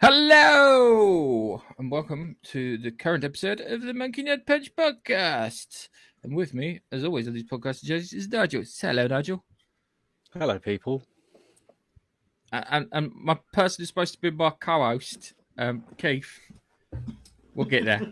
Hello 0.00 1.62
and 1.78 1.90
welcome 1.90 2.36
to 2.42 2.76
the 2.76 2.90
current 2.90 3.24
episode 3.24 3.60
of 3.62 3.80
the 3.80 3.94
Monkey 3.94 4.22
Nut 4.22 4.46
Punch 4.46 4.70
podcast. 4.76 5.88
And 6.22 6.36
with 6.36 6.52
me, 6.52 6.80
as 6.92 7.02
always, 7.02 7.26
on 7.26 7.32
these 7.32 7.44
podcast 7.48 7.82
judges 7.82 8.12
is 8.12 8.28
Nigel. 8.28 8.62
Hello, 8.80 9.06
Nigel. 9.06 9.42
Hello, 10.38 10.58
people. 10.58 11.02
A- 12.52 12.74
And, 12.74 12.88
and 12.92 13.10
my 13.14 13.38
person 13.54 13.82
is 13.82 13.88
supposed 13.88 14.12
to 14.14 14.20
be 14.20 14.30
my 14.30 14.50
co-host, 14.60 15.32
um, 15.56 15.82
Keith. 15.96 16.40
We'll 17.54 17.66
get 17.66 17.86
there. 17.86 18.02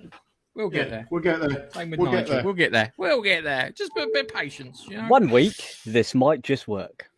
We'll 0.55 0.71
get 0.71 0.89
there. 0.89 1.07
We'll 1.11 1.21
get 1.23 1.41
there. 1.41 1.69
Same 1.73 1.91
with 1.91 2.01
We'll 2.01 2.11
get 2.12 2.21
Nigel. 2.21 2.35
there. 2.37 2.45
We'll 2.45 2.55
get 2.55 2.73
there. 2.73 2.93
We'll 2.96 3.23
get 3.23 3.45
there. 3.45 3.71
Just 3.77 3.93
a 3.98 4.09
bit 4.12 4.30
of 4.30 4.35
patience, 4.35 4.87
you 4.89 4.96
know. 4.96 5.09
One 5.09 5.30
week, 5.30 5.62
this 5.85 6.14
might 6.14 6.41
just 6.43 6.66
work. 6.66 7.11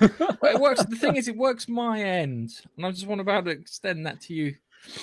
Well, 0.00 0.54
it 0.54 0.60
works. 0.60 0.84
The 0.84 0.96
thing 0.96 1.16
is, 1.16 1.28
it 1.28 1.36
works 1.36 1.68
my 1.68 2.00
end, 2.00 2.50
and 2.76 2.86
I 2.86 2.90
just 2.90 3.06
want 3.06 3.18
to 3.18 3.24
be 3.24 3.30
able 3.30 3.44
to 3.44 3.50
extend 3.50 4.06
that 4.06 4.20
to 4.22 4.34
you. 4.34 4.54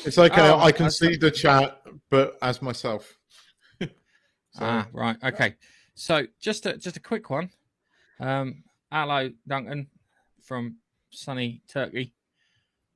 It's 0.03 0.17
okay. 0.17 0.49
Oh, 0.49 0.59
I 0.59 0.71
can 0.71 0.89
see 0.89 1.15
the 1.15 1.29
chat, 1.29 1.81
but 2.09 2.37
as 2.41 2.61
myself. 2.61 3.17
So, 4.51 4.65
Ah, 4.65 4.87
right. 4.91 5.17
Okay. 5.23 5.53
So 5.93 6.25
just 6.39 6.65
a 6.65 6.77
just 6.77 6.97
a 6.97 6.99
quick 6.99 7.29
one. 7.29 7.51
Um, 8.19 8.63
hello, 8.91 9.29
Duncan 9.47 9.87
from 10.41 10.77
sunny 11.11 11.61
Turkey. 11.67 12.15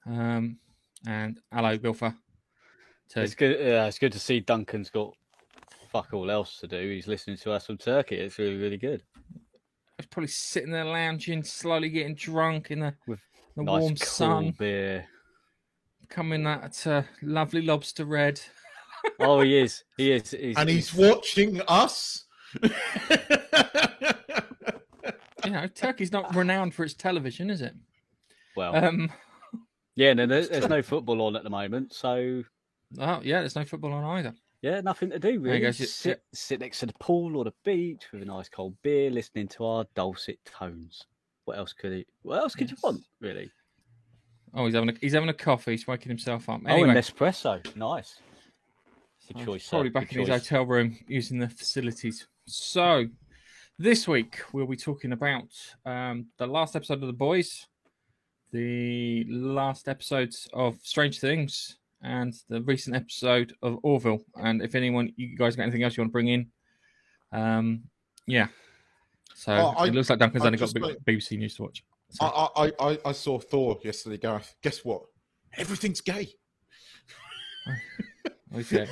Um, 0.07 0.57
and 1.05 1.39
hello, 1.53 1.77
Bilfer. 1.77 2.16
Too. 3.09 3.21
It's 3.21 3.35
good. 3.35 3.57
Uh, 3.57 3.85
it's 3.85 3.99
good 3.99 4.13
to 4.13 4.19
see 4.19 4.39
Duncan's 4.39 4.89
got 4.89 5.13
fuck 5.91 6.13
all 6.13 6.31
else 6.31 6.57
to 6.61 6.67
do. 6.67 6.89
He's 6.89 7.07
listening 7.07 7.38
to 7.38 7.52
us 7.52 7.67
from 7.67 7.77
Turkey. 7.77 8.16
It's 8.16 8.39
really, 8.39 8.57
really 8.57 8.77
good. 8.77 9.03
I 10.11 10.13
was 10.13 10.15
probably 10.15 10.27
sitting 10.27 10.71
there 10.71 10.83
lounging, 10.83 11.41
slowly 11.41 11.88
getting 11.88 12.15
drunk 12.15 12.69
in 12.69 12.81
the, 12.81 12.93
With 13.07 13.19
the 13.55 13.63
nice 13.63 13.79
warm 13.81 13.95
cool 13.95 14.05
sun, 14.05 14.53
beer. 14.59 15.07
coming 16.09 16.43
that 16.43 16.85
uh, 16.85 17.03
lovely 17.21 17.61
lobster 17.61 18.03
red. 18.05 18.41
Oh, 19.19 19.41
he 19.41 19.58
is. 19.58 19.83
He 19.97 20.11
is. 20.11 20.30
He's, 20.30 20.55
and 20.55 20.69
he's 20.69 20.94
watching 20.94 21.59
us. 21.67 22.25
You 25.44 25.49
know, 25.49 25.66
Turkey's 25.66 26.11
not 26.11 26.36
renowned 26.36 26.75
for 26.75 26.83
its 26.83 26.93
television, 26.93 27.49
is 27.49 27.61
it? 27.61 27.73
well. 28.55 28.75
Um, 28.75 29.11
yeah, 29.95 30.14
no, 30.14 30.27
there's, 30.27 30.49
there's 30.49 30.69
no 30.69 30.83
football 30.83 31.19
on 31.23 31.36
at 31.36 31.43
the 31.43 31.49
moment, 31.49 31.93
so 31.95 32.43
oh 32.99 33.21
yeah, 33.23 33.39
there's 33.39 33.55
no 33.55 33.66
football 33.66 33.91
on 33.93 34.03
either. 34.19 34.36
Yeah, 34.62 34.81
nothing 34.81 35.09
to 35.12 35.20
do 35.20 35.28
There 35.28 35.31
you 35.34 35.40
really. 35.42 35.59
go, 35.59 35.72
Sit, 35.72 35.90
sit- 35.90 36.23
sit 36.34 36.59
next 36.59 36.80
to 36.80 36.86
the 36.86 36.94
pool 37.00 37.36
or 37.38 37.44
the 37.45 37.54
beach 37.66 38.04
with 38.12 38.22
a 38.22 38.26
nice 38.26 38.50
cold 38.50 38.76
beer, 38.84 39.09
listening 39.09 39.48
to 39.50 39.66
our 39.66 39.86
dulcet 39.95 40.40
tones. 40.45 41.04
What 41.45 41.58
else 41.58 41.73
could 41.73 41.92
he? 41.94 42.06
What 42.22 42.38
else 42.40 42.54
could 42.56 42.70
Yes. 42.70 42.80
you 42.84 42.88
want, 42.89 43.02
really? 43.20 43.52
Oh, 44.54 44.66
he's 44.66 44.76
having 44.76 44.89
a, 44.89 44.94
he's 45.02 45.14
having 45.14 45.30
a 45.30 45.34
coffee. 45.34 45.72
He's 45.72 45.88
waking 45.88 46.09
himself 46.09 46.48
up. 46.50 46.62
Oh, 46.66 46.70
Anyway, 46.70 46.89
and 46.89 46.98
Nespresso. 46.98 47.76
Nice. 47.76 48.20
Good 49.28 49.42
Oh, 49.42 49.45
choice. 49.45 49.64
sir. 49.66 49.70
Probably 49.78 49.89
back 49.89 50.09
Good 50.09 50.16
in 50.16 50.20
his 50.22 50.30
hotel 50.30 50.66
room 50.66 50.98
using 51.08 51.39
the 51.39 51.48
facilities. 51.50 52.28
So, 52.48 53.08
this 53.80 54.08
week 54.08 54.42
we'll 54.52 54.67
be 54.67 54.76
talking 54.76 55.14
about 55.14 55.48
um, 55.86 56.28
the 56.38 56.48
last 56.48 56.76
episode 56.76 56.95
of 57.02 57.08
The 57.08 57.14
Boys, 57.14 57.66
the 58.52 59.23
last 59.30 59.88
episodes 59.88 60.50
of 60.54 60.78
Strange 60.84 61.20
Things, 61.20 61.78
and 62.03 62.33
the 62.49 62.61
recent 62.63 62.95
episode 62.95 63.53
of 63.61 63.80
Orville. 63.83 64.19
And 64.35 64.61
if 64.61 64.75
anyone, 64.75 65.13
you 65.16 65.38
guys 65.38 65.55
got 65.55 65.63
anything 65.63 65.83
else 65.83 65.95
you 65.97 66.02
want 66.02 66.09
to 66.09 66.13
bring 66.13 66.27
in? 66.27 66.47
Um, 67.31 67.83
yeah. 68.27 68.47
So 69.35 69.53
Oh, 69.53 69.73
I- 69.77 69.88
it 69.88 69.93
looks 69.93 70.09
like 70.09 70.19
Duncan's 70.19 70.43
I 70.43 70.47
only 70.47 70.58
got 70.59 70.80
like- 70.81 70.97
BBC 71.08 71.38
News 71.38 71.55
to 71.55 71.63
watch. 71.63 71.83
So, 72.09 72.25
I, 72.25 72.49
I, 72.66 72.71
I, 72.91 72.99
I 73.05 73.11
saw 73.13 73.39
Thor 73.39 73.80
yesterday, 73.83 74.17
Gareth. 74.17 74.53
Guess 74.61 74.83
what? 74.83 75.03
Everything's 75.58 76.02
gay. 76.02 76.27
okay. 78.55 78.88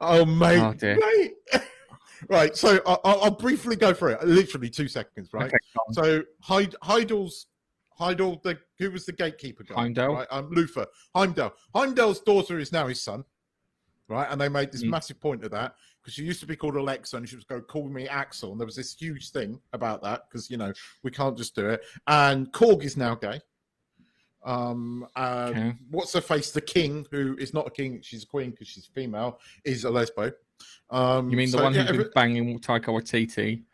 Oh, 0.00 0.24
mate. 0.24 0.60
Oh, 0.60 0.72
dear. 0.72 0.96
mate. 0.96 1.32
right. 2.28 2.56
So 2.56 2.80
I, 2.86 2.96
I'll, 3.04 3.22
I'll 3.24 3.30
briefly 3.32 3.76
go 3.76 3.92
through 3.92 4.10
it. 4.12 4.24
Literally 4.26 4.70
two 4.70 4.86
seconds, 4.88 5.30
right? 5.32 5.46
Okay. 5.46 5.56
So 5.92 6.22
Heid- 6.46 6.74
Heidel's 6.82 7.46
Heidel, 8.04 8.40
the 8.42 8.58
who 8.78 8.90
was 8.90 9.04
the 9.04 9.12
gatekeeper 9.12 9.62
guy? 9.62 9.74
Heimdall. 9.74 10.14
right? 10.14 10.26
Um, 10.30 10.50
Luther 10.50 10.86
Heimdall. 11.14 11.52
Heimdall's 11.74 12.20
daughter 12.20 12.58
is 12.58 12.72
now 12.72 12.86
his 12.86 13.02
son, 13.02 13.24
right? 14.08 14.26
And 14.30 14.40
they 14.40 14.48
made 14.48 14.72
this 14.72 14.82
Mm. 14.82 14.88
massive 14.88 15.20
point 15.20 15.44
of 15.44 15.50
that 15.50 15.74
because 16.00 16.14
she 16.14 16.22
used 16.24 16.40
to 16.40 16.46
be 16.46 16.56
called 16.56 16.76
Alexa 16.76 17.16
and 17.18 17.28
she 17.28 17.36
was 17.36 17.44
going 17.44 17.60
to 17.60 17.66
call 17.66 17.88
me 17.88 18.08
Axel, 18.08 18.52
and 18.52 18.60
there 18.60 18.66
was 18.66 18.76
this 18.76 18.94
huge 18.94 19.30
thing 19.30 19.60
about 19.74 20.02
that 20.02 20.22
because 20.28 20.50
you 20.50 20.56
know 20.56 20.72
we 21.02 21.10
can't 21.10 21.36
just 21.36 21.54
do 21.54 21.68
it. 21.68 21.82
And 22.06 22.50
Korg 22.52 22.82
is 22.84 22.96
now 22.96 23.14
gay. 23.14 23.40
Um, 24.42 25.06
uh, 25.16 25.48
Okay. 25.50 25.74
what's 25.90 26.14
her 26.14 26.22
face? 26.22 26.50
The 26.50 26.62
king, 26.62 27.06
who 27.10 27.36
is 27.38 27.52
not 27.52 27.66
a 27.66 27.70
king, 27.70 28.00
she's 28.00 28.22
a 28.22 28.26
queen 28.26 28.50
because 28.52 28.68
she's 28.68 28.86
female, 28.86 29.38
is 29.64 29.84
a 29.84 29.88
lesbo. 29.90 30.32
Um, 30.88 31.30
You 31.30 31.36
mean 31.36 31.50
the 31.50 31.58
so, 31.58 31.64
one 31.64 31.74
yeah, 31.74 31.82
who's 31.82 31.90
every- 31.90 32.04
been 32.04 32.12
banging 32.14 32.58
Taika 32.60 32.86
Waititi? 32.86 33.64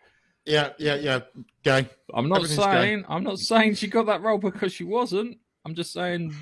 Yeah, 0.46 0.70
yeah, 0.78 0.94
yeah, 0.96 1.20
gay. 1.62 1.88
I'm 2.14 2.28
not 2.28 2.36
Everything's 2.38 2.58
gay. 2.58 2.72
saying 2.72 3.04
I'm 3.08 3.24
not 3.24 3.38
saying 3.38 3.74
she 3.74 3.88
got 3.88 4.06
that 4.06 4.22
role 4.22 4.38
because 4.38 4.72
she 4.72 4.84
wasn't. 4.84 5.38
I'm 5.64 5.74
just 5.74 5.92
saying 5.92 6.34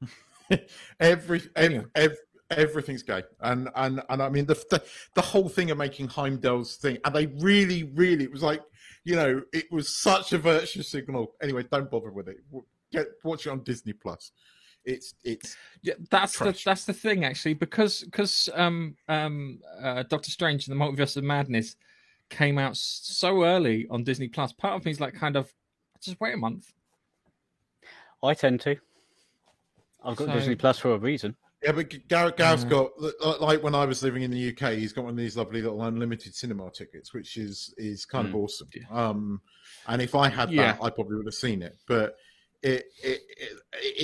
every, 0.50 0.60
every, 1.00 1.42
Anyway. 1.56 1.84
ev 1.94 2.16
everything's 2.50 3.02
gay 3.02 3.22
and 3.40 3.70
and 3.76 4.02
and 4.10 4.22
i 4.22 4.28
mean 4.28 4.44
the, 4.44 4.54
the 4.68 4.82
the 5.14 5.22
whole 5.22 5.48
thing 5.48 5.70
of 5.70 5.78
making 5.78 6.06
heimdall's 6.06 6.76
thing 6.76 6.98
and 7.06 7.14
they 7.14 7.26
really 7.38 7.84
really 7.94 8.24
it 8.24 8.30
was 8.30 8.42
like 8.42 8.60
you 9.04 9.16
know 9.16 9.40
it 9.54 9.64
was 9.72 10.02
such 10.02 10.34
a 10.34 10.38
virtue 10.38 10.82
signal 10.82 11.32
anyway 11.42 11.64
don't 11.72 11.90
bother 11.90 12.10
with 12.10 12.28
it 12.28 12.36
get 12.92 13.06
watch 13.24 13.46
it 13.46 13.50
on 13.50 13.62
disney 13.62 13.94
plus 13.94 14.32
it's 14.84 15.14
it's 15.24 15.56
yeah, 15.82 15.94
that's 16.10 16.38
the 16.38 16.54
that's 16.64 16.84
the 16.84 16.92
thing 16.92 17.24
actually 17.24 17.54
because 17.54 18.02
because 18.02 18.50
um 18.54 18.96
um 19.08 19.58
uh, 19.80 20.02
Doctor 20.02 20.30
Strange 20.30 20.66
and 20.68 20.78
the 20.78 20.84
Multiverse 20.84 21.16
of 21.16 21.24
Madness 21.24 21.76
came 22.32 22.58
out 22.58 22.76
so 22.76 23.44
early 23.44 23.86
on 23.90 24.02
Disney 24.04 24.28
Plus. 24.28 24.52
Part 24.52 24.74
of 24.74 24.84
me 24.84 24.90
is 24.90 25.00
like 25.00 25.14
kind 25.14 25.36
of 25.36 25.52
just 26.00 26.20
wait 26.20 26.34
a 26.34 26.36
month. 26.36 26.72
I 28.22 28.34
tend 28.34 28.60
to. 28.62 28.76
I've 30.04 30.16
got 30.16 30.28
So- 30.28 30.32
Disney 30.34 30.56
Plus 30.56 30.78
for 30.78 30.92
a 30.94 30.98
reason. 30.98 31.36
yeah 31.64 31.70
but 31.70 31.88
gareth 32.08 32.36
gareth's 32.36 32.64
Yeah. 32.64 32.70
got 32.70 33.40
like 33.40 33.62
when 33.62 33.72
i 33.72 33.84
was 33.84 34.02
living 34.02 34.24
in 34.24 34.32
the 34.32 34.42
uk 34.50 34.72
he's 34.72 34.92
got 34.92 35.04
one 35.04 35.12
of 35.12 35.16
these 35.16 35.36
lovely 35.36 35.62
little 35.62 35.80
unlimited 35.84 36.34
cinema 36.34 36.68
tickets 36.72 37.14
which 37.14 37.36
is 37.36 37.72
is 37.78 38.04
kind 38.04 38.26
of 38.26 38.32
Mm. 38.34 38.38
awesome 38.42 38.68
Yeah. 38.74 38.88
um 38.90 39.40
and 39.86 40.02
if 40.02 40.16
i 40.16 40.28
had 40.28 40.50
Yeah. 40.50 40.72
that 40.72 40.82
i 40.82 40.90
probably 40.90 41.18
would 41.18 41.26
have 41.26 41.34
seen 41.34 41.62
it 41.62 41.76
but 41.86 42.16
it, 42.64 42.84
it, 43.02 43.20
it, 43.38 43.52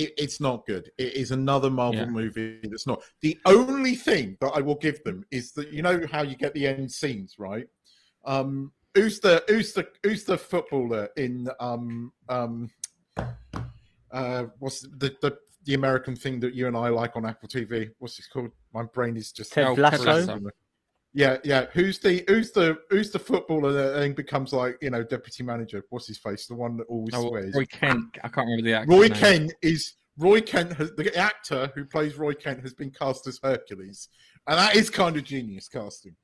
it 0.01 0.13
it's 0.17 0.39
not 0.41 0.65
good. 0.65 0.89
It 0.97 1.13
is 1.13 1.31
another 1.31 1.69
Marvel 1.69 2.01
Yeah. 2.01 2.05
movie 2.19 2.59
that's 2.63 2.85
not. 2.85 3.01
The 3.21 3.37
only 3.45 3.95
thing 3.95 4.35
that 4.41 4.51
I 4.53 4.59
will 4.59 4.75
give 4.75 5.01
them 5.05 5.23
is 5.31 5.53
that 5.53 5.71
you 5.71 5.81
know 5.81 6.05
how 6.11 6.23
you 6.23 6.35
get 6.35 6.53
the 6.53 6.67
end 6.67 6.91
scenes, 6.91 7.35
right? 7.39 7.67
Um, 8.29 8.71
who's 8.93 9.19
the 9.19 9.43
who's 9.47 9.73
the 9.73 9.87
who's 10.03 10.23
the 10.23 10.37
footballer 10.37 11.09
in 11.17 11.49
um 11.59 12.13
um 12.29 12.69
uh 14.11 14.45
what's 14.59 14.81
the 14.81 15.15
the 15.21 15.35
the 15.65 15.73
American 15.73 16.15
thing 16.15 16.39
that 16.39 16.53
you 16.53 16.67
and 16.67 16.77
I 16.77 16.89
like 16.89 17.15
on 17.15 17.25
Apple 17.25 17.49
TV? 17.49 17.89
What's 17.97 18.19
it 18.19 18.25
called? 18.31 18.51
My 18.71 18.83
brain 18.83 19.17
is 19.17 19.31
just 19.31 19.51
Ted. 19.51 19.77
Lasso. 19.79 20.39
yeah, 21.13 21.37
yeah. 21.43 21.65
Who's 21.73 21.97
the 21.97 22.23
who's 22.27 22.51
the 22.51 22.77
who's 22.91 23.09
the 23.09 23.17
footballer 23.17 23.71
that 23.73 23.99
then 23.99 24.13
becomes 24.13 24.53
like 24.53 24.77
you 24.79 24.91
know 24.91 25.03
deputy 25.03 25.41
manager? 25.41 25.83
What's 25.89 26.07
his 26.07 26.19
face? 26.19 26.45
The 26.45 26.55
one 26.55 26.77
that 26.77 26.83
always 26.83 27.15
Oh, 27.15 27.29
swears. 27.29 27.55
Roy 27.55 27.65
Kent. 27.65 28.05
I 28.23 28.27
can't 28.27 28.45
remember 28.45 28.61
the 28.63 28.75
actor. 28.75 28.91
Roy 28.91 29.07
name. 29.07 29.13
Kent 29.13 29.53
is 29.63 29.95
Roy 30.19 30.39
Kent. 30.41 30.73
Has, 30.73 30.91
the 30.95 31.15
actor 31.17 31.71
who 31.73 31.83
plays 31.83 32.15
Roy 32.15 32.33
Kent 32.33 32.61
has 32.61 32.75
been 32.75 32.91
cast 32.91 33.25
as 33.25 33.39
Hercules, 33.41 34.09
and 34.47 34.59
that 34.59 34.75
is 34.75 34.91
kind 34.91 35.17
of 35.17 35.23
genius 35.23 35.67
casting. 35.67 36.15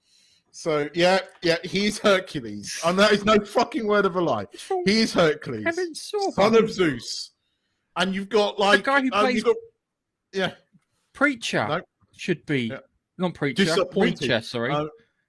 So 0.57 0.87
yeah, 0.93 1.19
yeah, 1.41 1.57
he's 1.65 1.99
Hercules, 1.99 2.79
and 2.85 2.97
that 2.97 3.11
is 3.11 3.25
no 3.25 3.37
fucking 3.39 3.85
word 3.85 4.05
of 4.05 4.15
a 4.15 4.21
lie. 4.21 4.47
He 4.85 5.01
is 5.01 5.11
Hercules, 5.11 5.65
son 6.33 6.55
of 6.55 6.71
Zeus, 6.71 7.31
and 7.97 8.15
you've 8.15 8.29
got 8.29 8.57
like 8.57 8.85
guy 8.85 9.01
who 9.01 9.09
uh, 9.11 9.19
plays- 9.19 9.43
got- 9.43 9.57
yeah, 10.31 10.53
Preacher 11.11 11.67
No. 11.67 11.81
should 12.15 12.45
be 12.45 12.67
Yeah. 12.67 12.79
not 13.17 13.33
preacher. 13.33 13.65
Disappointed. 13.65 14.17
Preacher, 14.19 14.41
sorry. 14.41 14.71
Uh, 14.71 14.85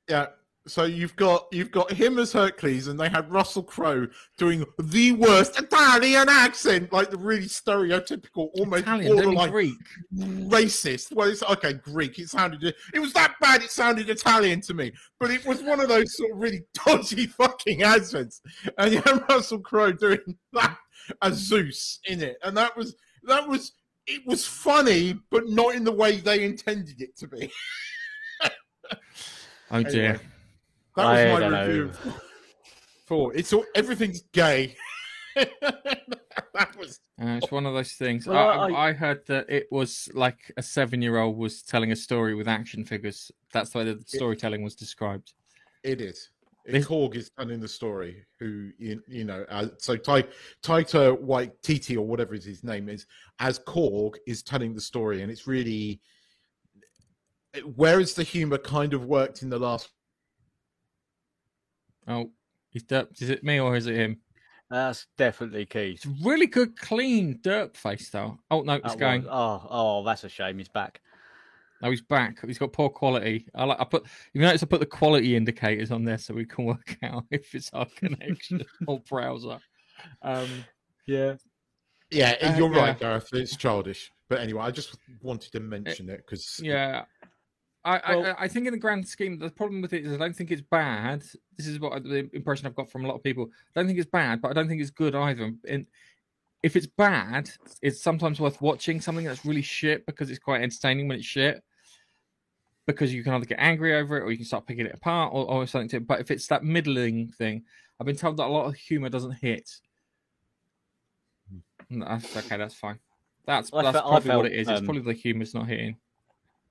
yeah. 0.08 0.26
So 0.68 0.84
you've 0.84 1.14
got 1.14 1.46
you've 1.52 1.70
got 1.70 1.92
him 1.92 2.18
as 2.18 2.32
Hercules, 2.32 2.88
and 2.88 2.98
they 2.98 3.08
had 3.08 3.30
Russell 3.30 3.62
Crowe 3.62 4.08
doing 4.36 4.64
the 4.78 5.12
worst 5.12 5.58
Italian 5.58 6.28
accent, 6.28 6.92
like 6.92 7.10
the 7.10 7.18
really 7.18 7.46
stereotypical, 7.46 8.50
almost 8.58 8.82
Italian, 8.82 9.16
don't 9.16 9.24
borderline 9.24 9.50
Greek. 9.50 9.74
racist. 10.14 11.12
Well, 11.12 11.28
it's 11.28 11.42
okay, 11.44 11.74
Greek. 11.74 12.18
It 12.18 12.30
sounded 12.30 12.74
it 12.92 12.98
was 12.98 13.12
that 13.12 13.34
bad. 13.40 13.62
It 13.62 13.70
sounded 13.70 14.10
Italian 14.10 14.60
to 14.62 14.74
me, 14.74 14.92
but 15.20 15.30
it 15.30 15.46
was 15.46 15.62
one 15.62 15.80
of 15.80 15.88
those 15.88 16.16
sort 16.16 16.32
of 16.32 16.38
really 16.38 16.64
dodgy 16.84 17.26
fucking 17.38 17.82
accents. 17.82 18.40
And 18.78 18.92
you 18.92 19.02
had 19.02 19.24
Russell 19.28 19.60
Crowe 19.60 19.92
doing 19.92 20.36
that 20.52 20.78
as 21.22 21.34
Zeus 21.34 22.00
in 22.06 22.22
it, 22.22 22.38
and 22.42 22.56
that 22.56 22.76
was 22.76 22.96
that 23.24 23.48
was 23.48 23.72
it 24.08 24.26
was 24.26 24.46
funny, 24.46 25.18
but 25.30 25.48
not 25.48 25.74
in 25.76 25.84
the 25.84 25.92
way 25.92 26.16
they 26.16 26.44
intended 26.44 27.00
it 27.00 27.16
to 27.18 27.28
be. 27.28 27.52
Oh 29.70 29.82
dear. 29.82 30.04
Anyway, 30.10 30.20
that 30.96 31.04
was 31.04 31.18
I 31.20 31.32
my 31.32 31.40
don't 31.40 31.52
review. 31.68 31.84
know. 32.04 32.12
For 33.06 33.34
it's 33.34 33.52
all 33.52 33.64
everything's 33.74 34.22
gay. 34.32 34.74
that 35.36 36.76
was 36.78 37.00
Uh, 37.20 37.38
it's 37.42 37.50
one 37.50 37.66
of 37.66 37.74
those 37.74 37.92
things. 37.92 38.26
Well, 38.26 38.36
I, 38.38 38.68
I- 38.70 38.88
I 38.88 38.92
heard 38.92 39.26
that 39.26 39.48
it 39.48 39.66
was 39.70 40.08
like 40.14 40.52
a 40.56 40.62
seven-year-old 40.62 41.36
was 41.36 41.62
telling 41.62 41.92
a 41.92 41.96
story 41.96 42.34
with 42.34 42.48
action 42.48 42.84
figures. 42.84 43.30
That's 43.52 43.70
the 43.70 43.78
way 43.78 43.84
the 43.84 44.02
storytelling 44.06 44.62
was 44.62 44.74
described. 44.74 45.32
It 45.84 46.00
is. 46.00 46.30
This- 46.64 46.84
Korg 46.86 47.14
is 47.14 47.30
telling 47.38 47.60
the 47.60 47.68
story. 47.68 48.24
Who 48.40 48.70
you, 48.78 49.00
you 49.06 49.24
know? 49.24 49.44
Uh, 49.48 49.68
so 49.78 49.96
Ty, 49.96 50.24
Taika 50.64 51.16
Waititi 51.22 51.96
or 51.96 52.02
whatever 52.02 52.34
his 52.34 52.64
name 52.64 52.88
is 52.88 53.06
as 53.38 53.60
Korg 53.60 54.16
is 54.26 54.42
telling 54.42 54.74
the 54.74 54.80
story, 54.80 55.22
and 55.22 55.30
it's 55.30 55.46
really 55.46 56.00
whereas 57.76 58.14
the 58.14 58.22
humor 58.24 58.58
kind 58.58 58.94
of 58.94 59.04
worked 59.04 59.42
in 59.42 59.48
the 59.50 59.58
last. 59.58 59.90
Oh, 62.08 62.30
he's 62.70 62.84
derp. 62.84 63.20
Is 63.20 63.30
it 63.30 63.42
me 63.44 63.58
or 63.60 63.76
is 63.76 63.86
it 63.86 63.96
him? 63.96 64.18
That's 64.70 65.06
definitely 65.16 65.64
Keith. 65.66 66.04
It's 66.04 66.06
really 66.24 66.46
good, 66.46 66.76
clean 66.78 67.38
derp 67.42 67.76
face 67.76 68.08
though. 68.10 68.38
Oh 68.50 68.62
no, 68.62 68.74
it's 68.74 68.84
That 68.94 68.98
going. 68.98 69.22
was- 69.22 69.30
oh, 69.32 69.66
oh, 69.70 70.04
that's 70.04 70.24
a 70.24 70.28
shame. 70.28 70.58
He's 70.58 70.68
back. 70.68 71.00
Oh, 71.82 71.90
he's 71.90 72.00
back. 72.00 72.44
He's 72.46 72.58
got 72.58 72.72
poor 72.72 72.88
quality. 72.88 73.46
I 73.54 73.64
like. 73.64 73.78
I 73.78 73.84
put. 73.84 74.06
You 74.32 74.40
notice 74.40 74.62
I 74.62 74.66
put 74.66 74.80
the 74.80 74.86
quality 74.86 75.36
indicators 75.36 75.90
on 75.90 76.04
there 76.04 76.18
so 76.18 76.34
we 76.34 76.46
can 76.46 76.64
work 76.64 76.96
out 77.02 77.24
if 77.30 77.54
it's 77.54 77.70
our 77.72 77.86
connection 77.96 78.64
or 78.86 79.00
browser. 79.08 79.58
Um, 80.22 80.48
Yeah. 81.06 81.34
Yeah, 82.10 82.36
Uh, 82.40 82.54
you're 82.56 82.70
right, 82.70 82.96
yeah. 83.00 83.18
Gareth. 83.18 83.28
It's 83.32 83.56
childish, 83.56 84.12
but 84.28 84.38
anyway, 84.40 84.62
I 84.62 84.70
just 84.70 84.96
wanted 85.22 85.50
to 85.52 85.60
mention 85.60 86.08
it 86.08 86.18
because 86.18 86.58
yeah. 86.62 87.04
I, 87.94 88.16
Well- 88.16 88.34
I 88.38 88.44
I 88.44 88.48
think 88.48 88.66
in 88.66 88.72
the 88.72 88.78
grand 88.78 89.06
scheme, 89.06 89.38
the 89.38 89.50
problem 89.50 89.80
with 89.80 89.92
it 89.92 90.04
is 90.04 90.12
I 90.12 90.16
don't 90.16 90.34
think 90.34 90.50
it's 90.50 90.62
bad. 90.62 91.22
This 91.56 91.66
is 91.66 91.78
what 91.78 91.92
I- 91.92 91.98
the 92.00 92.28
impression 92.34 92.66
I've 92.66 92.74
got 92.74 92.90
from 92.90 93.04
a 93.04 93.08
lot 93.08 93.14
of 93.14 93.22
people. 93.22 93.50
I 93.74 93.80
don't 93.80 93.86
think 93.86 93.98
it's 93.98 94.10
bad, 94.10 94.40
but 94.42 94.50
I 94.50 94.54
don't 94.54 94.68
think 94.68 94.80
it's 94.80 94.90
good 94.90 95.14
either. 95.14 95.52
And 95.68 95.86
if 96.62 96.74
it's 96.74 96.86
bad, 96.86 97.50
it's 97.82 98.02
sometimes 98.02 98.40
worth 98.40 98.60
watching 98.60 99.00
something 99.00 99.24
that's 99.24 99.44
really 99.44 99.62
shit 99.62 100.04
because 100.06 100.30
it's 100.30 100.38
quite 100.38 100.62
entertaining 100.62 101.06
when 101.06 101.18
it's 101.18 101.26
shit. 101.26 101.62
Because 102.86 103.12
you 103.12 103.22
can 103.24 103.34
either 103.34 103.46
get 103.46 103.58
angry 103.60 103.94
over 103.94 104.16
it 104.16 104.22
or 104.22 104.30
you 104.30 104.36
can 104.36 104.46
start 104.46 104.66
picking 104.66 104.86
it 104.86 104.94
apart 104.94 105.32
or, 105.32 105.48
or 105.50 105.66
something. 105.66 105.88
To, 105.90 106.00
but 106.00 106.20
if 106.20 106.30
it's 106.30 106.46
that 106.48 106.64
middling 106.64 107.28
thing, 107.28 107.64
I've 108.00 108.06
been 108.06 108.16
told 108.16 108.36
that 108.36 108.46
a 108.46 108.48
lot 108.48 108.66
of 108.66 108.74
humor 108.74 109.08
doesn't 109.08 109.32
hit. 109.32 109.70
That's 111.90 112.36
okay. 112.36 112.56
That's 112.56 112.74
fine. 112.74 112.98
That's 113.44 113.72
I 113.72 113.82
that's 113.82 113.98
fe- 113.98 113.98
I 113.98 114.02
probably 114.02 114.14
what 114.16 114.24
felt, 114.24 114.46
it 114.46 114.52
is. 114.52 114.68
It's 114.68 114.80
um, 114.80 114.84
probably 114.84 115.02
the 115.02 115.12
humor's 115.12 115.54
not 115.54 115.68
hitting. 115.68 115.96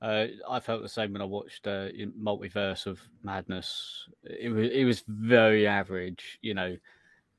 Uh, 0.06 0.28
I 0.48 0.60
felt 0.60 0.84
the 0.84 0.90
same 0.90 1.14
when 1.14 1.22
I 1.24 1.26
watched 1.26 1.66
uh, 1.66 1.88
Multiverse 2.22 2.86
of 2.86 3.00
Madness. 3.24 4.08
It 4.24 4.50
was 4.50 4.70
it 4.72 4.84
was 4.86 5.04
very 5.08 5.66
average, 5.66 6.38
you 6.44 6.54
know, 6.54 6.78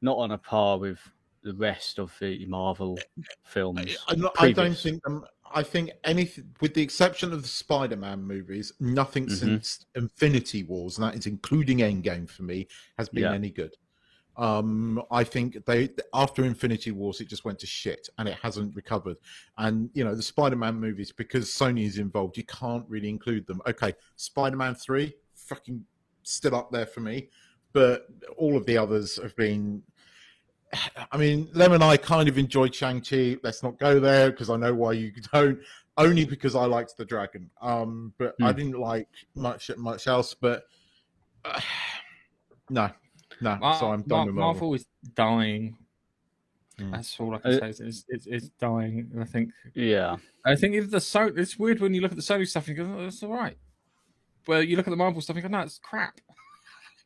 not 0.02 0.16
on 0.18 0.32
a 0.32 0.38
par 0.38 0.76
with 0.76 0.98
the 1.44 1.54
rest 1.54 2.00
of 2.00 2.12
the 2.18 2.44
Marvel 2.46 2.98
films. 3.44 3.96
I, 4.08 4.16
not- 4.16 4.34
I 4.40 4.50
don't 4.50 4.76
think 4.76 5.00
um, 5.06 5.24
I 5.54 5.62
think 5.62 5.92
anything, 6.02 6.56
with 6.60 6.74
the 6.74 6.82
exception 6.82 7.32
of 7.32 7.42
the 7.42 7.48
Spider-Man 7.48 8.20
movies, 8.20 8.72
nothing 8.80 9.26
Mhm. 9.26 9.38
since 9.38 9.86
Infinity 9.94 10.64
Wars, 10.64 10.98
and 10.98 11.06
that 11.06 11.14
is 11.14 11.26
including 11.26 11.78
Endgame 11.78 12.28
for 12.28 12.42
me, 12.42 12.66
has 12.98 13.08
been 13.08 13.22
Yeah. 13.22 13.32
any 13.34 13.50
good. 13.50 13.76
Um, 14.36 15.02
I 15.10 15.24
think 15.24 15.64
they 15.64 15.90
after 16.12 16.44
Infinity 16.44 16.90
Wars, 16.90 17.20
it 17.20 17.28
just 17.28 17.44
went 17.44 17.58
to 17.60 17.66
shit, 17.66 18.08
and 18.18 18.28
it 18.28 18.36
hasn't 18.42 18.74
recovered. 18.76 19.16
And 19.58 19.90
you 19.94 20.04
know, 20.04 20.14
the 20.14 20.22
Spider-Man 20.22 20.74
movies, 20.78 21.12
because 21.12 21.46
Sony 21.46 21.84
is 21.86 21.98
involved, 21.98 22.36
you 22.36 22.44
can't 22.44 22.84
really 22.88 23.08
include 23.08 23.46
them. 23.46 23.60
Okay, 23.66 23.94
Spider-Man 24.16 24.74
three, 24.74 25.14
fucking 25.34 25.84
still 26.22 26.54
up 26.54 26.70
there 26.70 26.86
for 26.86 27.00
me, 27.00 27.28
but 27.72 28.06
all 28.36 28.56
of 28.56 28.66
the 28.66 28.76
others 28.76 29.16
have 29.22 29.34
been 29.36 29.82
I 31.12 31.16
mean, 31.16 31.48
Lem 31.52 31.72
and 31.72 31.84
I 31.84 31.96
kind 31.96 32.28
of 32.28 32.38
enjoyed 32.38 32.74
Shang 32.74 33.00
Chi. 33.00 33.36
Let's 33.42 33.62
not 33.62 33.78
go 33.78 34.00
there 34.00 34.30
because 34.30 34.50
I 34.50 34.56
know 34.56 34.74
why 34.74 34.92
you 34.92 35.12
don't. 35.32 35.58
Only 35.98 36.24
because 36.26 36.54
I 36.54 36.66
liked 36.66 36.96
the 36.98 37.04
dragon. 37.06 37.50
Um, 37.62 38.12
but 38.18 38.34
I 38.42 38.52
Hmm. 38.52 38.58
didn't 38.58 38.78
like 38.78 39.08
much 39.34 39.70
much 39.78 40.06
else. 40.06 40.34
But 40.34 40.64
uh, 41.44 41.60
no, 42.70 42.90
no. 43.40 43.56
Mar- 43.56 43.78
so 43.78 43.86
I'm 43.92 44.00
Mar- 44.00 44.06
done 44.08 44.26
with 44.26 44.34
Marvel. 44.34 44.52
Marvel 44.68 44.74
is 44.74 44.86
dying. 45.14 45.76
Mm. 46.78 46.92
That's 46.92 47.18
all 47.18 47.34
I 47.34 47.38
can 47.38 47.52
Uh, 47.54 47.58
say. 47.60 47.68
Is 47.70 47.80
it's, 47.80 48.04
it's, 48.08 48.26
it's 48.26 48.48
dying. 48.60 49.10
I 49.20 49.24
think. 49.24 49.50
Yeah, 49.74 50.16
I 50.44 50.56
think 50.56 50.74
if 50.74 50.90
the 50.90 51.00
so 51.00 51.26
it's 51.34 51.58
weird 51.58 51.80
when 51.80 51.94
you 51.94 52.00
look 52.02 52.12
at 52.12 52.16
the 52.16 52.22
Sony 52.22 52.46
stuff 52.46 52.68
and 52.68 52.76
you 52.76 52.84
go, 52.84 52.92
oh, 52.98 53.02
"That's 53.04 53.22
all 53.22 53.32
right." 53.32 53.56
Well, 54.46 54.62
you 54.62 54.76
look 54.76 54.86
at 54.86 54.90
the 54.90 54.96
Marvel 54.96 55.20
stuff 55.22 55.36
and 55.36 55.42
you 55.44 55.48
go, 55.48 55.56
"No, 55.56 55.64
it's 55.64 55.78
crap." 55.78 56.20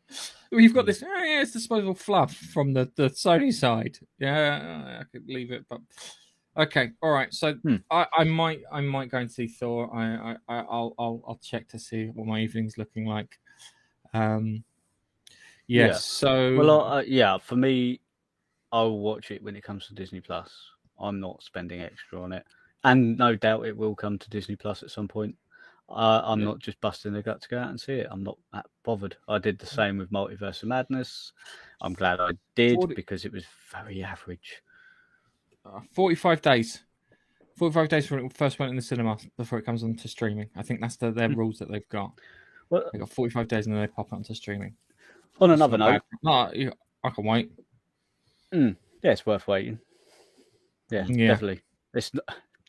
well, 0.50 0.60
you've 0.60 0.74
got 0.74 0.86
this. 0.86 1.02
Oh, 1.04 1.22
yeah, 1.22 1.40
it's 1.42 1.52
disposable 1.52 1.94
fluff 1.94 2.34
from 2.34 2.72
the 2.72 2.90
the 2.96 3.10
Sony 3.10 3.52
side. 3.52 3.96
Yeah, 4.18 5.00
I 5.00 5.04
could 5.12 5.28
leave 5.28 5.52
it, 5.52 5.64
but 5.70 5.80
okay, 6.56 6.90
all 7.00 7.12
right. 7.12 7.32
So 7.32 7.54
Hmm. 7.54 7.76
I, 7.92 8.06
I 8.12 8.24
might 8.24 8.62
I 8.72 8.80
might 8.80 9.08
go 9.08 9.18
and 9.18 9.30
see 9.30 9.46
Thor. 9.46 9.88
I, 9.94 10.32
I 10.32 10.36
I- 10.48 10.66
I'll 10.68 10.94
I'll 10.98 11.22
I'll 11.28 11.40
check 11.42 11.68
to 11.68 11.78
see 11.78 12.06
what 12.06 12.26
my 12.26 12.40
evening's 12.40 12.76
looking 12.76 13.06
like. 13.06 13.38
Um. 14.12 14.64
Yes. 15.70 15.88
Yeah. 15.88 15.94
So 15.98 16.56
well, 16.56 16.80
uh, 16.80 17.02
yeah. 17.02 17.38
For 17.38 17.54
me, 17.54 18.00
I'll 18.72 18.98
watch 18.98 19.30
it 19.30 19.42
when 19.42 19.54
it 19.54 19.62
comes 19.62 19.86
to 19.86 19.94
Disney 19.94 20.20
Plus. 20.20 20.52
I'm 20.98 21.20
not 21.20 21.42
spending 21.42 21.80
extra 21.80 22.20
on 22.20 22.32
it, 22.32 22.44
and 22.84 23.16
no 23.16 23.36
doubt 23.36 23.66
it 23.66 23.76
will 23.76 23.94
come 23.94 24.18
to 24.18 24.30
Disney 24.30 24.56
Plus 24.56 24.82
at 24.82 24.90
some 24.90 25.06
point. 25.08 25.36
Uh, 25.88 26.22
I'm 26.24 26.40
Yeah. 26.40 26.46
not 26.46 26.58
just 26.58 26.80
busting 26.80 27.12
the 27.12 27.22
gut 27.22 27.40
to 27.42 27.48
go 27.48 27.58
out 27.58 27.70
and 27.70 27.80
see 27.80 27.94
it. 27.94 28.08
I'm 28.10 28.22
not 28.24 28.36
that 28.52 28.66
bothered. 28.84 29.16
I 29.28 29.38
did 29.38 29.58
the 29.58 29.66
same 29.66 29.96
with 29.98 30.10
Multiverse 30.10 30.62
of 30.62 30.68
Madness. 30.68 31.32
I'm 31.80 31.94
glad 31.94 32.18
I 32.20 32.30
did 32.56 32.74
Forty- 32.76 32.94
because 32.94 33.24
it 33.24 33.32
was 33.32 33.44
very 33.72 34.02
average. 34.02 34.62
uh, 35.64 35.80
45 35.92 36.40
days 36.42 36.82
45 37.56 37.88
days 37.90 38.10
when 38.10 38.24
it 38.24 38.32
first 38.32 38.58
went 38.58 38.70
in 38.70 38.76
the 38.76 38.80
cinema 38.82 39.18
before 39.36 39.58
it 39.58 39.62
comes 39.66 39.84
onto 39.84 40.08
streaming 40.08 40.48
i 40.56 40.62
think 40.62 40.80
that's 40.80 40.96
the, 40.96 41.10
their 41.10 41.28
Hmm. 41.28 41.34
rules 41.34 41.58
that 41.58 41.70
they've 41.70 41.86
got 41.90 42.18
Well, 42.70 42.88
they've 42.90 43.00
got 43.00 43.10
45 43.10 43.46
days 43.46 43.66
and 43.66 43.74
then 43.76 43.82
they 43.82 43.86
pop 43.86 44.06
it 44.06 44.14
onto 44.14 44.32
streaming 44.32 44.74
on 45.40 45.50
another 45.50 45.78
note, 45.78 46.02
no 46.22 46.40
i 47.04 47.10
can 47.10 47.24
wait 47.24 47.50
yeah, 48.52 49.12
it's 49.12 49.24
worth 49.24 49.46
waiting. 49.46 49.78
Yeah, 50.90 51.06
Yeah. 51.08 51.28
definitely. 51.28 51.60
It's 51.94 52.10
n- 52.14 52.20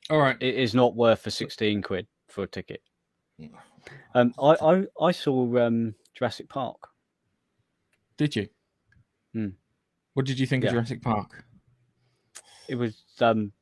all 0.09 0.19
right 0.19 0.37
it 0.39 0.55
is 0.55 0.75
not 0.75 0.95
worth 0.95 1.23
the 1.23 1.31
16 1.31 1.81
quid 1.81 2.07
for 2.27 2.43
a 2.43 2.47
ticket. 2.47 2.81
Um, 4.13 4.33
I, 4.39 4.55
I, 4.61 4.83
I 5.01 5.11
saw 5.11 5.65
um, 5.65 5.95
Jurassic 6.13 6.49
Park. 6.49 6.77
did 8.17 8.35
you 8.35 8.47
Hmm. 9.33 9.49
what 10.13 10.25
did 10.25 10.37
you 10.37 10.45
think 10.45 10.65
of 10.65 10.71
jurassic 10.71 11.01
park 11.01 11.45
It 12.67 12.75
was 12.75 13.01
um, 13.21 13.53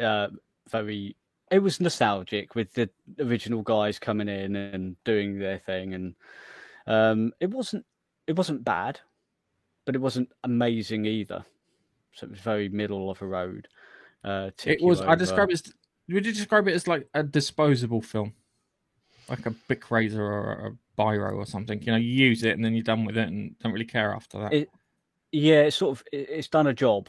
uh, 0.00 0.28
very. 0.68 1.16
It 1.52 1.60
was 1.60 1.80
nostalgic 1.80 2.54
with 2.56 2.72
the 2.74 2.90
original 3.20 3.62
guys 3.62 3.98
coming 4.00 4.28
in 4.28 4.56
and 4.56 4.96
doing 5.04 5.38
their 5.38 5.58
thing, 5.60 5.94
and 5.94 6.14
um, 6.88 7.32
it 7.40 7.50
wasn't. 7.50 7.86
It 8.26 8.36
wasn't 8.36 8.64
bad, 8.64 9.00
but 9.84 9.94
it 9.94 10.00
wasn't 10.00 10.30
amazing 10.44 11.04
either. 11.06 11.44
So 12.12 12.26
it 12.26 12.30
was 12.30 12.40
very 12.40 12.68
middle 12.68 13.10
of 13.10 13.20
a 13.22 13.26
road. 13.26 13.68
Uh, 14.24 14.50
it 14.64 14.82
was 14.82 15.00
i 15.02 15.14
describe 15.14 15.50
it 15.50 15.52
as 15.52 15.72
would 16.08 16.26
you 16.26 16.32
describe 16.32 16.66
it 16.66 16.74
as 16.74 16.88
like 16.88 17.06
a 17.14 17.22
disposable 17.22 18.00
film 18.00 18.32
like 19.28 19.46
a 19.46 19.50
bic 19.68 19.88
razor 19.90 20.22
or 20.24 20.66
a 20.66 21.00
biro 21.00 21.36
or 21.36 21.46
something 21.46 21.80
you 21.82 21.92
know 21.92 21.98
you 21.98 22.08
use 22.10 22.42
it 22.42 22.52
and 22.56 22.64
then 22.64 22.74
you're 22.74 22.82
done 22.82 23.04
with 23.04 23.16
it 23.16 23.28
and 23.28 23.56
don't 23.60 23.72
really 23.72 23.84
care 23.84 24.12
after 24.12 24.40
that 24.40 24.52
It- 24.52 24.70
Yeah, 25.30 25.62
it's 25.62 25.76
sort 25.76 25.96
of. 25.98 26.04
it- 26.12 26.28
It's 26.30 26.48
done 26.48 26.66
a 26.66 26.72
job, 26.74 27.08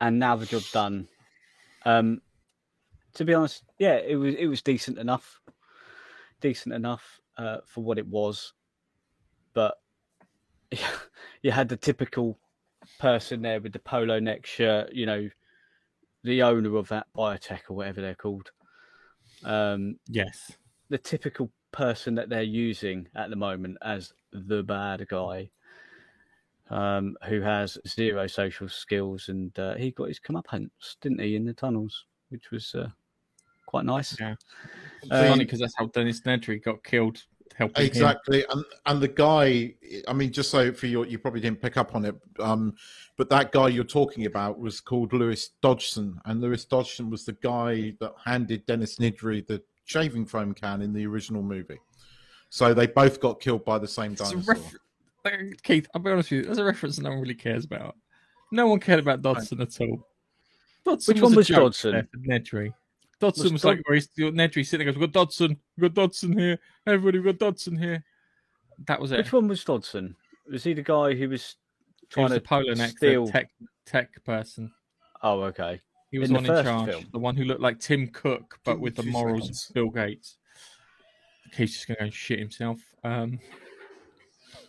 and 0.00 0.18
now 0.18 0.34
the 0.36 0.46
job's 0.46 0.72
done. 0.72 1.06
Um, 1.84 2.22
to 3.14 3.24
be 3.24 3.34
honest, 3.34 3.62
yeah, 3.78 3.96
it 3.96 4.16
was 4.16 4.34
it 4.34 4.46
was 4.46 4.62
decent 4.62 4.98
enough, 4.98 5.40
decent 6.40 6.74
enough 6.74 7.20
uh, 7.36 7.58
for 7.66 7.84
what 7.84 7.98
it 7.98 8.06
was, 8.06 8.52
but 9.58 9.80
you 11.42 11.50
had 11.50 11.68
the 11.68 11.76
typical 11.76 12.38
person 13.00 13.42
there 13.42 13.60
with 13.60 13.72
the 13.72 13.80
polo 13.80 14.20
neck 14.20 14.46
shirt, 14.46 14.92
you 14.92 15.04
know, 15.04 15.28
the 16.22 16.44
owner 16.44 16.76
of 16.76 16.86
that 16.88 17.08
biotech 17.12 17.62
or 17.68 17.74
whatever 17.74 18.00
they're 18.00 18.14
called. 18.14 18.52
Um, 19.42 19.98
yes 20.06 20.52
the 20.90 20.98
typical 20.98 21.50
person 21.72 22.14
that 22.14 22.28
they're 22.28 22.42
using 22.42 23.08
at 23.16 23.30
the 23.30 23.36
moment 23.36 23.78
as 23.82 24.12
the 24.32 24.62
bad 24.62 25.06
guy, 25.08 25.50
um, 26.70 27.16
who 27.28 27.40
has 27.40 27.78
zero 27.86 28.28
social 28.28 28.68
skills, 28.68 29.28
and 29.28 29.58
uh, 29.58 29.74
he 29.74 29.90
got 29.90 30.08
his 30.08 30.20
comeuppance, 30.20 30.70
didn't 31.00 31.20
he, 31.20 31.34
in 31.34 31.44
the 31.44 31.52
tunnels, 31.52 32.06
which 32.28 32.52
was 32.52 32.74
uh, 32.76 32.88
quite 33.66 33.84
nice. 33.84 34.18
Yeah. 34.20 34.36
It's 35.02 35.10
Um, 35.10 35.28
funny 35.28 35.44
because 35.44 35.60
that's 35.60 35.76
how 35.76 35.86
Dennis 35.86 36.20
Nedry 36.20 36.62
got 36.62 36.84
killed 36.84 37.24
helping 37.56 37.82
him. 37.82 37.86
Exactly, 37.86 38.44
and 38.50 38.64
and 38.86 39.00
the 39.00 39.08
guy. 39.08 39.74
I 40.06 40.12
mean, 40.12 40.32
just 40.32 40.50
so 40.50 40.72
for 40.72 40.86
you, 40.86 41.04
you 41.04 41.18
probably 41.18 41.40
didn't 41.40 41.60
pick 41.60 41.76
up 41.76 41.94
on 41.94 42.04
it, 42.04 42.14
um, 42.40 42.74
but 43.16 43.28
that 43.30 43.52
guy 43.52 43.68
you're 43.68 43.84
talking 43.84 44.26
about 44.26 44.58
was 44.58 44.80
called 44.80 45.12
Lewis 45.12 45.50
Dodgson, 45.62 46.20
and 46.24 46.40
Lewis 46.40 46.64
Dodgson 46.64 47.10
was 47.10 47.24
the 47.24 47.36
guy 47.42 47.94
that 48.00 48.12
handed 48.24 48.66
Dennis 48.66 48.96
Nedry 48.96 49.46
the 49.46 49.62
shaving 49.84 50.26
foam 50.26 50.52
can 50.52 50.82
in 50.82 50.92
the 50.92 51.06
original 51.06 51.42
movie. 51.42 51.78
So 52.50 52.74
they 52.74 52.86
both 52.86 53.20
got 53.20 53.40
killed 53.40 53.64
by 53.64 53.78
the 53.78 53.88
same 53.88 54.12
It's 54.12 54.30
dinosaur. 54.30 54.54
ref- 54.54 55.62
Keith, 55.62 55.86
I'll 55.94 56.00
be 56.00 56.10
honest 56.10 56.30
with 56.30 56.38
you, 56.38 56.44
there's 56.44 56.58
a 56.58 56.64
reference 56.64 56.96
that 56.96 57.02
no 57.02 57.10
one 57.10 57.20
really 57.20 57.34
cares 57.34 57.64
about. 57.64 57.96
No 58.50 58.66
one 58.66 58.80
cared 58.80 59.00
about 59.00 59.20
Dodson 59.20 59.60
at 59.60 59.80
all. 59.80 60.06
Dodson 60.84 61.14
Which 61.14 61.20
was 61.20 61.30
one 61.30 61.36
was 61.36 61.46
joke 61.48 61.56
Dodson? 61.58 62.08
Nedry. 62.26 62.72
Dodson 63.20 63.44
was, 63.44 63.52
Was 63.52 63.64
like 63.64 63.78
Dod- 63.78 63.84
where 63.86 63.94
he's 63.96 64.08
Nedry 64.16 64.64
sitting 64.66 64.86
there 64.86 64.92
goes, 64.92 65.00
We've 65.00 65.10
got 65.12 65.20
Dodson, 65.26 65.56
we've 65.76 65.92
got 65.94 66.02
Dodson 66.02 66.38
here. 66.38 66.58
Everybody, 66.86 67.18
we've 67.18 67.38
got 67.38 67.44
Dodson 67.46 67.76
here. 67.76 68.04
That 68.86 69.00
was 69.00 69.10
it. 69.12 69.18
Which 69.18 69.32
one 69.32 69.48
was 69.48 69.64
Dodson? 69.64 70.14
Was 70.50 70.62
he 70.64 70.72
the 70.72 70.82
guy 70.82 71.14
who 71.14 71.28
was 71.28 71.56
trying 72.10 72.24
was 72.24 72.32
the 72.34 72.40
to 72.40 72.46
Polonex, 72.48 72.76
the 72.76 72.88
steal? 72.96 73.26
tech 73.28 73.50
tech 73.86 74.24
person. 74.24 74.70
Oh, 75.22 75.42
okay. 75.42 75.80
He 76.10 76.18
was 76.18 76.30
In 76.30 76.34
the 76.36 76.40
the 76.42 76.48
one 76.52 76.58
in 76.58 76.64
charge, 76.64 76.90
film? 76.90 77.04
the 77.12 77.18
one 77.18 77.36
who 77.36 77.44
looked 77.44 77.60
like 77.60 77.80
Tim 77.80 78.06
Cook, 78.08 78.58
but 78.64 78.74
Give 78.74 78.80
with 78.80 78.94
the 78.94 79.02
morals 79.02 79.68
of 79.68 79.74
Bill 79.74 79.90
Gates. 79.90 80.36
He's 81.54 81.72
just 81.74 81.86
gonna 81.88 81.98
go 81.98 82.04
and 82.04 82.14
shit 82.14 82.38
himself. 82.38 82.80
Um, 83.04 83.38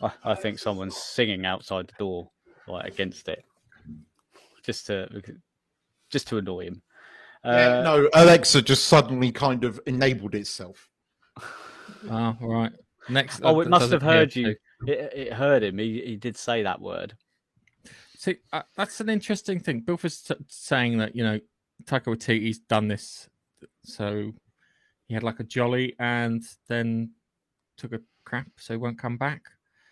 I, 0.02 0.12
I 0.24 0.36
think 0.36 0.60
someone's 0.60 0.98
singing 0.98 1.46
outside 1.46 1.88
the 1.88 1.94
door, 2.00 2.30
like 2.68 2.92
against 2.92 3.28
it, 3.30 3.44
just 4.64 4.88
to 4.88 5.08
just 6.10 6.28
to 6.30 6.38
annoy 6.40 6.66
him. 6.66 6.82
Yeah, 7.44 7.80
Uh, 7.80 7.82
no, 7.84 8.10
Alexa 8.14 8.62
just 8.62 8.86
suddenly 8.86 9.32
kind 9.32 9.64
of 9.64 9.80
enabled 9.86 10.36
itself. 10.36 10.90
oh, 12.10 12.38
all 12.42 12.48
right. 12.48 12.72
Next. 13.10 13.42
Oh, 13.44 13.58
uh, 13.58 13.60
it 13.62 13.70
must 13.70 13.92
have 13.92 14.02
heard 14.02 14.36
you. 14.36 14.56
It, 14.86 15.14
it 15.14 15.34
heard 15.34 15.64
him. 15.64 15.78
He 15.78 16.02
he 16.06 16.16
did 16.16 16.38
say 16.38 16.64
that 16.64 16.80
word. 16.82 17.16
See, 18.18 18.38
uh, 18.52 18.64
that's 18.76 19.00
an 19.00 19.10
interesting 19.10 19.60
thing. 19.60 19.80
Bill 19.80 19.98
was 20.04 20.22
t- 20.22 20.36
saying 20.48 20.98
that 21.00 21.16
you 21.16 21.24
know 21.24 21.40
Taika 21.86 22.06
Waititi's 22.08 22.60
done 22.60 22.88
this, 22.90 23.30
so 23.84 24.34
he 25.08 25.14
had 25.14 25.24
like 25.24 25.40
a 25.40 25.44
jolly 25.44 25.96
and 26.00 26.44
then 26.68 27.12
took 27.78 27.94
a 27.94 28.02
crap, 28.26 28.48
so 28.58 28.74
he 28.74 28.78
won't 28.78 29.00
come 29.00 29.18
back. 29.18 29.44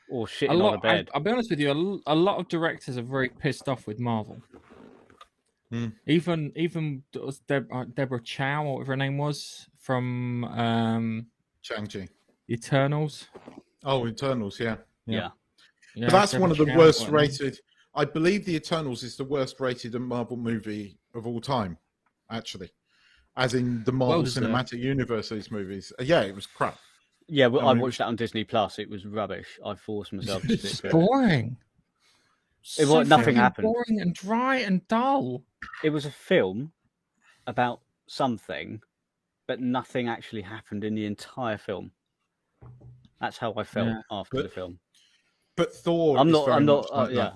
Or 0.09 0.27
shitting 0.27 0.49
a 0.49 0.53
on 0.53 0.59
a 0.61 0.63
lot. 0.63 0.85
I, 0.85 0.95
bed. 0.95 1.09
I'll 1.13 1.21
be 1.21 1.31
honest 1.31 1.49
with 1.49 1.59
you. 1.59 1.71
A, 1.71 1.75
l- 1.75 2.01
a 2.05 2.15
lot 2.15 2.37
of 2.37 2.47
directors 2.49 2.97
are 2.97 3.01
very 3.01 3.29
pissed 3.29 3.67
off 3.67 3.87
with 3.87 3.99
Marvel. 3.99 4.41
Hmm. 5.71 5.87
Even 6.05 6.51
even 6.55 7.03
Deb, 7.47 7.67
uh, 7.73 7.85
Deborah 7.93 8.21
Chow, 8.21 8.65
or 8.65 8.73
whatever 8.75 8.93
her 8.93 8.97
name 8.97 9.17
was, 9.17 9.67
from 9.77 10.45
um, 10.45 11.27
Shang-Chi. 11.61 12.07
Eternals. 12.49 13.27
Oh, 13.83 14.07
Eternals, 14.07 14.59
yeah. 14.59 14.77
yeah. 15.05 15.29
Yeah, 15.95 16.05
but 16.07 16.11
that's 16.11 16.31
Deborah 16.31 16.41
one 16.41 16.51
of 16.51 16.57
the 16.57 16.65
Chow, 16.67 16.77
worst 16.77 17.09
rated. 17.09 17.59
I 17.95 18.05
believe 18.05 18.45
the 18.45 18.55
Eternals 18.55 19.03
is 19.03 19.17
the 19.17 19.25
worst 19.25 19.59
rated 19.59 19.93
Marvel 19.95 20.37
movie 20.37 20.97
of 21.13 21.27
all 21.27 21.41
time, 21.41 21.77
actually. 22.31 22.69
As 23.35 23.53
in 23.53 23.83
the 23.83 23.91
Marvel 23.91 24.23
deserved. 24.23 24.47
Cinematic 24.47 24.79
Universe, 24.79 25.29
these 25.29 25.51
movies. 25.51 25.91
Uh, 25.99 26.03
yeah, 26.03 26.21
it 26.21 26.33
was 26.33 26.45
crap. 26.47 26.77
Yeah, 27.27 27.47
well, 27.47 27.67
I 27.67 27.71
I 27.71 27.73
mean- 27.73 27.81
watched 27.81 27.97
that 27.97 28.05
on 28.07 28.15
Disney 28.15 28.45
Plus. 28.45 28.79
It 28.79 28.89
was 28.89 29.05
rubbish. 29.05 29.59
I 29.65 29.75
forced 29.75 30.13
myself 30.13 30.43
to 30.43 30.53
It's 30.53 30.61
sit 30.61 30.69
just 30.69 30.81
through 30.81 30.91
it. 32.79 32.85
boring. 32.87 33.01
It 33.05 33.09
nothing 33.09 33.25
fucking 33.25 33.35
happened. 33.37 33.65
Boring 33.65 34.01
and 34.01 34.13
dry 34.13 34.57
and 34.57 34.87
dull. 34.87 35.43
It 35.83 35.89
was 35.89 36.05
a 36.05 36.11
film 36.11 36.71
about 37.45 37.81
something, 38.07 38.81
but 39.47 39.59
nothing 39.59 40.07
actually 40.07 40.41
happened 40.41 40.83
in 40.83 40.95
the 40.95 41.05
entire 41.05 41.57
film. 41.57 41.91
That's 43.19 43.37
how 43.37 43.53
I 43.57 43.63
felt 43.63 43.87
Yeah, 43.87 44.01
after 44.11 44.37
but- 44.37 44.43
the 44.43 44.49
film. 44.49 44.79
But 45.55 45.73
Thor. 45.73 46.19
I'm 46.19 46.29
not. 46.29 46.49
I'm 46.49 46.65
not. 46.65 46.87
Uh, 46.91 47.07
yeah. 47.11 47.31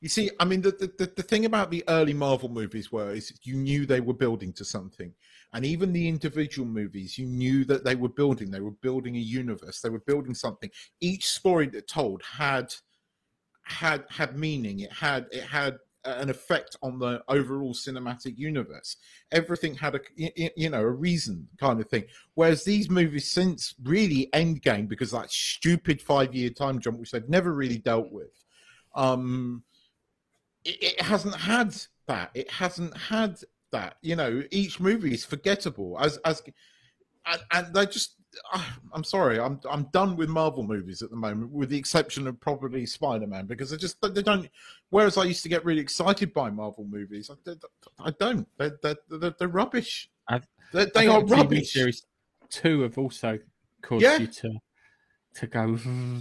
You 0.00 0.08
see, 0.08 0.30
I 0.38 0.44
mean, 0.44 0.62
the, 0.62 0.70
the 0.70 0.92
the 0.98 1.12
the 1.16 1.22
thing 1.22 1.44
about 1.46 1.70
the 1.70 1.82
early 1.88 2.12
Marvel 2.12 2.48
movies 2.48 2.92
were 2.92 3.12
is 3.12 3.32
you 3.42 3.56
knew 3.56 3.86
they 3.86 4.00
were 4.00 4.14
building 4.14 4.52
to 4.54 4.64
something, 4.64 5.12
and 5.52 5.64
even 5.64 5.92
the 5.92 6.08
individual 6.08 6.66
movies, 6.66 7.18
you 7.18 7.26
knew 7.26 7.64
that 7.64 7.84
they 7.84 7.96
were 7.96 8.08
building. 8.08 8.50
They 8.52 8.60
were 8.60 8.70
building 8.82 9.16
a 9.16 9.20
universe. 9.20 9.80
They 9.80 9.90
were 9.90 10.02
building 10.06 10.34
something. 10.34 10.70
Each 11.00 11.26
story 11.28 11.66
that 11.70 11.88
told 11.88 12.22
had 12.22 12.72
had 13.62 14.04
had 14.08 14.36
meaning. 14.36 14.80
It 14.80 14.92
had 14.92 15.26
it 15.32 15.44
had 15.44 15.78
an 16.04 16.30
effect 16.30 16.76
on 16.82 16.98
the 16.98 17.22
overall 17.28 17.74
cinematic 17.74 18.36
universe. 18.36 18.96
Everything 19.30 19.74
had 19.74 19.94
a 19.94 20.00
you 20.16 20.68
know 20.70 20.80
a 20.80 20.90
reason 20.90 21.48
kind 21.58 21.80
of 21.80 21.88
thing. 21.88 22.04
Whereas 22.34 22.64
these 22.64 22.90
movies 22.90 23.30
since 23.30 23.74
really 23.82 24.28
Endgame, 24.32 24.88
because 24.88 25.12
that 25.12 25.30
stupid 25.30 26.00
five 26.02 26.34
year 26.34 26.50
time 26.50 26.80
jump, 26.80 26.98
which 26.98 27.12
they've 27.12 27.28
never 27.28 27.52
really 27.52 27.78
dealt 27.78 28.10
with, 28.10 28.44
um, 28.94 29.62
it, 30.64 30.82
it 30.82 31.00
hasn't 31.00 31.36
had 31.36 31.74
that. 32.08 32.30
It 32.34 32.50
hasn't 32.50 32.96
had 32.96 33.38
that. 33.70 33.96
You 34.02 34.16
know, 34.16 34.42
each 34.50 34.80
movie 34.80 35.14
is 35.14 35.24
forgettable. 35.24 35.98
As 36.00 36.18
as 36.18 36.42
and, 37.26 37.42
and 37.52 37.74
they 37.74 37.86
just. 37.86 38.16
I'm 38.92 39.04
sorry. 39.04 39.38
I'm 39.40 39.60
I'm 39.70 39.84
done 39.92 40.16
with 40.16 40.28
Marvel 40.28 40.62
movies 40.62 41.02
at 41.02 41.10
the 41.10 41.16
moment, 41.16 41.50
with 41.52 41.68
the 41.70 41.76
exception 41.78 42.26
of 42.26 42.38
probably 42.40 42.86
Spider-Man, 42.86 43.46
because 43.46 43.70
they 43.70 43.76
just 43.76 44.00
they 44.02 44.22
don't. 44.22 44.48
Whereas 44.90 45.16
I 45.16 45.24
used 45.24 45.42
to 45.44 45.48
get 45.48 45.64
really 45.64 45.80
excited 45.80 46.32
by 46.32 46.50
Marvel 46.50 46.84
movies, 46.84 47.30
I, 47.30 47.52
I 48.04 48.10
don't. 48.18 48.46
They're 48.58 48.78
they're, 48.82 48.96
they're, 49.08 49.34
they're 49.38 49.48
rubbish. 49.48 50.10
I've- 50.28 50.46
They, 50.72 50.84
they 50.86 50.90
think 50.90 51.10
are 51.12 51.20
the 51.22 51.34
TV 51.34 51.36
rubbish. 51.38 51.72
Series 51.72 52.06
two 52.48 52.82
have 52.82 52.98
also 52.98 53.38
caused 53.82 54.02
Yeah. 54.02 54.18
you 54.18 54.26
to 54.26 54.50
to 55.34 55.46
go 55.46 55.72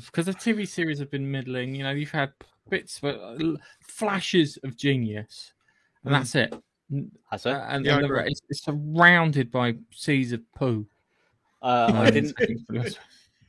because 0.05 0.25
the 0.25 0.33
TV 0.33 0.67
series 0.67 0.99
have 0.99 1.11
been 1.11 1.29
middling. 1.29 1.75
You 1.75 1.83
know, 1.83 1.91
you've 1.91 2.11
had 2.11 2.31
bits, 2.69 2.99
but 2.99 3.15
uh, 3.19 3.57
flashes 3.81 4.57
of 4.63 4.77
genius, 4.77 5.53
and 6.03 6.13
Mm. 6.13 6.17
that's 6.17 6.35
it. 6.35 6.53
N- 6.91 7.11
Has 7.29 7.45
uh, 7.45 7.49
it? 7.49 7.75
and 7.75 7.85
Yeah, 7.85 7.97
and 7.99 8.09
the 8.09 8.15
it's, 8.25 8.41
it's 8.49 8.63
surrounded 8.63 9.51
by 9.51 9.75
seas 9.91 10.31
of 10.33 10.41
poo. 10.53 10.85
Uh, 11.61 11.91
I 11.93 12.11
didn't. 12.11 12.35
to 12.37 12.47
be 12.69 12.79
honest. 12.79 12.99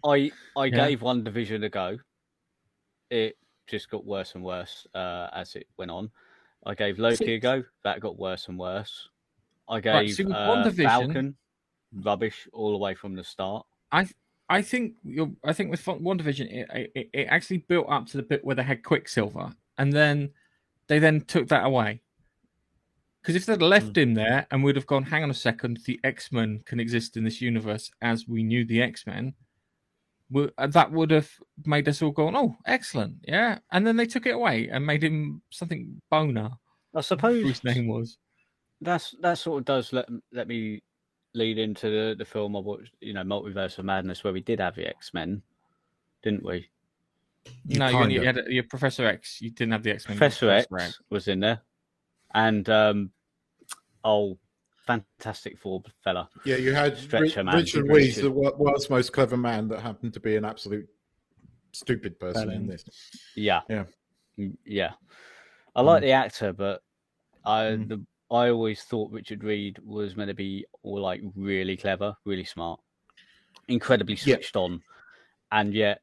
I 0.04 0.33
I 0.57 0.66
Yeah. 0.66 0.87
gave 0.88 1.00
WandaVision 1.00 1.64
a 1.64 1.69
go. 1.69 1.99
It 3.11 3.37
just 3.66 3.90
got 3.90 4.04
worse 4.04 4.35
and 4.35 4.45
worse 4.45 4.87
uh, 4.95 5.28
as 5.33 5.54
it 5.54 5.66
went 5.78 5.90
on. 5.90 6.11
I 6.64 6.75
gave 6.75 6.99
Loki 6.99 7.35
a 7.35 7.38
go. 7.38 7.64
That 7.85 8.00
got 8.00 8.19
worse 8.19 8.49
and 8.49 8.59
worse. 8.59 9.09
I 9.69 9.81
gave 9.81 10.19
Right, 10.19 10.26
with 10.26 10.35
uh, 10.37 10.71
Falcon 10.73 11.37
rubbish 12.04 12.49
all 12.52 12.73
the 12.73 12.78
way 12.78 12.95
from 12.95 13.14
the 13.14 13.25
start. 13.25 13.66
I 13.90 14.09
I 14.49 14.61
think 14.62 14.95
you're, 15.04 15.31
I 15.45 15.52
think 15.52 15.71
with 15.71 15.85
WandaVision, 15.85 16.52
it, 16.52 16.92
it 16.95 17.11
it 17.12 17.26
actually 17.31 17.59
built 17.59 17.87
up 17.88 18.07
to 18.09 18.16
the 18.19 18.23
bit 18.23 18.45
where 18.45 18.57
they 18.57 18.62
had 18.62 18.83
Quicksilver, 18.83 19.54
and 19.78 19.92
then 19.92 20.31
they 20.88 20.99
then 20.99 21.23
took 21.23 21.49
that 21.49 21.64
away. 21.64 22.02
Because 23.23 23.37
if 23.37 23.47
they'd 23.47 23.62
left 23.62 23.95
hmm. 23.95 24.02
him 24.02 24.14
there 24.14 24.47
and 24.50 24.64
we'd 24.64 24.76
have 24.76 24.87
gone, 24.87 25.05
hang 25.05 25.23
on 25.23 25.31
a 25.31 25.35
second, 25.35 25.79
the 25.87 26.00
X 26.02 26.33
Men 26.33 26.62
can 26.67 26.81
exist 26.81 27.17
in 27.17 27.25
this 27.25 27.41
universe 27.41 27.91
as 28.02 28.26
we 28.26 28.43
knew 28.43 28.64
the 28.64 28.83
X 28.83 29.07
Men, 29.07 29.35
uh, 30.35 30.67
that 30.67 30.91
would 30.91 31.11
have 31.11 31.31
made 31.64 31.88
us 31.88 32.02
all 32.02 32.11
go, 32.11 32.29
oh, 32.35 32.57
excellent, 32.67 33.17
yeah. 33.26 33.59
And 33.71 33.87
then 33.87 33.97
they 33.97 34.07
took 34.07 34.26
it 34.26 34.35
away 34.35 34.69
and 34.69 34.85
made 34.85 35.05
him 35.05 35.43
something 35.50 36.00
boner. 36.11 36.50
I 36.95 37.00
suppose 37.00 37.47
his 37.47 37.64
name 37.64 37.87
was. 37.87 38.19
that's 38.81 39.14
that 39.21 39.38
sort 39.38 39.61
of 39.61 39.64
does 39.64 39.93
let 39.93 40.09
let 40.33 40.49
me 40.49 40.83
lead 41.35 41.59
into 41.59 41.88
the, 41.88 42.14
the 42.17 42.25
film 42.25 42.57
I 42.57 42.61
watched, 42.61 42.93
you 43.00 43.14
know, 43.14 43.23
Multiverse 43.23 43.79
of 43.79 43.85
Madness, 43.85 44.25
where 44.25 44.33
we 44.33 44.41
did 44.41 44.61
have 44.61 44.75
the 44.75 44.87
X 44.87 45.14
Men, 45.14 45.43
didn't 46.23 46.45
we? 46.45 46.69
You 47.67 47.79
no, 47.79 47.88
you, 47.88 48.21
you 48.21 48.26
had 48.26 48.41
your 48.49 48.64
Professor 48.64 49.07
X. 49.07 49.41
You 49.41 49.50
didn't 49.50 49.73
have 49.73 49.83
the 49.83 49.93
X 49.93 50.09
Men. 50.09 50.19
Professor 50.19 50.50
X 50.50 51.00
was 51.11 51.29
in 51.29 51.41
there, 51.41 51.62
and 52.35 52.69
um, 52.69 53.11
oh, 54.05 54.39
Fantastic 54.87 55.59
Four 55.59 55.83
fella. 56.03 56.29
Yeah, 56.45 56.57
you 56.57 56.73
had 56.75 56.97
Stretcher 56.99 57.41
Ri- 57.41 57.45
man, 57.45 57.57
Richard. 57.57 57.89
Reeves, 57.89 58.17
the 58.17 58.31
world's 58.31 58.91
most 58.91 59.12
clever 59.12 59.37
man, 59.37 59.69
that 59.69 59.81
happened 59.81 60.12
to 60.15 60.21
be 60.21 60.37
an 60.37 60.45
absolute 60.45 60.89
stupid 61.73 62.19
person 62.19 62.51
in 62.51 62.67
this. 62.67 62.85
Yeah, 63.37 63.61
Yeah. 63.69 63.85
Mm, 64.39 64.57
yeah. 64.65 64.93
I 65.77 65.83
like 65.83 66.03
the 66.03 66.12
actor, 66.12 66.53
but 66.53 66.83
I 67.45 67.62
Mm. 67.65 67.89
the 67.89 68.07
I 68.31 68.49
always 68.49 68.83
thought 68.85 69.11
Richard 69.12 69.45
Reed 69.45 69.79
was 69.85 70.17
meant 70.17 70.29
to 70.29 70.35
be 70.35 70.65
all 70.83 71.01
like 71.03 71.21
really 71.37 71.77
clever, 71.77 72.17
really 72.25 72.45
smart, 72.45 72.81
incredibly 73.69 74.15
Yeah. 74.15 74.37
switched 74.37 74.57
on, 74.57 74.83
and 75.51 75.75
yet 75.75 76.01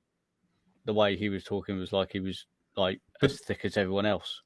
the 0.85 0.93
way 0.93 1.15
he 1.17 1.29
was 1.29 1.43
talking 1.43 1.77
was 1.79 1.91
like 1.91 2.11
he 2.11 2.19
was 2.19 2.45
like 2.75 3.01
But- 3.19 3.31
as 3.31 3.41
thick 3.41 3.65
as 3.65 3.77
everyone 3.77 4.05
else. 4.05 4.41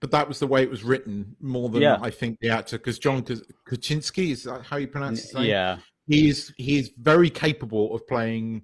But 0.00 0.10
that 0.10 0.26
was 0.28 0.38
the 0.38 0.46
way 0.46 0.62
it 0.62 0.70
was 0.70 0.84
written 0.84 1.36
more 1.40 1.68
than 1.68 1.82
Yeah. 1.82 1.98
I 2.02 2.10
think 2.10 2.38
the 2.40 2.50
actor, 2.50 2.78
because 2.78 2.98
John 2.98 3.22
K- 3.22 3.36
Krasinski 3.64 4.32
is 4.32 4.44
that 4.44 4.62
how 4.62 4.76
you 4.76 4.88
pronounce 4.88 5.22
his 5.22 5.34
name? 5.34 5.46
Yeah, 5.46 5.78
he 6.06 6.28
is 6.28 6.52
he 6.56 6.78
is 6.78 6.90
very 6.98 7.30
capable 7.30 7.94
of 7.94 8.06
playing 8.06 8.62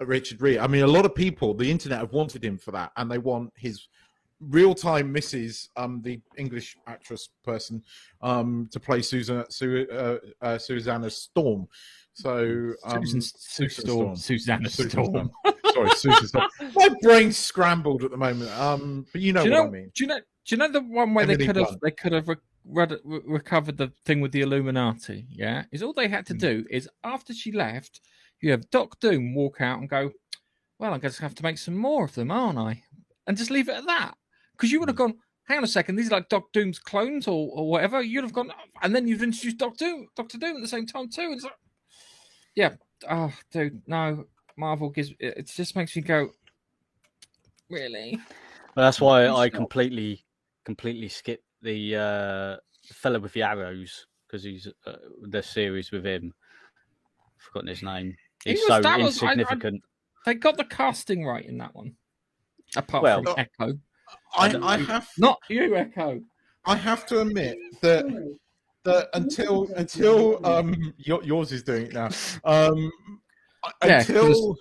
Richard 0.00 0.40
Reed. 0.40 0.58
I 0.58 0.66
mean, 0.66 0.82
a 0.82 0.86
lot 0.86 1.04
of 1.04 1.14
people, 1.14 1.52
the 1.54 1.70
internet 1.70 1.98
have 1.98 2.12
wanted 2.12 2.44
him 2.44 2.58
for 2.58 2.70
that, 2.72 2.92
and 2.96 3.10
they 3.10 3.18
want 3.18 3.52
his 3.56 3.88
real 4.40 4.74
time 4.74 5.12
Mrs. 5.12 5.68
Um, 5.76 6.00
the 6.02 6.20
English 6.38 6.76
actress 6.86 7.28
person, 7.44 7.82
um, 8.22 8.68
to 8.72 8.80
play 8.80 9.02
Susan 9.02 9.44
Su, 9.50 9.86
uh, 9.92 10.16
uh, 10.40 10.58
Susanna 10.58 11.10
Storm. 11.10 11.66
So 12.14 12.72
um, 12.84 13.04
Susan 13.04 13.20
Susan 13.20 13.84
Storm, 13.84 14.16
Storm. 14.16 14.16
Susanna 14.16 14.70
Susan 14.70 14.90
Storm. 14.90 15.30
Sorry. 15.72 16.48
My 16.74 16.88
brain's 17.02 17.36
scrambled 17.38 18.04
at 18.04 18.10
the 18.10 18.16
moment. 18.16 18.50
Um, 18.58 19.06
but 19.12 19.20
you 19.20 19.32
know 19.32 19.42
you 19.44 19.50
what 19.50 19.56
know? 19.56 19.66
I 19.66 19.70
mean. 19.70 19.90
Do 19.94 20.04
you 20.04 20.08
know? 20.08 20.18
Do 20.18 20.54
you 20.54 20.56
know 20.56 20.68
the 20.70 20.80
one 20.80 21.14
where 21.14 21.26
they 21.26 21.36
could 21.36 21.56
have 21.56 21.78
they 21.82 21.90
could 21.90 22.12
have 22.12 22.28
re- 22.28 22.36
re- 22.64 22.86
re- 23.04 23.20
recovered 23.26 23.76
the 23.76 23.92
thing 24.04 24.20
with 24.20 24.32
the 24.32 24.40
Illuminati? 24.40 25.26
Yeah, 25.30 25.64
is 25.72 25.82
all 25.82 25.92
they 25.92 26.08
had 26.08 26.26
to 26.26 26.32
Hmm. 26.34 26.38
do 26.38 26.64
is 26.70 26.88
after 27.04 27.32
she 27.34 27.52
left, 27.52 28.00
you 28.40 28.50
have 28.50 28.70
Doc 28.70 28.98
Doom 29.00 29.34
walk 29.34 29.60
out 29.60 29.78
and 29.80 29.88
go, 29.88 30.12
"Well, 30.78 30.94
I 30.94 30.98
guess 30.98 31.20
I 31.20 31.24
have 31.24 31.34
to 31.36 31.42
make 31.42 31.58
some 31.58 31.76
more 31.76 32.04
of 32.04 32.14
them, 32.14 32.30
aren't 32.30 32.58
I?" 32.58 32.82
And 33.26 33.36
just 33.36 33.50
leave 33.50 33.68
it 33.68 33.76
at 33.76 33.86
that. 33.86 34.14
because 34.56 34.72
you 34.72 34.78
would 34.80 34.88
have 34.88 34.96
gone. 34.96 35.14
Hang 35.44 35.58
on 35.58 35.64
a 35.64 35.68
second, 35.68 35.96
these 35.96 36.08
are 36.08 36.16
like 36.16 36.28
Doc 36.28 36.52
Doom's 36.52 36.78
clones 36.78 37.26
or, 37.26 37.48
or 37.52 37.68
whatever. 37.68 38.00
You'd 38.02 38.22
have 38.24 38.32
gone, 38.32 38.52
and 38.82 38.94
then 38.94 39.08
you've 39.08 39.22
introduced 39.22 39.56
Doctor 39.58 39.84
Doom, 39.86 40.06
Doctor 40.14 40.38
Doom 40.38 40.54
at 40.56 40.62
the 40.62 40.68
same 40.68 40.86
time 40.86 41.08
too. 41.08 41.22
And 41.22 41.34
it's 41.34 41.42
like, 41.44 41.54
yeah, 42.54 42.74
oh, 43.08 43.32
dude, 43.50 43.82
no, 43.88 44.26
Marvel 44.60 44.90
gives 44.90 45.10
it, 45.10 45.16
it 45.38 45.46
just 45.46 45.74
makes 45.74 45.96
me 45.96 46.02
go, 46.02 46.30
really? 47.68 48.18
Well, 48.76 48.84
that's 48.86 49.00
why 49.00 49.28
I 49.28 49.48
completely, 49.48 50.24
completely 50.64 51.08
skip 51.08 51.42
the 51.62 51.96
uh, 51.96 52.56
fellow 52.92 53.18
with 53.18 53.32
the 53.32 53.42
arrows 53.42 54.06
because 54.26 54.44
he's 54.44 54.68
uh, 54.86 54.92
the 55.22 55.42
series 55.42 55.90
with 55.90 56.04
him. 56.06 56.32
Forgotten 57.38 57.68
his 57.68 57.82
name. 57.82 58.16
He 58.44 58.50
He's 58.50 58.60
was- 58.60 58.68
so 58.68 58.80
that 58.82 59.00
was- 59.00 59.22
I- 59.22 59.26
I- 59.26 59.32
insignificant. 59.32 59.82
They 60.26 60.34
got 60.34 60.58
the 60.58 60.64
casting 60.64 61.24
right 61.24 61.44
in 61.44 61.56
that 61.58 61.74
one, 61.74 61.96
apart 62.76 63.02
Well- 63.02 63.22
from 63.24 63.34
Echo, 63.38 63.78
I, 64.36 64.54
I 64.74 64.76
have 64.76 65.08
not 65.16 65.38
you, 65.48 65.74
Echo. 65.76 66.20
I 66.66 66.76
have 66.76 67.06
to 67.06 67.22
admit 67.22 67.56
that 67.80 68.04
that 68.84 69.08
until 69.14 69.68
until 69.76 70.44
um 70.46 70.74
yours 70.98 71.52
is 71.52 71.62
doing 71.62 71.86
it 71.86 71.92
now 71.94 72.08
um 72.44 72.90
Yeah, 73.84 73.98
until 73.98 74.56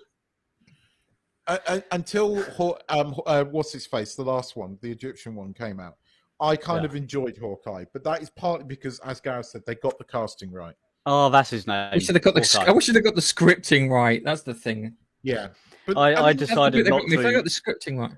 uh, 1.47 1.79
until 1.91 2.77
um 2.89 3.15
uh, 3.25 3.43
what's 3.45 3.71
his 3.71 3.85
face 3.85 4.15
the 4.15 4.23
last 4.23 4.55
one 4.55 4.77
the 4.81 4.91
Egyptian 4.91 5.35
one 5.35 5.53
came 5.53 5.79
out 5.79 5.95
I 6.39 6.55
kind 6.55 6.83
Yeah. 6.83 6.89
of 6.89 6.95
enjoyed 6.95 7.37
Hawkeye 7.37 7.85
but 7.91 8.03
that 8.03 8.21
is 8.21 8.29
partly 8.29 8.65
because 8.65 8.99
as 8.99 9.19
Gareth 9.19 9.47
said 9.47 9.61
they 9.65 9.75
got 9.75 9.97
the 9.97 10.03
casting 10.05 10.51
right 10.51 10.75
Oh, 11.05 11.29
that's 11.29 11.49
his 11.49 11.65
name. 11.65 11.89
We 11.93 12.01
should 12.01 12.13
have 12.15 12.23
got 12.23 12.35
the. 12.35 12.65
I 12.67 12.71
wish 12.71 12.85
they'd 12.85 13.03
got 13.03 13.15
the 13.15 13.21
scripting 13.21 13.89
right. 13.89 14.21
That's 14.23 14.43
the 14.43 14.53
thing. 14.53 14.95
yeah 15.23 15.47
but 15.87 15.97
I, 15.97 16.09
I 16.13 16.15
mean, 16.15 16.37
That's 16.37 16.51
decided 16.51 16.87
not 16.87 16.99
got 17.01 17.07
me. 17.07 17.15
If 17.15 17.23
they 17.23 17.29
to. 17.29 17.35
got 17.35 17.45
the 17.45 17.49
scripting 17.49 17.97
right, 17.97 18.11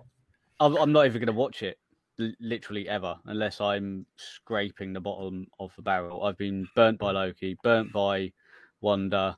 I'm, 0.59 0.75
I'm 0.75 0.91
not 0.91 1.05
even 1.05 1.19
going 1.19 1.27
to 1.27 1.39
watch 1.39 1.63
it, 1.63 1.77
literally 2.39 2.89
ever, 2.89 3.15
unless 3.27 3.61
I'm 3.61 4.05
scraping 4.17 4.91
the 4.91 4.99
bottom 4.99 5.47
of 5.59 5.71
the 5.77 5.83
barrel. 5.83 6.23
I've 6.23 6.37
been 6.37 6.67
burnt 6.75 6.99
by 6.99 7.11
Loki, 7.11 7.55
burnt 7.63 7.93
by 7.93 8.33
Wanda, 8.81 9.37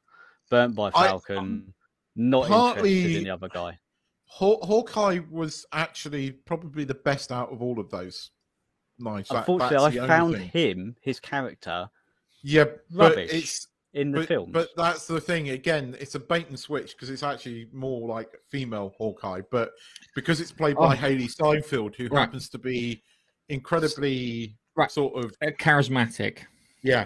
burnt 0.53 0.75
by 0.75 0.91
I- 0.93 1.07
Falcon. 1.07 1.73
not 2.15 2.47
partly- 2.47 2.91
interested 2.97 3.17
in 3.17 3.23
the 3.23 3.29
other 3.31 3.49
guy. 3.49 3.79
Haw- 4.25 4.63
Hawkeye 4.65 5.19
was 5.31 5.65
actually 5.73 6.31
probably 6.31 6.83
the 6.83 6.93
best 6.95 7.31
out 7.31 7.51
of 7.51 7.61
all 7.61 7.79
of 7.79 7.89
those 7.89 8.31
nice 8.99 9.27
that, 9.29 9.37
Unfortunately, 9.39 9.75
that's 9.77 9.95
I 9.97 9.99
only 9.99 10.07
found 10.07 10.35
thing. 10.35 10.49
him, 10.49 10.95
his 11.01 11.19
character, 11.19 11.89
yeah 12.43 12.65
but 12.91 13.11
rubbish 13.11 13.31
it's 13.33 13.67
in 13.93 14.11
the 14.11 14.23
film. 14.25 14.51
But 14.51 14.69
that's 14.75 15.05
the 15.07 15.21
thing. 15.21 15.49
Again, 15.49 15.95
it's 15.99 16.15
a 16.15 16.19
bait 16.19 16.47
and 16.49 16.59
switch 16.59 16.91
because 16.95 17.09
it's 17.11 17.21
actually 17.23 17.67
more 17.71 18.07
like 18.07 18.29
female 18.49 18.93
Hawkeye, 18.97 19.41
but 19.51 19.71
because 20.15 20.39
it's 20.41 20.51
played 20.51 20.75
by 20.77 20.93
Oh. 20.95 20.97
Hailee 20.97 21.29
Steinfeld, 21.29 21.95
who 21.95 22.07
Right. 22.09 22.19
happens 22.21 22.49
to 22.49 22.57
be 22.59 23.01
incredibly 23.49 24.55
Right. 24.75 24.89
sort 24.91 25.13
of 25.23 25.35
uh, 25.41 25.51
charismatic. 25.59 26.39
yeah. 26.83 27.05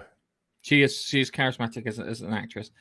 She 0.61 0.81
is. 0.81 1.01
She 1.01 1.21
is 1.21 1.29
charismatic 1.31 1.87
as, 1.87 1.97
as 1.99 2.19
an 2.21 2.33
actress. 2.33 2.71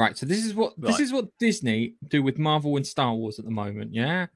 Right. 0.00 0.16
So 0.16 0.24
this 0.24 0.46
is 0.46 0.54
what 0.54 0.72
this 0.78 0.98
is 0.98 1.12
what 1.12 1.26
Disney 1.38 1.94
do 2.08 2.22
with 2.22 2.38
Marvel 2.38 2.76
and 2.76 2.86
Star 2.86 3.12
Wars 3.14 3.38
at 3.38 3.44
the 3.44 3.50
moment. 3.50 3.92
Yeah. 3.92 4.28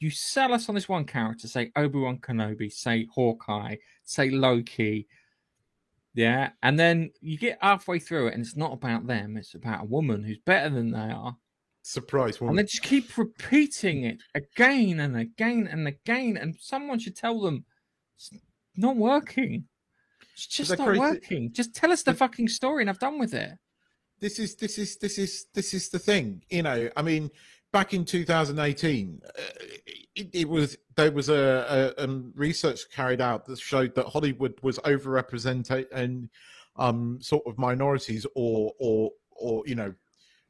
You 0.00 0.10
sell 0.10 0.54
us 0.54 0.70
on 0.70 0.74
this 0.74 0.88
one 0.88 1.04
character, 1.04 1.46
say 1.46 1.70
Obi 1.76 1.98
Wan 1.98 2.16
Kenobi, 2.18 2.72
say 2.72 3.06
Hawkeye, 3.14 3.76
say 4.04 4.30
Loki. 4.30 5.06
Yeah, 6.14 6.50
and 6.62 6.78
then 6.78 7.10
you 7.20 7.36
get 7.36 7.58
halfway 7.60 7.98
through 7.98 8.28
it, 8.28 8.34
and 8.34 8.42
it's 8.42 8.56
not 8.56 8.72
about 8.72 9.06
them; 9.06 9.36
it's 9.36 9.54
about 9.54 9.82
a 9.82 9.86
woman 9.86 10.22
who's 10.22 10.38
better 10.38 10.70
than 10.70 10.90
they 10.90 11.10
are, 11.10 11.36
Surprise 11.82 12.40
and 12.40 12.58
they 12.58 12.62
just 12.62 12.82
keep 12.82 13.18
repeating 13.18 14.04
it 14.04 14.22
again 14.34 15.00
and 15.00 15.18
again 15.18 15.68
and 15.70 15.86
again. 15.86 16.38
And 16.38 16.56
someone 16.58 16.98
should 16.98 17.16
tell 17.16 17.42
them 17.42 17.66
it's 18.16 18.30
not 18.74 18.96
working. 18.96 19.66
It's 20.32 20.46
just 20.46 20.70
not 20.70 20.86
crazy- 20.86 21.00
working. 21.00 21.52
Just 21.52 21.74
tell 21.74 21.92
us 21.92 22.02
the 22.02 22.14
fucking 22.14 22.48
story, 22.48 22.82
and 22.82 22.88
I've 22.88 22.98
done 22.98 23.18
with 23.18 23.34
it. 23.34 23.58
This 24.24 24.38
is 24.38 24.54
this 24.56 24.78
is 24.78 24.96
this 24.96 25.18
is 25.18 25.48
this 25.52 25.74
is 25.74 25.90
the 25.90 25.98
thing. 25.98 26.42
You 26.48 26.62
know, 26.62 26.88
I 26.96 27.02
mean, 27.02 27.30
back 27.74 27.92
in 27.92 28.06
2018, 28.06 29.20
uh, 29.22 29.30
it, 30.16 30.30
it 30.32 30.48
was 30.48 30.78
there 30.96 31.12
was 31.12 31.28
a, 31.28 31.92
a 31.98 32.04
um, 32.04 32.32
research 32.34 32.88
carried 32.90 33.20
out 33.20 33.44
that 33.44 33.58
showed 33.58 33.94
that 33.96 34.06
Hollywood 34.06 34.54
was 34.62 34.78
overrepresented 34.78 35.88
and 35.92 36.30
um, 36.76 37.18
sort 37.20 37.42
of 37.46 37.58
minorities 37.58 38.24
or 38.34 38.72
or 38.80 39.10
or 39.32 39.62
you 39.66 39.74
know 39.74 39.92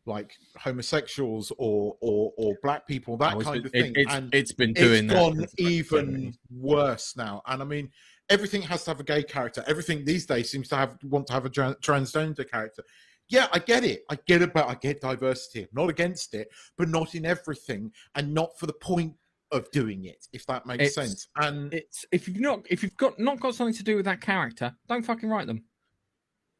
like 0.07 0.35
homosexuals 0.57 1.51
or 1.59 1.97
or 2.01 2.33
or 2.37 2.55
black 2.63 2.87
people 2.87 3.17
that 3.17 3.35
Oh, 3.35 3.41
kind 3.41 3.55
been- 3.65 3.67
of 3.67 3.75
it- 3.75 3.83
thing 3.83 3.93
it's, 3.97 4.15
and 4.15 4.33
it's 4.33 4.53
been 4.53 4.73
doing 4.73 5.07
it's 5.07 5.15
that. 5.15 5.19
gone 5.19 5.39
about 5.39 5.51
even 5.59 6.07
70s. 6.07 6.37
worse 6.53 7.17
now 7.17 7.41
and 7.47 7.63
i 7.63 7.65
mean 7.65 7.89
everything 8.29 8.61
has 8.61 8.85
to 8.85 8.91
have 8.91 9.01
a 9.01 9.05
gay 9.05 9.23
character 9.23 9.65
everything 9.67 10.05
these 10.05 10.27
days 10.27 10.51
seems 10.51 10.69
to 10.69 10.77
have 10.77 10.99
want 11.05 11.27
to 11.27 11.33
have 11.33 11.47
a 11.47 11.51
tran- 11.51 11.81
transgender 11.81 12.49
character 12.49 12.83
yeah 13.29 13.49
i 13.53 13.59
get 13.59 13.85
it 13.85 14.05
i 14.11 14.19
get 14.27 14.43
it 14.43 14.53
but 14.53 14.69
i 14.69 14.75
get 14.75 15.01
diversity 15.01 15.63
i'm 15.63 15.69
not 15.73 15.89
against 15.91 16.35
it 16.35 16.49
but 16.77 16.89
not 16.89 17.15
in 17.15 17.25
everything 17.25 17.91
and 18.17 18.33
not 18.33 18.59
for 18.59 18.67
the 18.67 18.73
point 18.75 19.15
of 19.51 19.71
doing 19.71 20.05
it 20.05 20.27
if 20.33 20.45
that 20.47 20.67
makes 20.67 20.83
It's- 20.83 20.95
sense 20.95 21.29
and 21.37 21.73
It's 21.73 22.05
if 22.13 22.27
you've 22.29 22.41
not 22.41 22.67
if 22.69 22.83
you've 22.83 22.97
got 22.97 23.19
not 23.19 23.41
got 23.41 23.55
something 23.55 23.75
to 23.75 23.83
do 23.85 23.97
with 23.97 24.05
that 24.07 24.21
character, 24.21 24.75
don't 24.89 25.03
fucking 25.05 25.29
write 25.29 25.47
them. 25.47 25.63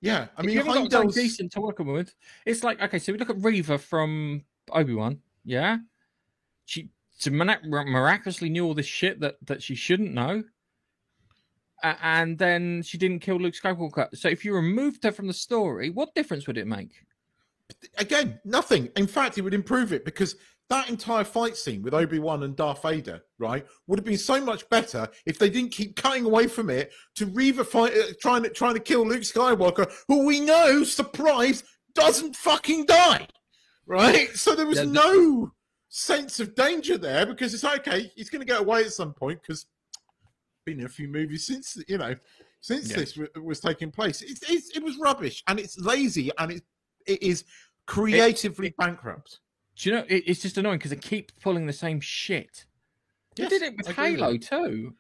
yeah 0.01 0.29
i 0.37 0.41
If 0.41 0.47
mean 0.47 0.57
you 0.57 0.63
haven't 0.63 0.91
got 0.91 0.93
something 0.93 1.11
decent 1.23 1.53
to 1.53 1.61
work 1.61 1.79
with. 1.81 2.15
It's 2.47 2.63
like 2.65 2.81
okay, 2.81 2.99
so 2.99 3.13
we 3.13 3.19
look 3.19 3.31
at 3.31 3.43
Reva 3.43 3.79
from 3.79 4.45
Obi 4.71 4.95
Wan. 4.95 5.21
Yeah, 5.45 5.79
she, 6.67 6.89
miraculously 7.31 8.49
knew 8.49 8.65
all 8.65 8.75
this 8.75 8.87
shit 8.87 9.21
that 9.21 9.37
that 9.47 9.63
she 9.63 9.75
shouldn't 9.75 10.13
know, 10.13 10.45
and 12.03 12.39
then 12.39 12.83
she 12.83 12.99
didn't 12.99 13.21
kill 13.21 13.37
Luke 13.37 13.55
Skywalker. 13.55 14.09
So 14.17 14.29
if 14.29 14.45
you 14.45 14.55
removed 14.55 15.05
her 15.05 15.13
from 15.13 15.27
the 15.27 15.35
story, 15.35 15.91
what 15.91 16.15
difference 16.15 16.47
would 16.47 16.59
it 16.59 16.67
make? 16.67 16.93
again, 17.99 18.41
nothing. 18.45 18.89
In 18.97 19.07
fact, 19.07 19.39
it 19.39 19.43
would 19.43 19.55
improve 19.55 19.93
it 19.93 20.05
because 20.05 20.37
that 20.71 20.89
entire 20.89 21.25
fight 21.25 21.57
scene 21.57 21.83
with 21.83 21.95
Obi 21.95 22.19
Wan 22.19 22.43
and 22.43 22.57
Darth 22.57 22.83
Vader, 22.83 23.23
right, 23.39 23.67
would 23.87 23.99
have 23.99 24.05
been 24.07 24.19
so 24.19 24.41
much 24.41 24.69
better 24.71 25.09
if 25.27 25.39
they 25.39 25.51
didn't 25.51 25.73
keep 25.73 25.97
cutting 25.97 26.25
away 26.25 26.47
from 26.47 26.71
it 26.71 26.93
to 27.17 27.27
Reva 27.27 27.65
fight, 27.65 27.93
uh, 27.93 28.13
trying 28.21 28.43
to 28.45 28.51
trying 28.51 28.75
to 28.75 28.81
kill 28.81 29.07
Luke 29.07 29.23
Skywalker, 29.23 29.91
who 30.09 30.25
we 30.27 30.41
know, 30.41 30.83
surprise, 30.85 31.65
doesn't 31.95 32.37
fucking 32.37 32.87
die, 32.87 33.29
right? 33.87 34.31
So 34.37 34.55
there 34.55 34.67
was 34.67 34.79
Yeah, 34.79 34.85
no 34.85 35.53
sense 35.89 36.41
of 36.41 36.55
danger 36.55 36.99
there 36.99 37.27
because 37.27 37.55
it's 37.55 37.65
okay. 37.65 38.11
He's 38.17 38.31
going 38.31 38.41
to 38.41 38.47
get 38.51 38.61
away 38.61 38.85
at 38.85 38.93
some 38.93 39.13
point 39.13 39.41
because 39.43 39.67
been 40.65 40.81
in 40.81 40.87
a 40.87 40.89
few 40.89 41.09
movies 41.09 41.47
since 41.47 41.79
you 41.89 41.99
know 41.99 42.15
since 42.61 42.91
Yeah. 42.91 42.97
this 42.97 43.13
w- 43.15 43.31
was 43.43 43.61
taking 43.61 43.91
place. 43.91 44.23
It's, 44.23 44.43
it's 44.51 44.77
it 44.77 44.83
was 44.83 44.97
rubbish 44.99 45.43
and 45.47 45.59
it's 45.61 45.79
lazy 45.79 46.31
and 46.39 46.53
it 46.53 46.63
it 47.07 47.23
is 47.23 47.45
creatively 47.87 48.75
bankrupt. 48.79 49.41
Do 49.77 49.89
you 49.91 49.97
know? 49.97 50.05
It, 50.09 50.25
it's 50.27 50.41
just 50.41 50.57
annoying 50.57 50.79
because 50.79 50.91
they 50.91 50.97
keep 50.97 51.33
pulling 51.41 51.67
the 51.67 51.73
same 51.73 52.01
shit. 52.01 52.65
They 53.37 53.47
did 53.49 53.63
it 53.63 53.77
with 53.77 53.89
I 53.89 53.93
Halo 54.11 54.31
you. 54.31 54.39
too. 54.39 54.95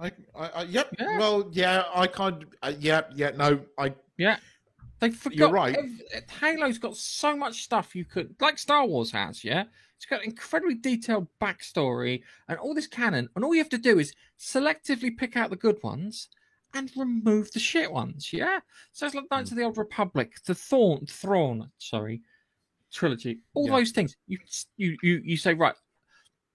I, 0.00 0.12
I, 0.34 0.48
I 0.48 0.62
yep. 0.62 0.88
Yeah. 0.98 1.18
Well, 1.18 1.48
yeah, 1.52 1.84
I 1.94 2.06
can't. 2.06 2.44
Uh, 2.62 2.72
yeah, 2.78 3.02
yeah. 3.14 3.30
No, 3.30 3.60
I. 3.78 3.94
They 5.04 5.16
forgot. 5.16 5.52
right. 5.52 5.76
ev- 5.76 6.24
Halo's 6.40 6.78
got 6.78 6.96
so 6.96 7.36
much 7.36 7.62
stuff 7.62 7.94
you 7.94 8.04
could, 8.04 8.34
like 8.40 8.58
Star 8.58 8.86
Wars 8.86 9.10
has. 9.10 9.44
Yeah, 9.44 9.64
it's 9.96 10.06
got 10.06 10.24
incredibly 10.24 10.74
detailed 10.76 11.28
backstory 11.40 12.22
and 12.48 12.58
all 12.58 12.74
this 12.74 12.86
canon, 12.86 13.28
and 13.36 13.44
all 13.44 13.54
you 13.54 13.60
have 13.60 13.68
to 13.70 13.78
do 13.78 13.98
is 13.98 14.14
selectively 14.38 15.16
pick 15.16 15.36
out 15.36 15.50
the 15.50 15.56
good 15.56 15.82
ones 15.82 16.28
and 16.74 16.90
remove 16.96 17.52
the 17.52 17.60
shit 17.60 17.92
ones. 17.92 18.32
Yeah, 18.32 18.60
so 18.92 19.06
it's 19.06 19.14
like 19.14 19.30
Knights 19.30 19.50
hmm. 19.50 19.54
of 19.54 19.58
the 19.58 19.64
Old 19.64 19.78
Republic, 19.78 20.32
the 20.46 20.54
Thorn, 20.54 21.06
Thrawn, 21.06 21.70
sorry, 21.78 22.22
trilogy, 22.92 23.40
all 23.54 23.66
Yeah. 23.66 23.76
those 23.76 23.90
things. 23.90 24.16
You 24.26 24.38
you 24.76 24.96
you 25.02 25.20
you 25.24 25.36
say 25.36 25.54
right. 25.54 25.74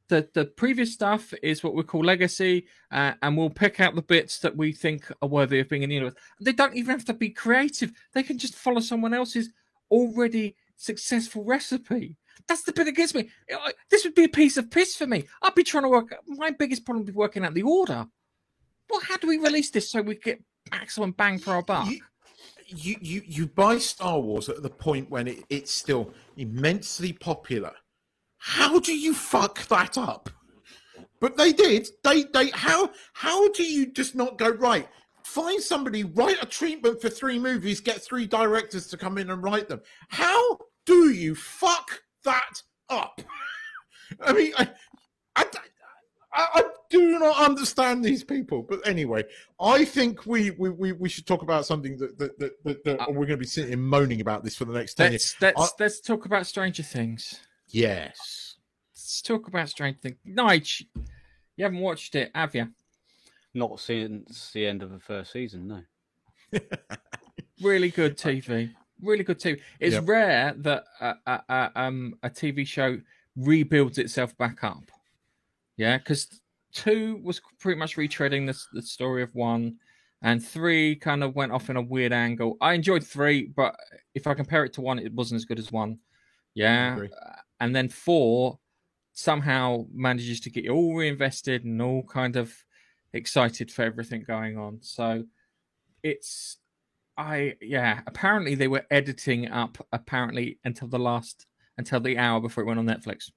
The, 0.10 0.28
the 0.34 0.46
previous 0.46 0.94
stuff 0.94 1.34
is 1.42 1.64
what 1.64 1.76
we 1.76 1.84
call 1.84 2.04
legacy, 2.04 2.66
uh, 2.92 3.14
and 3.22 3.38
we'll 3.38 3.50
pick 3.52 3.80
out 3.80 3.96
the 3.96 4.02
bits 4.02 4.40
that 4.40 4.58
we 4.58 4.74
think 4.74 5.12
are 5.22 5.30
worthy 5.30 5.60
of 5.60 5.70
being 5.70 5.84
in 5.84 5.90
the 5.90 5.96
universe. 5.96 6.20
They 6.42 6.52
don't 6.52 6.76
even 6.76 6.92
have 6.92 7.06
to 7.06 7.14
be 7.14 7.30
creative. 7.30 7.92
They 8.14 8.24
can 8.24 8.38
just 8.40 8.56
follow 8.56 8.82
someone 8.82 9.14
else's 9.14 9.50
already 9.92 10.56
successful 10.76 11.44
recipe. 11.44 12.18
That's 12.48 12.64
the 12.64 12.74
bit 12.74 12.86
that 12.86 12.94
gets 12.94 13.14
me. 13.14 13.30
This 13.92 14.04
would 14.04 14.16
be 14.16 14.24
a 14.24 14.30
piece 14.30 14.58
of 14.58 14.72
piss 14.72 14.96
for 14.96 15.06
me. 15.06 15.26
I'd 15.44 15.54
be 15.54 15.64
trying 15.64 15.84
to 15.84 15.90
work. 15.90 16.16
My 16.26 16.52
biggest 16.52 16.86
problem 16.86 17.06
would 17.06 17.14
be 17.14 17.18
working 17.18 17.46
out 17.46 17.54
the 17.54 17.64
order. 17.64 18.08
Well, 18.90 19.02
how 19.02 19.18
do 19.18 19.28
we 19.28 19.38
release 19.38 19.70
this 19.70 19.92
so 19.92 20.02
we 20.02 20.16
get 20.16 20.42
maximum 20.72 21.12
bang 21.12 21.38
for 21.38 21.52
our 21.52 21.62
buck? 21.62 21.88
You, 21.88 22.00
you 22.70 22.96
you 23.02 23.22
you 23.26 23.48
buy 23.48 23.78
Star 23.78 24.20
Wars 24.20 24.50
at 24.50 24.64
the 24.64 24.70
point 24.70 25.10
when 25.12 25.28
it, 25.28 25.44
it's 25.50 25.72
still 25.72 26.14
immensely 26.38 27.14
popular. 27.14 27.74
How 28.40 28.80
do 28.80 28.94
you 28.94 29.14
fuck 29.14 29.68
that 29.68 29.98
up? 29.98 30.30
But 31.20 31.36
they 31.38 31.52
did. 31.54 31.88
They 32.04 32.24
they 32.24 32.50
how 32.52 32.92
how 33.14 33.50
do 33.52 33.64
you 33.64 33.92
just 33.92 34.16
not 34.16 34.38
go 34.38 34.50
right? 34.50 34.88
Find 35.24 35.62
somebody, 35.62 36.04
write 36.06 36.42
a 36.42 36.46
treatment 36.46 37.02
for 37.02 37.10
three 37.10 37.38
movies, 37.38 37.82
get 37.82 38.02
three 38.02 38.26
directors 38.26 38.88
to 38.88 38.98
come 38.98 39.18
in 39.18 39.30
and 39.30 39.44
write 39.44 39.68
them. 39.68 39.82
How 40.08 40.58
do 40.86 41.10
you 41.12 41.36
fuck 41.36 42.02
that 42.24 42.64
up? 42.90 43.22
I 44.22 44.34
mean, 44.34 44.54
I, 44.58 44.70
I, 45.36 45.46
I, 46.34 46.48
I 46.56 46.64
do 46.90 47.20
not 47.20 47.38
understand 47.38 48.04
these 48.04 48.24
people. 48.24 48.64
But 48.68 48.88
anyway, 48.88 49.26
I 49.60 49.84
think 49.86 50.26
we 50.26 50.52
we, 50.52 50.70
we, 50.70 50.92
we 50.94 51.10
should 51.10 51.28
talk 51.28 51.42
about 51.42 51.66
something 51.66 51.98
that 51.98 52.18
that, 52.18 52.40
that, 52.40 52.64
that, 52.64 52.84
that 52.86 53.00
Uh, 53.02 53.06
we're 53.10 53.26
going 53.28 53.30
to 53.32 53.38
be 53.38 53.46
sitting 53.46 53.74
and 53.74 53.84
moaning 53.84 54.22
about 54.22 54.44
this 54.46 54.56
for 54.56 54.66
the 54.66 54.74
next 54.74 54.94
ten 54.96 55.12
years. 55.12 55.36
Let's 55.42 55.58
let's 55.58 55.72
I- 55.74 55.84
let's 55.84 56.00
talk 56.00 56.26
about 56.26 56.48
Stranger 56.48 56.84
Things. 56.84 57.42
Yes. 57.70 58.56
Let's 58.94 59.22
talk 59.22 59.48
about 59.48 59.70
Stranger 59.70 60.00
Things. 60.02 60.18
Nige, 60.28 60.86
you 61.56 61.64
haven't 61.64 61.80
watched 61.80 62.16
it, 62.16 62.32
have 62.36 62.56
you? 62.56 62.68
Not 63.54 63.80
since 63.80 64.52
the 64.52 64.66
end 64.68 64.84
of 64.84 64.92
the 64.92 65.00
first 65.00 65.32
season, 65.32 65.68
no. 65.68 66.60
Really 67.62 67.90
good 67.90 68.18
TV. 68.18 68.72
Really 69.02 69.24
good 69.24 69.40
TV. 69.40 69.60
It's 69.80 69.96
Yep. 69.96 70.08
rare 70.08 70.54
that 70.60 70.86
a, 71.02 71.16
a, 71.26 71.44
a, 71.50 71.72
um, 71.76 72.16
a 72.24 72.30
TV 72.30 72.66
show 72.66 72.98
rebuilds 73.36 73.98
itself 73.98 74.38
back 74.38 74.64
up. 74.64 74.84
Yeah, 75.76 75.98
because 75.98 76.40
two 76.74 77.20
was 77.24 77.42
pretty 77.60 77.78
much 77.78 77.98
retreading 77.98 78.48
the, 78.48 78.58
the 78.72 78.82
story 78.82 79.24
of 79.24 79.36
one, 79.36 79.76
and 80.22 80.46
three 80.46 80.96
kind 80.96 81.24
of 81.24 81.36
went 81.36 81.52
off 81.52 81.70
in 81.70 81.76
a 81.76 81.82
weird 81.82 82.14
angle. 82.14 82.58
I 82.62 82.74
enjoyed 82.74 83.06
three, 83.06 83.48
but 83.48 83.76
if 84.16 84.26
I 84.28 84.34
compare 84.34 84.64
it 84.64 84.74
to 84.74 84.82
one, 84.82 85.00
it 85.00 85.14
wasn't 85.14 85.40
as 85.40 85.46
good 85.46 85.60
as 85.60 85.72
one. 85.72 86.00
Yeah, 86.54 86.96
agree. 86.96 87.10
Uh, 87.10 87.36
and 87.60 87.76
then 87.76 87.90
four 87.90 88.60
somehow 89.14 89.86
manages 89.94 90.40
to 90.42 90.50
get 90.50 90.64
you 90.64 90.72
all 90.72 90.96
reinvested 90.96 91.66
and 91.66 91.82
all 91.82 92.04
kind 92.04 92.36
of 92.36 92.54
excited 93.14 93.72
for 93.72 93.84
everything 93.84 94.24
going 94.24 94.58
on. 94.58 94.80
So 94.82 95.26
it's 96.04 96.58
I 97.18 97.56
yeah, 97.62 98.02
apparently 98.08 98.56
they 98.56 98.68
were 98.68 98.86
editing 98.90 99.50
up 99.50 99.78
apparently 99.92 100.60
until 100.64 100.88
the 100.88 101.00
last 101.00 101.46
until 101.78 102.00
the 102.00 102.18
hour 102.18 102.40
before 102.40 102.64
it 102.64 102.68
went 102.68 102.80
on 102.80 102.86
Netflix. 102.86 103.32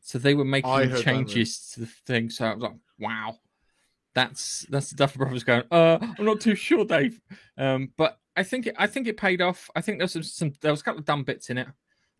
So 0.00 0.18
they 0.18 0.34
were 0.34 0.44
making 0.44 0.96
changes 1.02 1.70
to 1.74 1.80
the 1.80 1.90
thing. 2.06 2.30
So 2.30 2.46
I 2.46 2.54
was 2.54 2.62
like, 2.62 2.76
wow. 2.98 3.36
That's 4.14 4.66
that's 4.68 4.90
the 4.90 4.96
Duffer 4.96 5.16
Brothers 5.16 5.42
going, 5.42 5.62
uh, 5.70 5.96
I'm 6.18 6.26
not 6.26 6.38
too 6.38 6.54
sure, 6.54 6.84
Dave. 6.84 7.18
Um, 7.56 7.92
but 7.96 8.18
I 8.36 8.42
think 8.42 8.66
it, 8.66 8.74
I 8.76 8.86
think 8.86 9.06
it 9.06 9.16
paid 9.16 9.40
off. 9.40 9.70
I 9.74 9.80
think 9.80 9.96
there's 9.96 10.12
some, 10.12 10.22
some 10.22 10.52
there 10.60 10.70
was 10.70 10.82
a 10.82 10.84
couple 10.84 10.98
of 10.98 11.06
dumb 11.06 11.24
bits 11.24 11.48
in 11.48 11.56
it. 11.56 11.66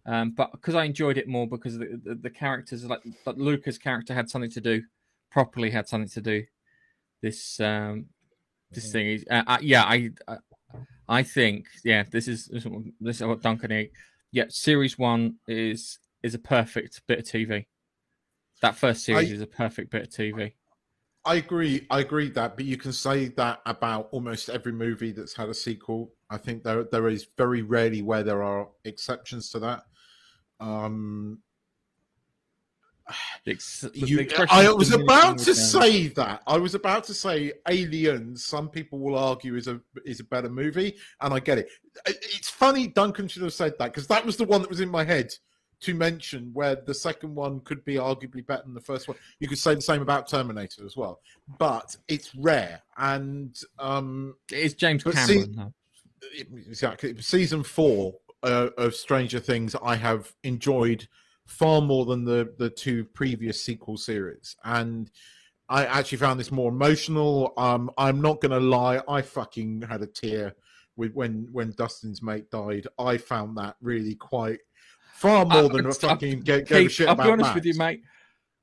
Um, 0.04 0.32
but 0.32 0.50
because 0.52 0.74
I 0.74 0.84
enjoyed 0.84 1.16
it 1.16 1.28
more 1.28 1.46
because 1.46 1.78
the, 1.78 2.00
the, 2.02 2.14
the 2.14 2.30
characters 2.30 2.84
like, 2.84 3.02
like 3.24 3.36
Luca's 3.36 3.78
character 3.78 4.14
had 4.14 4.28
something 4.28 4.50
to 4.50 4.60
do, 4.60 4.82
properly 5.30 5.70
had 5.70 5.88
something 5.88 6.08
to 6.10 6.20
do. 6.20 6.44
This 7.20 7.60
um, 7.60 8.06
this 8.72 8.90
thing 8.90 9.06
is 9.06 9.24
uh, 9.30 9.44
uh, 9.46 9.58
yeah 9.60 9.84
I 9.84 10.10
uh, 10.26 10.38
I 11.08 11.22
think 11.22 11.66
yeah 11.84 12.04
this 12.10 12.26
is 12.26 12.46
this 12.46 12.64
is 12.64 12.68
what, 12.68 12.82
this 13.00 13.20
is 13.20 13.26
what 13.26 13.42
Duncan 13.42 13.70
ate. 13.70 13.92
Yeah, 14.32 14.46
series 14.48 14.98
one 14.98 15.36
is 15.46 15.98
is 16.22 16.34
a 16.34 16.38
perfect 16.38 17.02
bit 17.06 17.20
of 17.20 17.24
TV. 17.24 17.66
That 18.60 18.76
first 18.76 19.04
series 19.04 19.30
I- 19.30 19.34
is 19.34 19.40
a 19.40 19.46
perfect 19.46 19.90
bit 19.90 20.02
of 20.02 20.08
TV. 20.08 20.54
I 21.24 21.36
agree. 21.36 21.86
I 21.88 22.00
agree 22.00 22.30
that, 22.30 22.56
but 22.56 22.64
you 22.64 22.76
can 22.76 22.92
say 22.92 23.28
that 23.28 23.60
about 23.64 24.08
almost 24.10 24.48
every 24.48 24.72
movie 24.72 25.12
that's 25.12 25.34
had 25.34 25.48
a 25.48 25.54
sequel. 25.54 26.12
I 26.30 26.36
think 26.36 26.64
there 26.64 26.82
there 26.82 27.08
is 27.08 27.28
very 27.38 27.62
rarely 27.62 28.02
where 28.02 28.24
there 28.24 28.42
are 28.42 28.68
exceptions 28.84 29.48
to 29.50 29.60
that. 29.60 29.84
Um, 30.62 31.38
The 33.44 33.50
ex- 33.52 33.80
the- 33.80 33.90
you, 33.98 34.18
I 34.50 34.72
was 34.72 34.92
about 34.92 35.38
to 35.38 35.54
say 35.54 36.06
that. 36.08 36.42
I 36.46 36.56
was 36.56 36.74
about 36.76 37.02
to 37.04 37.14
say 37.14 37.52
Aliens. 37.68 38.44
Some 38.44 38.68
people 38.68 39.00
will 39.00 39.18
argue 39.18 39.56
is 39.56 39.66
a 39.66 39.80
is 40.04 40.20
a 40.20 40.24
better 40.24 40.48
movie, 40.48 40.94
and 41.20 41.34
I 41.34 41.40
get 41.40 41.58
it. 41.58 41.68
It- 42.06 42.24
It's 42.36 42.48
funny 42.48 42.86
Duncan 42.86 43.26
should 43.28 43.42
have 43.42 43.52
said 43.52 43.74
that 43.78 43.92
because 43.92 44.06
that 44.06 44.24
was 44.24 44.36
the 44.36 44.44
one 44.44 44.60
that 44.62 44.70
was 44.70 44.80
in 44.80 44.88
my 44.88 45.02
head 45.04 45.34
to 45.80 45.94
mention 45.94 46.50
where 46.54 46.76
the 46.76 46.94
second 46.94 47.34
one 47.34 47.58
could 47.60 47.84
be 47.84 47.96
arguably 47.96 48.46
better 48.46 48.62
than 48.62 48.72
the 48.74 48.80
first 48.80 49.08
one. 49.08 49.16
You 49.40 49.48
could 49.48 49.58
say 49.58 49.74
the 49.74 49.80
same 49.80 50.00
about 50.00 50.28
Terminator 50.28 50.86
as 50.86 50.96
well, 50.96 51.20
but 51.58 51.96
it's 52.06 52.32
rare 52.36 52.82
and 52.96 53.58
um 53.80 54.36
it's 54.48 54.74
James 54.74 55.02
Cameron. 55.02 55.74
exactly 56.68 57.20
season 57.20 57.64
four 57.64 58.14
uh, 58.42 58.68
of 58.78 58.94
Stranger 58.94 59.40
Things 59.40 59.74
I 59.82 59.96
have 59.96 60.32
enjoyed 60.42 61.06
far 61.46 61.80
more 61.80 62.04
than 62.06 62.24
the 62.24 62.54
the 62.58 62.70
two 62.70 63.04
previous 63.04 63.62
sequel 63.62 63.96
series 63.96 64.56
and 64.64 65.10
I 65.68 65.84
actually 65.86 66.18
found 66.18 66.38
this 66.38 66.52
more 66.52 66.70
emotional 66.70 67.52
um 67.56 67.90
I'm 67.98 68.20
not 68.20 68.40
gonna 68.40 68.60
lie 68.60 69.00
I 69.08 69.22
fucking 69.22 69.82
had 69.82 70.02
a 70.02 70.06
tear 70.06 70.54
with 70.96 71.12
when 71.14 71.48
when 71.52 71.72
Dustin's 71.72 72.22
mate 72.22 72.50
died 72.50 72.86
I 72.98 73.16
found 73.18 73.56
that 73.58 73.76
really 73.80 74.14
quite 74.14 74.60
far 75.14 75.44
more 75.44 75.64
I- 75.64 75.68
than 75.76 75.86
I- 75.86 75.90
a 75.90 75.92
fucking 76.08 76.40
gave, 76.40 76.66
gave 76.66 76.86
a 76.86 76.90
shit 76.90 77.08
I'll 77.08 77.14
about 77.14 77.24
be 77.26 77.30
honest 77.32 77.54
with 77.54 77.64
you, 77.66 77.74
mate. 77.74 78.02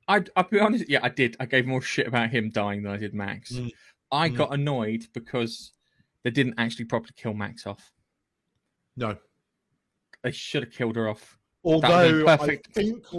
I, 0.08 0.24
I'll 0.34 0.48
be 0.48 0.58
honest. 0.58 0.88
Yeah, 0.88 0.98
I 1.04 1.08
did. 1.08 1.36
I 1.38 1.46
gave 1.46 1.66
more 1.66 1.80
shit 1.82 2.08
about 2.08 2.30
him 2.30 2.50
dying 2.50 2.82
than 2.82 2.90
I 2.92 2.96
did 2.96 3.14
Max. 3.14 3.52
Mm. 3.52 3.70
I 4.10 4.28
Mm. 4.28 4.36
got 4.36 4.52
annoyed 4.52 5.06
because 5.14 5.72
they 6.24 6.30
didn't 6.30 6.54
actually 6.58 6.86
properly 6.86 7.12
kill 7.16 7.32
Max 7.34 7.64
off. 7.66 7.92
no 8.96 9.16
They 10.22 10.30
should 10.32 10.64
have 10.64 10.72
killed 10.72 10.96
her 10.96 11.08
off. 11.08 11.38
although 11.64 12.26
I 12.26 12.36
think 12.36 12.64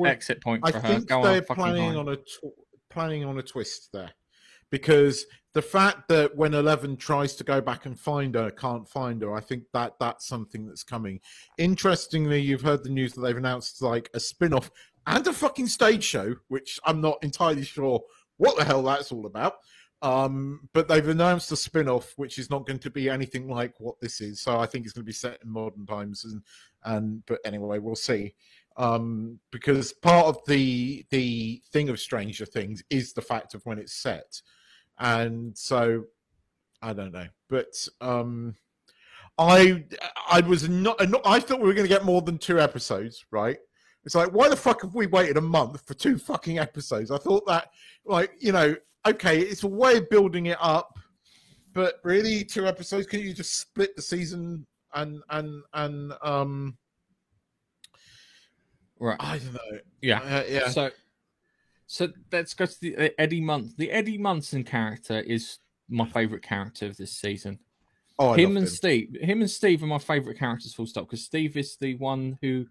Exit 0.05 0.41
point 0.41 0.61
I 0.63 0.71
for 0.71 0.79
her. 0.79 0.87
think 0.87 1.07
Go 1.07 1.23
they're 1.23 1.45
on, 1.49 1.55
planning 1.55 1.95
on 1.95 2.09
a 2.09 2.15
tw- 2.15 2.55
planning 2.89 3.23
on 3.23 3.37
a 3.37 3.43
twist 3.43 3.89
there, 3.93 4.11
because 4.69 5.25
the 5.53 5.61
fact 5.61 6.07
that 6.09 6.35
when 6.35 6.53
Eleven 6.53 6.95
tries 6.95 7.35
to 7.35 7.43
go 7.43 7.61
back 7.61 7.85
and 7.85 7.99
find 7.99 8.35
her, 8.35 8.49
can't 8.51 8.87
find 8.87 9.21
her. 9.21 9.33
I 9.33 9.41
think 9.41 9.63
that 9.73 9.93
that's 9.99 10.27
something 10.27 10.65
that's 10.65 10.83
coming. 10.83 11.19
Interestingly, 11.57 12.39
you've 12.41 12.61
heard 12.61 12.83
the 12.83 12.89
news 12.89 13.13
that 13.13 13.21
they've 13.21 13.37
announced 13.37 13.81
like 13.81 14.09
a 14.13 14.19
spin-off 14.19 14.71
and 15.07 15.25
a 15.27 15.33
fucking 15.33 15.67
stage 15.67 16.03
show, 16.03 16.35
which 16.47 16.79
I'm 16.85 17.01
not 17.01 17.17
entirely 17.21 17.63
sure 17.63 18.01
what 18.37 18.57
the 18.57 18.63
hell 18.63 18.83
that's 18.83 19.11
all 19.11 19.25
about. 19.25 19.55
Um, 20.03 20.67
but 20.73 20.87
they've 20.87 21.07
announced 21.07 21.51
a 21.51 21.55
spin-off, 21.55 22.13
which 22.15 22.39
is 22.39 22.49
not 22.49 22.65
going 22.65 22.79
to 22.79 22.89
be 22.89 23.07
anything 23.07 23.47
like 23.47 23.73
what 23.79 23.99
this 23.99 24.19
is. 24.19 24.41
So 24.41 24.57
I 24.59 24.65
think 24.65 24.85
it's 24.85 24.93
going 24.93 25.03
to 25.03 25.05
be 25.05 25.11
set 25.13 25.37
in 25.43 25.49
modern 25.51 25.85
times. 25.85 26.23
And 26.23 26.41
and 26.83 27.23
but 27.25 27.39
anyway, 27.45 27.79
we'll 27.79 27.95
see 27.95 28.33
um, 28.77 29.39
because 29.51 29.93
part 29.93 30.27
of 30.27 30.39
the 30.47 31.05
the 31.09 31.61
thing 31.71 31.89
of 31.89 31.99
Stranger 31.99 32.45
Things 32.45 32.83
is 32.89 33.13
the 33.13 33.21
fact 33.21 33.53
of 33.53 33.65
when 33.65 33.79
it's 33.79 33.93
set, 33.93 34.41
and 34.97 35.57
so 35.57 36.05
I 36.81 36.93
don't 36.93 37.11
know, 37.11 37.27
but 37.49 37.87
um, 37.99 38.55
I 39.37 39.85
I 40.29 40.41
was 40.41 40.69
not, 40.69 40.99
I 41.25 41.39
thought 41.39 41.59
we 41.59 41.67
were 41.67 41.73
going 41.73 41.87
to 41.87 41.93
get 41.93 42.05
more 42.05 42.21
than 42.21 42.37
two 42.37 42.59
episodes, 42.59 43.25
right? 43.31 43.57
It's 44.03 44.15
like 44.15 44.29
why 44.33 44.49
the 44.49 44.55
fuck 44.55 44.81
have 44.81 44.95
we 44.95 45.07
waited 45.07 45.37
a 45.37 45.41
month 45.41 45.85
for 45.85 45.93
two 45.93 46.17
fucking 46.17 46.57
episodes? 46.57 47.11
I 47.11 47.17
thought 47.17 47.45
that 47.47 47.69
like 48.05 48.31
you 48.39 48.51
know 48.51 48.75
okay, 49.05 49.39
it's 49.39 49.63
a 49.63 49.67
way 49.67 49.97
of 49.97 50.09
building 50.09 50.45
it 50.45 50.57
up, 50.61 50.97
but 51.73 51.95
really 52.03 52.43
two 52.43 52.67
episodes? 52.67 53.07
Can 53.07 53.19
you 53.19 53.33
just 53.33 53.59
split 53.59 53.95
the 53.95 54.01
season 54.01 54.65
and 54.93 55.21
and 55.29 55.63
and 55.73 56.13
um 56.21 56.77
Right. 58.99 59.17
I 59.19 59.39
don't 59.39 59.53
know. 59.53 59.79
Yeah. 60.01 60.19
Uh, 60.19 60.43
yeah. 60.47 60.69
So, 60.69 60.91
so 61.87 62.09
let's 62.31 62.53
go 62.53 62.67
to 62.67 62.81
the 62.81 62.95
uh, 62.97 63.09
Eddie 63.17 63.41
Munson. 63.41 63.73
The 63.77 63.89
Eddie 63.91 64.19
Munson 64.19 64.63
character 64.63 65.19
is 65.19 65.57
my 65.89 66.05
favorite 66.07 66.43
character 66.43 66.85
of 66.85 66.97
this 66.97 67.17
season. 67.17 67.57
Oh, 68.19 68.29
I 68.33 68.37
him 68.37 68.57
and 68.57 68.67
him. 68.67 68.71
Steve, 68.71 69.17
him 69.19 69.41
and 69.41 69.49
Steve 69.49 69.81
are 69.81 69.87
my 69.87 69.97
favorite 69.97 70.37
characters. 70.37 70.75
Full 70.75 70.85
stop. 70.85 71.07
Because 71.07 71.23
Steve 71.25 71.57
is 71.57 71.77
the 71.77 71.95
one 71.95 72.37
who 72.43 72.67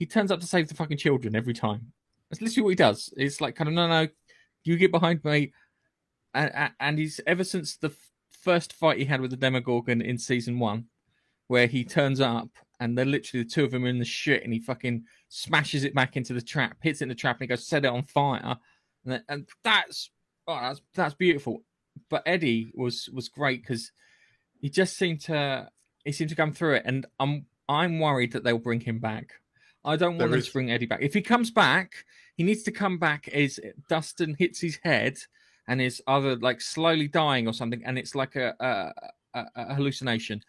he 0.00 0.06
turns 0.06 0.32
up 0.32 0.40
to 0.40 0.46
save 0.46 0.66
the 0.68 0.74
fucking 0.74 0.98
children 0.98 1.36
every 1.36 1.54
time. 1.54 1.92
That's 2.28 2.42
literally 2.42 2.64
what 2.64 2.70
he 2.70 2.74
does. 2.76 3.14
It's 3.16 3.40
like 3.40 3.54
kind 3.54 3.68
of 3.68 3.74
no, 3.74 3.86
no, 3.86 4.08
you 4.64 4.76
get 4.76 4.90
behind 4.90 5.24
me, 5.24 5.52
and, 6.34 6.52
and- 6.54 6.72
and 6.80 6.98
he's 6.98 7.20
ever 7.26 7.44
since 7.44 7.76
the 7.76 7.92
first 8.42 8.72
fight 8.72 8.98
he 8.98 9.04
had 9.04 9.20
with 9.20 9.30
the 9.30 9.36
Demogorgon 9.36 10.02
in 10.02 10.18
season 10.18 10.58
one, 10.58 10.86
where 11.48 11.66
he 11.66 11.84
turns 11.84 12.20
up 12.20 12.48
and 12.80 12.96
they're 12.96 13.04
literally 13.04 13.42
the 13.42 13.50
two 13.50 13.64
of 13.64 13.72
them 13.72 13.84
are 13.84 13.88
in 13.88 13.98
the 13.98 14.04
shit, 14.04 14.44
and 14.44 14.52
he 14.52 14.60
fucking 14.60 15.02
smashes 15.28 15.82
it 15.84 15.94
back 15.94 16.16
into 16.16 16.32
the 16.32 16.40
trap, 16.40 16.76
hits 16.80 17.00
it 17.00 17.04
in 17.04 17.08
the 17.08 17.14
trap, 17.14 17.36
and 17.36 17.42
he 17.42 17.46
goes 17.48 17.66
set 17.66 17.84
it 17.84 17.88
on 17.88 18.04
fire, 18.04 18.56
and, 19.04 19.12
that- 19.14 19.24
and 19.28 19.48
that's 19.64 20.10
oh, 20.46 20.60
that's 20.60 20.80
that's 20.94 21.14
beautiful. 21.14 21.64
But 22.08 22.22
Eddie 22.26 22.70
was 22.74 23.08
was 23.12 23.28
great 23.28 23.62
because 23.62 23.90
he 24.60 24.70
just 24.70 24.96
seemed 24.96 25.20
to 25.22 25.68
he 26.04 26.12
seemed 26.12 26.30
to 26.30 26.36
come 26.36 26.52
through 26.52 26.74
it, 26.76 26.82
and 26.86 27.04
I'm 27.18 27.46
I'm 27.68 27.98
worried 27.98 28.32
that 28.32 28.44
they'll 28.44 28.58
bring 28.58 28.80
him 28.80 29.00
back. 29.00 29.32
I 29.84 29.96
don't 29.96 30.10
want 30.10 30.18
There 30.20 30.28
them 30.28 30.38
is- 30.38 30.46
to 30.46 30.52
bring 30.52 30.70
Eddie 30.70 30.86
back. 30.86 31.00
If 31.02 31.14
he 31.14 31.22
comes 31.22 31.50
back, 31.50 32.04
he 32.36 32.44
needs 32.44 32.62
to 32.64 32.70
come 32.72 32.98
back 32.98 33.26
as 33.28 33.58
Dustin 33.88 34.36
hits 34.38 34.60
his 34.60 34.78
head 34.84 35.18
and 35.66 35.80
is 35.82 36.00
either 36.06 36.36
like 36.36 36.60
slowly 36.60 37.08
dying 37.08 37.48
or 37.48 37.52
something, 37.52 37.82
and 37.84 37.98
it's 37.98 38.14
like 38.14 38.36
a 38.36 38.54
a, 38.60 38.92
a, 39.40 39.46
a 39.56 39.74
hallucination. 39.74 40.42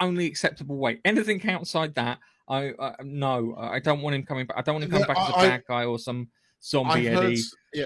Only 0.00 0.26
acceptable 0.26 0.76
way. 0.76 1.00
Anything 1.04 1.46
outside 1.48 1.94
that, 1.94 2.18
I, 2.48 2.72
I 2.80 2.94
no, 3.02 3.54
I 3.58 3.78
don't 3.80 4.00
want 4.00 4.16
him 4.16 4.24
coming 4.24 4.46
back. 4.46 4.56
I 4.58 4.62
don't 4.62 4.76
want 4.76 4.84
him 4.84 4.90
coming 4.90 5.06
Yeah, 5.08 5.14
back 5.14 5.28
as 5.28 5.30
a 5.30 5.48
bad 5.48 5.62
guy 5.68 5.84
or 5.84 5.98
some 5.98 6.28
zombie 6.62 7.08
Eddie. 7.08 7.40
yeah, 7.72 7.84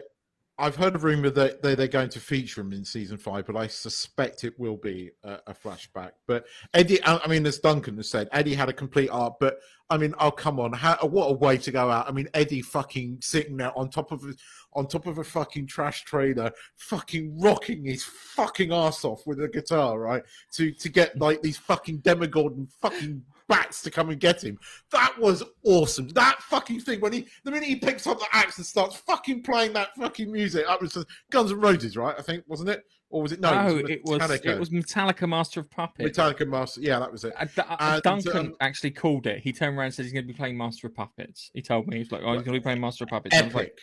I've 0.56 0.76
heard 0.76 0.94
a 0.94 0.98
rumor 0.98 1.30
that 1.30 1.62
they, 1.62 1.74
they're 1.74 1.88
going 1.88 2.10
to 2.10 2.20
feature 2.20 2.60
him 2.60 2.72
in 2.72 2.84
season 2.84 3.18
five, 3.18 3.44
but 3.44 3.56
I 3.56 3.66
suspect 3.66 4.44
it 4.44 4.58
will 4.58 4.76
be 4.76 5.10
a, 5.24 5.52
flashback. 5.52 6.12
But 6.28 6.46
Eddie, 6.72 7.04
I 7.04 7.26
mean, 7.26 7.44
as 7.46 7.58
Duncan 7.58 7.96
has 7.96 8.08
said, 8.08 8.28
Eddie 8.30 8.54
had 8.54 8.68
a 8.68 8.72
complete 8.72 9.08
arc. 9.08 9.34
But 9.40 9.58
I 9.90 9.96
mean, 9.96 10.14
oh 10.20 10.30
come 10.30 10.60
on, 10.60 10.72
how, 10.72 10.96
what 11.02 11.26
a 11.26 11.32
way 11.32 11.58
to 11.58 11.70
go 11.72 11.90
out! 11.90 12.08
I 12.08 12.12
mean, 12.12 12.28
Eddie 12.34 12.62
fucking 12.62 13.18
sitting 13.20 13.56
there 13.56 13.76
on 13.76 13.90
top 13.90 14.12
of 14.12 14.22
a, 14.24 14.32
on 14.74 14.86
top 14.86 15.06
of 15.06 15.18
a 15.18 15.24
fucking 15.24 15.66
trash 15.66 16.04
trailer, 16.04 16.52
fucking 16.76 17.40
rocking 17.40 17.84
his 17.84 18.04
fucking 18.04 18.72
ass 18.72 19.04
off 19.04 19.26
with 19.26 19.42
a 19.42 19.48
guitar, 19.48 19.98
right? 19.98 20.22
To 20.52 20.70
to 20.70 20.88
get 20.88 21.18
like 21.18 21.42
these 21.42 21.58
fucking 21.58 21.98
demigod 21.98 22.56
and 22.56 22.70
fucking 22.80 23.24
bats 23.48 23.82
to 23.82 23.90
come 23.90 24.10
and 24.10 24.20
get 24.20 24.42
him. 24.42 24.58
That 24.90 25.18
was 25.18 25.42
awesome. 25.64 26.08
That 26.10 26.42
fucking 26.42 26.80
thing 26.80 27.00
when 27.00 27.12
he 27.12 27.26
the 27.44 27.50
minute 27.50 27.68
he 27.68 27.76
picks 27.76 28.06
up 28.06 28.18
the 28.18 28.26
axe 28.32 28.58
and 28.58 28.66
starts 28.66 28.96
fucking 28.96 29.42
playing 29.42 29.72
that 29.74 29.94
fucking 29.96 30.30
music. 30.30 30.66
That 30.66 30.80
was 30.80 31.04
Guns 31.30 31.50
and 31.50 31.62
Roses, 31.62 31.96
right? 31.96 32.14
I 32.18 32.22
think 32.22 32.44
wasn't 32.46 32.70
it? 32.70 32.84
Or 33.10 33.22
was 33.22 33.30
it 33.30 33.40
no? 33.40 33.68
No, 33.68 33.76
it 33.76 34.02
was 34.04 34.28
it 34.30 34.58
was 34.58 34.70
Metallica 34.70 35.28
Master 35.28 35.60
of 35.60 35.70
Puppets. 35.70 36.18
Metallica 36.18 36.48
Master. 36.48 36.80
Yeah, 36.80 36.98
that 36.98 37.12
was 37.12 37.24
it. 37.24 37.32
Uh, 37.38 37.46
uh, 37.78 38.00
Duncan 38.00 38.36
um, 38.36 38.56
actually 38.60 38.90
called 38.90 39.26
it. 39.28 39.38
He 39.40 39.52
turned 39.52 39.78
around 39.78 39.86
and 39.86 39.94
said 39.94 40.04
he's 40.04 40.12
going 40.12 40.24
to 40.24 40.32
be 40.32 40.36
playing 40.36 40.58
Master 40.58 40.88
of 40.88 40.96
Puppets. 40.96 41.50
He 41.54 41.62
told 41.62 41.86
me 41.86 41.98
he's 41.98 42.10
like, 42.10 42.22
"Oh, 42.24 42.32
he's 42.32 42.42
going 42.42 42.54
to 42.54 42.60
be 42.60 42.60
playing 42.60 42.80
Master 42.80 43.04
of 43.04 43.10
Puppets." 43.10 43.36
Epic. 43.36 43.54
like, 43.54 43.78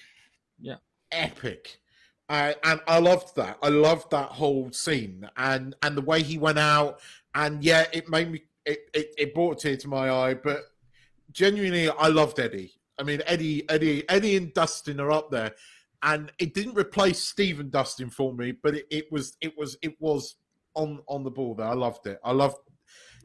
yeah. 0.60 0.76
Epic. 1.14 1.78
Uh, 2.28 2.54
and 2.64 2.80
I 2.88 3.00
loved 3.00 3.36
that. 3.36 3.58
I 3.62 3.70
loved 3.70 4.12
that 4.12 4.30
whole 4.30 4.72
scene 4.72 5.30
and 5.36 5.76
and 5.82 5.98
the 5.98 6.02
way 6.02 6.24
he 6.24 6.38
went 6.38 6.60
out. 6.60 7.00
And 7.34 7.64
yeah, 7.64 7.86
it 7.94 8.10
made 8.10 8.32
me. 8.32 8.44
It, 8.66 8.80
it, 8.94 9.14
it 9.18 9.34
brought 9.34 9.58
a 9.58 9.62
tear 9.62 9.78
to 9.78 9.88
my 9.88 10.12
eye, 10.12 10.34
but 10.36 10.60
genuinely, 11.32 11.90
I 11.90 12.08
loved 12.08 12.40
Eddie. 12.40 12.74
I 13.00 13.04
mean, 13.04 13.22
Eddie, 13.26 13.68
Eddie, 13.70 14.08
Eddie, 14.10 14.38
and 14.38 14.54
Dustin 14.54 15.00
are 15.00 15.12
up 15.12 15.32
there, 15.32 15.54
and 16.04 16.32
it 16.38 16.54
didn't 16.54 16.78
replace 16.78 17.24
Steve 17.24 17.60
and 17.60 17.72
Dustin 17.72 18.10
for 18.10 18.34
me, 18.34 18.52
but 18.52 18.76
it, 18.76 18.86
it 18.92 19.12
was, 19.12 19.36
it 19.42 19.58
was, 19.58 19.78
it 19.82 20.00
was 20.00 20.36
on 20.76 21.00
on 21.08 21.24
the 21.24 21.32
ball 21.32 21.56
there. 21.56 21.68
I 21.68 21.74
loved 21.74 22.08
it. 22.08 22.20
I 22.24 22.32
loved, 22.32 22.58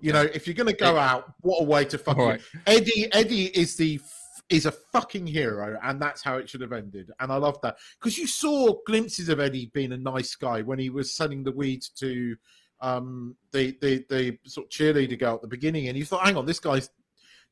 you 0.00 0.12
know, 0.12 0.22
if 0.22 0.46
you're 0.46 0.54
gonna 0.54 0.72
go 0.72 0.96
out, 0.96 1.32
what 1.40 1.60
a 1.60 1.64
way 1.64 1.84
to 1.86 1.98
fucking 1.98 2.22
right. 2.22 2.40
Eddie. 2.66 3.12
Eddie 3.12 3.46
is 3.46 3.76
the 3.76 4.00
is 4.48 4.66
a 4.66 4.72
fucking 4.72 5.26
hero, 5.26 5.78
and 5.82 6.00
that's 6.00 6.22
how 6.22 6.36
it 6.36 6.48
should 6.48 6.60
have 6.60 6.72
ended. 6.72 7.10
And 7.20 7.32
I 7.32 7.36
love 7.36 7.60
that 7.62 7.76
because 7.98 8.16
you 8.16 8.26
saw 8.26 8.74
glimpses 8.86 9.28
of 9.28 9.40
Eddie 9.40 9.70
being 9.74 9.92
a 9.92 9.96
nice 9.96 10.34
guy 10.36 10.62
when 10.62 10.78
he 10.78 10.90
was 10.90 11.14
selling 11.14 11.42
the 11.42 11.52
weed 11.52 11.84
to 11.96 12.36
um, 12.80 13.36
the, 13.52 13.76
the 13.80 14.04
the 14.08 14.38
sort 14.46 14.66
of 14.66 14.70
cheerleader 14.70 15.18
girl 15.18 15.34
at 15.36 15.42
the 15.42 15.48
beginning, 15.48 15.88
and 15.88 15.96
you 15.96 16.04
thought, 16.04 16.24
hang 16.26 16.36
on, 16.36 16.46
this 16.46 16.60
guy's 16.60 16.90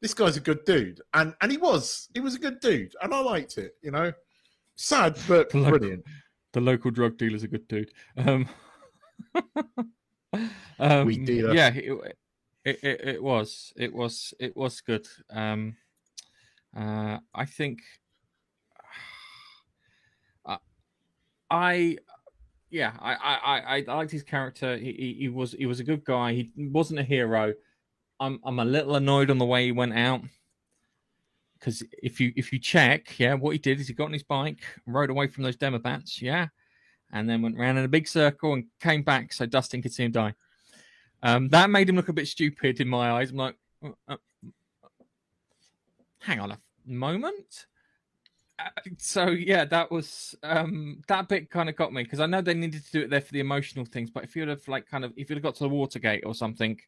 this 0.01 0.15
guy's 0.15 0.37
a 0.37 0.41
good 0.41 0.65
dude, 0.65 1.01
and 1.15 1.35
and 1.41 1.51
he 1.51 1.59
was 1.59 2.09
he 2.15 2.21
was 2.21 2.35
a 2.35 2.39
good 2.39 2.61
dude, 2.61 2.95
and 3.03 3.15
I 3.15 3.21
liked 3.21 3.57
it. 3.59 3.75
You 3.83 3.91
know, 3.91 4.13
sad 4.77 5.17
but 5.27 5.51
The 5.53 5.59
local- 5.59 5.79
brilliant. 5.79 6.05
The 6.53 6.61
local 6.61 6.91
drug 6.93 7.17
dealer's 7.19 7.43
a 7.43 7.49
good 7.49 7.67
dude. 7.67 7.91
Um, 8.17 8.49
um, 10.79 11.07
Weed 11.07 11.25
dealer. 11.27 11.53
Yeah, 11.55 11.73
it, 11.75 12.17
it, 12.65 12.79
it, 12.83 13.01
it 13.09 13.23
was. 13.23 13.73
It 13.77 13.93
was. 13.93 14.33
It 14.39 14.57
was 14.57 14.81
good. 14.81 15.07
Um, 15.31 15.77
uh, 16.77 17.19
I 17.35 17.45
think. 17.45 17.81
I- 20.47 20.59
I, 21.51 21.99
yeah, 22.75 22.93
I, 22.99 23.15
I, 23.15 23.35
I, 23.35 23.85
I 23.89 23.95
liked 23.95 24.11
his 24.11 24.25
character. 24.25 24.77
He, 24.77 24.93
he, 24.93 25.17
he 25.21 25.29
was, 25.29 25.53
he 25.53 25.67
was 25.67 25.79
a 25.79 25.85
good 25.85 26.05
guy. 26.05 26.33
He 26.33 26.51
wasn't 26.57 26.99
a 26.99 27.05
hero. 27.05 27.55
I'm, 28.19 28.41
I'm 28.45 28.59
a 28.59 28.65
little 28.65 28.97
annoyed 28.97 29.31
on 29.31 29.39
the 29.39 29.45
way 29.45 29.67
he 29.67 29.73
went 29.73 29.97
out 29.97 30.23
because 31.57 31.85
if 32.03 32.21
you 32.21 32.33
if 32.35 32.53
you 32.53 32.59
check, 32.59 33.17
yeah, 33.19 33.35
what 33.35 33.53
he 33.53 33.59
did 33.59 33.79
is 33.79 33.87
he 33.87 33.95
got 33.95 34.07
on 34.07 34.13
his 34.13 34.25
bike, 34.25 34.65
rode 34.87 35.09
away 35.09 35.29
from 35.29 35.45
those 35.45 35.55
demobats, 35.55 36.21
yeah, 36.21 36.49
and 37.13 37.31
then 37.31 37.43
went 37.43 37.57
round 37.57 37.79
in 37.79 37.85
a 37.85 37.89
big 37.89 38.09
circle 38.09 38.55
and 38.55 38.65
came 38.81 39.05
back 39.05 39.33
so 39.33 39.47
Dustin 39.47 39.81
could 39.81 39.93
see 39.93 40.05
him 40.05 40.11
die. 40.11 40.35
Um, 41.23 41.49
that 41.51 41.71
made 41.71 41.89
him 41.89 41.95
look 41.95 42.09
a 42.09 42.13
bit 42.13 42.27
stupid 42.27 42.81
in 42.81 42.89
my 42.89 43.13
eyes. 43.13 43.31
I'm 43.31 43.37
like, 43.37 43.57
uh, 43.85 43.91
uh, 44.09 44.17
hang 46.19 46.41
on 46.41 46.51
a 46.51 46.59
moment. 46.85 47.67
So 48.99 49.27
yeah, 49.29 49.65
that 49.67 49.91
was 49.91 50.35
um, 50.43 51.03
that 51.09 51.29
bit 51.29 51.51
kind 51.51 51.69
of 51.69 51.77
got 51.77 51.93
me 51.93 52.05
because 52.05 52.21
I 52.21 52.27
know 52.27 52.41
they 52.41 52.55
needed 52.55 52.85
to 52.85 52.93
do 52.93 53.01
it 53.01 53.11
there 53.11 53.21
for 53.21 53.33
the 53.33 53.41
emotional 53.41 53.85
things, 53.85 54.11
but 54.11 54.25
if 54.25 54.37
you'd 54.37 54.49
have 54.49 54.67
like 54.69 54.87
kind 54.87 55.05
of 55.05 55.13
if 55.17 55.29
you'd 55.29 55.37
have 55.37 55.43
got 55.43 55.57
to 55.57 55.65
the 55.65 55.69
Watergate 55.69 56.25
or 56.25 56.35
something 56.35 56.79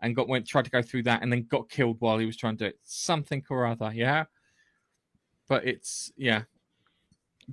and 0.00 0.16
got 0.16 0.28
went 0.28 0.46
tried 0.46 0.64
to 0.64 0.70
go 0.70 0.82
through 0.82 1.04
that 1.04 1.22
and 1.22 1.32
then 1.32 1.46
got 1.48 1.68
killed 1.68 1.96
while 2.00 2.18
he 2.18 2.26
was 2.26 2.36
trying 2.36 2.56
to 2.56 2.64
do 2.64 2.68
it, 2.68 2.78
something 2.82 3.44
or 3.50 3.66
other, 3.66 3.92
yeah. 3.94 4.24
But 5.48 5.66
it's 5.66 6.12
yeah. 6.16 6.42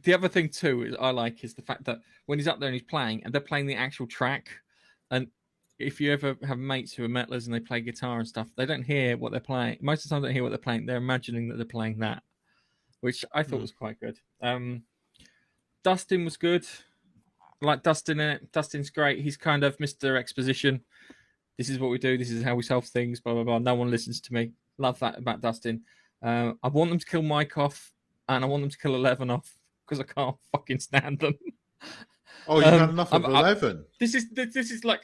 The 0.04 0.13
other 0.13 0.28
thing 0.28 0.50
too 0.50 0.84
is 0.84 0.95
I 1.00 1.10
like 1.10 1.43
is 1.43 1.54
the 1.54 1.62
fact 1.62 1.86
that 1.86 2.00
when 2.26 2.39
he's 2.39 2.47
up 2.47 2.60
there 2.60 2.69
and 2.69 2.76
he's 2.76 2.84
playing 2.84 3.23
and 3.23 3.34
they're 3.34 3.41
playing 3.41 3.67
the 3.67 3.76
actual 3.76 4.08
track, 4.08 4.50
and 5.12 5.28
if 5.80 6.02
you 6.02 6.12
ever 6.12 6.36
have 6.47 6.58
mates 6.58 6.93
who 6.93 7.06
are 7.06 7.10
metalers 7.10 7.45
and 7.45 7.54
they 7.54 7.60
play 7.60 7.82
guitar 7.82 8.19
and 8.19 8.28
stuff, 8.28 8.47
they 8.56 8.65
don't 8.65 8.84
hear 8.84 9.17
what 9.17 9.32
they're 9.32 9.39
playing. 9.39 9.78
Most 9.82 10.04
of 10.04 10.10
the 10.10 10.15
time, 10.15 10.21
they 10.21 10.30
don't 10.30 10.36
hear 10.36 10.43
what 10.43 10.50
they're 10.50 10.58
playing. 10.58 10.86
They're 10.86 10.97
imagining 10.97 11.47
that 11.50 11.58
they're 11.58 11.65
playing 11.65 12.00
that, 12.00 12.23
which 13.01 13.23
I 13.33 13.43
thought 13.43 13.57
Hmm. 13.57 13.62
was 13.62 13.71
quite 13.71 13.99
good. 13.99 14.19
Um, 14.41 14.83
Dustin 15.83 16.25
was 16.25 16.38
good. 16.38 16.65
Like 17.62 17.81
Dustin 17.83 18.19
in 18.19 18.29
it. 18.29 18.51
Dustin's 18.51 18.89
great. 18.89 19.19
He's 19.21 19.38
kind 19.38 19.63
of 19.63 19.77
Mr. 19.77 20.17
Exposition. 20.17 20.83
This 21.57 21.69
is 21.69 21.79
what 21.79 21.89
we 21.89 21.97
do. 21.97 22.17
This 22.17 22.29
is 22.29 22.43
how 22.43 22.55
we 22.55 22.63
solve 22.63 22.86
things. 22.86 23.19
Blah 23.19 23.33
blah 23.33 23.43
blah. 23.43 23.60
No 23.60 23.75
one 23.75 23.89
listens 23.89 24.21
to 24.21 24.33
me. 24.33 24.51
Love 24.77 24.99
that 24.99 25.17
about 25.17 25.41
Dustin. 25.41 25.83
Uh, 26.21 26.53
I 26.62 26.67
want 26.67 26.89
them 26.91 26.99
to 26.99 27.05
kill 27.05 27.21
Mike 27.23 27.57
off, 27.57 27.93
and 28.29 28.43
I 28.43 28.47
want 28.47 28.62
them 28.62 28.69
to 28.69 28.77
kill 28.77 28.93
Eleven 28.95 29.29
off 29.31 29.57
because 29.86 29.99
I 29.99 30.03
can't 30.03 30.36
fucking 30.51 30.79
stand 30.79 31.19
them. 31.19 31.38
Oh, 32.49 32.57
you've 32.60 32.67
Um, 32.67 32.79
had 32.79 32.89
enough 32.91 33.12
of 33.13 33.23
I'm- 33.25 33.36
I'm- 33.36 33.45
eleven. 33.45 33.86
This 33.99 34.13
is 34.15 34.29
this 34.29 34.53
this 34.53 34.71
is 34.71 34.86
like 34.86 35.01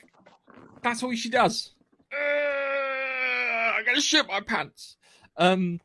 that's 0.81 1.01
all 1.03 1.13
she 1.15 1.29
does. 1.29 1.73
Uh, 2.11 2.15
I 2.15 3.81
gotta 3.85 4.01
shit 4.01 4.27
my 4.27 4.39
pants. 4.41 4.97
Um, 5.37 5.79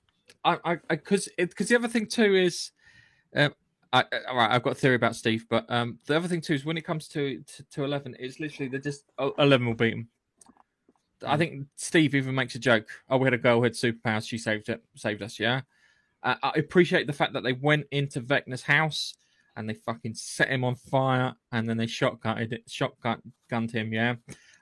I 0.48 0.72
I 0.72 0.78
because 0.88 1.28
because 1.37 1.68
the 1.68 1.76
other 1.76 1.88
thing 1.88 2.06
too 2.06 2.34
is, 2.34 2.70
um, 3.34 3.54
I, 3.92 4.04
all 4.28 4.37
right, 4.37 4.50
I've 4.50 4.62
got 4.62 4.72
a 4.72 4.76
theory 4.76 4.94
about 4.94 5.16
Steve, 5.16 5.46
but 5.48 5.66
um, 5.70 5.98
the 6.06 6.16
other 6.16 6.28
thing 6.28 6.40
too 6.40 6.54
is 6.54 6.64
when 6.64 6.76
it 6.76 6.84
comes 6.84 7.08
to 7.08 7.42
to, 7.42 7.62
to 7.70 7.84
eleven, 7.84 8.16
it's 8.18 8.40
literally 8.40 8.68
they're 8.68 8.80
just 8.80 9.04
oh, 9.18 9.34
eleven 9.38 9.66
will 9.66 9.74
beat 9.74 9.94
him. 9.94 10.08
I 11.26 11.37
think 11.37 11.66
Steve 11.74 12.14
even 12.14 12.34
makes 12.34 12.54
a 12.54 12.61
joke. 12.61 12.88
Oh, 13.08 13.16
we 13.16 13.24
had 13.24 13.34
a 13.34 13.38
girl 13.38 13.56
who 13.56 13.64
had 13.64 13.72
superpowers. 13.72 14.28
She 14.28 14.38
saved 14.38 14.68
it, 14.68 14.82
saved 14.94 15.22
us. 15.22 15.38
Yeah, 15.38 15.62
uh, 16.22 16.37
I 16.42 16.52
appreciate 16.56 17.06
the 17.06 17.12
fact 17.12 17.32
that 17.32 17.42
they 17.42 17.54
went 17.54 17.87
into 17.90 18.20
Vecna's 18.20 18.62
house 18.62 19.14
and 19.56 19.68
they 19.68 19.74
fucking 19.74 20.14
set 20.14 20.48
him 20.48 20.62
on 20.64 20.76
fire 20.76 21.34
and 21.50 21.68
then 21.68 21.76
they 21.76 21.87
shotgunned 21.87 22.52
it, 22.52 22.62
shotgun 22.68 23.20
gunned 23.50 23.72
him. 23.72 23.92
Yeah, 23.92 24.14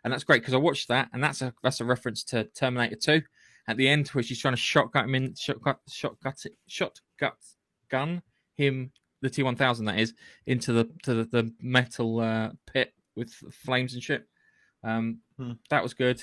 and 0.04 0.12
that's 0.12 0.24
great 0.24 0.40
because 0.40 0.54
I 0.54 0.58
watched 0.58 0.88
that 0.88 1.10
and 1.12 1.22
that's 1.22 1.42
a 1.42 1.52
that's 1.62 1.80
a 1.80 1.84
reference 1.84 2.24
to 2.24 2.44
Terminator 2.44 2.96
Two 2.96 3.22
at 3.68 3.76
the 3.76 3.88
end 3.88 4.08
where 4.08 4.22
she's 4.22 4.40
trying 4.40 4.54
to 4.54 4.60
shotgun 4.60 5.04
him 5.06 5.14
in 5.14 5.34
shotgun 5.34 5.76
shotgun 5.88 6.34
shotgun 6.68 7.32
gun 7.90 8.22
him 8.56 8.90
the 9.22 9.30
T 9.30 9.42
one 9.42 9.56
thousand 9.56 9.86
that 9.86 9.98
is 9.98 10.14
into 10.46 10.72
the 10.72 10.84
to 11.02 11.14
the, 11.14 11.24
the 11.24 11.52
metal 11.60 12.20
uh, 12.20 12.50
pit 12.66 12.92
with 13.16 13.32
flames 13.32 13.94
and 13.94 14.02
shit. 14.02 14.26
Um, 14.84 15.20
Hmm. 15.38 15.52
That 15.68 15.82
was 15.82 15.92
good. 15.94 16.22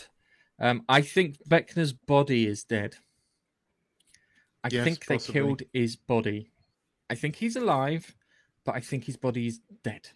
Um, 0.59 0.83
I 0.89 1.01
think 1.01 1.37
Vecna's 1.47 1.93
body 1.93 2.47
is 2.47 2.63
dead. 2.63 2.95
I 4.63 4.69
Yes, 4.71 4.83
think 4.85 5.05
they 5.05 5.15
possibly. 5.15 5.33
killed 5.33 5.61
his 5.73 5.95
body. 5.95 6.51
I 7.09 7.15
think 7.15 7.35
he's 7.35 7.55
alive, 7.55 8.15
but 8.65 8.73
I 8.75 8.79
think 8.79 9.03
his 9.03 9.17
body 9.17 9.47
is 9.47 9.59
dead. 9.83 10.09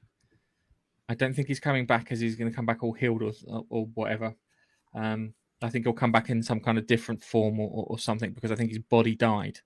I 1.09 1.15
don't 1.15 1.33
think 1.35 1.47
he's 1.47 1.59
coming 1.59 1.85
back 1.85 2.11
as 2.11 2.19
he's 2.19 2.35
going 2.35 2.49
to 2.49 2.55
come 2.55 2.65
back 2.65 2.81
all 2.83 2.93
healed 2.93 3.21
or 3.21 3.33
or 3.69 3.85
whatever. 3.93 4.35
Um, 4.95 5.33
I 5.61 5.69
think 5.69 5.85
he'll 5.85 5.93
come 5.93 6.11
back 6.11 6.29
in 6.29 6.43
some 6.43 6.59
kind 6.59 6.77
of 6.77 6.87
different 6.87 7.23
form 7.23 7.59
or, 7.59 7.85
or, 7.87 7.97
something 7.97 8.31
because 8.31 8.51
I 8.51 8.55
think 8.55 8.69
his 8.69 8.79
body 8.79 9.15
died, 9.15 9.59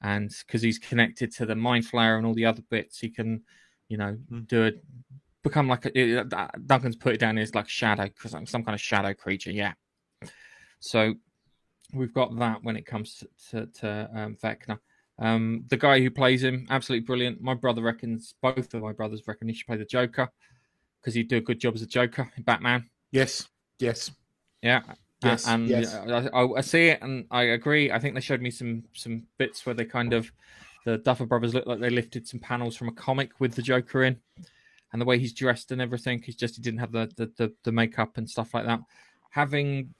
and 0.00 0.32
because 0.46 0.62
he's 0.62 0.78
connected 0.78 1.32
to 1.34 1.46
the 1.46 1.54
mind 1.54 1.84
flayer 1.84 2.16
and 2.16 2.26
all 2.26 2.34
the 2.34 2.46
other 2.46 2.62
bits, 2.70 2.98
he 3.00 3.10
can, 3.10 3.42
you 3.88 3.98
know, 3.98 4.16
Hmm. 4.28 4.40
do 4.40 4.64
it, 4.64 4.84
become 5.42 5.68
like 5.68 5.86
a. 5.86 6.20
uh, 6.20 6.48
Duncan's 6.66 6.96
put 6.96 7.14
it 7.14 7.20
down 7.20 7.38
as 7.38 7.54
like 7.54 7.68
shadow 7.68 8.04
because 8.04 8.34
I'm 8.34 8.46
some 8.46 8.64
kind 8.64 8.74
of 8.74 8.80
shadow 8.80 9.12
creature. 9.12 9.50
Yeah. 9.50 9.74
So 10.80 11.14
we've 11.92 12.14
got 12.14 12.36
that 12.38 12.62
when 12.62 12.76
it 12.76 12.86
comes 12.86 13.16
to 13.16 13.28
to, 13.50 13.66
to 13.80 14.10
um, 14.14 14.36
Vecna. 14.42 14.78
Um, 15.18 15.64
the 15.68 15.76
guy 15.76 16.00
who 16.00 16.10
plays 16.10 16.44
him, 16.44 16.66
absolutely 16.70 17.04
brilliant. 17.04 17.40
My 17.40 17.54
brother 17.54 17.82
reckons, 17.82 18.34
both 18.40 18.72
of 18.72 18.82
my 18.82 18.92
brothers 18.92 19.22
reckon 19.26 19.48
he 19.48 19.54
should 19.54 19.66
play 19.66 19.76
the 19.76 19.84
Joker 19.84 20.30
because 21.00 21.14
he'd 21.14 21.28
do 21.28 21.38
a 21.38 21.40
good 21.40 21.60
job 21.60 21.74
as 21.74 21.82
a 21.82 21.86
Joker 21.86 22.30
in 22.36 22.44
Batman. 22.44 22.88
Yes, 23.10 23.48
yes. 23.78 24.10
Yeah. 24.62 24.82
Yes, 25.22 25.46
Uh, 25.46 25.52
and 25.52 25.68
yes. 25.68 25.94
I, 25.94 26.28
I, 26.28 26.58
I 26.58 26.60
see 26.60 26.88
it, 26.88 27.02
and 27.02 27.26
I 27.30 27.42
agree. 27.42 27.90
I 27.90 27.98
think 27.98 28.14
they 28.14 28.20
showed 28.20 28.40
me 28.40 28.50
some 28.50 28.84
some 28.92 29.24
bits 29.36 29.66
where 29.66 29.74
they 29.74 29.84
kind 29.84 30.12
of 30.12 30.30
the 30.84 30.98
Duffer 30.98 31.26
Brothers 31.26 31.54
looked 31.54 31.66
like 31.66 31.80
they 31.80 31.90
lifted 31.90 32.28
some 32.28 32.40
panels 32.40 32.76
from 32.76 32.88
a 32.88 32.92
comic 32.92 33.40
with 33.40 33.54
the 33.54 33.62
Joker 33.62 34.04
in, 34.04 34.18
and 34.92 35.00
the 35.02 35.06
way 35.06 35.18
he's 35.18 35.32
dressed 35.32 35.72
and 35.72 35.80
everything. 35.82 36.22
He's 36.22 36.36
just 36.36 36.56
he 36.56 36.62
didn't 36.62 36.80
have 36.80 36.92
the 36.92 37.10
the, 37.16 37.32
the, 37.36 37.52
the 37.64 37.72
makeup 37.72 38.16
and 38.16 38.30
stuff 38.30 38.54
like 38.54 38.66
that. 38.66 38.80
Having 39.30 39.94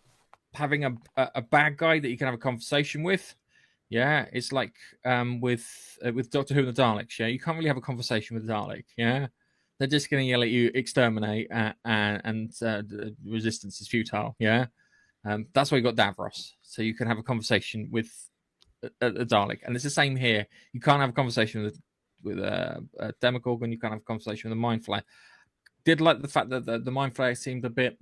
having 0.54 0.84
a, 0.84 0.92
a 1.16 1.30
a 1.36 1.42
bad 1.42 1.76
guy 1.76 1.98
that 1.98 2.08
you 2.08 2.16
can 2.16 2.26
have 2.26 2.34
a 2.34 2.38
conversation 2.38 3.02
with 3.02 3.34
Yeah, 3.90 4.26
it's 4.32 4.52
like 4.52 4.74
um, 5.04 5.40
with 5.40 5.98
uh, 6.04 6.12
with 6.12 6.30
Doctor 6.30 6.54
Who 6.54 6.60
and 6.60 6.74
the 6.74 6.82
Daleks. 6.82 7.18
Yeah, 7.18 7.26
you 7.26 7.38
can't 7.40 7.56
really 7.56 7.68
have 7.68 7.78
a 7.78 7.82
conversation 7.82 8.36
with 8.36 8.46
the 8.46 8.52
Dalek. 8.52 8.84
Yeah, 8.96 9.28
they're 9.78 9.88
just 9.88 10.10
going 10.10 10.24
to 10.24 10.28
yell 10.28 10.42
at 10.42 10.50
you, 10.50 10.70
exterminate, 10.74 11.50
uh, 11.50 11.72
and, 11.84 12.20
and 12.24 12.52
uh, 12.62 12.82
resistance 13.24 13.80
is 13.80 13.88
futile. 13.88 14.36
Yeah, 14.38 14.66
um, 15.24 15.46
that's 15.52 15.70
why 15.70 15.78
you 15.78 15.84
got 15.84 15.96
Davros, 15.96 16.52
so 16.62 16.82
you 16.82 16.94
can 16.94 17.06
have 17.06 17.18
a 17.18 17.22
conversation 17.22 17.88
with 17.90 18.10
a, 18.82 19.06
a 19.06 19.26
Dalek, 19.26 19.60
and 19.64 19.74
it's 19.74 19.84
the 19.84 19.90
same 19.90 20.16
here. 20.16 20.46
You 20.72 20.80
can't 20.80 21.00
have 21.00 21.10
a 21.10 21.14
conversation 21.14 21.62
with 21.62 21.80
with 22.22 22.38
a, 22.38 22.84
a 22.98 23.12
Demogorgon. 23.20 23.72
You 23.72 23.78
can't 23.78 23.92
have 23.92 24.02
a 24.02 24.04
conversation 24.04 24.50
with 24.50 24.56
a 24.56 24.60
Mind 24.60 24.84
Flayer. 24.84 25.02
Did 25.84 26.00
like 26.00 26.20
the 26.20 26.28
fact 26.28 26.50
that 26.50 26.66
the, 26.66 26.78
the 26.78 26.90
Mind 26.90 27.14
Flayer 27.14 27.36
seemed 27.36 27.64
a 27.64 27.70
bit 27.70 27.98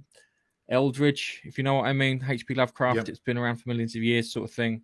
Eldritch, 0.68 1.42
if 1.44 1.58
you 1.58 1.64
know 1.64 1.74
what 1.74 1.86
I 1.86 1.92
mean. 1.92 2.24
H.P. 2.26 2.54
Lovecraft. 2.54 2.96
Yep. 2.96 3.08
It's 3.08 3.20
been 3.20 3.38
around 3.38 3.56
for 3.56 3.68
millions 3.68 3.94
of 3.94 4.02
years, 4.02 4.32
sort 4.32 4.48
of 4.48 4.54
thing. 4.54 4.82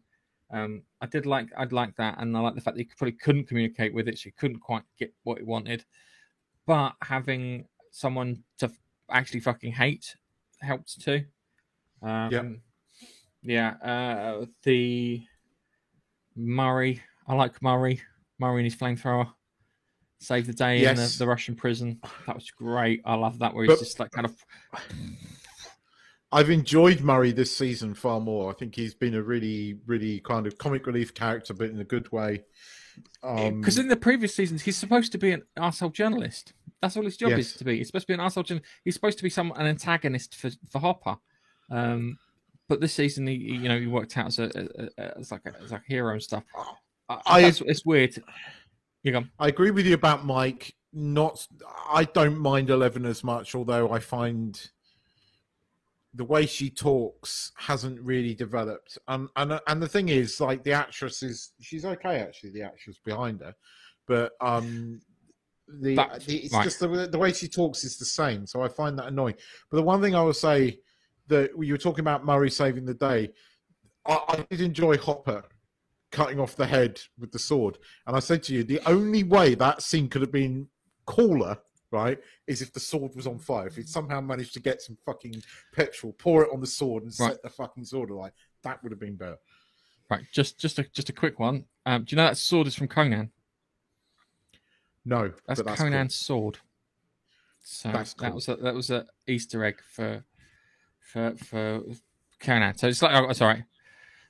Um, 0.51 0.83
I 1.01 1.07
did 1.07 1.27
like 1.27 1.49
I'd 1.57 1.73
like 1.73 1.97
that, 1.97 2.17
and 2.19 2.37
I 2.37 2.41
like 2.41 2.55
the 2.55 2.61
fact 2.61 2.77
that 2.77 2.83
he 2.83 2.91
probably 2.97 3.13
couldn't 3.13 3.49
communicate 3.49 3.95
with 3.95 4.09
it, 4.09 4.19
so 4.19 4.25
he 4.25 4.33
couldn't 4.33 4.61
quite 4.61 4.83
get 4.99 5.13
what 5.25 5.39
he 5.39 5.45
wanted. 5.45 5.85
But 6.67 6.95
having 7.03 7.67
someone 7.91 8.45
to 8.59 8.71
actually 9.11 9.41
fucking 9.41 9.73
hate 9.73 10.17
helps 10.61 10.95
too. 10.95 11.25
Um, 12.03 12.61
Yeah. 13.43 13.71
Uh, 13.83 14.47
the 14.63 15.23
Murray, 16.37 17.03
I 17.27 17.35
like 17.35 17.61
Murray. 17.63 18.01
Murray 18.39 18.63
and 18.63 18.65
his 18.73 18.77
flamethrower 18.77 19.33
saved 20.19 20.47
the 20.49 20.53
day 20.53 20.85
in 20.85 20.97
the, 20.97 21.15
the 21.19 21.27
Russian 21.27 21.55
prison. 21.55 22.01
That 22.27 22.35
was 22.37 22.51
great. 22.51 23.03
I 23.05 23.15
love 23.15 23.39
that 23.41 23.55
where 23.55 23.65
he's 23.65 23.75
But- 23.75 23.79
just 23.81 24.01
like 24.01 24.11
kind 24.11 24.27
of 24.27 24.37
I've 26.35 26.49
enjoyed 26.49 27.01
Murray 27.03 27.31
this 27.33 27.55
season 27.55 27.93
far 27.95 28.19
more. 28.19 28.51
I 28.51 28.55
think 28.55 28.75
he's 28.75 28.95
been 28.95 29.15
a 29.15 29.23
really, 29.23 29.79
really 29.87 30.21
kind 30.21 30.47
of 30.47 30.57
comic 30.57 30.87
relief 30.87 31.13
character, 31.13 31.53
but 31.53 31.69
in 31.69 31.79
a 31.79 31.85
good 31.85 32.11
way. 32.11 32.45
Um, 33.23 33.61
because 33.61 33.77
in 33.79 33.89
the 33.89 33.97
previous 33.97 34.35
seasons 34.35 34.63
he's 34.63 34.77
supposed 34.79 35.13
to 35.13 35.19
be 35.19 35.33
an 35.33 35.43
arsehole 35.59 35.93
journalist. 35.93 36.55
That's 36.81 36.97
all 36.97 37.05
his 37.05 37.17
job 37.19 37.33
is 37.33 37.53
to 37.55 37.65
be. 37.65 37.79
He's 37.79 37.89
supposed 37.89 38.07
to 38.07 38.17
be 38.17 38.21
an 38.21 38.27
arsehole 38.27 38.45
journalist. 38.47 38.71
He's 38.85 38.95
supposed 38.95 39.19
to 39.19 39.25
be 39.25 39.31
some 39.31 39.53
an 39.57 39.67
antagonist 39.67 40.35
for 40.35 40.51
for 40.71 40.79
Hopper. 40.79 41.17
Um, 41.71 42.19
but 42.69 42.81
this 42.81 42.95
season, 42.95 43.27
he 43.27 43.37
he, 43.37 43.55
you 43.57 43.69
know 43.69 43.79
he 43.79 43.87
worked 43.87 44.17
out 44.17 44.27
as 44.27 44.39
a, 44.39 44.51
as 45.19 45.31
like 45.31 45.43
a, 45.47 45.53
as 45.63 45.73
like 45.73 45.83
a 45.83 45.93
hero 45.93 46.13
and 46.13 46.23
stuff. 46.23 46.45
I, 47.09 47.21
I- 47.27 47.43
that's, 47.43 47.61
it's 47.63 47.85
weird. 47.85 48.23
You 49.03 49.13
go. 49.13 49.25
I 49.39 49.49
agree 49.49 49.71
with 49.71 49.87
you 49.87 49.95
about 49.95 50.25
Mike. 50.25 50.75
Not, 50.95 51.47
I 51.91 52.05
don't 52.05 52.39
mind 52.39 52.69
Eleven 52.71 53.07
as 53.07 53.25
much, 53.25 53.55
although 53.55 53.91
I 53.91 53.99
find 53.99 54.61
the 56.15 56.25
way 56.25 56.45
she 56.45 56.69
talks 56.69 57.53
hasn't 57.57 57.99
really 58.03 58.35
developed. 58.35 58.99
Um, 59.09 59.31
and 59.37 59.59
and 59.67 59.83
the 59.83 59.89
thing 59.89 60.11
is, 60.11 60.41
like 60.41 60.63
the 60.63 60.73
actress 60.73 61.23
is, 61.23 61.53
she's 61.61 61.85
okay 61.87 62.19
actually. 62.21 62.51
The 62.51 62.63
actress 62.63 62.99
behind 63.05 63.41
her, 63.41 63.55
but 64.07 64.33
um, 64.43 65.01
the, 65.81 65.95
That- 65.97 66.21
the 66.27 66.37
it's 66.45 66.53
right. 66.55 66.65
just 66.65 66.81
the, 66.81 67.09
the 67.11 67.19
way 67.19 67.33
she 67.33 67.49
talks 67.49 67.85
is 67.85 67.97
the 67.97 68.05
same. 68.05 68.47
So 68.47 68.63
I 68.63 68.69
find 68.69 68.99
that 68.99 69.07
annoying. 69.07 69.37
But 69.71 69.79
the 69.79 69.83
one 69.83 70.03
thing 70.03 70.15
I 70.15 70.23
will 70.23 70.35
say 70.35 70.79
that 71.29 71.51
you 71.59 71.73
were 71.73 71.79
talking 71.79 72.01
about 72.01 72.25
Murray 72.25 72.51
saving 72.51 72.85
the 72.85 72.95
day, 72.95 73.31
I, 74.07 74.21
I 74.29 74.47
did 74.51 74.61
enjoy 74.61 74.99
Hopper 74.99 75.45
cutting 76.11 76.39
off 76.39 76.57
the 76.57 76.67
head 76.67 77.01
with 77.19 77.33
the 77.33 77.39
sword. 77.39 77.79
And 78.07 78.17
I 78.17 78.21
said 78.21 78.43
to 78.45 78.55
you, 78.55 78.65
the 78.65 78.81
only 78.87 79.23
way 79.23 79.55
that 79.55 79.83
scene 79.83 80.09
could 80.09 80.21
have 80.21 80.33
been 80.33 80.69
cooler, 81.07 81.59
right, 81.91 82.19
is 82.47 82.61
if 82.61 82.73
the 82.73 82.81
sword 82.81 83.15
was 83.17 83.27
on 83.27 83.39
fire. 83.39 83.67
If 83.67 83.77
he 83.77 83.83
somehow 83.83 84.21
managed 84.21 84.53
to 84.55 84.61
get 84.61 84.83
some 84.83 84.97
fucking 85.07 85.43
petrol, 85.73 86.13
pour 86.19 86.45
it 86.45 86.51
on 86.53 86.61
the 86.61 86.67
sword, 86.67 87.05
and 87.05 87.13
Right. 87.19 87.33
set 87.33 87.43
the 87.43 87.51
fucking 87.51 87.85
sword 87.85 88.11
alight, 88.11 88.33
that 88.63 88.83
would 88.83 88.93
have 88.93 89.01
been 89.01 89.17
better. 89.17 89.39
Right, 90.11 90.25
just 90.31 90.59
just 90.59 90.79
a 90.79 90.83
just 90.93 91.09
a 91.09 91.13
quick 91.15 91.39
one. 91.39 91.65
Um, 91.87 92.05
do 92.05 92.15
you 92.15 92.17
know 92.19 92.25
that 92.29 92.37
sword 92.37 92.67
is 92.67 92.75
from 92.75 92.89
Conan? 92.89 93.31
No, 95.05 95.33
That's, 95.47 95.63
that's 95.63 95.81
Conan's 95.81 96.15
sword. 96.15 96.59
So 97.63 97.91
That's 97.91 98.15
that 98.15 98.35
was 98.35 98.49
a, 98.49 98.57
that 98.57 98.75
was 98.75 98.91
a 98.91 99.07
Easter 99.27 99.65
egg 99.65 99.81
for 99.89 100.25
for 101.03 101.35
for 101.37 101.83
Conan. 102.41 102.77
So 102.77 102.89
it's 102.89 103.03
like 103.03 103.15
oh, 103.15 103.33
sorry, 103.33 103.65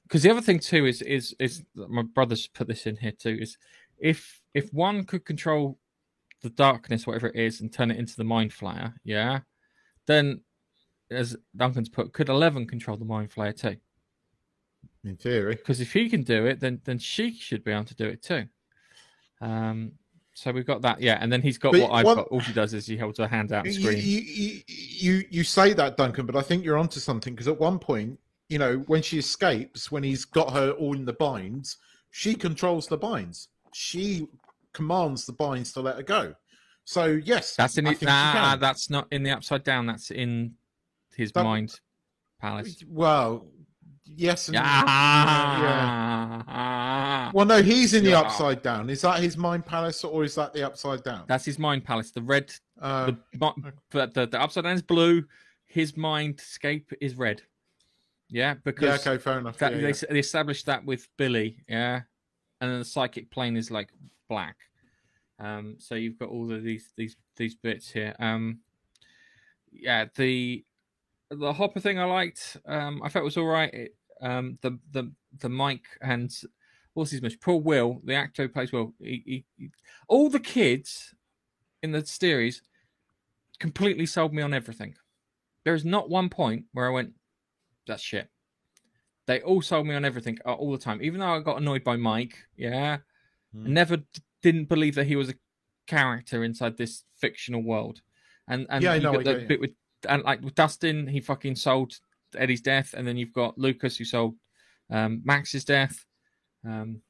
because 0.04 0.22
the 0.22 0.30
other 0.30 0.40
thing 0.40 0.58
too 0.58 0.86
is 0.86 1.02
is 1.02 1.34
is 1.38 1.64
my 1.74 2.02
brothers 2.02 2.46
put 2.48 2.68
this 2.68 2.86
in 2.86 2.96
here 2.96 3.12
too 3.12 3.38
is 3.40 3.56
if 3.98 4.40
if 4.54 4.72
one 4.72 5.04
could 5.04 5.24
control 5.24 5.78
the 6.42 6.50
darkness, 6.50 7.06
whatever 7.06 7.28
it 7.28 7.36
is, 7.36 7.60
and 7.60 7.72
turn 7.72 7.90
it 7.90 7.98
into 7.98 8.16
the 8.16 8.24
mind 8.24 8.50
flayer, 8.50 8.94
yeah, 9.04 9.40
then 10.06 10.42
as 11.10 11.36
Duncan's 11.56 11.88
put, 11.88 12.12
could 12.12 12.28
Eleven 12.28 12.66
control 12.66 12.96
the 12.96 13.04
mind 13.04 13.30
flayer 13.30 13.56
too? 13.56 13.76
in 15.04 15.16
theory. 15.16 15.54
Because 15.54 15.80
if 15.80 15.92
he 15.92 16.08
can 16.08 16.22
do 16.22 16.46
it, 16.46 16.60
then 16.60 16.80
then 16.84 16.98
she 16.98 17.34
should 17.34 17.64
be 17.64 17.72
able 17.72 17.84
to 17.84 17.94
do 17.94 18.06
it 18.06 18.22
too. 18.22 18.44
Um. 19.40 19.92
So 20.42 20.50
we've 20.50 20.66
got 20.66 20.82
that, 20.82 21.00
yeah, 21.00 21.18
and 21.20 21.32
then 21.32 21.40
he's 21.40 21.56
got 21.56 21.70
But 21.70 21.82
what 21.82 21.92
I've 21.92 22.04
one- 22.04 22.16
got. 22.16 22.26
All 22.28 22.40
she 22.40 22.52
does 22.52 22.74
is 22.74 22.84
he 22.84 22.96
holds 22.96 23.16
her 23.20 23.28
hand 23.28 23.52
out 23.52 23.64
and 23.64 23.72
You, 23.72 23.80
screams. 23.80 24.04
you, 24.04 24.20
you, 24.20 24.62
you, 24.66 25.24
you 25.30 25.44
say 25.44 25.72
that, 25.74 25.96
Duncan, 25.96 26.26
but 26.26 26.34
I 26.34 26.42
think 26.42 26.64
you're 26.64 26.76
onto 26.78 26.98
something 26.98 27.32
because 27.32 27.46
at 27.46 27.60
one 27.60 27.78
point, 27.78 28.18
you 28.48 28.58
know, 28.58 28.78
when 28.88 29.02
she 29.02 29.18
escapes, 29.18 29.92
when 29.92 30.02
he's 30.02 30.24
got 30.24 30.52
her 30.52 30.72
all 30.72 30.96
in 30.96 31.04
the 31.04 31.12
binds, 31.12 31.76
she 32.10 32.34
controls 32.34 32.88
the 32.88 32.96
binds. 32.98 33.50
She 33.72 34.26
commands 34.72 35.26
the 35.26 35.32
binds 35.32 35.72
to 35.74 35.80
let 35.80 35.94
her 35.94 36.02
go. 36.02 36.34
So 36.84 37.06
yes, 37.06 37.54
That's 37.54 37.78
in 37.78 37.84
the, 37.84 37.96
nah, 38.02 38.56
that's 38.56 38.90
not 38.90 39.06
in 39.12 39.22
the 39.22 39.30
upside 39.30 39.62
down. 39.62 39.86
That's 39.86 40.10
in 40.10 40.54
his 41.14 41.30
That- 41.30 41.44
mind 41.44 41.78
palace. 42.40 42.82
Well, 42.88 43.46
yes 44.16 44.48
and 44.48 44.54
Yeah. 44.54 44.82
yeah. 46.48 47.30
Well, 47.34 47.46
no, 47.46 47.62
he's 47.62 47.94
in 47.94 48.04
the 48.04 48.14
upside 48.14 48.62
down. 48.62 48.90
Is 48.90 49.02
that 49.02 49.20
his 49.20 49.36
mind 49.36 49.64
palace 49.64 50.04
or 50.04 50.24
is 50.24 50.34
that 50.34 50.52
the 50.52 50.64
upside 50.64 51.02
down? 51.02 51.24
That's 51.26 51.44
his 51.44 51.58
mind 51.58 51.84
palace. 51.84 52.10
The 52.10 52.22
red, 52.22 52.52
Uh, 52.80 53.12
the, 53.32 53.72
the, 53.90 54.26
the 54.26 54.40
upside 54.40 54.64
down 54.64 54.74
is 54.74 54.82
blue. 54.82 55.24
His 55.66 55.92
mindscape 55.92 56.92
is 57.00 57.14
red. 57.16 57.42
Yeah, 58.28 58.54
because 58.64 59.04
yeah, 59.04 59.12
okay, 59.12 59.22
fair 59.22 59.38
enough. 59.38 59.58
that, 59.58 59.74
yeah, 59.74 59.80
they, 59.80 59.92
they 59.92 60.18
established 60.18 60.66
that 60.66 60.84
with 60.84 61.06
Billy. 61.18 61.58
Yeah, 61.68 62.00
and 62.60 62.70
then 62.70 62.78
the 62.78 62.84
psychic 62.84 63.30
plane 63.30 63.56
is 63.58 63.70
like 63.70 63.90
black. 64.28 64.56
Um, 65.38 65.76
so 65.78 65.96
you've 65.96 66.18
got 66.18 66.30
all 66.30 66.50
of 66.50 66.62
these 66.62 66.92
these 66.96 67.16
these 67.36 67.54
bits 67.54 67.90
here. 67.90 68.14
Um, 68.18 68.60
yeah, 69.70 70.06
the 70.16 70.64
the 71.30 71.52
Hopper 71.52 71.80
thing 71.80 71.98
I 71.98 72.04
liked. 72.04 72.56
Um, 72.66 73.02
I 73.04 73.10
felt 73.10 73.24
was 73.24 73.36
all 73.36 73.46
right. 73.46 73.72
It, 73.72 73.94
um, 74.22 74.58
the 74.62 74.78
the 74.92 75.12
the 75.38 75.48
Mike 75.48 75.86
and 76.00 76.32
what's 76.94 77.10
his 77.10 77.20
name? 77.22 77.32
Paul 77.40 77.60
Will, 77.60 78.00
the 78.04 78.14
actor 78.14 78.42
who 78.44 78.48
plays 78.48 78.72
Will. 78.72 78.94
He, 78.98 79.22
he, 79.26 79.44
he, 79.58 79.70
all 80.08 80.30
the 80.30 80.40
kids 80.40 81.14
in 81.82 81.92
the 81.92 82.04
series 82.06 82.62
completely 83.58 84.06
sold 84.06 84.32
me 84.32 84.42
on 84.42 84.54
everything. 84.54 84.94
There 85.64 85.74
is 85.74 85.84
not 85.84 86.10
one 86.10 86.28
point 86.28 86.64
where 86.72 86.86
I 86.86 86.90
went, 86.90 87.12
"That's 87.86 88.02
shit." 88.02 88.28
They 89.26 89.40
all 89.40 89.62
sold 89.62 89.86
me 89.86 89.94
on 89.94 90.04
everything 90.04 90.38
uh, 90.44 90.54
all 90.54 90.72
the 90.72 90.78
time. 90.78 91.00
Even 91.02 91.20
though 91.20 91.34
I 91.36 91.40
got 91.40 91.58
annoyed 91.60 91.84
by 91.84 91.96
Mike, 91.96 92.38
yeah, 92.56 92.98
I 93.54 93.58
Hmm. 93.58 93.72
never 93.72 93.96
d- 93.98 94.04
didn't 94.42 94.68
believe 94.68 94.94
that 94.96 95.06
he 95.06 95.16
was 95.16 95.28
a 95.30 95.34
character 95.86 96.42
inside 96.42 96.76
this 96.76 97.04
fictional 97.16 97.62
world. 97.62 98.00
And 98.48 98.66
and 98.68 98.82
Yeah, 98.82 98.94
you 98.94 99.00
know, 99.02 99.12
got 99.12 99.24
get 99.24 99.40
you. 99.42 99.46
bit 99.48 99.60
with 99.60 99.70
and 100.08 100.22
like 100.24 100.42
with 100.42 100.54
Dustin, 100.54 101.06
he 101.06 101.20
fucking 101.20 101.56
sold 101.56 102.00
Eddie's 102.36 102.60
death, 102.60 102.94
and 102.96 103.06
then 103.06 103.16
you've 103.16 103.32
got 103.32 103.58
Lucas 103.58 103.96
who 103.96 104.04
sold 104.04 104.34
um, 104.90 105.22
Max's 105.24 105.64
death, 105.64 106.04
um, 106.64 107.00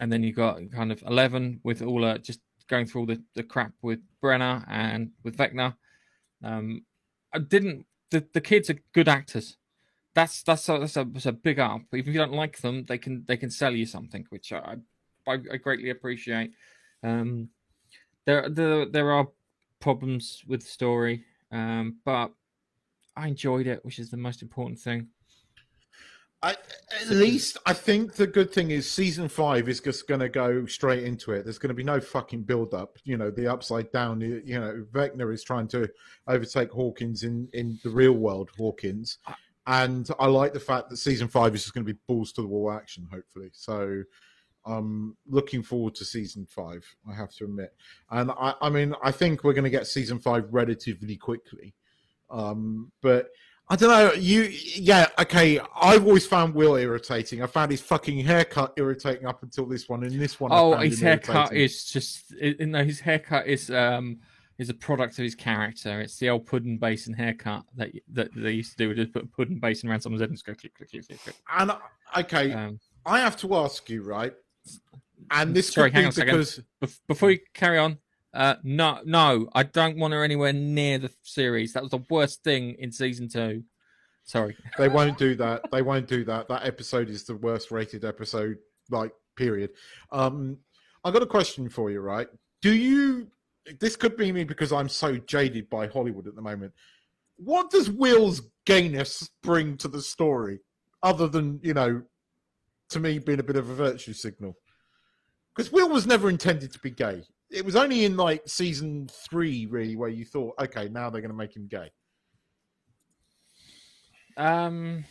and 0.00 0.12
then 0.12 0.22
you've 0.22 0.36
got 0.36 0.58
kind 0.70 0.92
of 0.92 1.02
Eleven 1.02 1.60
with 1.62 1.82
all 1.82 2.04
uh, 2.04 2.18
just 2.18 2.40
going 2.68 2.86
through 2.86 3.02
all 3.02 3.06
the, 3.06 3.22
the 3.34 3.42
crap 3.42 3.72
with 3.82 4.00
Brenner 4.20 4.64
and 4.68 5.10
with 5.24 5.36
Vecna. 5.36 5.74
Um, 6.42 6.84
I 7.32 7.38
didn't. 7.38 7.86
The, 8.10 8.26
the 8.32 8.40
kids 8.40 8.70
are 8.70 8.78
good 8.92 9.08
actors. 9.08 9.56
That's 10.14 10.42
that's 10.42 10.68
a, 10.68 10.78
that's 10.78 10.96
a, 10.96 11.04
that's 11.04 11.26
a 11.26 11.32
big 11.32 11.58
up. 11.58 11.82
Even 11.92 12.08
if 12.10 12.14
you 12.14 12.20
don't 12.20 12.32
like 12.32 12.58
them, 12.58 12.84
they 12.88 12.98
can 12.98 13.24
they 13.26 13.36
can 13.36 13.50
sell 13.50 13.72
you 13.72 13.86
something, 13.86 14.26
which 14.30 14.52
I 14.52 14.76
I, 15.26 15.34
I 15.34 15.56
greatly 15.56 15.90
appreciate. 15.90 16.52
Um, 17.02 17.50
there 18.26 18.48
there 18.48 18.86
there 18.86 19.12
are 19.12 19.28
problems 19.80 20.42
with 20.46 20.60
the 20.60 20.68
story, 20.68 21.24
um, 21.52 21.96
but 22.04 22.32
I 23.16 23.28
enjoyed 23.28 23.66
it, 23.66 23.84
which 23.84 23.98
is 23.98 24.10
the 24.10 24.16
most 24.16 24.42
important 24.42 24.78
thing. 24.78 25.08
I, 26.42 26.56
at 27.02 27.10
least 27.10 27.58
I 27.66 27.74
think 27.74 28.14
the 28.14 28.26
good 28.26 28.50
thing 28.50 28.70
is 28.70 28.90
season 28.90 29.28
five 29.28 29.68
is 29.68 29.80
just 29.80 30.08
going 30.08 30.20
to 30.20 30.28
go 30.28 30.64
straight 30.64 31.04
into 31.04 31.32
it. 31.32 31.44
There's 31.44 31.58
going 31.58 31.68
to 31.68 31.74
be 31.74 31.84
no 31.84 32.00
fucking 32.00 32.44
build 32.44 32.72
up. 32.72 32.96
You 33.04 33.18
know, 33.18 33.30
the 33.30 33.46
upside 33.46 33.92
down. 33.92 34.22
You 34.22 34.40
you 34.44 34.58
know, 34.58 34.86
Vecna 34.90 35.32
is 35.34 35.44
trying 35.44 35.68
to 35.68 35.90
overtake 36.26 36.70
Hawkins 36.70 37.24
in 37.24 37.48
in 37.52 37.78
the 37.84 37.90
real 37.90 38.14
world. 38.14 38.50
Hawkins, 38.56 39.18
and 39.66 40.08
I 40.18 40.26
like 40.28 40.54
the 40.54 40.60
fact 40.60 40.88
that 40.88 40.96
season 40.96 41.28
five 41.28 41.54
is 41.54 41.62
just 41.62 41.74
going 41.74 41.84
to 41.84 41.92
be 41.92 41.98
balls 42.08 42.32
to 42.32 42.40
the 42.40 42.48
wall 42.48 42.72
action. 42.72 43.06
Hopefully, 43.12 43.50
so 43.52 44.02
I'm 44.64 45.18
looking 45.26 45.62
forward 45.62 45.94
to 45.96 46.06
season 46.06 46.46
five. 46.46 46.86
I 47.06 47.14
have 47.14 47.34
to 47.34 47.44
admit, 47.44 47.74
and 48.10 48.30
I 48.30 48.54
I 48.62 48.70
mean 48.70 48.94
I 49.02 49.12
think 49.12 49.44
we're 49.44 49.52
going 49.52 49.64
to 49.64 49.70
get 49.70 49.86
season 49.86 50.18
five 50.18 50.46
relatively 50.50 51.16
quickly, 51.16 51.74
um, 52.30 52.90
but. 53.02 53.30
I 53.72 53.76
don't 53.76 53.88
know. 53.88 54.12
You, 54.14 54.42
yeah, 54.74 55.06
okay. 55.20 55.60
I've 55.80 56.04
always 56.04 56.26
found 56.26 56.56
Will 56.56 56.74
irritating. 56.74 57.40
I 57.40 57.46
found 57.46 57.70
his 57.70 57.80
fucking 57.80 58.18
haircut 58.26 58.72
irritating 58.76 59.26
up 59.26 59.44
until 59.44 59.64
this 59.64 59.88
one. 59.88 60.02
And 60.02 60.20
this 60.20 60.40
one, 60.40 60.50
Oh, 60.52 60.72
found 60.72 60.82
his 60.88 61.00
haircut 61.00 61.36
irritating. 61.52 61.64
is 61.66 61.84
just 61.84 62.32
you 62.32 62.66
know 62.66 62.82
his 62.82 62.98
haircut 62.98 63.46
is 63.46 63.70
um 63.70 64.18
is 64.58 64.70
a 64.70 64.74
product 64.74 65.12
of 65.20 65.22
his 65.22 65.36
character. 65.36 66.00
It's 66.00 66.16
the 66.18 66.30
old 66.30 66.46
pudding 66.46 66.78
basin 66.78 67.14
haircut 67.14 67.62
that 67.76 67.92
that 68.12 68.30
they 68.34 68.50
used 68.50 68.72
to 68.72 68.76
do. 68.76 68.92
Just 68.92 69.12
put 69.12 69.22
a 69.22 69.26
pudding 69.28 69.60
basin 69.60 69.88
around 69.88 70.00
someone's 70.00 70.20
head 70.20 70.30
and 70.30 70.36
just 70.36 70.44
go 70.46 70.54
click 70.54 70.74
click 70.74 70.90
click 70.90 71.06
click. 71.06 71.20
click. 71.22 71.36
And 71.56 71.70
okay, 72.18 72.52
Um, 72.52 72.80
I 73.06 73.20
have 73.20 73.36
to 73.36 73.54
ask 73.54 73.88
you, 73.88 74.02
right? 74.02 74.32
And 75.30 75.54
this 75.54 75.72
Sorry, 75.72 75.92
hang 75.92 76.06
on 76.06 76.08
a 76.08 76.12
second. 76.12 76.32
because 76.38 76.60
bef- 76.82 76.98
before 77.06 77.30
you 77.30 77.38
carry 77.54 77.78
on, 77.78 77.98
uh, 78.32 78.54
no, 78.62 79.00
no, 79.04 79.48
I 79.52 79.64
don't 79.64 79.98
want 79.98 80.14
her 80.14 80.22
anywhere 80.22 80.52
near 80.52 80.98
the 80.98 81.10
series. 81.22 81.72
That 81.72 81.82
was 81.82 81.90
the 81.90 82.04
worst 82.08 82.44
thing 82.44 82.76
in 82.78 82.92
season 82.92 83.28
two. 83.28 83.64
Sorry. 84.24 84.56
they 84.78 84.88
won't 84.88 85.18
do 85.18 85.34
that. 85.36 85.62
They 85.72 85.82
won't 85.82 86.06
do 86.06 86.24
that. 86.24 86.48
That 86.48 86.64
episode 86.64 87.10
is 87.10 87.24
the 87.24 87.36
worst 87.36 87.70
rated 87.70 88.04
episode, 88.04 88.58
like 88.90 89.12
period. 89.36 89.70
Um, 90.12 90.58
I 91.02 91.10
got 91.10 91.22
a 91.22 91.26
question 91.26 91.68
for 91.68 91.90
you, 91.90 92.00
right? 92.00 92.28
Do 92.62 92.72
you? 92.72 93.28
This 93.80 93.96
could 93.96 94.16
be 94.16 94.30
me 94.32 94.44
because 94.44 94.72
I'm 94.72 94.88
so 94.88 95.16
jaded 95.16 95.68
by 95.68 95.86
Hollywood 95.86 96.26
at 96.26 96.34
the 96.34 96.42
moment. 96.42 96.72
What 97.36 97.70
does 97.70 97.90
Will's 97.90 98.42
gayness 98.66 99.28
bring 99.42 99.76
to 99.78 99.88
the 99.88 100.02
story, 100.02 100.60
other 101.02 101.26
than 101.26 101.58
you 101.62 101.74
know, 101.74 102.02
to 102.90 103.00
me 103.00 103.18
being 103.18 103.40
a 103.40 103.44
bit 103.44 103.56
of 103.56 103.68
a 103.68 103.74
virtue 103.74 104.12
signal? 104.12 104.56
Because 105.54 105.72
Will 105.72 105.88
was 105.88 106.06
never 106.06 106.30
intended 106.30 106.72
to 106.72 106.78
be 106.78 106.90
gay. 106.90 107.24
It 107.50 107.64
was 107.64 107.76
only 107.76 108.04
in 108.04 108.16
like 108.16 108.42
season 108.46 109.08
three, 109.10 109.66
really, 109.66 109.96
where 109.96 110.08
you 110.08 110.24
thought, 110.24 110.54
okay, 110.60 110.88
now 110.88 111.10
they're 111.10 111.20
going 111.20 111.32
to 111.32 111.36
make 111.36 111.54
him 111.54 111.66
gay. 111.66 111.90
Um, 114.36 115.04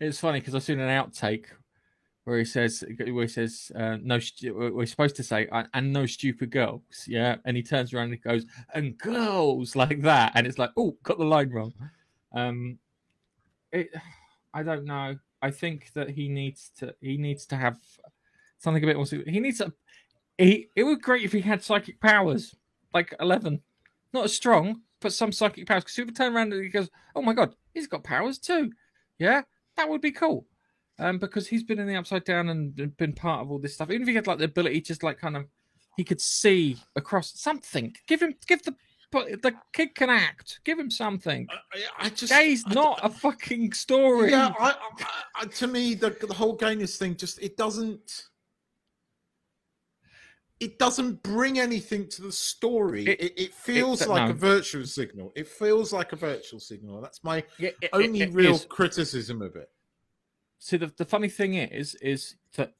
it's 0.00 0.18
funny 0.18 0.40
because 0.40 0.54
I've 0.54 0.62
seen 0.62 0.80
an 0.80 0.88
outtake 0.88 1.46
where 2.24 2.38
he 2.38 2.44
says, 2.44 2.82
where 2.98 3.22
he 3.22 3.28
says, 3.28 3.70
uh, 3.76 3.98
no, 4.02 4.18
stu- 4.18 4.72
we're 4.74 4.86
supposed 4.86 5.14
to 5.16 5.22
say, 5.22 5.46
"Uh, 5.52 5.62
and 5.74 5.92
no 5.92 6.06
stupid 6.06 6.50
girls, 6.50 6.82
yeah. 7.06 7.36
And 7.44 7.56
he 7.56 7.62
turns 7.62 7.94
around 7.94 8.10
and 8.10 8.20
goes, 8.20 8.44
and 8.74 8.98
girls 8.98 9.76
like 9.76 10.02
that, 10.02 10.32
and 10.34 10.46
it's 10.46 10.58
like, 10.58 10.70
oh, 10.76 10.96
got 11.04 11.18
the 11.18 11.24
line 11.24 11.50
wrong. 11.50 11.72
Um, 12.34 12.78
it, 13.70 13.90
I 14.52 14.64
don't 14.64 14.86
know. 14.86 15.16
I 15.40 15.50
think 15.52 15.92
that 15.94 16.10
he 16.10 16.28
needs 16.28 16.72
to, 16.78 16.94
he 17.00 17.16
needs 17.16 17.46
to 17.46 17.56
have 17.56 17.78
something 18.58 18.82
a 18.82 18.86
bit 18.86 18.96
more. 18.96 19.06
He 19.06 19.38
needs 19.38 19.58
to. 19.58 19.72
He, 20.38 20.68
it 20.76 20.84
would 20.84 20.98
be 20.98 21.02
great 21.02 21.24
if 21.24 21.32
he 21.32 21.40
had 21.40 21.62
psychic 21.62 22.00
powers, 22.00 22.54
like 22.92 23.14
Eleven, 23.20 23.62
not 24.12 24.24
as 24.24 24.34
strong, 24.34 24.82
but 25.00 25.12
some 25.12 25.32
psychic 25.32 25.66
powers. 25.66 25.84
Because 25.84 25.96
he 25.96 26.02
would 26.02 26.16
turn 26.16 26.36
around 26.36 26.52
and 26.52 26.62
he 26.62 26.68
goes, 26.68 26.90
"Oh 27.14 27.22
my 27.22 27.32
god, 27.32 27.54
he's 27.74 27.86
got 27.86 28.04
powers 28.04 28.38
too." 28.38 28.70
Yeah, 29.18 29.42
that 29.76 29.88
would 29.88 30.00
be 30.02 30.12
cool. 30.12 30.46
Um, 30.98 31.18
because 31.18 31.46
he's 31.46 31.62
been 31.62 31.78
in 31.78 31.86
the 31.86 31.96
upside 31.96 32.24
down 32.24 32.48
and 32.48 32.96
been 32.96 33.12
part 33.12 33.42
of 33.42 33.50
all 33.50 33.58
this 33.58 33.74
stuff. 33.74 33.90
Even 33.90 34.02
if 34.02 34.08
he 34.08 34.14
had 34.14 34.26
like 34.26 34.38
the 34.38 34.44
ability, 34.44 34.80
just 34.80 35.02
like 35.02 35.18
kind 35.18 35.36
of, 35.36 35.44
he 35.96 36.04
could 36.04 36.20
see 36.20 36.78
across 36.96 37.38
something. 37.38 37.94
Give 38.06 38.22
him, 38.22 38.34
give 38.46 38.62
the, 38.62 38.74
but 39.12 39.42
the 39.42 39.54
kid 39.74 39.94
can 39.94 40.08
act. 40.08 40.60
Give 40.64 40.78
him 40.78 40.90
something. 40.90 41.46
I, 41.72 42.06
I 42.06 42.08
just 42.08 42.32
Gay's 42.32 42.64
I- 42.66 42.72
not 42.72 43.00
a 43.02 43.10
fucking 43.10 43.72
story. 43.74 44.30
Yeah, 44.30 44.52
I, 44.58 44.70
I, 44.70 45.06
I, 45.42 45.44
to 45.44 45.66
me, 45.66 45.94
the, 45.94 46.16
the 46.26 46.32
whole 46.32 46.54
gayness 46.54 46.96
thing 46.96 47.14
just 47.14 47.42
it 47.42 47.56
doesn't. 47.58 48.28
It 50.58 50.78
doesn't 50.78 51.22
bring 51.22 51.58
anything 51.58 52.08
to 52.10 52.22
the 52.22 52.32
story. 52.32 53.04
It- 53.06 53.20
It, 53.20 53.32
it, 53.36 53.54
feels 53.54 54.06
like 54.06 54.24
no. 54.24 54.30
a 54.30 54.34
virtual 54.34 54.86
signal. 54.86 55.32
It 55.36 55.46
feels 55.48 55.92
like 55.92 56.12
a 56.12 56.16
virtual 56.16 56.60
signal. 56.60 57.00
That's 57.02 57.22
my 57.22 57.44
Yeah, 57.58 57.70
it- 57.82 57.90
only 57.92 58.22
it- 58.22 58.30
it 58.30 58.34
real 58.34 58.54
is. 58.54 58.64
criticism 58.64 59.42
of 59.42 59.54
it. 59.56 59.70
See, 60.58 60.78
the, 60.78 60.90
the 60.96 61.04
funny 61.04 61.28
thing 61.28 61.54
is, 61.54 61.94
is 61.96 62.36
that 62.56 62.74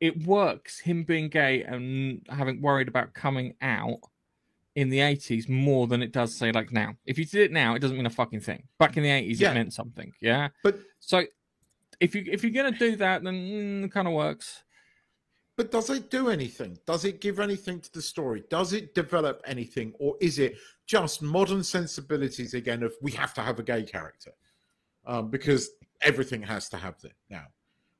it 0.00 0.24
works 0.26 0.80
him 0.80 1.04
being 1.04 1.28
gay 1.28 1.62
and 1.62 2.26
having 2.28 2.60
worried 2.60 2.88
about 2.88 3.14
coming 3.14 3.54
out 3.62 4.00
in 4.74 4.88
the 4.88 4.98
80s 4.98 5.48
more 5.48 5.86
than 5.86 6.02
it 6.02 6.10
does 6.12 6.34
say 6.36 6.50
like 6.52 6.72
now. 6.72 6.96
If 7.06 7.18
you 7.18 7.24
did 7.26 7.42
it 7.42 7.52
now, 7.52 7.74
it 7.74 7.78
doesn't 7.80 7.96
mean 7.96 8.06
a 8.06 8.10
fucking 8.10 8.40
thing. 8.40 8.64
Back 8.78 8.96
in 8.96 9.02
the 9.04 9.08
80s, 9.10 9.38
Yeah. 9.40 9.50
it 9.52 9.54
meant 9.54 9.72
something. 9.72 10.12
Yeah. 10.20 10.48
But 10.64 10.80
So 11.00 11.24
if 12.00 12.14
you 12.14 12.24
if 12.26 12.42
you're 12.42 12.52
gonna 12.52 12.76
do 12.76 12.96
that, 12.96 13.22
then 13.22 13.34
mm, 13.34 13.84
it 13.84 13.92
kind 13.92 14.08
of 14.08 14.14
works. 14.14 14.62
But 15.60 15.70
does 15.70 15.90
it 15.90 16.10
do 16.10 16.30
anything? 16.30 16.78
Does 16.86 17.04
it 17.04 17.20
give 17.20 17.38
anything 17.38 17.80
to 17.82 17.92
the 17.92 18.00
story? 18.00 18.44
Does 18.48 18.72
it 18.72 18.94
develop 18.94 19.42
anything, 19.44 19.92
or 19.98 20.16
is 20.18 20.38
it 20.38 20.56
just 20.86 21.20
modern 21.20 21.62
sensibilities 21.62 22.54
again 22.54 22.82
of 22.82 22.94
we 23.02 23.10
have 23.10 23.34
to 23.34 23.42
have 23.42 23.58
a 23.58 23.62
gay 23.62 23.82
character 23.82 24.30
um, 25.06 25.28
because 25.28 25.68
everything 26.00 26.40
has 26.40 26.70
to 26.70 26.78
have 26.78 26.98
that 27.02 27.12
now? 27.28 27.44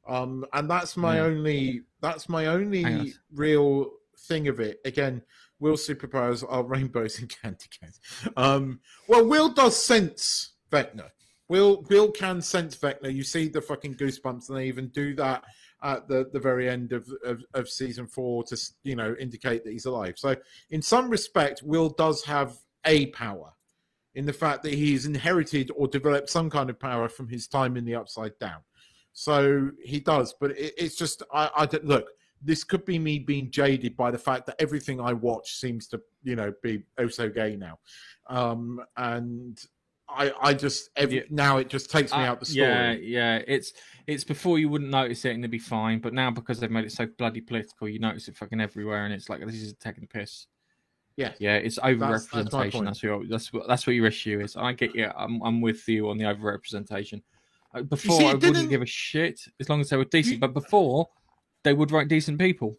Um, 0.08 0.46
and 0.54 0.70
that's 0.70 0.96
my 0.96 1.16
Yeah. 1.16 1.24
only 1.24 1.82
that's 2.00 2.30
my 2.30 2.46
only 2.46 3.12
real 3.34 3.90
thing 4.20 4.48
of 4.48 4.58
it. 4.58 4.80
Again, 4.86 5.20
Will 5.58 5.76
superpowers 5.76 6.42
are 6.48 6.62
rainbows 6.62 7.18
and 7.18 7.28
candy 7.42 7.66
canes. 7.78 8.00
Um, 8.38 8.80
well, 9.06 9.26
Will 9.28 9.50
does 9.50 9.76
sense 9.76 10.54
Vecna. 10.72 11.10
Will 11.50 11.82
Will 11.90 12.10
can 12.10 12.40
sense 12.40 12.74
Vecna. 12.74 13.12
You 13.12 13.22
see 13.22 13.48
the 13.48 13.60
fucking 13.60 13.96
goosebumps, 13.96 14.48
and 14.48 14.56
they 14.56 14.66
even 14.66 14.88
do 14.88 15.14
that 15.16 15.44
at 15.82 16.08
the, 16.08 16.28
the 16.32 16.40
very 16.40 16.68
end 16.68 16.92
of, 16.92 17.08
of, 17.24 17.42
of 17.54 17.68
season 17.68 18.06
four 18.06 18.42
to 18.44 18.56
you 18.82 18.96
know 18.96 19.14
indicate 19.18 19.64
that 19.64 19.72
he's 19.72 19.86
alive. 19.86 20.14
So 20.16 20.36
in 20.70 20.82
some 20.82 21.10
respect, 21.10 21.62
Will 21.62 21.88
does 21.90 22.24
have 22.24 22.56
a 22.84 23.06
power 23.06 23.52
in 24.14 24.26
the 24.26 24.32
fact 24.32 24.62
that 24.64 24.74
he's 24.74 25.06
inherited 25.06 25.70
or 25.76 25.86
developed 25.86 26.30
some 26.30 26.50
kind 26.50 26.68
of 26.70 26.78
power 26.78 27.08
from 27.08 27.28
his 27.28 27.46
time 27.46 27.76
in 27.76 27.84
the 27.84 27.94
Upside 27.94 28.38
Down. 28.38 28.60
So 29.12 29.70
he 29.82 30.00
does, 30.00 30.34
but 30.40 30.52
it, 30.52 30.74
it's 30.76 30.96
just 30.96 31.22
I, 31.32 31.50
I 31.54 31.68
look. 31.82 32.08
This 32.42 32.64
could 32.64 32.86
be 32.86 32.98
me 32.98 33.18
being 33.18 33.50
jaded 33.50 33.96
by 33.96 34.10
the 34.10 34.18
fact 34.18 34.46
that 34.46 34.56
everything 34.58 34.98
I 34.98 35.12
watch 35.12 35.56
seems 35.56 35.86
to 35.88 36.00
you 36.22 36.36
know 36.36 36.52
be 36.62 36.82
oh 36.98 37.08
so 37.08 37.28
gay 37.28 37.56
now, 37.56 37.78
um, 38.28 38.80
and 38.96 39.60
I 40.16 40.32
I 40.40 40.54
just 40.54 40.90
every 40.96 41.16
Yeah. 41.18 41.22
now 41.30 41.58
it 41.58 41.68
just 41.68 41.90
takes 41.90 42.12
me 42.12 42.18
Uh, 42.18 42.26
out 42.26 42.40
the 42.40 42.46
story. 42.46 42.66
Yeah, 42.68 42.92
yeah. 42.92 43.42
It's 43.46 43.72
it's 44.06 44.24
before 44.24 44.58
you 44.58 44.68
wouldn't 44.68 44.90
notice 44.90 45.24
it 45.24 45.30
and 45.30 45.40
it'd 45.40 45.50
be 45.50 45.58
fine, 45.58 46.00
but 46.00 46.12
now 46.14 46.30
because 46.30 46.58
they've 46.60 46.70
made 46.70 46.84
it 46.84 46.92
so 46.92 47.06
bloody 47.06 47.40
political, 47.40 47.88
you 47.88 47.98
notice 47.98 48.28
it 48.28 48.36
fucking 48.36 48.60
everywhere, 48.60 49.04
and 49.04 49.14
it's 49.14 49.28
like 49.28 49.44
this 49.44 49.54
is 49.54 49.74
taking 49.74 50.02
the 50.02 50.06
piss. 50.08 50.46
Yeah. 51.16 51.32
Yeah, 51.38 51.56
it's 51.56 51.76
that's 51.76 51.86
overrepresentation. 51.96 52.84
That's, 52.84 53.02
your 53.02 53.26
that's 53.26 53.52
what 53.52 53.68
that's 53.68 53.86
what 53.86 53.94
your 53.94 54.06
issue 54.06 54.40
is. 54.40 54.56
I 54.56 54.72
get 54.72 54.94
you. 54.94 55.10
I'm 55.16 55.40
I'm 55.42 55.60
with 55.60 55.86
you 55.88 56.08
on 56.08 56.18
the 56.18 56.24
overrepresentation. 56.24 57.22
Uh, 57.74 57.82
Before 57.82 58.18
see, 58.18 58.26
I 58.26 58.34
wouldn't 58.34 58.68
give 58.70 58.82
a 58.82 58.86
shit 58.86 59.40
as 59.60 59.68
long 59.68 59.80
as 59.80 59.90
they 59.90 59.96
were 59.96 60.04
decent, 60.04 60.34
You- 60.34 60.40
but 60.40 60.54
before 60.54 61.08
they 61.62 61.72
would 61.72 61.90
write 61.92 62.08
decent 62.08 62.38
people. 62.38 62.78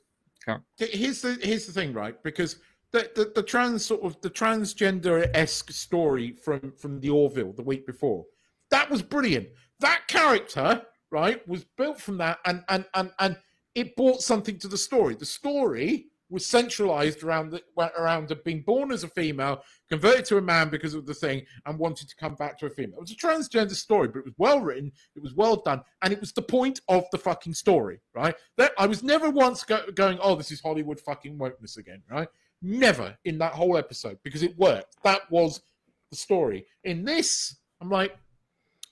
Here's 0.78 1.22
the 1.22 1.38
here's 1.42 1.68
the 1.68 1.72
thing, 1.72 1.94
right? 1.94 2.22
Because 2.24 2.58
the 2.94 3.10
the, 3.16 3.32
the 3.36 3.44
trans 3.44 3.86
sort 3.86 4.02
of 4.04 4.20
the 4.22 4.30
transgender 4.30 5.30
esque 5.34 5.72
story 5.72 6.34
from 6.34 6.72
from 6.72 7.00
the 7.00 7.10
Orville 7.10 7.54
the 7.54 7.64
week 7.64 7.86
before 7.86 8.26
that 8.72 8.90
was 8.90 9.02
brilliant. 9.02 9.50
That 9.80 10.08
character, 10.08 10.82
right, 11.12 11.46
was 11.48 11.66
built 11.78 12.02
from 12.02 12.18
that, 12.18 12.40
and 12.46 12.64
and 12.70 12.86
and 12.96 13.12
and 13.20 13.38
it 13.76 13.96
brought 13.96 14.22
something 14.22 14.58
to 14.60 14.68
the 14.68 14.78
story. 14.78 15.16
The 15.16 15.26
story 15.26 16.08
was 16.30 16.46
centralized 16.46 17.24
around 17.24 17.52
the 17.52 17.62
around 18.00 18.34
being 18.46 18.62
born 18.62 18.92
as 18.92 19.04
a 19.04 19.10
female, 19.10 19.62
converted 19.90 20.24
to 20.26 20.38
a 20.38 20.42
man 20.42 20.70
because 20.70 20.94
of 20.94 21.06
the 21.06 21.14
thing, 21.14 21.46
and 21.66 21.78
wanted 21.78 22.08
to 22.08 22.16
come 22.16 22.36
back 22.36 22.58
to 22.60 22.66
a 22.68 22.70
female. 22.70 22.98
It 22.98 23.02
was 23.02 23.12
a 23.12 23.16
transgender 23.16 23.76
story, 23.76 24.08
but 24.08 24.20
it 24.20 24.26
was 24.26 24.36
well 24.38 24.62
written, 24.62 24.92
it 25.16 25.22
was 25.22 25.34
well 25.34 25.58
done, 25.58 25.82
and 26.02 26.14
it 26.14 26.20
was 26.20 26.32
the 26.32 26.42
point 26.42 26.80
of 26.88 27.04
the 27.12 27.18
fucking 27.18 27.54
story, 27.54 28.00
right? 28.16 28.36
That 28.58 28.72
I 28.78 28.88
was 28.88 29.04
never 29.04 29.30
once 29.30 29.64
go, 29.64 29.84
going, 29.94 30.18
"Oh, 30.22 30.36
this 30.36 30.52
is 30.52 30.62
Hollywood 30.62 31.00
fucking 31.02 31.38
wokeness 31.38 31.78
again," 31.78 32.02
right? 32.10 32.30
Never 32.62 33.18
in 33.26 33.38
that 33.40 33.54
whole 33.54 33.78
episode 33.78 34.20
because 34.24 34.44
it 34.44 34.58
worked. 34.58 35.02
That 35.04 35.30
was 35.32 35.62
the 36.10 36.16
story. 36.16 36.66
In 36.84 37.04
this, 37.04 37.56
I'm 37.80 37.90
like, 37.90 38.16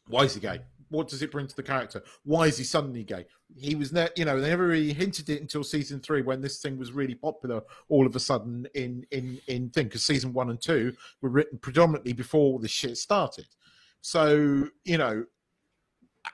why 0.08 0.24
is 0.24 0.34
he 0.34 0.40
gay? 0.40 0.62
What 0.90 1.08
does 1.08 1.22
it 1.22 1.32
bring 1.32 1.46
to 1.46 1.56
the 1.56 1.62
character? 1.62 2.02
Why 2.24 2.48
is 2.48 2.58
he 2.58 2.64
suddenly 2.64 3.04
gay? 3.04 3.28
He 3.56 3.76
was, 3.76 3.94
ne- 3.94 4.10
you 4.16 4.26
know, 4.26 4.42
they 4.42 4.50
never 4.50 4.66
really 4.66 4.92
hinted 4.92 5.30
it 5.30 5.40
until 5.40 5.64
season 5.64 6.00
three 6.00 6.24
when 6.24 6.42
this 6.42 6.60
thing 6.62 6.80
was 6.80 6.92
really 6.92 7.14
popular. 7.14 7.62
All 7.90 8.08
of 8.08 8.16
a 8.16 8.20
sudden, 8.20 8.68
in 8.74 9.06
in 9.12 9.40
in 9.48 9.70
thing 9.70 9.86
because 9.86 10.04
season 10.04 10.34
one 10.34 10.50
and 10.50 10.60
two 10.60 10.94
were 11.22 11.30
written 11.30 11.60
predominantly 11.60 12.14
before 12.14 12.60
this 12.60 12.72
shit 12.72 12.98
started. 12.98 13.46
So 14.02 14.68
you 14.84 14.98
know, 14.98 15.26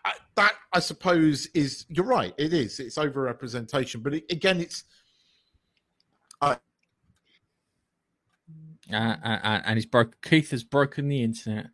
I, 0.05 0.13
that 0.35 0.53
I 0.71 0.79
suppose 0.79 1.47
is 1.47 1.85
you're 1.89 2.05
right. 2.05 2.33
It 2.37 2.53
is. 2.53 2.79
It's 2.79 2.97
overrepresentation, 2.97 4.01
but 4.03 4.13
it, 4.13 4.31
again, 4.31 4.61
it's 4.61 4.85
Uh, 6.41 6.55
uh, 8.91 8.95
uh, 9.23 9.61
and 9.65 9.77
he's 9.77 9.85
broke. 9.85 10.21
Keith 10.21 10.51
has 10.51 10.63
broken 10.63 11.07
the 11.07 11.23
internet. 11.23 11.67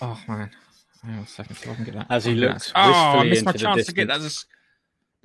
Oh 0.00 0.20
man, 0.28 0.50
hang 1.02 1.14
on 1.16 1.24
a 1.24 1.26
second, 1.26 1.56
so 1.56 1.70
I 1.70 1.74
can 1.74 1.84
get 1.84 1.94
that. 1.94 2.06
As 2.10 2.24
he 2.24 2.32
I 2.32 2.34
looks. 2.34 2.72
Oh, 2.74 2.80
I 2.80 3.24
missed 3.24 3.44
my 3.44 3.52
the 3.52 3.58
chance 3.58 3.86
to 3.86 3.92
get 3.92 4.08
that. 4.08 4.20
As 4.20 4.46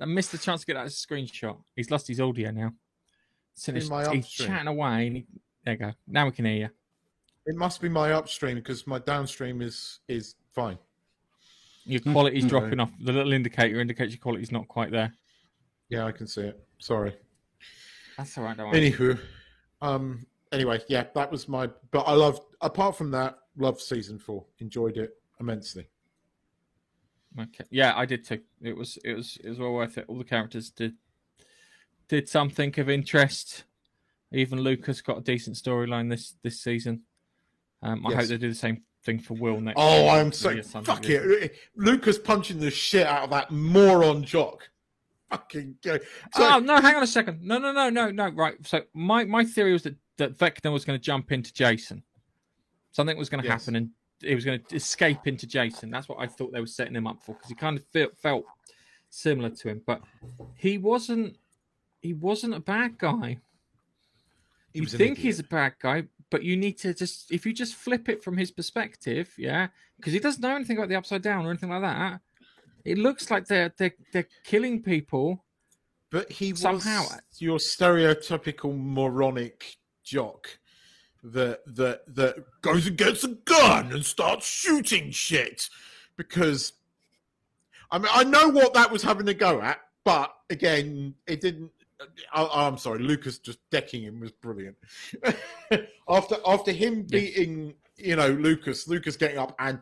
a, 0.00 0.02
I 0.02 0.06
missed 0.06 0.32
the 0.32 0.38
chance 0.38 0.60
to 0.60 0.66
get 0.66 0.74
that 0.74 0.86
as 0.86 0.92
a 0.94 1.06
screenshot. 1.06 1.56
He's 1.76 1.90
lost 1.90 2.08
his 2.08 2.20
audio 2.20 2.50
now. 2.50 2.72
So 3.54 3.70
In 3.70 3.76
he's, 3.76 3.88
my 3.88 4.12
he's 4.12 4.28
chatting 4.28 4.66
away. 4.66 5.06
And 5.06 5.16
he, 5.16 5.26
there 5.64 5.74
you 5.74 5.80
go. 5.80 5.92
Now 6.08 6.26
we 6.26 6.32
can 6.32 6.44
hear 6.44 6.56
you. 6.56 6.68
It 7.46 7.56
must 7.56 7.80
be 7.80 7.88
my 7.88 8.12
upstream 8.12 8.56
because 8.56 8.86
my 8.86 8.98
downstream 8.98 9.62
is 9.62 10.00
is 10.08 10.34
fine. 10.54 10.78
Your 11.84 12.00
quality's 12.00 12.44
Okay. 12.44 12.50
dropping 12.50 12.80
off. 12.80 12.90
The 13.00 13.12
little 13.12 13.32
indicator 13.32 13.78
indicates 13.80 14.12
your 14.12 14.20
quality's 14.20 14.50
not 14.50 14.66
quite 14.66 14.90
there. 14.90 15.12
Yeah, 15.90 16.06
I 16.06 16.12
can 16.12 16.26
see 16.26 16.40
it. 16.42 16.66
Sorry. 16.78 17.14
That's 18.16 18.36
all 18.38 18.44
right. 18.44 18.56
Don't 18.56 18.70
worry. 18.70 18.90
Anywho, 18.90 19.20
um, 19.82 20.26
anyway, 20.54 20.80
yeah, 20.88 21.04
that 21.14 21.30
was 21.30 21.48
my. 21.48 21.68
But 21.90 22.02
I 22.02 22.12
loved. 22.12 22.42
Apart 22.60 22.96
from 22.96 23.10
that, 23.10 23.38
loved 23.56 23.80
season 23.80 24.18
four. 24.18 24.44
Enjoyed 24.58 24.96
it 24.96 25.10
immensely. 25.40 25.88
Okay. 27.38 27.64
Yeah, 27.70 27.92
I 27.96 28.06
did 28.06 28.24
too. 28.24 28.40
It 28.62 28.76
was 28.76 28.96
it 29.04 29.14
was 29.14 29.38
it 29.42 29.48
was 29.48 29.58
well 29.58 29.72
worth 29.72 29.98
it. 29.98 30.04
All 30.08 30.18
the 30.18 30.24
characters 30.24 30.70
did 30.70 30.94
did 32.08 32.28
something 32.28 32.78
of 32.78 32.88
interest. 32.88 33.64
Even 34.32 34.60
Lucas 34.60 35.00
got 35.00 35.18
a 35.18 35.20
decent 35.20 35.56
storyline 35.56 36.10
this 36.10 36.34
this 36.42 36.60
season. 36.62 37.02
Um, 37.82 38.06
I 38.06 38.10
Yes. 38.10 38.20
hope 38.20 38.28
they 38.28 38.36
do 38.38 38.48
the 38.48 38.54
same 38.54 38.82
thing 39.04 39.18
for 39.18 39.34
Will 39.34 39.60
next. 39.60 39.78
Oh. 39.78 40.08
I'm 40.08 40.32
so 40.32 40.62
fuck 40.62 41.02
good. 41.02 41.42
it. 41.42 41.56
Lucas 41.76 42.18
punching 42.18 42.58
the 42.60 42.70
shit 42.70 43.06
out 43.06 43.24
of 43.24 43.30
that 43.30 43.50
moron 43.50 44.22
jock. 44.24 44.70
Fucking 45.30 45.76
go. 45.82 45.98
So, 46.34 46.54
oh 46.54 46.58
no, 46.60 46.80
hang 46.80 46.94
on 46.94 47.02
a 47.02 47.06
second. 47.06 47.42
No, 47.42 47.58
no, 47.58 47.72
no, 47.72 47.90
no, 47.90 48.10
no. 48.10 48.28
Right. 48.28 48.54
So 48.64 48.82
my 48.94 49.24
my 49.24 49.44
theory 49.44 49.72
was 49.72 49.82
that 49.82 49.96
that 50.18 50.36
Vecna 50.38 50.72
was 50.72 50.84
going 50.84 50.98
to 50.98 51.02
jump 51.02 51.32
into 51.32 51.52
Jason. 51.52 52.02
Something 52.92 53.16
was 53.16 53.28
going 53.28 53.42
to 53.42 53.48
Yes. 53.48 53.62
happen, 53.62 53.76
and 53.76 53.90
he 54.20 54.34
was 54.34 54.44
going 54.44 54.60
to 54.60 54.76
escape 54.76 55.26
into 55.26 55.46
Jason. 55.46 55.90
That's 55.90 56.08
what 56.08 56.18
I 56.20 56.26
thought 56.26 56.52
they 56.52 56.60
were 56.60 56.66
setting 56.66 56.94
him 56.94 57.06
up 57.06 57.22
for 57.22 57.34
because 57.34 57.48
he 57.48 57.54
kind 57.54 57.76
of 57.76 57.84
felt 57.88 58.16
felt 58.16 58.44
similar 59.10 59.50
to 59.50 59.68
him, 59.68 59.82
but 59.86 60.02
he 60.56 60.78
wasn't. 60.78 61.36
He 62.00 62.12
wasn't 62.12 62.54
a 62.54 62.60
bad 62.60 62.98
guy. 62.98 63.38
he 64.72 64.80
you 64.80 64.86
think 64.86 65.18
he's 65.18 65.38
a 65.40 65.44
bad 65.44 65.74
guy, 65.80 66.04
but 66.30 66.42
you 66.44 66.56
need 66.56 66.78
to 66.78 66.92
just 66.94 67.32
if 67.32 67.46
you 67.46 67.52
just 67.52 67.74
flip 67.74 68.08
it 68.08 68.22
from 68.22 68.36
his 68.36 68.50
perspective, 68.50 69.32
yeah, 69.38 69.68
because 69.96 70.12
he 70.12 70.18
doesn't 70.20 70.42
know 70.42 70.54
anything 70.54 70.76
about 70.76 70.88
the 70.90 70.96
upside 70.96 71.22
down 71.22 71.46
or 71.46 71.50
anything 71.50 71.70
like 71.70 71.82
that. 71.82 72.20
It 72.84 72.98
looks 72.98 73.30
like 73.30 73.46
they're 73.46 73.72
they're 73.78 73.94
they're 74.12 74.28
killing 74.44 74.82
people. 74.82 75.44
But 76.10 76.30
he 76.30 76.52
was 76.52 76.60
Somehow- 76.60 77.06
your 77.38 77.58
stereotypical 77.58 78.78
moronic 78.78 79.76
jock 80.04 80.58
that 81.22 81.60
that 81.66 82.02
that 82.14 82.36
goes 82.60 82.86
and 82.86 82.96
gets 82.96 83.24
a 83.24 83.28
gun 83.28 83.92
and 83.92 84.04
starts 84.04 84.46
shooting 84.46 85.10
shit 85.10 85.68
because 86.16 86.74
I 87.90 87.98
mean 87.98 88.08
I 88.12 88.24
know 88.24 88.48
what 88.48 88.74
that 88.74 88.90
was 88.90 89.02
having 89.02 89.26
to 89.26 89.34
go 89.34 89.60
at, 89.60 89.80
but 90.04 90.34
again, 90.50 91.14
it 91.26 91.40
didn't. 91.40 91.70
I, 92.32 92.66
I'm 92.66 92.76
sorry, 92.76 92.98
Lucas 92.98 93.38
just 93.38 93.58
decking 93.70 94.02
him 94.02 94.20
was 94.20 94.32
brilliant. 94.32 94.76
after 96.08 96.36
after 96.46 96.72
him 96.72 97.02
beating, 97.02 97.74
you 97.96 98.16
know, 98.16 98.28
Lucas, 98.28 98.86
Lucas 98.86 99.16
getting 99.16 99.38
up 99.38 99.54
and 99.58 99.80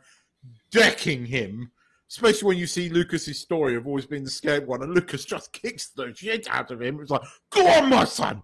decking 0.70 1.26
him 1.26 1.72
especially 2.12 2.46
when 2.46 2.58
you 2.58 2.66
see 2.66 2.90
Lucas's 2.90 3.38
story 3.38 3.74
of 3.74 3.86
always 3.86 4.04
being 4.04 4.22
the 4.22 4.28
scared 4.28 4.66
one, 4.66 4.82
and 4.82 4.94
Lucas 4.94 5.24
just 5.24 5.50
kicks 5.50 5.88
the 5.88 6.12
shit 6.14 6.46
out 6.50 6.70
of 6.70 6.82
him. 6.82 7.00
It's 7.00 7.10
like, 7.10 7.22
go 7.48 7.66
on, 7.66 7.88
my 7.88 8.04
son. 8.04 8.42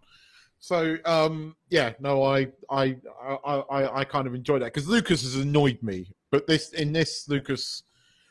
So, 0.60 0.96
um, 1.04 1.56
yeah, 1.70 1.92
no, 2.00 2.22
I, 2.24 2.48
I, 2.70 2.96
I, 3.22 3.54
I, 3.70 4.00
I 4.00 4.04
kind 4.04 4.26
of 4.26 4.34
enjoy 4.34 4.58
that 4.58 4.72
because 4.72 4.88
Lucas 4.88 5.22
has 5.22 5.36
annoyed 5.36 5.78
me, 5.82 6.12
but 6.30 6.46
this 6.46 6.72
in 6.72 6.92
this 6.92 7.28
Lucas, 7.28 7.84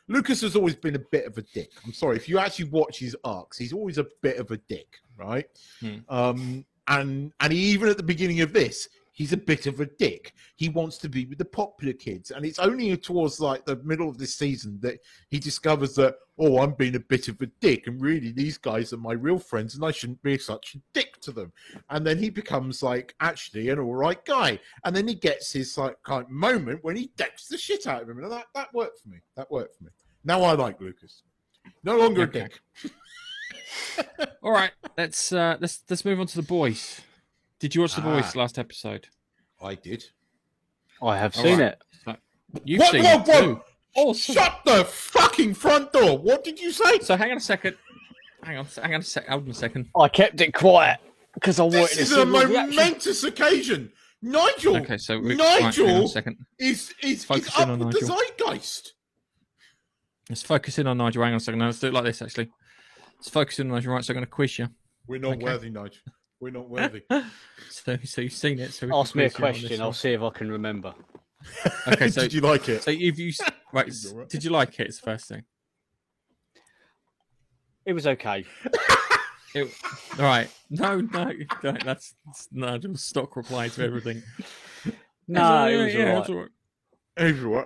Lucas 0.07 0.41
has 0.41 0.55
always 0.55 0.75
been 0.75 0.95
a 0.95 1.03
bit 1.11 1.25
of 1.25 1.37
a 1.37 1.41
dick. 1.53 1.71
I'm 1.85 1.93
sorry 1.93 2.17
if 2.17 2.27
you 2.27 2.37
actually 2.37 2.69
watch 2.69 2.99
his 2.99 3.15
arcs, 3.23 3.57
he's 3.57 3.73
always 3.73 3.97
a 3.97 4.05
bit 4.21 4.37
of 4.37 4.51
a 4.51 4.57
dick, 4.57 4.87
right? 5.17 5.45
Hmm. 5.79 5.97
Um, 6.09 6.65
and 6.89 7.31
and 7.39 7.53
even 7.53 7.89
at 7.89 7.97
the 7.97 8.03
beginning 8.03 8.41
of 8.41 8.53
this, 8.53 8.87
he's 9.17 9.33
a 9.33 9.37
bit 9.37 9.65
of 9.65 9.79
a 9.79 9.87
dick. 9.87 10.33
He 10.55 10.69
wants 10.69 10.99
to 10.99 11.09
be 11.09 11.25
with 11.25 11.39
the 11.39 11.45
popular 11.45 11.93
kids, 11.93 12.29
and 12.29 12.45
it's 12.45 12.59
only 12.59 12.95
towards 12.97 13.39
like 13.39 13.65
the 13.65 13.77
middle 13.77 14.07
of 14.07 14.19
this 14.19 14.35
season 14.35 14.77
that 14.81 14.99
he 15.29 15.39
discovers 15.39 15.95
that 15.95 16.15
oh, 16.39 16.59
I'm 16.59 16.73
being 16.73 16.95
a 16.95 16.99
bit 16.99 17.29
of 17.29 17.41
a 17.41 17.47
dick, 17.47 17.87
and 17.87 17.99
really 17.99 18.31
these 18.31 18.59
guys 18.59 18.93
are 18.93 18.97
my 18.97 19.13
real 19.13 19.39
friends, 19.39 19.73
and 19.73 19.83
I 19.83 19.89
shouldn't 19.89 20.21
be 20.21 20.37
such 20.37 20.75
a 20.75 20.77
dick 20.93 21.19
to 21.21 21.31
them. 21.31 21.51
And 21.89 22.05
then 22.05 22.19
he 22.19 22.29
becomes 22.29 22.83
like 22.83 23.15
actually 23.19 23.69
an 23.69 23.79
all 23.79 23.95
right 23.95 24.23
guy, 24.23 24.59
and 24.85 24.95
then 24.95 25.07
he 25.07 25.15
gets 25.15 25.51
his 25.51 25.75
like 25.79 25.97
kind 26.03 26.25
of 26.25 26.29
moment 26.29 26.83
when 26.83 26.95
he 26.95 27.09
decks 27.17 27.47
the 27.47 27.57
shit 27.57 27.87
out 27.87 28.03
of 28.03 28.09
him, 28.09 28.19
and 28.23 28.31
that 28.31 28.45
that 28.53 28.71
worked 28.73 28.99
for 28.99 29.09
me. 29.09 29.17
That 29.35 29.49
worked 29.49 29.77
for 29.77 29.85
me. 29.85 29.89
Now 30.23 30.43
I 30.43 30.53
like 30.53 30.79
Lucas. 30.79 31.23
No 31.83 31.97
longer 31.97 32.21
Okay. 32.21 32.39
a 32.39 32.43
dick. 32.43 32.61
All 34.43 34.51
right, 34.51 34.71
let's 34.95 35.33
uh 35.33 35.57
let's 35.59 35.83
let's 35.89 36.05
move 36.05 36.19
on 36.19 36.27
to 36.27 36.35
the 36.35 36.47
boys. 36.47 37.01
Did 37.59 37.73
you 37.75 37.81
watch 37.81 37.95
the 37.95 38.01
boys 38.01 38.31
Ah. 38.35 38.39
last 38.39 38.59
episode? 38.59 39.07
I 39.61 39.75
did. 39.75 40.03
I 41.01 41.17
have 41.17 41.35
All 41.37 41.43
seen 41.43 41.59
right. 41.59 41.73
it. 41.73 41.81
So, 42.05 42.15
you've 42.63 42.79
What- 42.79 42.91
seen 42.91 43.03
what- 43.03 43.27
it 43.27 43.33
what? 43.33 43.43
too. 43.43 43.61
Awesome. 43.95 44.35
Shut 44.35 44.59
the 44.65 44.85
fucking 44.85 45.53
front 45.55 45.91
door. 45.91 46.17
What 46.19 46.43
did 46.43 46.59
you 46.59 46.71
say? 46.71 46.99
So 46.99 47.15
hang 47.17 47.31
on 47.31 47.37
a 47.37 47.41
second. 47.41 47.75
Hang 48.43 48.57
on. 48.57 48.65
Hang 48.65 48.93
on 48.93 49.01
a 49.01 49.03
sec. 49.03 49.27
Hold 49.27 49.43
on 49.45 49.49
a 49.49 49.53
second. 49.53 49.89
I 49.95 50.07
kept 50.07 50.39
it 50.39 50.53
quiet 50.53 50.99
because 51.33 51.59
I 51.59 51.63
wanted 51.63 51.81
This 51.81 51.95
to 51.95 52.01
is 52.01 52.11
a 52.11 52.15
your 52.17 52.25
reaction. 52.47 52.75
momentous 52.75 53.23
occasion. 53.23 53.91
Nigel 54.21 54.77
Okay, 54.77 54.97
so 54.97 55.19
we, 55.19 55.35
right, 55.35 55.39
hang 55.39 55.53
on 55.57 55.59
a 55.61 55.63
Nigel 55.65 56.07
second. 56.07 56.37
is 56.59 56.93
is, 57.01 57.25
is 57.29 57.29
up 57.55 57.67
on 57.67 57.79
with 57.79 57.91
the 57.93 58.01
Nigel. 58.01 58.17
zeitgeist. 58.17 58.93
Let's 60.29 60.43
focus 60.43 60.77
in 60.79 60.87
on 60.87 60.97
Nigel. 60.97 61.23
Hang 61.23 61.33
on 61.33 61.37
a 61.37 61.39
second. 61.39 61.59
Now, 61.59 61.65
let's 61.67 61.79
do 61.79 61.87
it 61.87 61.93
like 61.93 62.03
this. 62.03 62.21
Actually, 62.21 62.49
let's 63.17 63.29
focus 63.29 63.59
in 63.59 63.67
on 63.71 63.75
Nigel. 63.75 63.93
Right, 63.93 64.03
so 64.05 64.11
I'm 64.11 64.15
going 64.15 64.25
to 64.25 64.29
quiz 64.31 64.59
you. 64.59 64.69
We're 65.07 65.19
not 65.19 65.33
Okay. 65.35 65.43
worthy, 65.43 65.69
Nigel. 65.69 66.01
We're 66.39 66.51
not 66.51 66.69
worthy. 66.69 67.01
So, 67.69 67.97
so 68.03 68.21
you've 68.21 68.33
seen 68.33 68.59
it. 68.59 68.73
So 68.73 68.87
Ask 68.93 69.15
me 69.15 69.25
a 69.25 69.29
quiz 69.29 69.37
you 69.39 69.45
on 69.45 69.53
this 69.53 69.61
question. 69.61 69.81
I'll 69.81 69.93
see 69.93 70.13
if 70.13 70.21
I 70.21 70.29
can 70.29 70.51
remember. 70.51 70.93
Okay, 71.87 72.09
so 72.09 72.21
did 72.21 72.33
you 72.33 72.41
like 72.41 72.67
it? 72.67 72.83
so 72.83 72.91
if 72.91 72.99
you've 72.99 73.19
used 73.19 73.41
right. 73.73 73.87
It's 73.87 74.11
all 74.11 74.17
right. 74.17 74.29
Did 74.29 74.43
you 74.43 74.49
like 74.49 74.79
it? 74.79 74.87
It's 74.87 74.99
the 74.99 75.05
first 75.05 75.27
thing. 75.27 75.43
It 77.85 77.93
was 77.93 78.05
okay. 78.07 78.43
It, 79.55 79.71
all 80.19 80.25
right. 80.25 80.49
No, 80.69 80.99
no, 80.99 81.31
no, 81.63 81.71
that's, 81.83 82.15
that's 82.25 82.47
Nigel's 82.51 83.03
stock 83.03 83.35
reply 83.37 83.69
to 83.69 83.83
everything. 83.83 84.21
No, 85.27 85.67
it 85.67 85.77
was 85.77 85.93
yeah, 85.93 85.99
alright. 86.05 86.17
it's 86.19 86.29
all 86.29 86.35
right. 86.35 86.49
Everyone. 87.17 87.65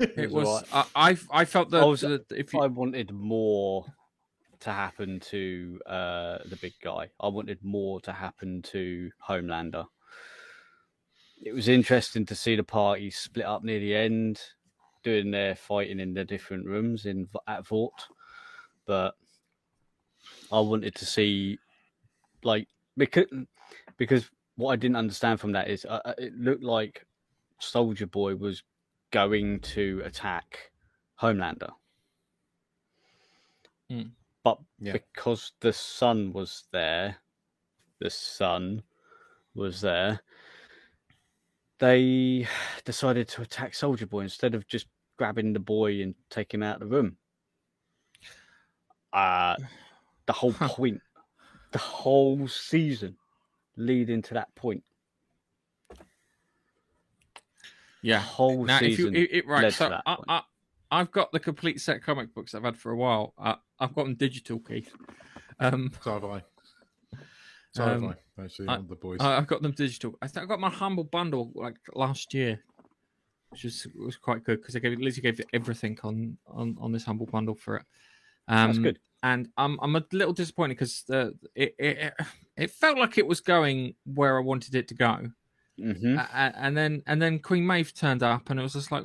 It 0.00 0.12
It 0.16 0.30
was. 0.30 0.44
was 0.46 0.64
I, 0.72 0.84
I, 0.94 1.16
I 1.30 1.44
felt 1.44 1.70
that, 1.70 1.82
I 1.82 1.84
was- 1.86 2.00
that 2.00 2.24
if 2.30 2.52
you, 2.54 2.60
I 2.60 2.66
wanted 2.68 3.12
more 3.12 3.84
to 4.66 4.72
happen 4.72 5.20
to 5.20 5.80
uh, 5.86 6.38
the 6.46 6.58
big 6.60 6.74
guy. 6.82 7.08
I 7.20 7.28
wanted 7.28 7.62
more 7.62 8.00
to 8.00 8.12
happen 8.12 8.62
to 8.62 9.10
Homelander. 9.26 9.86
It 11.40 11.52
was 11.52 11.68
interesting 11.68 12.26
to 12.26 12.34
see 12.34 12.56
the 12.56 12.64
party 12.64 13.10
split 13.10 13.46
up 13.46 13.62
near 13.62 13.78
the 13.78 13.94
end, 13.94 14.40
doing 15.04 15.30
their 15.30 15.54
fighting 15.54 16.00
in 16.00 16.14
the 16.14 16.24
different 16.24 16.66
rooms 16.66 17.06
in 17.06 17.28
at 17.46 17.64
Vought, 17.64 18.08
but 18.86 19.14
I 20.50 20.58
wanted 20.58 20.96
to 20.96 21.06
see 21.06 21.58
like 22.42 22.66
because 22.96 23.26
because 23.96 24.28
what 24.56 24.72
I 24.72 24.76
didn't 24.76 24.96
understand 24.96 25.38
from 25.38 25.52
that 25.52 25.68
is 25.68 25.84
uh, 25.84 26.00
uh, 26.04 26.14
it 26.18 26.34
looked 26.36 26.64
like 26.64 27.06
Soldier 27.60 28.06
Boy 28.06 28.34
was 28.34 28.64
going 29.12 29.60
to 29.60 30.02
attack 30.04 30.72
Homelander. 31.22 31.70
Hmm. 33.88 34.08
But 34.46 34.60
Yeah. 34.78 34.92
because 34.92 35.54
the 35.58 35.72
sun 35.72 36.32
was 36.32 36.68
there, 36.70 37.16
the 37.98 38.10
sun 38.10 38.84
was 39.56 39.80
there, 39.80 40.20
they 41.80 42.46
decided 42.84 43.26
to 43.30 43.42
attack 43.42 43.74
Soldier 43.74 44.06
Boy 44.06 44.20
instead 44.20 44.54
of 44.54 44.68
just 44.68 44.86
grabbing 45.16 45.52
the 45.52 45.58
boy 45.58 46.00
and 46.00 46.14
take 46.30 46.54
him 46.54 46.62
out 46.62 46.80
of 46.80 46.88
the 46.88 46.96
room. 46.96 47.16
Uh, 49.12 49.56
the 50.26 50.32
whole 50.32 50.52
point, 50.52 51.00
the 51.72 51.78
whole 51.78 52.46
season 52.46 53.16
leading 53.76 54.22
to 54.22 54.34
that 54.34 54.54
point. 54.54 54.84
The 55.90 55.96
yeah. 58.02 58.20
whole 58.20 58.64
Now, 58.64 58.76
if 58.76 58.82
you, 58.96 58.96
season. 58.96 59.16
it, 59.16 59.44
right, 59.48 59.62
led 59.64 59.70
to 59.70 59.76
so 59.76 59.88
that 59.88 60.02
I. 60.06 60.16
I, 60.28 60.42
I've 60.90 61.10
got 61.10 61.32
the 61.32 61.40
complete 61.40 61.80
set 61.80 61.96
of 61.96 62.02
comic 62.02 62.34
books 62.34 62.54
I've 62.54 62.64
had 62.64 62.76
for 62.76 62.92
a 62.92 62.96
while. 62.96 63.34
I, 63.38 63.56
I've 63.78 63.94
got 63.94 64.04
them 64.04 64.14
digital, 64.14 64.58
Keith. 64.60 64.92
Um, 65.58 65.90
So 66.02 66.12
have 66.12 66.24
I. 66.24 66.42
So 67.72 67.84
have 67.84 68.02
Um, 68.02 68.14
I. 68.38 68.42
Actually, 68.42 68.68
I, 68.68 68.76
the 68.76 68.94
boys. 68.96 69.20
I, 69.20 69.36
I've 69.36 69.46
got 69.46 69.62
them 69.62 69.72
digital. 69.72 70.16
I 70.22 70.28
think 70.28 70.44
I 70.44 70.46
got 70.46 70.60
my 70.60 70.70
humble 70.70 71.04
bundle 71.04 71.52
like 71.54 71.76
last 71.94 72.34
year, 72.34 72.60
which 73.50 73.64
was 73.64 73.86
was 73.96 74.16
quite 74.16 74.44
good 74.44 74.60
because 74.60 74.74
they 74.74 74.80
gave 74.80 74.98
Lizzie 74.98 75.20
gave 75.20 75.40
everything 75.52 75.98
on 76.02 76.38
on 76.46 76.76
on 76.80 76.92
this 76.92 77.04
humble 77.04 77.26
bundle 77.26 77.54
for 77.54 77.76
it. 77.76 77.84
Um, 78.48 78.66
That's 78.68 78.78
good. 78.78 78.98
And 79.22 79.48
I'm 79.56 79.78
I'm 79.82 79.96
a 79.96 80.04
little 80.12 80.34
disappointed 80.34 80.74
because 80.74 81.02
the 81.08 81.34
it, 81.54 81.74
it 81.78 82.14
it 82.56 82.70
felt 82.70 82.98
like 82.98 83.18
it 83.18 83.26
was 83.26 83.40
going 83.40 83.94
where 84.04 84.36
I 84.36 84.40
wanted 84.40 84.74
it 84.74 84.88
to 84.88 84.94
go, 84.94 85.30
hmm 85.78 86.16
A- 86.16 86.28
a- 86.32 86.56
and 86.56 86.76
then 86.76 87.02
and 87.06 87.20
then 87.20 87.38
Queen 87.40 87.66
Maeve 87.66 87.92
turned 87.94 88.22
up, 88.22 88.50
and 88.50 88.60
it 88.60 88.62
was 88.62 88.74
just 88.74 88.92
like, 88.92 89.04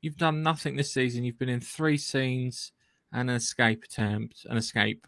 you've 0.00 0.16
done 0.16 0.42
nothing 0.42 0.76
this 0.76 0.92
season. 0.92 1.24
You've 1.24 1.38
been 1.38 1.48
in 1.48 1.60
three 1.60 1.96
scenes 1.98 2.72
and 3.12 3.30
an 3.30 3.36
escape 3.36 3.84
attempt, 3.84 4.44
an 4.48 4.56
escape, 4.56 5.06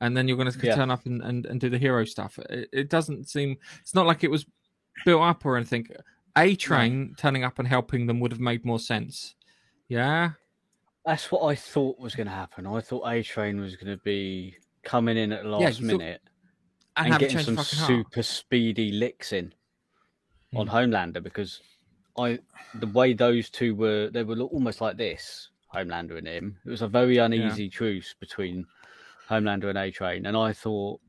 and 0.00 0.16
then 0.16 0.26
you're 0.28 0.36
going 0.36 0.50
to 0.50 0.66
Yeah. 0.66 0.74
turn 0.74 0.90
up 0.90 1.06
and, 1.06 1.22
and, 1.22 1.46
and 1.46 1.60
do 1.60 1.70
the 1.70 1.78
hero 1.78 2.04
stuff. 2.04 2.38
It, 2.50 2.68
it 2.72 2.90
doesn't 2.90 3.28
seem. 3.28 3.56
It's 3.80 3.94
not 3.94 4.06
like 4.06 4.24
it 4.24 4.30
was 4.30 4.46
built 5.04 5.22
up 5.22 5.44
or 5.46 5.56
anything. 5.56 5.86
A 6.36 6.54
Train 6.56 7.14
turning 7.18 7.44
up 7.44 7.58
and 7.58 7.66
helping 7.68 8.06
them 8.06 8.20
would 8.20 8.32
have 8.32 8.40
made 8.40 8.64
more 8.64 8.78
sense. 8.78 9.34
Yeah. 9.88 10.30
That's 11.04 11.30
what 11.32 11.42
I 11.44 11.54
thought 11.54 11.98
was 11.98 12.14
going 12.14 12.26
to 12.28 12.32
happen. 12.32 12.66
I 12.66 12.80
thought 12.80 13.08
A 13.10 13.22
Train 13.22 13.60
was 13.60 13.74
going 13.76 13.96
to 13.96 14.02
be 14.04 14.54
coming 14.84 15.16
in 15.16 15.32
at 15.32 15.42
the 15.42 15.48
Yeah, 15.50 15.56
last 15.56 15.78
thought- 15.80 15.86
minute 15.86 16.20
And, 16.96 17.12
and 17.12 17.18
getting 17.18 17.38
some 17.40 17.56
heart. 17.56 17.66
super 17.66 18.22
speedy 18.22 18.92
licks 18.92 19.32
in 19.32 19.52
on 20.54 20.66
Hmm. 20.66 20.74
Homelander 20.74 21.22
because 21.22 21.60
I 22.20 22.38
the 22.74 22.86
way 22.86 23.12
those 23.12 23.50
two 23.50 23.74
were 23.74 24.10
they 24.10 24.22
were 24.22 24.38
almost 24.38 24.80
like 24.80 24.96
this 24.96 25.48
Homelander 25.74 26.18
and 26.18 26.26
him. 26.26 26.58
It 26.64 26.70
was 26.70 26.82
a 26.82 26.88
very 26.88 27.18
uneasy 27.18 27.68
truce 27.68 28.14
between 28.18 28.66
Homelander 29.28 29.68
and 29.68 29.78
A 29.78 29.90
Train, 29.90 30.26
and 30.26 30.36
I 30.36 30.52
thought 30.52 31.00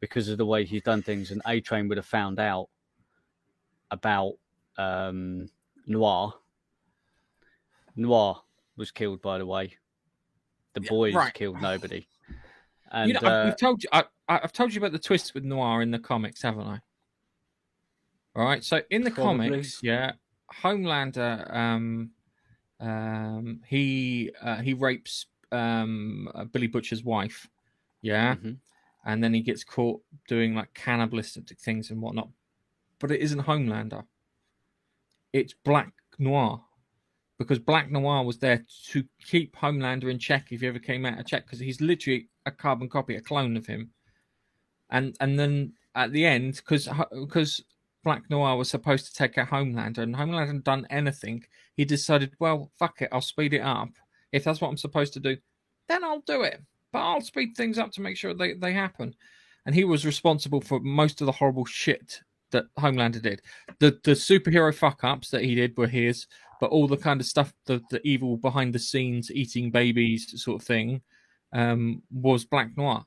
because 0.00 0.28
of 0.28 0.38
the 0.38 0.46
way 0.46 0.64
he's 0.64 0.82
done 0.82 1.02
things, 1.02 1.30
and 1.30 1.40
A 1.46 1.60
Train 1.60 1.88
would 1.88 1.98
have 1.98 2.06
found 2.06 2.38
out 2.40 2.68
about 3.90 4.34
um, 4.78 5.48
Noir. 5.86 6.34
Noir 7.96 8.42
was 8.76 8.90
killed, 8.90 9.20
by 9.20 9.38
the 9.38 9.46
way. 9.46 9.76
The 10.74 10.80
Yeah, 10.82 10.88
boys 10.90 11.14
right. 11.14 11.34
killed 11.34 11.60
nobody. 11.60 12.06
And 12.92 13.06
you 13.06 13.14
know, 13.14 13.20
I've, 13.22 13.32
uh, 13.32 13.42
we've 13.44 13.56
told 13.56 13.84
you. 13.84 13.88
I, 13.92 14.04
I've 14.28 14.52
told 14.52 14.74
you 14.74 14.80
about 14.80 14.90
the 14.90 14.98
twist 14.98 15.32
with 15.32 15.44
Noir 15.44 15.80
in 15.80 15.92
the 15.92 15.98
comics, 16.00 16.42
haven't 16.42 16.66
I? 16.66 16.80
All 18.34 18.44
right. 18.44 18.64
So 18.64 18.80
in 18.90 19.02
the 19.02 19.12
Probably. 19.12 19.50
comics, 19.50 19.78
yeah, 19.80 20.14
Homelander, 20.52 21.54
um, 21.54 22.10
um, 22.80 23.60
he 23.66 24.30
uh, 24.42 24.56
he 24.56 24.74
rapes 24.74 25.26
um 25.52 26.28
uh, 26.34 26.44
Billy 26.44 26.68
Butcher's 26.68 27.04
wife, 27.04 27.48
yeah, 28.02 28.36
mhm. 28.36 28.56
and 29.04 29.22
then 29.22 29.34
he 29.34 29.40
gets 29.40 29.64
caught 29.64 30.00
doing 30.28 30.54
like 30.54 30.72
cannibalistic 30.74 31.58
things 31.58 31.90
and 31.90 32.00
whatnot. 32.00 32.28
But 32.98 33.10
it 33.10 33.20
isn't 33.20 33.40
Homelander. 33.40 34.04
It's 35.32 35.54
Black 35.64 35.92
Noir. 36.18 36.60
Because 37.38 37.58
Black 37.58 37.90
Noir 37.90 38.22
was 38.22 38.38
there 38.38 38.62
to 38.88 39.04
keep 39.24 39.56
Homelander 39.56 40.10
in 40.10 40.18
check 40.18 40.48
if 40.50 40.60
he 40.60 40.66
ever 40.66 40.78
came 40.78 41.06
out 41.06 41.18
of 41.18 41.26
check, 41.26 41.46
because 41.46 41.58
he's 41.58 41.80
literally 41.80 42.28
a 42.44 42.50
carbon 42.50 42.86
copy, 42.86 43.16
a 43.16 43.20
clone 43.22 43.56
of 43.56 43.66
him. 43.66 43.90
And 44.90 45.16
and 45.20 45.38
then 45.38 45.72
at 45.94 46.12
the 46.12 46.26
end, 46.26 46.56
because 46.56 46.86
because 47.18 47.64
Black 48.02 48.28
Noir 48.30 48.56
was 48.56 48.70
supposed 48.70 49.06
to 49.06 49.12
take 49.12 49.36
out 49.38 49.48
Homelander, 49.48 49.98
and 49.98 50.14
Homelander 50.14 50.46
hadn't 50.46 50.64
done 50.64 50.86
anything, 50.90 51.44
he 51.76 51.84
decided, 51.84 52.34
well, 52.38 52.70
fuck 52.78 53.02
it, 53.02 53.08
I'll 53.12 53.20
speed 53.20 53.54
it 53.54 53.60
up. 53.60 53.90
If 54.32 54.44
that's 54.44 54.60
what 54.60 54.68
I'm 54.68 54.76
supposed 54.76 55.12
to 55.14 55.20
do, 55.20 55.36
then 55.88 56.04
I'll 56.04 56.20
do 56.20 56.42
it. 56.42 56.62
But 56.92 57.00
I'll 57.00 57.20
speed 57.20 57.56
things 57.56 57.78
up 57.78 57.92
to 57.92 58.00
make 58.00 58.16
sure 58.16 58.34
they, 58.34 58.54
they 58.54 58.72
happen. 58.72 59.14
And 59.66 59.74
he 59.74 59.84
was 59.84 60.06
responsible 60.06 60.60
for 60.60 60.80
most 60.80 61.20
of 61.20 61.26
the 61.26 61.32
horrible 61.32 61.66
shit 61.66 62.20
that 62.50 62.64
Homelander 62.78 63.22
did. 63.22 63.42
The 63.78 63.98
the 64.02 64.12
superhero 64.12 64.74
fuck 64.74 65.04
ups 65.04 65.30
that 65.30 65.44
he 65.44 65.54
did 65.54 65.76
were 65.76 65.86
his, 65.86 66.26
but 66.60 66.70
all 66.70 66.88
the 66.88 66.96
kind 66.96 67.20
of 67.20 67.26
stuff, 67.26 67.52
the, 67.66 67.80
the 67.90 68.00
evil 68.06 68.36
behind 68.36 68.72
the 68.72 68.78
scenes, 68.78 69.30
eating 69.30 69.70
babies 69.70 70.42
sort 70.42 70.60
of 70.60 70.66
thing, 70.66 71.02
um, 71.52 72.02
was 72.10 72.44
Black 72.44 72.76
Noir. 72.76 73.04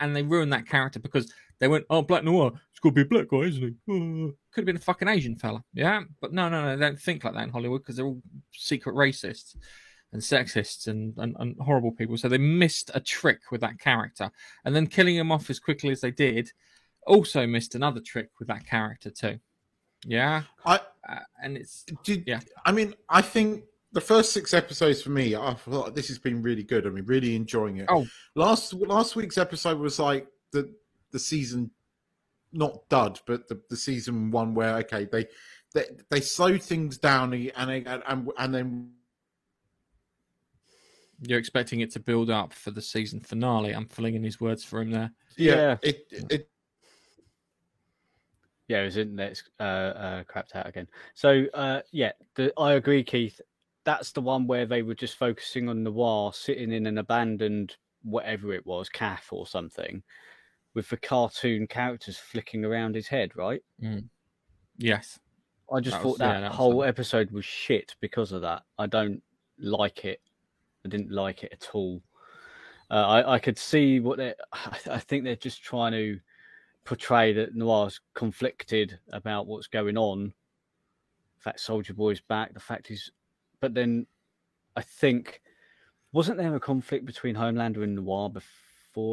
And 0.00 0.16
they 0.16 0.22
ruined 0.22 0.52
that 0.52 0.66
character 0.66 0.98
because 0.98 1.32
they 1.60 1.68
went, 1.68 1.84
oh, 1.88 2.02
Black 2.02 2.24
Noir, 2.24 2.52
got 2.82 2.90
to 2.90 2.94
be 2.94 3.02
a 3.02 3.04
black 3.04 3.28
guy, 3.28 3.38
isn't 3.38 3.62
he? 3.62 3.92
Uh, 3.92 4.32
Could 4.52 4.62
have 4.62 4.66
been 4.66 4.76
a 4.76 4.80
fucking 4.80 5.08
Asian 5.08 5.36
fella. 5.36 5.62
Yeah. 5.72 6.02
But 6.20 6.32
no, 6.32 6.48
no, 6.48 6.62
no, 6.62 6.76
they 6.76 6.84
don't 6.84 6.98
think 6.98 7.24
like 7.24 7.34
that 7.34 7.44
in 7.44 7.50
Hollywood 7.50 7.82
because 7.82 7.96
they're 7.96 8.06
all 8.06 8.22
secret 8.52 8.94
racists 8.94 9.56
and 10.12 10.20
sexists 10.20 10.88
and, 10.88 11.14
and, 11.16 11.36
and 11.38 11.56
horrible 11.60 11.92
people. 11.92 12.16
So 12.16 12.28
they 12.28 12.38
missed 12.38 12.90
a 12.94 13.00
trick 13.00 13.50
with 13.50 13.60
that 13.62 13.78
character. 13.78 14.30
And 14.64 14.74
then 14.74 14.86
killing 14.86 15.16
him 15.16 15.32
off 15.32 15.48
as 15.50 15.58
quickly 15.58 15.90
as 15.90 16.00
they 16.00 16.10
did 16.10 16.50
also 17.06 17.46
missed 17.46 17.74
another 17.74 18.00
trick 18.00 18.30
with 18.38 18.48
that 18.48 18.66
character 18.66 19.10
too. 19.10 19.38
Yeah. 20.04 20.42
I 20.64 20.80
Uh, 21.08 21.18
and 21.42 21.56
it's 21.56 21.84
did. 22.04 22.24
Yeah. 22.26 22.40
I 22.64 22.72
mean, 22.72 22.94
I 23.08 23.22
think 23.22 23.64
the 23.92 24.00
first 24.00 24.32
six 24.32 24.54
episodes 24.54 25.02
for 25.02 25.10
me, 25.10 25.34
I 25.34 25.54
thought 25.54 25.94
this 25.94 26.08
has 26.08 26.18
been 26.18 26.42
really 26.42 26.62
good. 26.62 26.86
I 26.86 26.90
mean, 26.90 27.04
really 27.06 27.36
enjoying 27.36 27.78
it. 27.78 27.86
Oh. 27.88 28.06
last 28.34 28.72
last 28.74 29.16
week's 29.16 29.38
episode 29.38 29.78
was 29.78 29.98
like 29.98 30.26
the 30.52 30.72
the 31.10 31.18
season, 31.18 31.70
not 32.52 32.88
dud, 32.88 33.20
but 33.26 33.48
the, 33.48 33.60
the 33.70 33.76
season 33.76 34.30
one 34.30 34.54
where 34.54 34.76
okay 34.78 35.06
they 35.10 35.26
they 35.74 35.84
they 36.10 36.20
slow 36.20 36.58
things 36.58 36.98
down 36.98 37.32
and 37.32 37.52
and 37.56 38.02
and, 38.06 38.30
and 38.38 38.54
then 38.54 38.90
you're 41.20 41.38
expecting 41.38 41.80
it 41.80 41.92
to 41.92 42.00
build 42.00 42.30
up 42.30 42.52
for 42.52 42.72
the 42.72 42.82
season 42.82 43.20
finale. 43.20 43.72
I'm 43.72 43.86
filling 43.86 44.14
in 44.14 44.24
his 44.24 44.40
words 44.40 44.64
for 44.64 44.80
him 44.80 44.90
there. 44.90 45.12
yeah, 45.36 45.54
Yeah. 45.54 45.76
it 45.82 46.06
it 46.30 46.48
Yeah, 48.68 48.82
it 48.82 48.84
was 48.84 48.96
in 48.96 49.16
that's 49.16 49.42
uh, 49.60 49.62
uh, 49.62 50.24
crapped 50.24 50.54
out 50.54 50.66
again. 50.66 50.88
So 51.14 51.44
uh, 51.52 51.80
yeah, 51.92 52.12
the, 52.36 52.52
I 52.58 52.72
agree, 52.74 53.04
Keith. 53.04 53.40
That's 53.84 54.12
the 54.12 54.20
one 54.20 54.46
where 54.46 54.64
they 54.64 54.82
were 54.82 54.94
just 54.94 55.16
focusing 55.16 55.68
on 55.68 55.82
Noir 55.82 56.32
sitting 56.32 56.72
in 56.72 56.86
an 56.86 56.98
abandoned 56.98 57.76
whatever 58.02 58.52
it 58.52 58.64
was, 58.66 58.88
calf 58.88 59.28
or 59.30 59.46
something, 59.46 60.02
with 60.74 60.88
the 60.88 60.96
cartoon 60.96 61.66
characters 61.66 62.16
flicking 62.16 62.64
around 62.64 62.94
his 62.94 63.08
head. 63.08 63.32
Right? 63.36 63.62
Yes. 64.78 65.18
I 65.72 65.80
just 65.80 65.96
That 65.96 66.02
thought 66.02 66.10
was- 66.12 66.20
yeah, 66.20 66.32
that, 66.34 66.40
that 66.40 66.48
was 66.50 66.56
whole 66.56 66.84
episode 66.84 67.30
was 67.30 67.44
shit 67.44 67.94
because 68.00 68.32
of 68.32 68.42
that. 68.42 68.62
I 68.78 68.86
don't 68.86 69.22
like 69.58 70.04
it. 70.04 70.20
I 70.84 70.88
didn't 70.88 71.10
like 71.12 71.44
it 71.44 71.52
at 71.52 71.70
all. 71.72 72.02
Uh, 72.90 72.94
I, 73.06 73.34
I 73.34 73.38
could 73.38 73.56
see 73.58 74.00
what 74.00 74.18
they. 74.18 74.34
I, 74.52 74.76
I 74.90 74.98
think 74.98 75.24
they're 75.24 75.36
just 75.36 75.62
trying 75.62 75.92
to 75.92 76.18
portray 76.84 77.32
that 77.32 77.54
Noir's 77.54 78.00
conflicted 78.14 78.98
about 79.12 79.46
what's 79.46 79.68
going 79.68 79.96
on. 79.96 80.32
The 81.36 81.42
fact 81.42 81.60
Soldier 81.60 81.94
Boy's 81.94 82.20
back, 82.20 82.52
the 82.54 82.60
fact 82.60 82.88
he's, 82.88 83.10
but 83.60 83.72
then 83.72 84.06
I 84.76 84.82
think 84.82 85.40
wasn't 86.12 86.38
there 86.38 86.54
a 86.54 86.60
conflict 86.60 87.06
between 87.06 87.34
Homelander 87.34 87.82
and 87.84 87.94
Noir 87.94 88.28
before 88.30 88.50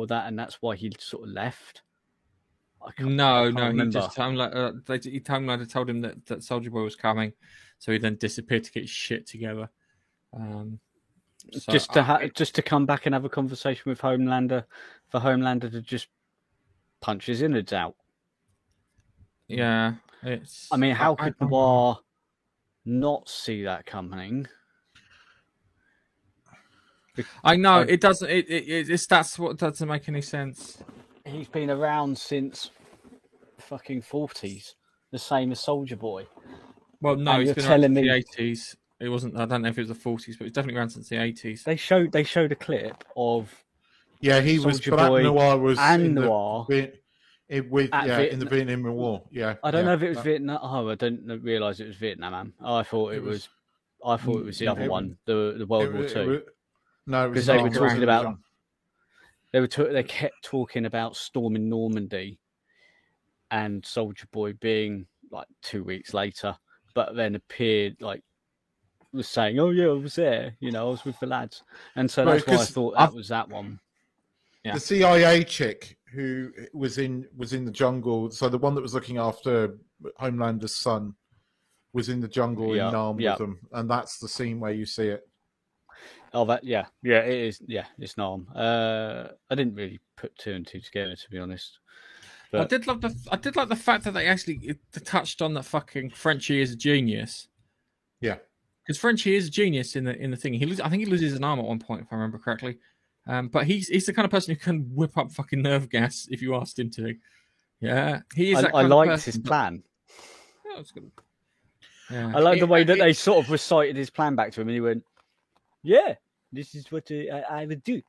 that, 0.07 0.27
and 0.27 0.37
that's 0.37 0.61
why 0.61 0.75
he 0.75 0.91
sort 0.99 1.27
of 1.27 1.33
left. 1.33 1.81
I 2.81 2.91
can't- 2.91 3.09
I 3.09 3.13
No, 3.13 3.49
no, 3.51 3.61
he 3.63 3.67
remember. 3.67 3.91
just 3.99 4.15
Homelander. 4.17 4.55
Uh, 4.55 4.71
they, 4.85 5.09
he 5.09 5.19
told 5.19 5.89
him 5.89 6.01
that 6.01 6.25
that 6.27 6.43
Soldier 6.43 6.69
Boy 6.71 6.83
was 6.83 6.95
coming, 6.95 7.33
so 7.77 7.91
he 7.91 7.97
then 7.97 8.15
disappeared 8.15 8.63
to 8.65 8.71
get 8.71 8.83
his 8.83 8.89
shit 8.89 9.27
together. 9.27 9.69
Um, 10.33 10.79
so 11.51 11.71
just 11.71 11.91
to 11.93 11.99
I- 11.99 12.03
ha- 12.03 12.27
just 12.33 12.55
to 12.55 12.61
come 12.61 12.85
back 12.85 13.05
and 13.05 13.13
have 13.13 13.25
a 13.25 13.29
conversation 13.29 13.89
with 13.89 13.99
Homelander 14.01 14.65
for 15.09 15.19
Homelander 15.19 15.71
to 15.71 15.81
just 15.81 16.07
punch 17.01 17.25
his 17.25 17.41
innards 17.41 17.73
out. 17.73 17.95
yeah, 19.47 19.95
it's. 20.23 20.67
I 20.71 20.77
mean, 20.77 20.95
how 20.95 21.13
I- 21.19 21.23
could 21.25 21.35
I- 21.41 21.45
Noir 21.45 21.99
not 22.85 23.27
see 23.29 23.63
that 23.63 23.85
coming? 23.85 24.47
I 27.43 27.55
know 27.55 27.81
it 27.81 28.01
doesn't. 28.01 28.29
It, 28.29 28.49
it, 28.49 28.63
it 28.67 28.89
it's 28.89 29.05
that's 29.07 29.37
what 29.39 29.57
doesn't 29.57 29.87
make 29.87 30.07
any 30.09 30.21
sense. 30.21 30.77
He's 31.25 31.47
been 31.47 31.69
around 31.69 32.17
since 32.17 32.71
fucking 33.59 34.01
forties, 34.01 34.75
the 35.11 35.19
same 35.19 35.51
as 35.51 35.59
Soldier 35.59 35.95
Boy. 35.95 36.27
Well, 37.01 37.15
no, 37.15 37.31
And 37.31 37.39
he's 37.41 37.47
you're 37.47 37.55
been 37.55 37.63
around 37.65 37.69
telling 37.81 37.95
since 37.95 37.95
the 37.95 38.01
me- 38.01 38.11
eighties. 38.11 38.75
It 38.99 39.09
wasn't. 39.09 39.37
I 39.37 39.45
don't 39.45 39.61
know 39.61 39.69
if 39.69 39.77
it 39.77 39.81
was 39.81 39.89
the 39.89 39.95
forties, 39.95 40.37
but 40.37 40.45
it's 40.47 40.53
definitely 40.55 40.77
around 40.77 40.89
since 40.89 41.07
the 41.09 41.21
eighties. 41.21 41.63
They 41.63 41.75
showed 41.77 42.11
they 42.11 42.23
showed 42.23 42.51
a 42.51 42.55
clip 42.55 43.03
of 43.15 43.63
yeah 44.19 44.41
he 44.41 44.59
was 44.59 44.75
Soldier 44.75 44.91
Black 44.91 45.07
Boy 45.09 45.23
Noir 45.23 45.57
was 45.57 45.79
and 45.79 46.03
in 46.03 46.15
the 46.15 46.21
Noir. 46.21 46.65
Viet- 46.69 47.01
it, 47.47 47.69
with 47.71 47.89
At 47.93 48.07
yeah 48.07 48.19
in 48.19 48.39
the 48.39 48.45
Vietnam- 48.45 48.67
Vietnam 48.83 48.93
War 48.95 49.23
yeah 49.31 49.55
I 49.63 49.71
don't 49.71 49.81
yeah. 49.81 49.87
know 49.87 49.93
if 49.93 50.03
it 50.03 50.09
was 50.09 50.17
Uh, 50.19 50.21
Vietnam. 50.23 50.59
Oh, 50.61 50.89
I 50.89 50.95
didn't 50.95 51.41
realize 51.41 51.79
it 51.79 51.87
was 51.87 51.95
Vietnam. 51.95 52.31
Man. 52.33 52.53
I 52.63 52.83
thought 52.83 53.13
it, 53.13 53.17
It 53.17 53.23
was, 53.23 53.47
was- 54.03 54.19
I 54.19 54.23
thought 54.23 54.39
it 54.41 54.45
was 54.45 54.57
the 54.59 54.65
Mm, 54.65 54.71
other 54.71 54.81
it- 54.83 54.89
one, 54.91 55.17
the 55.25 55.55
the 55.57 55.65
World 55.65 55.83
it 55.85 55.91
War 55.93 56.01
wa- 56.01 56.05
it 56.07 56.13
Two. 56.13 56.41
No, 57.09 57.25
it 57.25 57.29
was 57.29 57.33
Because 57.33 57.45
they 57.47 57.61
were 57.61 57.69
talking 57.69 58.03
about- 58.03 58.23
John. 58.23 58.43
they 59.51 59.59
were 59.59 59.67
ta- 59.67 59.91
they 59.91 60.03
kept 60.03 60.43
talking 60.43 60.85
about 60.85 61.15
storming 61.15 61.67
Normandy 61.69 62.39
and 63.51 63.85
Soldier 63.85 64.27
Boy 64.31 64.53
being 64.53 65.07
like 65.31 65.47
two 65.61 65.83
weeks 65.83 66.13
later, 66.13 66.55
but 66.93 67.15
then 67.15 67.35
appeared 67.35 68.01
like 68.01 68.23
was 69.11 69.27
saying, 69.27 69.59
"Oh 69.59 69.71
yeah, 69.71 69.85
I 69.87 69.93
was 69.93 70.15
there. 70.15 70.55
You 70.59 70.71
know, 70.71 70.87
I 70.87 70.91
was 70.91 71.03
with 71.03 71.19
the 71.19 71.25
lads," 71.25 71.63
and 71.95 72.09
so 72.09 72.25
that's 72.25 72.45
why 72.45 72.55
I 72.55 72.65
thought 72.65 72.93
I- 72.97 73.07
that 73.07 73.13
was 73.15 73.27
that 73.29 73.49
one. 73.49 73.79
Yeah. 74.63 74.73
the 74.73 74.79
CIA 74.81 75.43
chick 75.45 75.97
who 76.11 76.51
was 76.73 76.97
in 76.97 77.27
was 77.35 77.53
in 77.53 77.63
the 77.65 77.71
jungle. 77.71 78.29
So 78.29 78.49
the 78.49 78.57
one 78.57 78.75
that 78.75 78.81
was 78.81 78.93
looking 78.93 79.17
after 79.17 79.77
Homelander's 80.17 80.75
son 80.75 81.15
was 81.93 82.09
in 82.09 82.19
the 82.19 82.27
jungle 82.27 82.75
Yeah, 82.75 82.87
in 82.87 82.93
Nam 82.93 83.19
yeah. 83.19 83.31
with 83.31 83.39
them, 83.39 83.59
and 83.71 83.89
that's 83.89 84.19
the 84.19 84.27
scene 84.27 84.59
where 84.59 84.71
you 84.73 84.85
see 84.85 85.07
it. 85.07 85.28
Oh, 86.33 86.45
that 86.45 86.63
yeah, 86.63 86.85
yeah, 87.01 87.19
it 87.21 87.39
is. 87.47 87.61
Yeah, 87.67 87.85
it's 87.97 88.17
Norm. 88.17 88.47
Uh, 88.55 89.29
I 89.49 89.55
didn't 89.55 89.75
really 89.75 89.99
put 90.15 90.37
two 90.37 90.53
and 90.53 90.65
two 90.65 90.79
together, 90.79 91.15
to 91.15 91.29
be 91.29 91.39
honest. 91.39 91.79
I 92.53 92.63
did 92.65 92.87
love 92.87 93.01
the. 93.01 93.15
I 93.31 93.35
did 93.37 93.55
like 93.55 93.69
the 93.69 93.75
fact 93.75 94.03
that 94.05 94.13
they 94.13 94.27
actually 94.27 94.77
touched 95.05 95.41
on 95.41 95.53
that 95.53 95.63
fucking 95.65 96.11
Frenchie 96.11 96.61
is 96.61 96.71
a 96.71 96.75
genius. 96.75 97.47
Yeah. 98.21 98.37
because 98.83 98.97
Frenchie 98.99 99.35
is 99.35 99.47
a 99.47 99.51
genius 99.51 99.95
in 99.95 100.03
the 100.03 100.15
in 100.15 100.31
the 100.31 100.37
thing. 100.37 100.53
He, 100.55 100.65
loses, 100.65 100.81
I 100.81 100.89
think 100.89 101.03
he 101.03 101.09
loses 101.09 101.33
an 101.33 101.43
arm 101.43 101.59
at 101.59 101.65
one 101.65 101.79
point, 101.79 102.01
if 102.01 102.07
I 102.11 102.15
remember 102.15 102.37
correctly. 102.39 102.77
Um, 103.27 103.47
but 103.49 103.65
he's 103.67 103.87
he's 103.87 104.05
the 104.07 104.13
kind 104.13 104.25
of 104.25 104.31
person 104.31 104.53
who 104.55 104.59
can 104.59 104.89
whip 104.95 105.15
up 105.17 105.31
fucking 105.31 105.61
nerve 105.61 105.89
gas 105.89 106.27
if 106.31 106.41
you 106.41 106.55
asked 106.55 106.79
him 106.79 106.89
to. 106.91 107.13
Yeah, 107.81 108.21
he 108.35 108.51
is. 108.51 108.63
I, 108.63 108.69
I 108.73 108.81
liked 108.81 109.23
his 109.23 109.37
plan. 109.37 109.83
Yeah, 110.65 110.81
good. 110.93 111.11
Yeah. 112.11 112.31
I 112.35 112.39
like 112.39 112.59
the 112.59 112.67
way 112.67 112.83
that 112.83 112.97
it- 112.97 112.99
they 112.99 113.13
sort 113.13 113.45
of 113.45 113.51
recited 113.51 113.95
his 113.95 114.09
plan 114.09 114.35
back 114.35 114.51
to 114.53 114.61
him, 114.61 114.67
and 114.69 114.73
he 114.75 114.81
went, 114.81 115.03
"Yeah, 115.83 116.15
this 116.51 116.75
is 116.75 116.91
what 116.91 117.09
uh, 117.11 117.35
I, 117.49 117.61
I 117.61 117.65
would 117.65 117.83
do." 117.83 118.01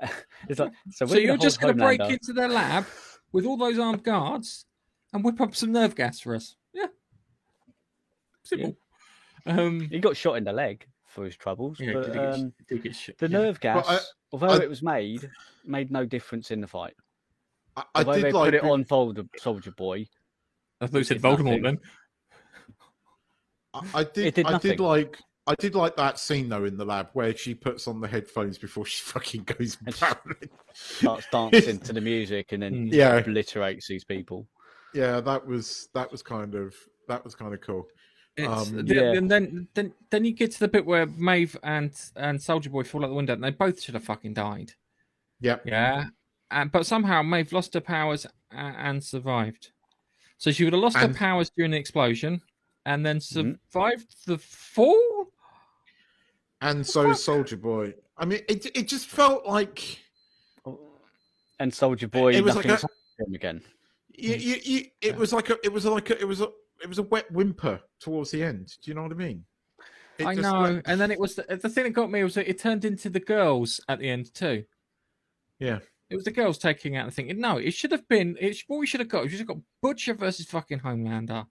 it's 0.48 0.60
like 0.60 0.72
so. 0.90 1.06
So 1.06 1.16
you're 1.18 1.36
just 1.36 1.60
going 1.60 1.76
to 1.76 1.82
break 1.84 2.00
Homelander- 2.00 2.12
into 2.12 2.32
their 2.32 2.48
lab 2.48 2.86
with 3.32 3.44
all 3.46 3.56
those 3.56 3.78
armed 3.78 4.04
guards 4.04 4.64
and 5.12 5.24
whip 5.24 5.40
up 5.40 5.54
some 5.54 5.72
nerve 5.72 5.94
gas 5.94 6.20
for 6.20 6.34
us? 6.34 6.56
Yeah. 6.72 6.86
Simple. 8.42 8.76
Um, 9.46 9.80
He 9.90 9.98
got 9.98 10.16
shot 10.16 10.36
in 10.36 10.44
the 10.44 10.52
leg 10.52 10.86
for 11.06 11.24
his 11.24 11.36
troubles, 11.36 11.80
yeah, 11.80 11.92
but 11.94 12.04
did 12.04 12.12
get, 12.14 12.34
um, 12.34 12.52
did 12.68 12.82
get 12.82 12.94
shit. 12.94 13.18
the 13.18 13.28
yeah. 13.28 13.38
nerve 13.38 13.60
gas, 13.60 13.84
I- 13.88 13.98
although 14.32 14.48
I- 14.48 14.62
it 14.62 14.68
was 14.68 14.82
made, 14.82 15.30
made 15.64 15.90
no 15.90 16.04
difference 16.04 16.50
in 16.50 16.60
the 16.60 16.66
fight. 16.66 16.94
I, 17.76 17.80
I 17.80 17.84
Although 18.00 18.14
did 18.14 18.24
they 18.24 18.32
like 18.32 18.44
put 18.48 18.54
it 18.54 18.62
the- 18.62 18.68
on 18.70 18.86
Soldier, 18.86 19.24
Soldier 19.36 19.70
Boy, 19.72 20.06
I 20.80 20.86
thought 20.86 20.98
you 20.98 21.04
said 21.04 21.22
did 21.22 21.22
nothing. 21.24 21.46
Voldemort 21.46 21.62
then. 21.62 21.78
I, 23.74 23.80
I 23.94 24.04
did. 24.04 24.34
Did 24.34 24.46
I 24.46 24.58
did 24.58 24.80
like. 24.80 25.18
I 25.48 25.54
did 25.58 25.74
like 25.74 25.96
that 25.96 26.18
scene 26.18 26.48
though 26.48 26.64
in 26.64 26.76
the 26.76 26.84
lab 26.84 27.08
where 27.14 27.34
she 27.36 27.54
puts 27.54 27.88
on 27.88 28.00
the 28.00 28.06
headphones 28.08 28.58
before 28.58 28.84
she 28.86 29.02
fucking 29.12 29.44
goes 29.44 29.76
And 29.86 29.94
starts 30.74 31.26
dancing 31.32 31.80
to 31.80 31.92
the 31.92 32.00
music, 32.00 32.52
and 32.52 32.62
then 32.62 32.72
Mm. 32.88 32.92
Yeah. 32.92 33.16
obliterates 33.16 33.88
these 33.88 34.04
people. 34.04 34.46
Yeah, 34.94 35.20
that 35.20 35.46
was 35.46 35.88
that 35.94 36.10
was 36.12 36.22
kind 36.22 36.54
of 36.54 36.74
that 37.08 37.24
was 37.24 37.34
kind 37.34 37.54
of 37.54 37.60
cool. 37.60 37.86
Um, 38.46 38.86
the- 38.86 38.94
Yeah. 38.94 39.12
And 39.14 39.28
then, 39.30 39.66
then, 39.74 39.92
then 40.10 40.24
you 40.24 40.32
get 40.32 40.52
to 40.52 40.60
the 40.60 40.68
bit 40.68 40.86
where 40.86 41.06
Maeve 41.06 41.56
and 41.62 41.92
and 42.14 42.40
Soldier 42.40 42.70
Boy 42.70 42.84
fall 42.84 43.04
out 43.04 43.08
the 43.08 43.14
window, 43.14 43.32
and 43.32 43.42
they 43.42 43.50
both 43.50 43.80
should 43.82 43.94
have 43.94 44.04
fucking 44.04 44.34
died. 44.34 44.72
Yep. 45.40 45.62
Yeah, 45.66 46.04
and, 46.50 46.70
but 46.70 46.86
somehow 46.86 47.22
Maeve 47.22 47.52
lost 47.52 47.74
her 47.74 47.80
powers 47.80 48.26
and, 48.50 48.76
and 48.76 49.04
survived. 49.04 49.70
So 50.36 50.52
she 50.52 50.64
would 50.64 50.72
have 50.72 50.82
lost 50.82 50.96
And- 50.96 51.12
her 51.12 51.18
powers 51.18 51.50
during 51.56 51.72
the 51.72 51.78
explosion, 51.78 52.42
and 52.86 53.04
then 53.04 53.18
Mhm. 53.18 53.58
survived 53.72 54.14
the 54.26 54.38
fall. 54.38 55.00
And 56.60 56.86
so 56.86 57.12
Soldier 57.12 57.56
Boy. 57.56 57.94
I 58.16 58.24
mean, 58.24 58.40
it 58.48 58.66
it 58.76 58.88
just 58.88 59.06
felt 59.06 59.46
like 59.46 60.00
And 61.60 61.72
Soldier 61.72 62.08
Boy, 62.08 62.34
It 62.34 62.44
was 62.44 62.56
like 62.56 62.66
a- 62.66 62.78
him 62.78 63.34
again. 63.34 63.62
you, 64.14 64.34
you, 64.34 64.56
you, 64.62 64.84
it 65.00 65.16
was 65.16 65.32
like 65.32 65.50
a 65.50 65.56
it 65.64 65.72
was 65.72 65.84
like 65.84 66.10
a 66.10 66.18
it 66.20 66.26
was 66.26 66.40
a 66.40 66.48
it 66.82 66.88
was 66.88 66.98
a 66.98 67.02
wet 67.02 67.30
whimper 67.32 67.80
towards 68.00 68.30
the 68.30 68.42
end. 68.44 68.76
Do 68.82 68.90
you 68.90 68.94
know 68.94 69.02
what 69.02 69.12
I 69.12 69.16
mean? 69.16 69.44
It 70.18 70.26
I 70.26 70.34
just 70.34 70.42
know, 70.52 70.60
went- 70.62 70.82
and 70.86 71.00
then 71.00 71.10
it 71.10 71.18
was 71.18 71.34
the, 71.36 71.42
the 71.60 71.68
thing 71.68 71.84
that 71.84 71.90
got 71.90 72.10
me 72.10 72.22
was 72.24 72.34
that 72.34 72.48
it 72.48 72.58
turned 72.58 72.84
into 72.84 73.08
the 73.10 73.20
girls 73.20 73.80
at 73.88 73.98
the 74.00 74.08
end 74.10 74.32
too. 74.34 74.64
Yeah. 75.58 75.78
It 76.10 76.14
was 76.16 76.24
the 76.24 76.30
girls 76.30 76.56
taking 76.58 76.96
out 76.96 77.06
the 77.06 77.12
thing. 77.12 77.38
No, 77.38 77.58
it 77.58 77.72
should 77.74 77.92
have 77.92 78.08
been. 78.08 78.36
It, 78.40 78.56
what 78.66 78.78
we 78.78 78.86
should 78.86 79.00
have 79.00 79.08
got, 79.10 79.24
we 79.24 79.28
should 79.28 79.40
have 79.40 79.46
got 79.48 79.58
Butcher 79.82 80.14
versus 80.14 80.46
fucking 80.46 80.80
Homelander. 80.80 81.46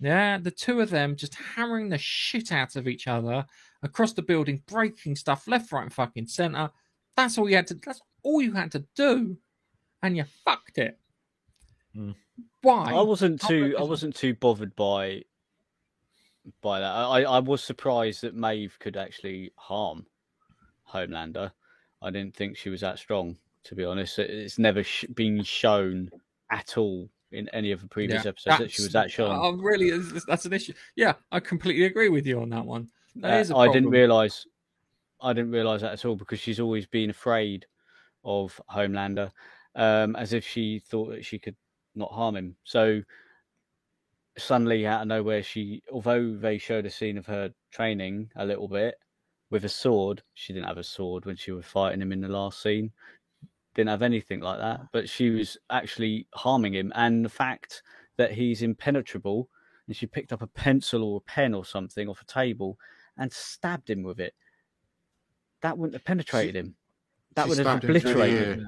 Yeah, 0.00 0.38
the 0.38 0.50
two 0.50 0.80
of 0.80 0.90
them 0.90 1.16
just 1.16 1.34
hammering 1.34 1.88
the 1.88 1.98
shit 1.98 2.52
out 2.52 2.76
of 2.76 2.86
each 2.86 3.08
other 3.08 3.46
across 3.82 4.12
the 4.12 4.22
building, 4.22 4.62
breaking 4.66 5.16
stuff 5.16 5.48
left, 5.48 5.72
right, 5.72 5.82
and 5.82 5.92
fucking 5.92 6.28
center. 6.28 6.70
That's 7.16 7.36
all 7.36 7.48
you 7.48 7.56
had 7.56 7.66
to. 7.68 7.74
That's 7.74 8.00
all 8.22 8.40
you 8.40 8.52
had 8.52 8.70
to 8.72 8.84
do, 8.94 9.38
and 10.02 10.16
you 10.16 10.24
fucked 10.44 10.78
it. 10.78 10.98
Hmm. 11.94 12.12
Why? 12.62 12.92
I 12.92 13.02
wasn't 13.02 13.40
too. 13.40 13.74
I 13.78 13.82
wasn't 13.82 14.14
too 14.14 14.34
bothered 14.34 14.76
by 14.76 15.22
by 16.62 16.80
that. 16.80 16.86
I, 16.86 17.22
I 17.22 17.38
was 17.40 17.62
surprised 17.62 18.22
that 18.22 18.36
Maeve 18.36 18.76
could 18.78 18.96
actually 18.96 19.52
harm 19.56 20.06
Homelander. 20.92 21.52
I 22.00 22.10
didn't 22.10 22.36
think 22.36 22.56
she 22.56 22.70
was 22.70 22.82
that 22.82 23.00
strong, 23.00 23.36
to 23.64 23.74
be 23.74 23.84
honest. 23.84 24.20
It's 24.20 24.58
never 24.58 24.84
sh- 24.84 25.06
been 25.12 25.42
shown 25.42 26.10
at 26.50 26.78
all 26.78 27.10
in 27.32 27.48
any 27.50 27.72
of 27.72 27.80
the 27.80 27.88
previous 27.88 28.24
Yeah, 28.24 28.30
episodes 28.30 28.58
that 28.58 28.70
she 28.70 28.82
was 28.82 28.92
that 28.92 28.98
that's- 29.00 29.12
strong. 29.12 29.38
Oh, 29.40 29.52
really? 29.62 29.90
That's 30.26 30.46
an 30.46 30.52
issue. 30.52 30.72
Yeah, 30.96 31.14
I 31.30 31.40
completely 31.40 31.84
agree 31.84 32.08
with 32.08 32.26
you 32.26 32.40
on 32.40 32.48
that 32.50 32.64
one. 32.64 32.88
That 33.16 33.50
Uh, 33.50 33.58
I 33.58 33.72
didn't 33.72 33.90
realize. 33.90 34.46
I 35.20 35.32
didn't 35.32 35.50
realize 35.50 35.80
that 35.80 35.92
at 35.92 36.04
all 36.04 36.14
because 36.16 36.38
she's 36.38 36.60
always 36.60 36.86
been 36.86 37.10
afraid 37.10 37.66
of 38.24 38.60
Homelander, 38.70 39.32
um, 39.74 40.14
as 40.16 40.32
if 40.32 40.46
she 40.46 40.78
thought 40.78 41.10
that 41.10 41.24
she 41.24 41.38
could 41.40 41.56
not 41.96 42.12
harm 42.12 42.36
him. 42.36 42.56
So 42.64 43.02
suddenly, 44.36 44.86
out 44.86 45.02
of 45.02 45.08
nowhere, 45.08 45.42
she, 45.42 45.82
although 45.90 46.34
they 46.36 46.58
showed 46.58 46.86
a 46.86 46.90
scene 46.90 47.18
of 47.18 47.26
her 47.26 47.52
training 47.72 48.30
a 48.36 48.44
little 48.46 48.68
bit 48.68 48.94
with 49.50 49.64
a 49.64 49.68
sword, 49.68 50.22
she 50.34 50.52
didn't 50.52 50.68
have 50.68 50.78
a 50.78 50.84
sword 50.84 51.24
when 51.24 51.34
she 51.36 51.50
was 51.50 51.64
fighting 51.66 52.00
him 52.00 52.12
in 52.12 52.20
the 52.20 52.28
last 52.28 52.62
scene. 52.62 52.92
Didn't 53.78 53.90
have 53.90 54.02
anything 54.02 54.40
like 54.40 54.58
that, 54.58 54.80
but 54.92 55.08
she 55.08 55.30
was 55.30 55.56
actually 55.70 56.26
harming 56.34 56.74
him, 56.74 56.92
and 56.96 57.24
the 57.24 57.28
fact 57.28 57.84
that 58.16 58.32
he's 58.32 58.62
impenetrable 58.62 59.48
and 59.86 59.94
she 59.94 60.04
picked 60.04 60.32
up 60.32 60.42
a 60.42 60.48
pencil 60.48 61.04
or 61.04 61.18
a 61.18 61.20
pen 61.20 61.54
or 61.54 61.64
something 61.64 62.08
off 62.08 62.20
a 62.20 62.24
table 62.24 62.76
and 63.18 63.32
stabbed 63.32 63.88
him 63.88 64.02
with 64.02 64.18
it. 64.18 64.34
That 65.62 65.78
wouldn't 65.78 65.94
have 65.94 66.04
penetrated 66.04 66.56
him. 66.56 66.74
That 67.36 67.46
would 67.48 67.58
have 67.58 67.66
stabbed 67.66 67.84
him 67.84 67.90
obliterated. 67.90 68.66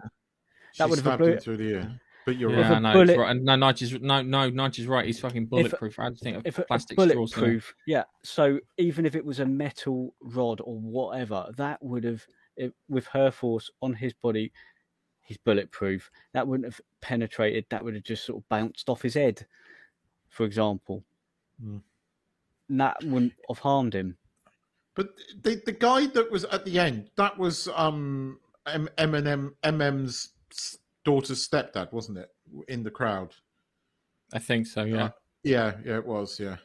That 0.79 0.89
would 0.89 0.99
have 1.01 1.05
stabbed 1.05 1.23
him 1.25 1.39
through 1.41 1.57
the 1.57 1.65
ear. 1.65 2.01
But 2.25 2.37
you're 2.37 2.53
Yeah, 2.53 2.69
right. 2.69 2.77
a 2.77 2.81
no, 2.81 2.93
bullet- 2.93 3.11
it's 3.11 3.19
right. 3.19 3.37
No, 3.37 3.57
Nigel's 3.57 3.93
no, 4.01 4.23
no, 4.23 4.49
Nigel's 4.49 4.87
right. 4.87 5.07
He's 5.07 5.19
fucking 5.19 5.47
bulletproof. 5.47 5.99
I 5.99 6.05
had 6.05 6.17
to 6.19 6.23
think 6.25 6.37
of 6.37 6.47
If 6.47 6.59
a, 6.59 6.63
a 6.63 6.65
plastic 6.67 6.95
straws. 7.01 7.15
bulletproof, 7.15 7.75
yeah. 7.89 8.05
So 8.23 8.61
even 8.79 9.07
if 9.07 9.17
it 9.17 9.25
was 9.25 9.41
a 9.41 9.45
metal 9.47 10.15
rod 10.23 10.61
or 10.63 10.79
whatever, 10.79 11.51
that 11.57 11.83
would 11.83 12.05
have, 12.05 12.25
it, 12.57 12.73
with 12.89 13.07
her 13.09 13.33
force 13.33 13.69
on 13.83 13.93
his 13.95 14.13
body, 14.13 14.53
he's 15.31 15.39
bulletproof. 15.39 16.11
That 16.33 16.49
wouldn't 16.49 16.67
have 16.67 16.81
penetrated. 17.01 17.65
That 17.71 17.85
would 17.85 17.95
have 17.95 18.03
just 18.03 18.25
sort 18.27 18.43
of 18.43 18.49
bounced 18.49 18.89
off 18.89 19.01
his 19.01 19.15
head, 19.15 19.47
for 20.29 20.45
example. 20.45 21.05
And 21.63 21.81
that 22.69 22.97
wouldn't 23.05 23.35
have 23.49 23.61
harmed 23.61 23.95
him. 23.95 24.17
But 24.97 25.11
the 25.43 25.63
the 25.65 25.73
guy 25.73 26.09
that 26.09 26.33
was 26.33 26.45
at 26.47 26.65
the 26.65 26.81
end, 26.81 27.11
that 27.17 27.39
was 27.39 27.69
um 27.77 28.41
M- 28.67 28.89
Eminem 28.99 29.53
MM's 29.63 30.31
s- 30.51 30.79
daughter's 31.05 31.47
stepdad, 31.49 31.93
wasn't 31.93 32.19
it? 32.19 32.31
In 32.67 32.83
the 32.83 32.91
crowd. 32.91 33.33
I 34.33 34.41
think 34.41 34.67
so. 34.67 34.83
Yeah. 34.83 35.05
Uh, 35.05 35.11
yeah, 35.45 35.73
yeah, 35.85 35.97
it 35.99 36.07
was. 36.07 36.41
Yeah, 36.41 36.57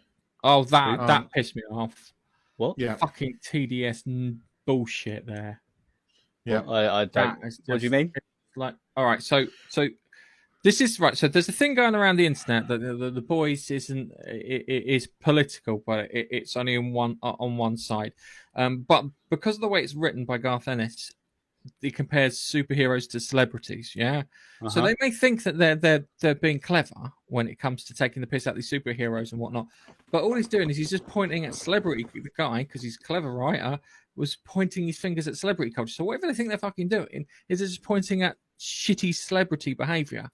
oh, 0.43 0.63
that 0.63 0.99
um, 1.01 1.05
that 1.07 1.29
pissed 1.31 1.55
me 1.55 1.61
off. 1.71 2.13
What? 2.57 2.79
yeah, 2.79 2.95
Fucking 2.95 3.37
TDS 3.45 4.37
bullshit 4.65 5.27
there. 5.27 5.61
yeah. 6.45 6.61
I, 6.61 7.01
I 7.01 7.05
don't. 7.05 7.39
That 7.41 7.47
is 7.47 7.61
What 7.67 7.79
do 7.79 7.83
you 7.85 7.91
mean? 7.91 8.11
Like, 8.55 8.75
all 8.95 9.05
right, 9.05 9.21
so 9.21 9.45
so 9.69 9.87
this 10.63 10.81
is 10.81 10.99
right. 10.99 11.15
So 11.17 11.27
there's 11.27 11.49
a 11.49 11.51
thing 11.51 11.75
going 11.75 11.93
around 11.95 12.15
the 12.15 12.25
internet 12.25 12.67
that 12.69 12.81
the, 12.81 12.95
the, 12.95 13.11
the 13.11 13.21
boys 13.21 13.69
isn't 13.69 14.11
it, 14.25 14.65
it 14.67 14.83
is 14.85 15.07
political, 15.21 15.83
but 15.85 16.05
it, 16.11 16.27
it's 16.31 16.55
only 16.57 16.75
on 16.77 16.91
one 16.91 17.17
uh, 17.21 17.33
on 17.39 17.57
one 17.57 17.77
side. 17.77 18.13
Um, 18.55 18.85
but 18.87 19.05
because 19.29 19.55
of 19.55 19.61
the 19.61 19.67
way 19.67 19.81
it's 19.83 19.93
written 19.95 20.25
by 20.25 20.37
Garth 20.39 20.67
Ennis, 20.67 21.11
he 21.81 21.91
compares 21.91 22.39
superheroes 22.39 23.09
to 23.11 23.19
celebrities. 23.19 23.93
Yeah, 23.95 24.23
so 24.61 24.67
Uh-huh. 24.67 24.81
they 24.87 24.95
may 25.01 25.11
think 25.11 25.43
that 25.43 25.57
they're 25.57 25.75
they're 25.75 26.05
they're 26.21 26.35
being 26.35 26.59
clever 26.59 27.11
when 27.27 27.47
it 27.47 27.59
comes 27.59 27.83
to 27.85 27.93
taking 27.93 28.21
the 28.21 28.27
piss 28.27 28.47
out 28.47 28.51
of 28.51 28.55
these 28.55 28.69
superheroes 28.71 29.33
and 29.33 29.41
whatnot. 29.41 29.67
But 30.11 30.23
all 30.23 30.35
he's 30.35 30.47
doing 30.47 30.69
is 30.69 30.77
he's 30.77 30.89
just 30.89 31.05
pointing 31.05 31.45
at 31.45 31.53
celebrity. 31.55 32.05
The 32.13 32.29
guy, 32.37 32.63
because 32.63 32.81
he's 32.81 32.97
a 33.01 33.05
clever 33.05 33.33
writer, 33.33 33.79
was 34.15 34.37
pointing 34.45 34.87
his 34.87 34.97
fingers 34.97 35.27
at 35.27 35.37
celebrity 35.37 35.71
culture. 35.71 35.91
So 35.93 36.05
whatever 36.05 36.27
they 36.27 36.33
think 36.33 36.49
they're 36.49 36.57
fucking 36.57 36.87
doing 36.87 37.25
is 37.49 37.59
just 37.59 37.83
pointing 37.83 38.23
at 38.23 38.37
shitty 38.59 39.13
celebrity 39.13 39.73
behavior. 39.73 40.29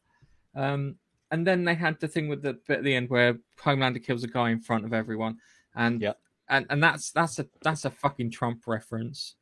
Um, 0.56 0.96
and 1.32 1.48
then 1.48 1.64
they 1.64 1.76
had 1.76 2.00
the 2.00 2.08
thing 2.08 2.28
with 2.28 2.42
the 2.42 2.54
bit 2.68 2.80
at 2.80 2.84
the 2.84 2.94
end 2.94 3.10
where 3.10 3.40
Homelander 3.60 4.04
kills 4.04 4.24
a 4.24 4.28
guy 4.28 4.50
in 4.50 4.60
front 4.60 4.86
of 4.86 4.94
everyone, 4.94 5.38
and 5.76 6.02
yeah. 6.02 6.14
and 6.50 6.66
and 6.70 6.84
that's 6.84 7.12
that's 7.12 7.40
a 7.40 7.48
that's 7.62 7.86
a 7.86 7.90
fucking 7.90 8.32
Trump 8.32 8.68
reference 8.68 9.36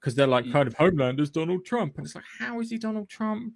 because 0.00 0.14
they're 0.14 0.26
like 0.26 0.50
kind 0.50 0.66
of 0.66 0.74
Homelander's 0.74 1.30
Donald 1.30 1.64
Trump, 1.66 1.98
and 1.98 2.06
it's 2.06 2.14
like 2.14 2.24
how 2.38 2.58
is 2.60 2.70
he 2.70 2.78
Donald 2.78 3.08
Trump? 3.08 3.54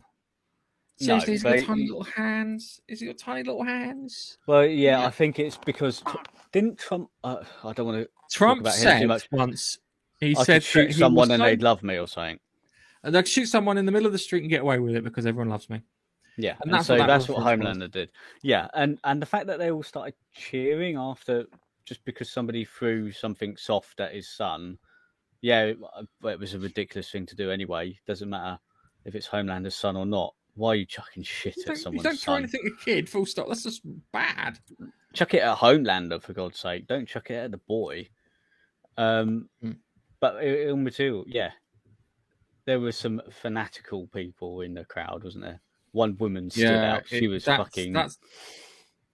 No, 1.01 1.19
Seriously, 1.21 1.33
he's 1.35 1.43
got 1.43 1.67
tiny 1.73 1.87
little 1.87 2.03
hands. 2.03 2.81
Is 2.89 3.01
he 3.01 3.07
got 3.07 3.19
tiny 3.19 3.45
little 3.45 3.63
hands? 3.63 4.37
Well, 4.47 4.67
yeah, 4.67 5.01
Yeah. 5.01 5.07
I 5.07 5.11
think 5.11 5.39
it's 5.39 5.57
because 5.57 6.03
didn't 6.53 6.79
Trump? 6.79 7.09
Uh, 7.23 7.45
I 7.63 7.73
don't 7.73 7.87
want 7.87 8.03
to. 8.03 8.09
Trump 8.31 8.61
about 8.63 8.77
him 8.77 9.03
too 9.03 9.07
much. 9.07 9.29
once 9.31 9.79
he 10.21 10.37
I 10.37 10.43
said 10.43 10.63
shoot 10.63 10.93
someone 10.93 11.31
and 11.31 11.41
so- 11.41 11.45
they'd 11.45 11.63
love 11.63 11.83
me 11.83 11.97
or 11.99 12.09
something. 12.09 12.41
And 13.03 13.15
they'd 13.15 13.29
shoot 13.29 13.47
someone 13.47 13.79
in 13.79 13.87
the 13.87 13.93
middle 13.93 14.07
of 14.07 14.13
the 14.13 14.19
street 14.19 14.43
and 14.43 14.51
get 14.51 14.63
away 14.63 14.79
with 14.79 14.97
it 14.97 15.05
because 15.05 15.27
everyone 15.27 15.49
loves 15.51 15.69
me. 15.71 15.83
Yeah, 16.37 16.53
And 16.63 16.65
and, 16.65 16.75
that's 16.75 16.87
so 16.87 16.95
what 16.95 16.99
that 17.01 17.07
that's 17.09 17.29
what 17.29 17.39
reference 17.39 17.65
was. 17.67 17.77
Homelander 17.79 17.91
did. 17.91 18.11
Yeah, 18.43 18.69
and 18.75 18.99
and 19.05 19.21
the 19.21 19.27
fact 19.27 19.47
that 19.49 19.59
they 19.59 19.71
all 19.71 19.83
started 19.83 20.15
cheering 20.35 20.97
after 20.97 21.47
just 21.85 22.05
because 22.05 22.31
somebody 22.31 22.65
threw 22.65 23.11
something 23.11 23.57
soft 23.57 23.99
at 24.01 24.13
his 24.15 24.29
son. 24.29 24.79
Yeah, 25.41 25.63
it, 25.65 25.79
it 26.25 26.39
was 26.39 26.55
a 26.55 26.59
ridiculous 26.59 27.11
thing 27.11 27.27
to 27.27 27.35
do 27.37 27.51
anyway. 27.51 27.99
Doesn't 28.07 28.29
matter 28.31 28.59
if 29.05 29.15
it's 29.15 29.27
Homelander's 29.27 29.75
son 29.75 29.97
or 29.97 30.05
not. 30.07 30.35
Why 30.55 30.71
are 30.71 30.75
you 30.77 30.87
chucking 30.87 31.23
shit 31.23 31.57
You 31.57 31.73
at 31.73 31.93
you 31.93 32.01
don't 32.03 32.19
throw 32.19 32.35
anything 32.35 32.61
at 32.67 32.73
a 32.73 32.85
kid. 32.85 33.09
Full 33.09 33.27
stop. 33.27 33.47
That's 33.49 33.63
just 33.63 33.83
bad. 34.13 34.59
chuck 35.15 35.35
it 35.35 35.43
at 35.43 35.57
Homelander 35.57 36.21
for 36.23 36.33
God's 36.33 36.59
sake. 36.59 36.87
Don't 36.89 37.09
chuck 37.09 37.31
it 37.31 37.35
at 37.35 37.51
the 37.53 37.59
boy. 37.59 38.09
Um, 38.97 39.49
Mm. 39.65 39.77
but 40.21 40.37
i- 40.37 40.65
ill 40.67 40.77
material, 40.77 41.25
yeah. 41.29 41.51
There 42.69 42.81
were 42.81 42.93
some 42.93 43.23
fanatical 43.31 44.09
people 44.09 44.61
in 44.61 44.75
the 44.75 44.85
crowd, 44.85 45.25
wasn't 45.25 45.45
there? 45.45 45.63
One 45.93 46.19
woman 46.19 46.51
stood 46.51 46.67
out. 46.67 47.09
She 47.09 47.25
it- 47.25 47.29
was 47.29 47.47
that's, 47.47 47.63
fucking. 47.63 47.95
That's 47.95 48.19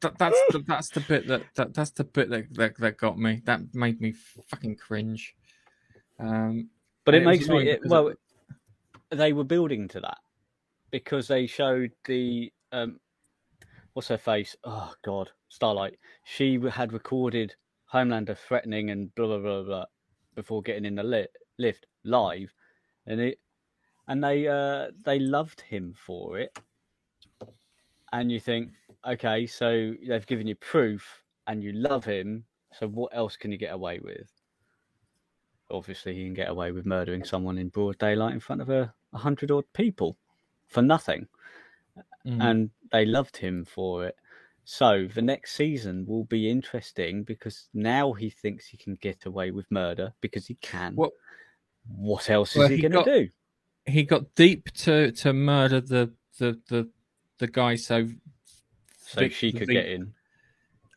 that, 0.00 0.18
that's 0.18 0.40
the, 0.50 0.58
that's 0.66 0.88
the 0.88 1.00
bit 1.00 1.28
that, 1.28 1.42
that 1.54 1.72
that's 1.72 1.90
the 1.92 2.02
bit 2.02 2.30
that, 2.30 2.52
that 2.54 2.76
that 2.78 2.96
got 2.96 3.16
me. 3.16 3.42
That 3.44 3.72
made 3.72 4.00
me 4.00 4.12
fucking 4.48 4.74
cringe. 4.74 5.36
Um, 6.18 6.68
But 7.04 7.14
it 7.14 7.22
it 7.22 7.26
makes 7.26 7.46
me 7.46 7.68
it, 7.70 7.82
well. 7.86 8.08
it- 8.08 8.18
They 9.10 9.32
were 9.32 9.44
building 9.44 9.86
to 9.88 10.00
that 10.00 10.18
because 10.90 11.28
they 11.28 11.46
showed 11.46 11.92
the 12.06 12.52
um, 12.72 12.98
what's 13.92 14.08
her 14.08 14.18
face? 14.18 14.56
Oh 14.64 14.92
God, 15.04 15.30
Starlight. 15.48 15.96
She 16.24 16.58
had 16.72 16.92
recorded 16.92 17.54
Homelander 17.92 18.36
threatening 18.36 18.90
and 18.90 19.14
blah 19.14 19.28
blah 19.28 19.38
blah 19.38 19.62
blah 19.62 19.84
before 20.34 20.60
getting 20.60 20.86
in 20.86 20.96
the 20.96 21.04
li- 21.04 21.28
lift 21.56 21.86
live, 22.02 22.52
and 23.06 23.20
it 23.20 23.38
and 24.08 24.22
they 24.22 24.46
uh 24.48 24.90
they 25.04 25.18
loved 25.18 25.60
him 25.60 25.94
for 25.96 26.38
it. 26.38 26.58
And 28.12 28.30
you 28.30 28.38
think, 28.38 28.70
okay, 29.06 29.46
so 29.46 29.94
they've 30.06 30.26
given 30.26 30.46
you 30.46 30.54
proof, 30.56 31.22
and 31.46 31.62
you 31.62 31.72
love 31.72 32.04
him. 32.04 32.44
So 32.72 32.86
what 32.88 33.14
else 33.14 33.36
can 33.36 33.50
you 33.52 33.58
get 33.58 33.72
away 33.72 34.00
with? 34.02 34.30
obviously 35.70 36.14
he 36.14 36.24
can 36.24 36.34
get 36.34 36.48
away 36.48 36.72
with 36.72 36.86
murdering 36.86 37.24
someone 37.24 37.58
in 37.58 37.68
broad 37.68 37.98
daylight 37.98 38.34
in 38.34 38.40
front 38.40 38.60
of 38.60 38.70
a, 38.70 38.92
a 39.12 39.18
hundred 39.18 39.50
odd 39.50 39.64
people 39.72 40.16
for 40.68 40.82
nothing 40.82 41.26
mm. 42.26 42.42
and 42.42 42.70
they 42.92 43.04
loved 43.04 43.36
him 43.36 43.64
for 43.64 44.06
it 44.06 44.16
so 44.64 45.06
the 45.14 45.22
next 45.22 45.54
season 45.54 46.04
will 46.06 46.24
be 46.24 46.50
interesting 46.50 47.22
because 47.22 47.68
now 47.74 48.12
he 48.12 48.30
thinks 48.30 48.66
he 48.66 48.76
can 48.76 48.94
get 48.96 49.26
away 49.26 49.50
with 49.50 49.70
murder 49.70 50.12
because 50.20 50.46
he 50.46 50.54
can 50.56 50.94
Well- 50.96 51.12
what 51.98 52.30
else 52.30 52.56
Well, 52.56 52.64
is 52.64 52.70
he, 52.70 52.76
he 52.76 52.82
going 52.88 53.04
to 53.04 53.04
do 53.04 53.28
he 53.86 54.02
got 54.02 54.34
deep 54.34 54.70
to 54.72 55.12
to 55.12 55.32
murder 55.32 55.80
the 55.80 56.12
the 56.38 56.58
the 56.68 56.88
the 57.38 57.46
guy 57.46 57.74
so 57.76 58.08
so 59.06 59.20
Vic- 59.20 59.32
she 59.32 59.52
could 59.52 59.68
Vic- 59.68 59.74
get 59.74 59.86
in 59.86 60.14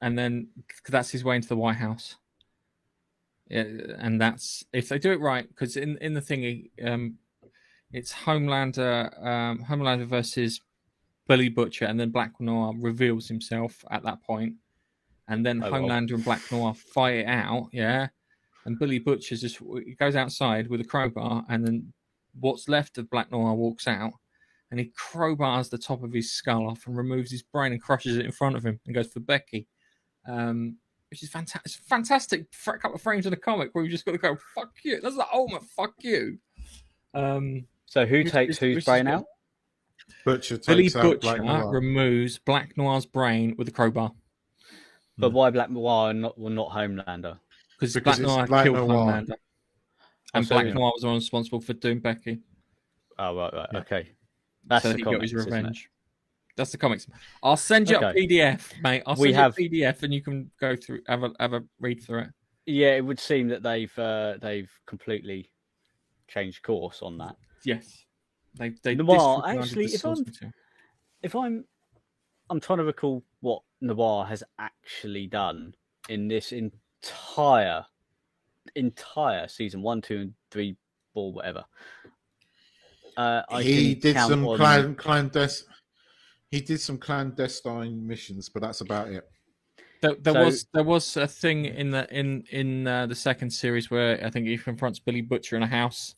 and 0.01 0.17
then 0.17 0.49
that's 0.87 1.09
his 1.09 1.23
way 1.23 1.35
into 1.35 1.47
the 1.47 1.57
White 1.57 1.77
House. 1.77 2.15
Yeah, 3.49 3.63
and 3.97 4.19
that's 4.19 4.65
if 4.73 4.89
they 4.89 4.99
do 4.99 5.11
it 5.11 5.19
right, 5.19 5.47
because 5.47 5.77
in 5.77 5.97
in 5.99 6.13
the 6.13 6.21
thingy, 6.21 6.69
um, 6.83 7.15
it's 7.91 8.13
Homelander, 8.13 9.25
um, 9.25 9.63
Homelander 9.63 10.05
versus 10.05 10.61
Billy 11.27 11.49
Butcher, 11.49 11.85
and 11.85 11.99
then 11.99 12.09
Black 12.09 12.39
Noir 12.39 12.73
reveals 12.77 13.27
himself 13.27 13.85
at 13.89 14.03
that 14.03 14.21
point, 14.21 14.55
and 15.27 15.45
then 15.45 15.63
Oh, 15.63 15.71
well. 15.71 15.81
Homelander 15.81 16.15
and 16.15 16.23
Black 16.23 16.41
Noir 16.51 16.73
fight 16.73 17.15
it 17.15 17.27
out, 17.27 17.69
yeah, 17.71 18.07
and 18.65 18.77
Billy 18.77 18.99
Butcher 18.99 19.37
just 19.37 19.61
goes 19.97 20.15
outside 20.15 20.67
with 20.67 20.81
a 20.81 20.85
crowbar, 20.85 21.45
and 21.47 21.65
then 21.65 21.93
what's 22.39 22.67
left 22.69 22.97
of 22.97 23.09
Black 23.09 23.31
Noir 23.31 23.53
walks 23.53 23.87
out. 23.87 24.13
And 24.69 24.79
he 24.81 24.91
crowbars 24.99 25.69
the 25.69 25.77
top 25.77 26.03
of 26.03 26.11
his 26.11 26.31
skull 26.33 26.67
off 26.69 26.85
and 26.87 26.97
removes 26.97 27.31
his 27.31 27.41
brain 27.41 27.71
and 27.71 27.81
crushes 27.81 28.17
it 28.17 28.25
in 28.25 28.33
front 28.33 28.57
of 28.57 28.65
him 28.65 28.79
and 28.85 28.93
goes 28.93 29.07
for 29.07 29.21
Becky 29.21 29.67
um, 30.27 30.75
which 31.09 31.23
is 31.23 31.29
fantastic. 31.29 31.61
It's 31.65 31.75
fantastic 31.87 32.47
for 32.51 32.73
a 32.73 32.79
couple 32.79 32.95
of 32.95 33.01
frames 33.01 33.25
in 33.25 33.31
a 33.31 33.37
comic 33.37 33.69
where 33.71 33.81
you 33.85 33.89
just 33.89 34.03
got 34.03 34.11
to 34.11 34.17
go, 34.17 34.35
"Fuck 34.53 34.71
you." 34.83 34.99
That's 34.99 35.15
the 35.15 35.25
ultimate 35.33 35.63
"fuck 35.63 35.93
you." 35.99 36.37
Um, 37.13 37.65
so 37.85 38.05
who 38.05 38.17
Which- 38.17 38.31
takes 38.33 38.59
which- 38.59 38.73
whose 38.75 38.83
brain 38.83 39.05
good. 39.05 39.11
out 39.13 39.25
Butcher 40.25 40.57
Billy 40.67 40.83
takes 40.83 40.95
out 40.97 41.03
Butcher 41.03 41.19
Black 41.19 41.41
Noir. 41.41 41.71
removes 41.71 42.37
Black 42.39 42.75
Noir's 42.77 43.05
brain 43.05 43.55
with 43.57 43.69
a 43.69 43.71
crowbar 43.71 44.11
but 45.17 45.31
why 45.31 45.49
black 45.49 45.69
noir 45.71 46.09
and 46.11 46.21
not 46.21 46.37
well, 46.37 46.51
not 46.53 46.69
homelander 46.71 47.39
because 47.79 47.93
Because 47.93 48.03
Black 48.03 48.19
it's 48.19 48.27
Noir 48.27 48.47
Black 48.47 48.63
killed 48.65 48.87
Noir. 48.89 49.11
Homelander, 49.13 49.35
Oh, 50.33 50.37
and 50.39 50.47
so 50.47 50.55
Black 50.55 50.67
yeah. 50.67 50.73
Noir 50.73 50.91
was 50.93 51.01
the 51.01 51.07
one 51.07 51.15
responsible 51.15 51.61
for 51.61 51.73
doing 51.73 51.99
Becky. 51.99 52.39
oh 53.19 53.35
right 53.35 53.53
right 53.53 53.69
Yeah. 53.73 53.79
okay 53.79 54.09
that's 54.65 54.83
so 54.83 54.91
the 54.91 54.97
he 54.97 55.03
got 55.03 55.13
comics, 55.13 55.31
his 55.31 55.45
revenge. 55.45 55.89
That's 56.57 56.71
the 56.71 56.77
comics. 56.77 57.05
I'll 57.43 57.55
send 57.55 57.87
you 57.89 57.97
a 57.97 58.13
PDF, 58.13 58.73
mate. 58.81 59.03
I'll 59.05 59.15
We 59.15 59.27
send 59.31 59.35
have- 59.37 59.57
a 59.57 59.61
PDF, 59.61 60.01
and 60.03 60.11
you 60.13 60.21
can 60.23 60.49
go 60.59 60.75
through, 60.75 61.01
have 61.07 61.23
a 61.23 61.31
have 61.39 61.53
a 61.53 61.63
read 61.79 62.01
through 62.03 62.21
it. 62.21 62.29
Yeah, 62.65 62.95
it 62.95 63.05
would 63.05 63.19
seem 63.19 63.47
that 63.49 63.61
they've 63.63 63.97
uh, 63.99 64.37
they've 64.41 64.69
completely 64.87 65.51
changed 66.27 66.63
course 66.63 67.01
on 67.03 67.17
that. 67.19 67.35
Yes, 67.63 68.05
they 68.55 68.73
they 68.83 68.95
Noir, 68.95 69.43
actually, 69.47 69.85
the 69.85 69.93
if 69.93 70.05
I'm- 70.05 70.23
material. 70.25 70.53
If 71.21 71.35
I'm 71.35 71.65
I'm 72.49 72.59
trying 72.59 72.79
to 72.79 72.85
recall 72.85 73.23
what 73.41 73.61
Noir 73.79 74.25
has 74.25 74.43
actually 74.59 75.27
done 75.27 75.75
in 76.09 76.27
this 76.27 76.51
entire 76.51 77.85
entire 78.77 79.47
season 79.47 79.81
one, 79.81 80.01
two, 80.01 80.17
and 80.17 80.33
three, 80.51 80.75
four, 81.13 81.33
whatever. 81.33 81.65
Uh, 83.15 83.41
I 83.49 83.63
he 83.63 83.95
did 83.95 84.15
some 84.15 84.45
on- 84.47 84.57
clan, 84.57 84.95
clandestine. 84.95 85.73
He 86.51 86.61
did 86.61 86.79
some 86.79 86.97
clandestine 86.97 88.05
missions, 88.07 88.47
but 88.49 88.61
that's 88.61 88.81
about 88.81 89.09
it. 89.09 89.27
There, 90.01 90.15
there 90.21 90.33
So- 90.33 90.45
was 90.45 90.67
there 90.73 90.83
was 90.83 91.17
a 91.17 91.27
thing 91.27 91.65
in 91.65 91.89
the 91.89 92.07
in 92.15 92.43
in 92.51 92.87
uh, 92.87 93.07
the 93.07 93.15
second 93.15 93.49
series 93.49 93.89
where 93.89 94.23
I 94.23 94.29
think 94.29 94.47
he 94.47 94.57
confronts 94.57 94.99
Billy 94.99 95.21
Butcher 95.21 95.57
in 95.57 95.63
a 95.63 95.67
house 95.67 96.13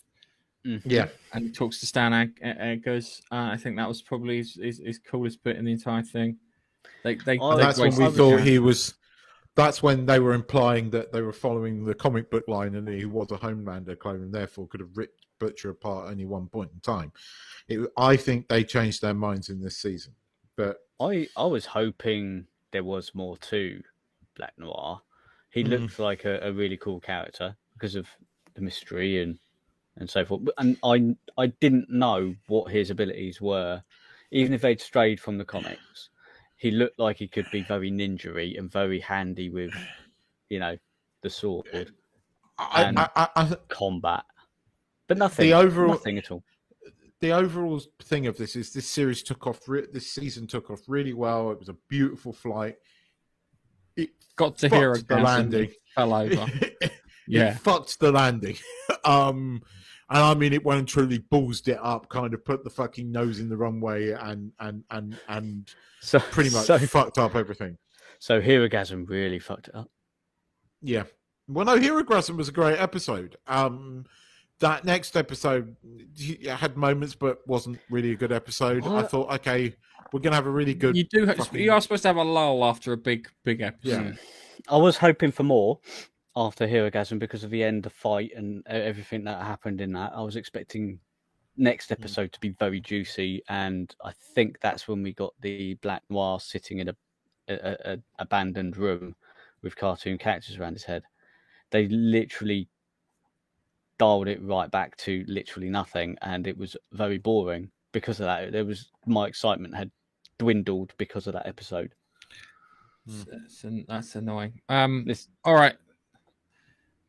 Yeah, 0.66 1.08
and 1.34 1.46
he 1.46 1.52
talks 1.52 1.80
to 1.80 1.86
Stan 1.88 2.12
Eg- 2.14 2.38
Eggers. 2.42 3.22
Uh, 3.32 3.50
I 3.54 3.58
think 3.58 3.78
that 3.78 3.88
was 3.88 4.02
probably 4.02 4.38
his, 4.40 4.56
his, 4.56 4.82
his 4.86 5.00
coolest 5.00 5.42
bit 5.44 5.56
in 5.56 5.64
the 5.66 5.72
entire 5.72 6.04
thing. 6.04 6.38
They 7.06 7.16
they, 7.16 7.40
Oh, 7.40 7.56
they 7.56 7.64
that's 7.64 7.80
when 7.80 7.92
we 7.96 8.06
thought 8.12 8.16
character. 8.16 8.40
he 8.44 8.60
was. 8.60 8.96
That's 9.60 9.84
when 9.84 10.06
they 10.06 10.20
were 10.20 10.34
implying 10.34 10.90
that 10.92 11.12
they 11.12 11.22
were 11.22 11.34
following 11.34 11.84
the 11.84 11.94
comic 11.94 12.32
book 12.32 12.48
line, 12.48 12.76
and 12.76 12.88
he 12.88 13.04
was 13.04 13.30
a 13.32 13.38
Homelander 13.38 14.00
clone, 14.00 14.22
and 14.22 14.34
therefore 14.34 14.68
could 14.68 14.80
have 14.80 14.96
ripped 14.96 15.26
Butcher 15.38 15.72
apart 15.72 16.08
at 16.08 16.14
any 16.14 16.24
one 16.24 16.48
point 16.48 16.72
in 16.74 16.80
time. 16.80 17.12
It, 17.68 17.90
I 17.98 18.16
think 18.16 18.48
they 18.48 18.64
changed 18.64 19.02
their 19.02 19.14
minds 19.14 19.50
in 19.50 19.60
this 19.60 19.76
season, 19.78 20.16
but 20.56 20.78
I 21.02 21.28
I 21.36 21.46
was 21.46 21.66
hoping 21.66 22.48
there 22.72 22.86
was 22.86 23.14
more 23.14 23.36
to 23.38 23.84
Black 24.38 24.54
Noir. 24.58 25.02
He 25.50 25.64
Mhm. 25.66 25.70
looked 25.70 26.00
like 26.00 26.24
a, 26.24 26.40
a 26.42 26.54
really 26.54 26.78
cool 26.78 27.02
character 27.02 27.58
because 27.74 27.96
of 27.96 28.08
the 28.54 28.62
mystery 28.62 29.22
and 29.22 29.40
and 29.98 30.10
so 30.10 30.24
forth. 30.24 30.44
And 30.58 30.78
I 30.84 31.18
I 31.38 31.48
didn't 31.48 31.90
know 31.90 32.34
what 32.48 32.72
his 32.72 32.92
abilities 32.92 33.42
were, 33.42 33.84
even 34.32 34.54
if 34.54 34.62
they'd 34.62 34.80
strayed 34.80 35.20
from 35.20 35.38
the 35.38 35.44
comics. 35.44 36.12
He 36.60 36.72
looked 36.72 37.00
like 37.00 37.18
he 37.18 37.28
could 37.28 37.48
be 37.52 37.64
very 37.64 37.90
ninja-y 37.90 38.54
and 38.58 38.70
very 38.72 39.00
handy 39.00 39.50
with, 39.50 39.74
you 40.50 40.60
know, 40.60 40.78
the 41.24 41.30
sword 41.30 41.66
I, 42.58 42.84
And- 42.84 43.00
I, 43.00 43.10
I, 43.16 43.28
I, 43.36 43.56
combat, 43.70 44.26
but 45.08 45.18
nothing. 45.18 45.48
the 45.48 45.54
overall 45.54 45.92
nothing 45.92 46.18
at 46.18 46.30
all. 46.32 46.44
the 47.22 47.32
overall 47.32 47.82
thing 48.04 48.28
of 48.28 48.36
this 48.38 48.58
is 48.58 48.74
this 48.74 48.88
series 48.88 49.24
took 49.24 49.48
off. 49.48 49.60
Re- 49.70 49.88
this 49.92 50.12
season 50.12 50.48
took 50.48 50.70
off 50.70 50.82
really 50.88 51.14
well. 51.14 51.52
It 51.52 51.60
was 51.60 51.70
a 51.70 51.78
beautiful 51.88 52.34
flight. 52.34 52.76
It 53.96 54.10
got 54.36 54.58
to 54.60 54.68
hear 54.70 54.92
a 54.92 54.98
the 55.02 55.16
landing. 55.18 55.72
fell 55.96 56.14
over. 56.14 56.46
it 56.82 56.92
Yeah. 57.28 57.56
fucked 57.56 58.00
the 58.02 58.12
landing. 58.12 58.58
um, 59.06 59.62
and 60.10 60.20
I 60.24 60.34
mean, 60.34 60.54
it 60.54 60.64
went 60.66 60.80
and 60.80 60.88
truly 60.88 61.20
ballsed 61.20 61.68
it 61.68 61.80
up, 61.82 62.10
kind 62.10 62.34
of 62.34 62.44
put 62.44 62.64
the 62.64 62.70
fucking 62.70 63.12
nose 63.12 63.40
in 63.40 63.50
the 63.50 63.58
wrong 63.58 63.80
way, 63.82 64.12
and 64.12 64.52
and 64.60 64.84
and 64.90 65.18
and 65.28 65.70
So 66.02 66.20
pretty 66.20 66.50
much 66.50 66.66
so, 66.66 66.78
fucked 66.80 67.18
up 67.18 67.36
everything. 67.36 67.78
so 68.20 68.42
Herogasm 68.42 69.08
really 69.08 69.40
fucked 69.40 69.68
it 69.70 69.76
up. 69.76 69.90
Yeah. 70.82 71.04
Well, 71.48 71.66
no, 71.66 71.78
Herogasm 71.78 72.38
was 72.38 72.48
a 72.50 72.52
great 72.52 72.80
episode. 72.80 73.36
Um, 73.48 74.06
that 74.60 74.86
next 74.86 75.16
episode 75.18 75.76
had 76.48 76.76
moments, 76.78 77.16
but 77.16 77.46
wasn't 77.48 77.80
really 77.90 78.12
a 78.12 78.16
good 78.16 78.32
episode. 78.32 78.86
I 78.86 79.04
thought, 79.04 79.32
okay, 79.36 79.74
we're 80.12 80.20
gonna 80.20 80.36
have 80.36 80.48
a 80.48 80.52
really 80.52 80.74
good. 80.74 80.96
You 80.98 81.06
do. 81.06 81.26
Have, 81.26 81.38
fucking- 81.38 81.62
you 81.62 81.72
are 81.72 81.82
supposed 81.82 82.02
to 82.04 82.10
have 82.10 82.18
a 82.18 82.24
lull 82.24 82.64
after 82.66 82.94
a 82.94 82.98
big 82.98 83.30
big 83.44 83.62
episode. 83.62 84.18
Yeah. 84.18 84.66
I 84.68 84.78
was 84.78 84.98
hoping 84.98 85.32
for 85.32 85.44
more 85.44 85.80
after 86.40 86.66
Herogasm 86.66 87.20
because 87.20 87.44
of 87.44 87.52
the 87.52 87.64
end, 87.64 87.86
of 87.86 87.92
fight, 87.92 88.32
and 88.36 88.60
e- 88.62 88.72
everything 88.72 89.26
that 89.26 89.44
happened 89.44 89.82
in 89.82 89.92
that. 89.92 90.14
I 90.16 90.22
was 90.22 90.38
expecting 90.38 91.00
next 91.58 91.90
hmm. 91.90 91.94
episode 91.94 92.32
to 92.32 92.40
be 92.40 92.50
very 92.50 92.80
juicy, 92.80 93.44
and 93.50 93.94
I 94.04 94.14
think 94.34 94.60
that's 94.62 94.88
when 94.88 95.04
we 95.04 95.14
got 95.14 95.34
the 95.42 95.74
Black 95.76 96.02
Noir 96.10 96.40
sitting 96.40 96.80
in 96.80 96.90
a, 96.90 96.96
a, 97.50 97.54
a, 97.54 97.94
a 97.94 97.98
abandoned 98.20 98.78
room 98.78 99.16
with 99.62 99.76
cartoon 99.76 100.18
characters 100.18 100.58
around 100.58 100.74
his 100.74 100.86
head. 100.86 101.04
They 101.72 101.90
literally 101.90 102.70
dialed 103.98 104.30
it 104.30 104.42
right 104.42 104.72
back 104.72 104.96
to 104.98 105.26
literally 105.28 105.70
nothing, 105.70 106.18
and 106.22 106.48
it 106.48 106.58
was 106.58 106.78
very 106.94 107.18
boring 107.18 107.70
because 107.92 108.22
of 108.22 108.28
that. 108.28 108.54
There 108.54 108.66
was 108.66 108.92
my 109.06 109.28
excitement 109.28 109.76
had 109.76 109.92
dwindled 110.38 110.94
because 110.98 111.28
of 111.28 111.34
that 111.34 111.48
episode. 111.48 111.94
Hmm. 113.06 113.24
That's, 113.30 113.66
that's 113.90 114.16
annoying. 114.16 114.62
Um, 114.70 115.04
This 115.06 115.28
all 115.44 115.56
right. 115.56 115.76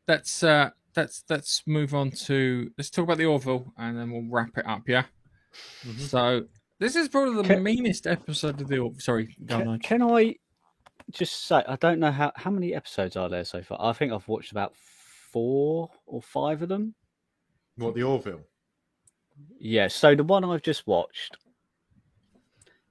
Let's 0.07 0.43
uh, 0.43 0.71
let's 0.95 1.23
let's 1.29 1.63
move 1.65 1.93
on 1.93 2.11
to 2.11 2.71
let's 2.77 2.89
talk 2.89 3.03
about 3.03 3.17
the 3.17 3.25
Orville 3.25 3.73
and 3.77 3.97
then 3.97 4.11
we'll 4.11 4.25
wrap 4.29 4.57
it 4.57 4.65
up. 4.65 4.87
Yeah. 4.87 5.05
Mhm. 5.85 5.99
So 5.99 6.45
this 6.79 6.95
is 6.95 7.07
probably 7.09 7.35
the 7.41 7.47
Can- 7.47 7.63
meanest 7.63 8.07
episode 8.07 8.59
of 8.61 8.67
the 8.67 8.79
Orville. 8.79 8.99
Sorry, 8.99 9.35
go 9.45 9.55
on. 9.57 9.79
Can, 9.79 9.99
can 9.99 10.01
I 10.03 10.35
just 11.11 11.45
say 11.45 11.63
I 11.67 11.75
don't 11.75 11.99
know 11.99 12.11
how 12.11 12.31
how 12.35 12.51
many 12.51 12.73
episodes 12.73 13.15
are 13.15 13.29
there 13.29 13.45
so 13.45 13.61
far. 13.61 13.77
I 13.81 13.93
think 13.93 14.11
I've 14.11 14.27
watched 14.27 14.51
about 14.51 14.75
four 15.31 15.89
or 16.05 16.21
five 16.21 16.61
of 16.61 16.69
them. 16.69 16.95
What 17.77 17.95
the 17.95 18.03
Orville? 18.03 18.41
Yeah, 19.59 19.87
so 19.87 20.13
the 20.13 20.23
one 20.23 20.43
I've 20.43 20.61
just 20.61 20.85
watched, 20.85 21.37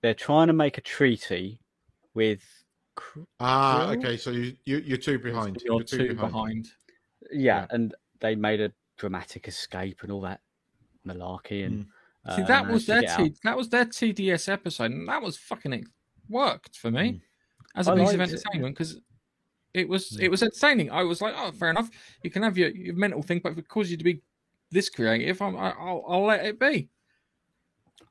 they're 0.02 0.14
trying 0.14 0.46
to 0.48 0.52
make 0.52 0.78
a 0.78 0.80
treaty 0.80 1.61
with 2.14 2.40
Cr- 2.96 3.20
Ah, 3.38 3.90
okay. 3.92 4.16
So 4.16 4.30
you, 4.30 4.56
you 4.64 4.78
you're 4.78 4.98
two 4.98 5.18
behind. 5.18 5.58
You're 5.64 5.76
You're 5.76 5.84
two 5.84 6.14
behind. 6.14 6.68
Yeah, 7.33 7.61
Yeah. 7.61 7.66
and 7.70 7.95
they 8.20 8.35
made 8.35 8.61
a 8.61 8.72
dramatic 8.97 9.49
escape 9.49 10.03
and 10.03 10.12
all 10.12 10.20
that 10.22 10.41
malarkey, 11.07 11.64
and 11.66 11.87
See, 12.37 12.43
uh, 12.43 12.47
that 12.47 12.66
was 12.68 12.87
their 12.87 13.03
T- 13.03 13.35
that 13.45 13.57
was 13.57 13.68
their 13.70 13.87
TDS 13.87 14.49
episode, 14.49 14.91
and 14.91 15.09
that 15.09 15.22
was 15.22 15.37
fucking 15.39 15.72
it 15.72 15.85
worked 16.28 16.76
for 16.76 16.91
me 16.91 17.12
Mm. 17.12 17.20
as 17.76 17.89
a 17.89 17.93
I 17.93 17.99
piece 17.99 18.12
of 18.12 18.20
entertainment 18.20 18.74
because 18.74 19.01
it 19.72 19.89
was 19.89 20.11
Mm. 20.11 20.20
it 20.22 20.28
was 20.31 20.43
entertaining. 20.43 20.91
I 20.91 21.03
was 21.03 21.20
like, 21.22 21.35
oh, 21.37 21.51
fair 21.53 21.70
enough. 21.70 21.89
You 22.22 22.31
can 22.31 22.43
have 22.43 22.59
your, 22.59 22.68
your 22.70 22.95
mental 22.95 23.22
thing, 23.22 23.41
but 23.43 23.53
if 23.53 23.59
it 23.59 23.68
causes 23.68 23.93
you 23.93 23.97
to 23.97 24.05
be 24.05 24.20
this 24.70 24.89
creative, 24.91 25.41
I'm, 25.41 25.57
I, 25.57 25.70
I'll 25.70 26.05
I'll 26.07 26.24
let 26.26 26.45
it 26.45 26.59
be. 26.61 26.91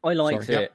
I 0.03 0.13
liked 0.13 0.45
Sorry, 0.45 0.63
it. 0.65 0.73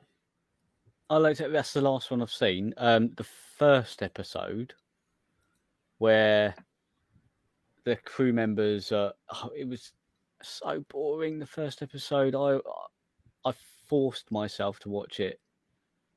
I 1.11 1.17
liked 1.17 1.41
it. 1.41 1.51
That's 1.53 1.73
the 1.73 1.81
last 1.81 2.11
one 2.11 2.23
I've 2.23 2.31
seen. 2.31 2.73
Um, 2.77 3.11
the 3.17 3.25
first 3.25 4.03
episode 4.03 4.75
where 5.99 6.55
the 7.85 7.97
crew 7.97 8.33
members, 8.33 8.93
uh, 8.93 9.13
oh, 9.33 9.51
it 9.57 9.69
was 9.69 9.93
so 10.43 10.85
boring. 10.89 11.39
The 11.39 11.47
first 11.47 11.83
episode, 11.83 12.35
I 12.35 12.59
I 13.49 13.53
forced 13.89 14.31
myself 14.33 14.79
to 14.81 14.89
watch 14.89 15.21
it. 15.21 15.41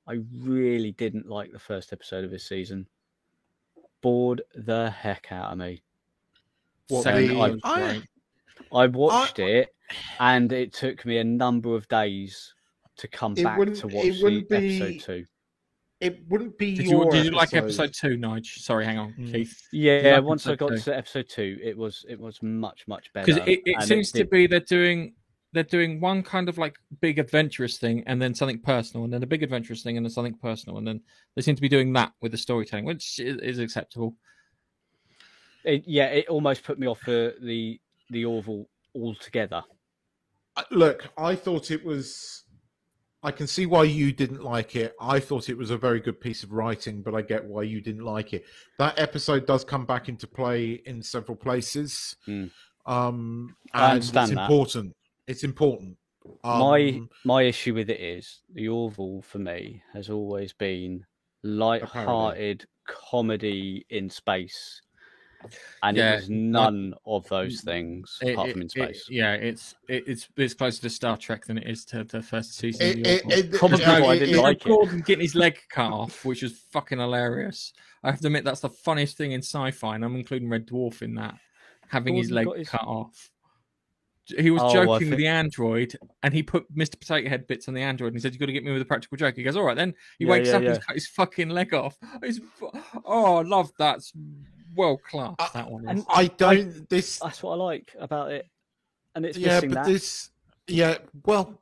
I 0.07 0.19
really 0.41 0.93
didn't 0.93 1.27
like 1.27 1.51
the 1.51 1.59
first 1.59 1.91
episode 1.91 2.23
of 2.23 2.31
this 2.31 2.47
season. 2.47 2.87
Bored 4.01 4.41
the 4.55 4.89
heck 4.89 5.31
out 5.31 5.51
of 5.51 5.57
me. 5.57 5.81
What, 6.87 7.03
the- 7.03 7.35
I 7.63 7.69
I- 7.69 7.81
right. 7.81 8.03
I 8.73 8.87
watched 8.87 9.39
it, 9.39 9.75
and 10.19 10.51
it 10.51 10.73
took 10.73 11.05
me 11.05 11.17
a 11.17 11.23
number 11.23 11.75
of 11.75 11.87
days 11.87 12.53
to 12.97 13.07
come 13.07 13.33
back 13.43 13.57
to 13.81 13.87
watch 13.87 14.05
the 14.05 14.41
be- 14.49 14.55
episode 14.79 15.01
two. 15.01 15.25
It 15.99 16.19
wouldn't 16.29 16.57
be 16.59 16.75
Did 16.75 16.85
your. 16.87 17.05
you 17.05 17.11
did 17.11 17.25
you 17.25 17.31
like 17.31 17.53
episode. 17.55 17.83
episode 17.85 18.09
two, 18.09 18.17
Nige? 18.17 18.59
Sorry, 18.59 18.85
hang 18.85 18.99
on, 18.99 19.13
Mm. 19.13 19.31
Keith. 19.31 19.67
Yeah, 19.71 20.15
like 20.17 20.23
once 20.23 20.45
I 20.45 20.55
got 20.55 20.69
two? 20.69 20.77
to 20.79 20.95
episode 20.97 21.27
two, 21.27 21.57
it 21.63 21.75
was 21.75 22.05
it 22.07 22.19
was 22.19 22.41
much 22.43 22.87
much 22.87 23.11
better. 23.13 23.25
Because 23.25 23.47
it, 23.47 23.61
it 23.65 23.75
and 23.77 23.83
seems 23.83 24.11
to 24.11 24.23
be 24.25 24.45
they're 24.45 24.59
doing 24.59 25.15
they're 25.53 25.63
doing 25.63 25.99
one 25.99 26.21
kind 26.21 26.49
of 26.49 26.57
like 26.59 26.75
big 27.01 27.17
adventurous 27.17 27.77
thing 27.79 28.03
and 28.05 28.21
then 28.21 28.35
something 28.35 28.59
personal 28.59 29.05
and 29.05 29.13
then 29.13 29.23
a 29.23 29.25
big 29.25 29.41
adventurous 29.41 29.81
thing 29.81 29.97
and 29.97 30.05
then 30.05 30.11
something 30.11 30.35
personal 30.35 30.77
and 30.77 30.85
then 30.87 31.01
they 31.35 31.41
seem 31.41 31.55
to 31.55 31.61
be 31.61 31.69
doing 31.69 31.91
that 31.93 32.11
with 32.21 32.31
the 32.31 32.37
storytelling, 32.37 32.85
which 32.85 33.17
is, 33.19 33.37
is 33.41 33.57
acceptable. 33.59 34.13
it, 35.63 35.83
yeah, 35.87 36.05
it 36.07 36.27
almost 36.27 36.63
put 36.63 36.77
me 36.77 36.85
off 36.85 36.99
the 37.07 37.35
the 37.41 37.79
the 38.11 38.23
Orville 38.23 38.67
altogether. 38.93 39.63
Uh, 40.55 40.63
Look, 40.71 41.07
I 41.17 41.33
thought 41.35 41.71
it 41.71 41.83
was. 41.83 42.43
I 43.23 43.31
can 43.31 43.47
see 43.47 43.65
why 43.65 43.83
you 43.83 44.11
didn't 44.11 44.43
like 44.43 44.75
it. 44.75 44.95
I 45.01 45.19
thought 45.19 45.49
it 45.49 45.57
was 45.57 45.71
a 45.71 45.77
very 45.77 45.99
good 45.99 46.21
piece 46.21 46.43
of 46.43 46.51
writing, 46.51 47.01
but 47.01 47.15
I 47.15 47.21
get 47.21 47.43
why 47.43 47.63
you 47.63 47.81
didn't 47.81 48.05
like 48.05 48.33
it. 48.33 48.45
That 48.77 48.97
episode 48.99 49.47
does 49.47 49.63
come 49.63 49.85
back 49.85 50.07
into 50.07 50.27
play 50.27 50.81
in 50.85 51.01
several 51.01 51.35
places. 51.35 52.15
Mm. 52.27 52.51
Um, 52.85 53.55
I 53.73 53.89
and 53.89 53.97
it's 53.97 54.11
that. 54.11 54.29
important. 54.29 54.95
It's 55.25 55.43
important. 55.43 55.97
my 56.43 56.79
Um, 56.89 57.09
my 57.25 57.41
issue 57.41 57.73
with 57.73 57.89
it 57.89 57.99
is 57.99 58.41
the 58.53 58.69
Orville 58.69 59.23
for 59.23 59.39
me 59.39 59.81
has 59.93 60.09
always 60.09 60.53
been 60.53 61.05
light-hearted 61.43 62.65
comedy 62.87 63.85
in 63.89 64.09
space, 64.09 64.81
and 65.83 65.97
Yeah, 65.97 66.13
it 66.13 66.15
was 66.17 66.29
none 66.29 66.93
of 67.05 67.27
those 67.27 67.61
things 67.61 68.17
It- 68.21 68.33
apart 68.33 68.49
it- 68.49 68.51
from 68.53 68.61
in 68.61 68.65
it- 68.67 68.71
space. 68.71 69.07
yeah, 69.09 69.33
it's 69.33 69.75
it, 69.87 70.03
it's 70.07 70.27
it's 70.37 70.53
closer 70.53 70.81
to 70.81 70.89
Star 70.89 71.17
Trek 71.17 71.45
than 71.45 71.57
it 71.57 71.67
is 71.69 71.85
to 71.85 72.03
the 72.03 72.21
first 72.21 72.53
season. 72.55 72.81
of 72.91 72.97
it- 72.97 73.03
the 73.03 73.37
it- 73.39 73.45
it- 73.45 73.53
Probably 73.53 73.79
yeah, 73.81 73.99
why 73.99 74.11
I 74.11 74.15
it- 74.15 74.19
didn't 74.19 74.35
it- 74.35 74.41
like 74.41 74.57
it. 74.65 74.67
Gordon 74.69 74.99
getting 75.01 75.21
his 75.21 75.35
leg 75.35 75.59
cut 75.69 75.91
off, 75.91 76.23
which 76.25 76.41
was 76.43 76.53
fucking 76.71 76.99
hilarious. 76.99 77.73
I 78.03 78.11
have 78.11 78.19
to 78.21 78.27
admit 78.27 78.43
that's 78.43 78.61
the 78.61 78.69
funniest 78.69 79.17
thing 79.17 79.31
in 79.31 79.41
sci-fi, 79.41 79.95
and 79.95 80.05
I'm 80.05 80.15
including 80.15 80.49
Red 80.49 80.67
Dwarf 80.67 81.01
in 81.01 81.15
that, 81.15 81.35
having 81.87 82.15
his 82.15 82.31
leg 82.31 82.47
his- 82.55 82.69
cut 82.69 82.81
off. 82.85 83.31
He 84.37 84.51
was 84.51 84.61
Oh, 84.61 84.67
I 84.67 84.73
joking 84.73 84.89
with 84.89 85.01
think- 85.03 85.15
the 85.15 85.27
android, 85.27 85.95
and 86.21 86.33
he 86.33 86.43
put 86.43 86.69
Mr. 86.75 86.99
Potato 86.99 87.29
Head 87.29 87.47
bits 87.47 87.69
on 87.69 87.73
the 87.73 87.81
android, 87.81 88.07
and 88.07 88.17
he 88.17 88.19
said, 88.19 88.33
"You 88.33 88.39
got 88.39 88.47
to 88.47 88.51
get 88.51 88.65
me 88.65 88.73
with 88.73 88.81
a 88.81 88.85
practical 88.85 89.15
joke." 89.17 89.37
He 89.37 89.43
goes, 89.43 89.55
"All 89.55 89.63
right, 89.63 89.77
then." 89.77 89.93
He 90.19 90.25
Yeah, 90.25 90.31
wakes 90.31 90.49
yeah, 90.49 90.55
up 90.57 90.61
and 90.63 90.67
he's 90.67 90.77
cut 90.79 90.93
his 90.95 91.07
fucking 91.07 91.47
leg 91.47 91.73
off. 91.73 91.97
It's, 92.21 92.41
oh, 93.05 93.35
I 93.37 93.41
love 93.43 93.71
that. 93.79 94.01
It's 94.77 94.79
world 94.79 95.03
class. 95.03 95.35
Uh, 95.39 95.49
that 95.53 95.69
one. 95.69 95.87
and 95.87 95.99
is. 95.99 96.05
I 96.09 96.27
don't. 96.27 96.89
This. 96.89 97.19
That's 97.19 97.41
what 97.41 97.53
I 97.53 97.55
like 97.55 97.95
about 97.99 98.31
it, 98.31 98.47
and 99.15 99.25
it's 99.25 99.37
yeah, 99.37 99.55
missing 99.55 99.69
but 99.69 99.75
that. 99.75 99.85
this. 99.85 100.29
Yeah, 100.67 100.97
well, 101.25 101.59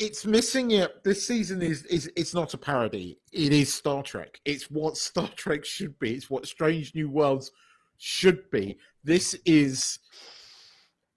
it's 0.00 0.24
missing 0.24 0.70
it. 0.72 1.04
This 1.04 1.26
season 1.26 1.62
is 1.62 1.84
is 1.84 2.10
it's 2.16 2.34
not 2.34 2.54
a 2.54 2.58
parody. 2.58 3.18
It 3.32 3.52
is 3.52 3.72
Star 3.72 4.02
Trek. 4.02 4.40
It's 4.44 4.70
what 4.70 4.96
Star 5.08 5.28
Trek 5.36 5.64
should 5.64 5.98
be. 5.98 6.14
It's 6.14 6.30
what 6.30 6.46
Strange 6.46 6.94
New 6.94 7.08
Worlds 7.10 7.52
should 7.98 8.50
be. 8.50 8.78
This 9.04 9.34
is, 9.44 9.98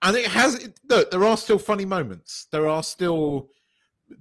and 0.01 0.15
it 0.15 0.27
has. 0.27 0.69
Look, 0.89 1.09
there 1.09 1.23
are 1.23 1.37
still 1.37 1.59
funny 1.59 1.85
moments. 1.85 2.47
There 2.51 2.67
are 2.67 2.83
still. 2.83 3.49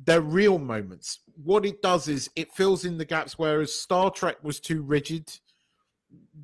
They're 0.04 0.20
real 0.22 0.58
moments. 0.58 1.18
What 1.42 1.66
it 1.66 1.82
does 1.82 2.08
is 2.08 2.30
it 2.36 2.52
fills 2.52 2.84
in 2.84 2.98
the 2.98 3.04
gaps. 3.04 3.38
Whereas 3.38 3.74
Star 3.74 4.10
Trek 4.10 4.36
was 4.42 4.60
too 4.60 4.82
rigid, 4.82 5.28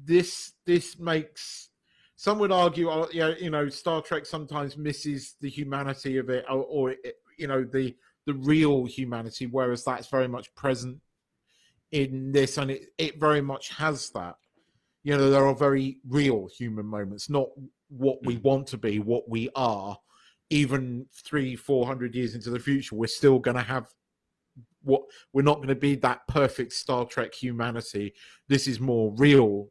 this 0.05 0.53
this 0.67 0.99
makes 0.99 1.71
some 2.19 2.41
would 2.41 2.51
argue, 2.51 2.89
uh, 2.89 3.07
yeah, 3.13 3.35
you 3.39 3.49
know, 3.49 3.69
Star 3.69 4.03
Trek 4.03 4.27
sometimes 4.27 4.77
misses 4.77 5.37
the 5.41 5.49
humanity 5.49 6.17
of 6.17 6.29
it, 6.31 6.45
or, 6.51 6.65
or 6.65 6.91
it, 6.91 7.15
you 7.39 7.47
know, 7.47 7.63
the 7.63 7.97
the 8.27 8.35
real 8.35 8.85
humanity, 8.85 9.47
whereas 9.47 9.85
that's 9.85 10.09
very 10.09 10.27
much 10.27 10.53
present 10.57 10.99
in 11.93 12.33
this, 12.33 12.59
and 12.59 12.73
it 12.73 12.87
it 12.99 13.21
very 13.21 13.41
much 13.41 13.69
has 13.71 14.11
that. 14.11 14.35
You 15.05 15.17
know, 15.17 15.31
there 15.31 15.47
are 15.47 15.55
very 15.55 16.01
real 16.09 16.49
human 16.49 16.87
moments, 16.87 17.31
not 17.31 17.47
what 17.89 18.19
we 18.27 18.37
want 18.39 18.67
to 18.69 18.79
be, 18.79 18.99
what 18.99 19.29
we 19.29 19.49
are. 19.55 19.97
Even 20.51 21.07
three, 21.25 21.55
four 21.55 21.87
hundred 21.87 22.17
years 22.17 22.35
into 22.35 22.51
the 22.51 22.59
future, 22.59 22.97
we're 22.97 23.07
still 23.07 23.39
going 23.39 23.57
to 23.57 23.63
have 23.63 23.87
what 24.83 25.03
we're 25.33 25.43
not 25.43 25.59
going 25.59 25.69
to 25.69 25.77
be 25.77 25.95
that 25.95 26.27
perfect 26.27 26.73
Star 26.73 27.05
Trek 27.05 27.33
humanity. 27.33 28.15
This 28.49 28.67
is 28.67 28.81
more 28.81 29.15
real 29.17 29.71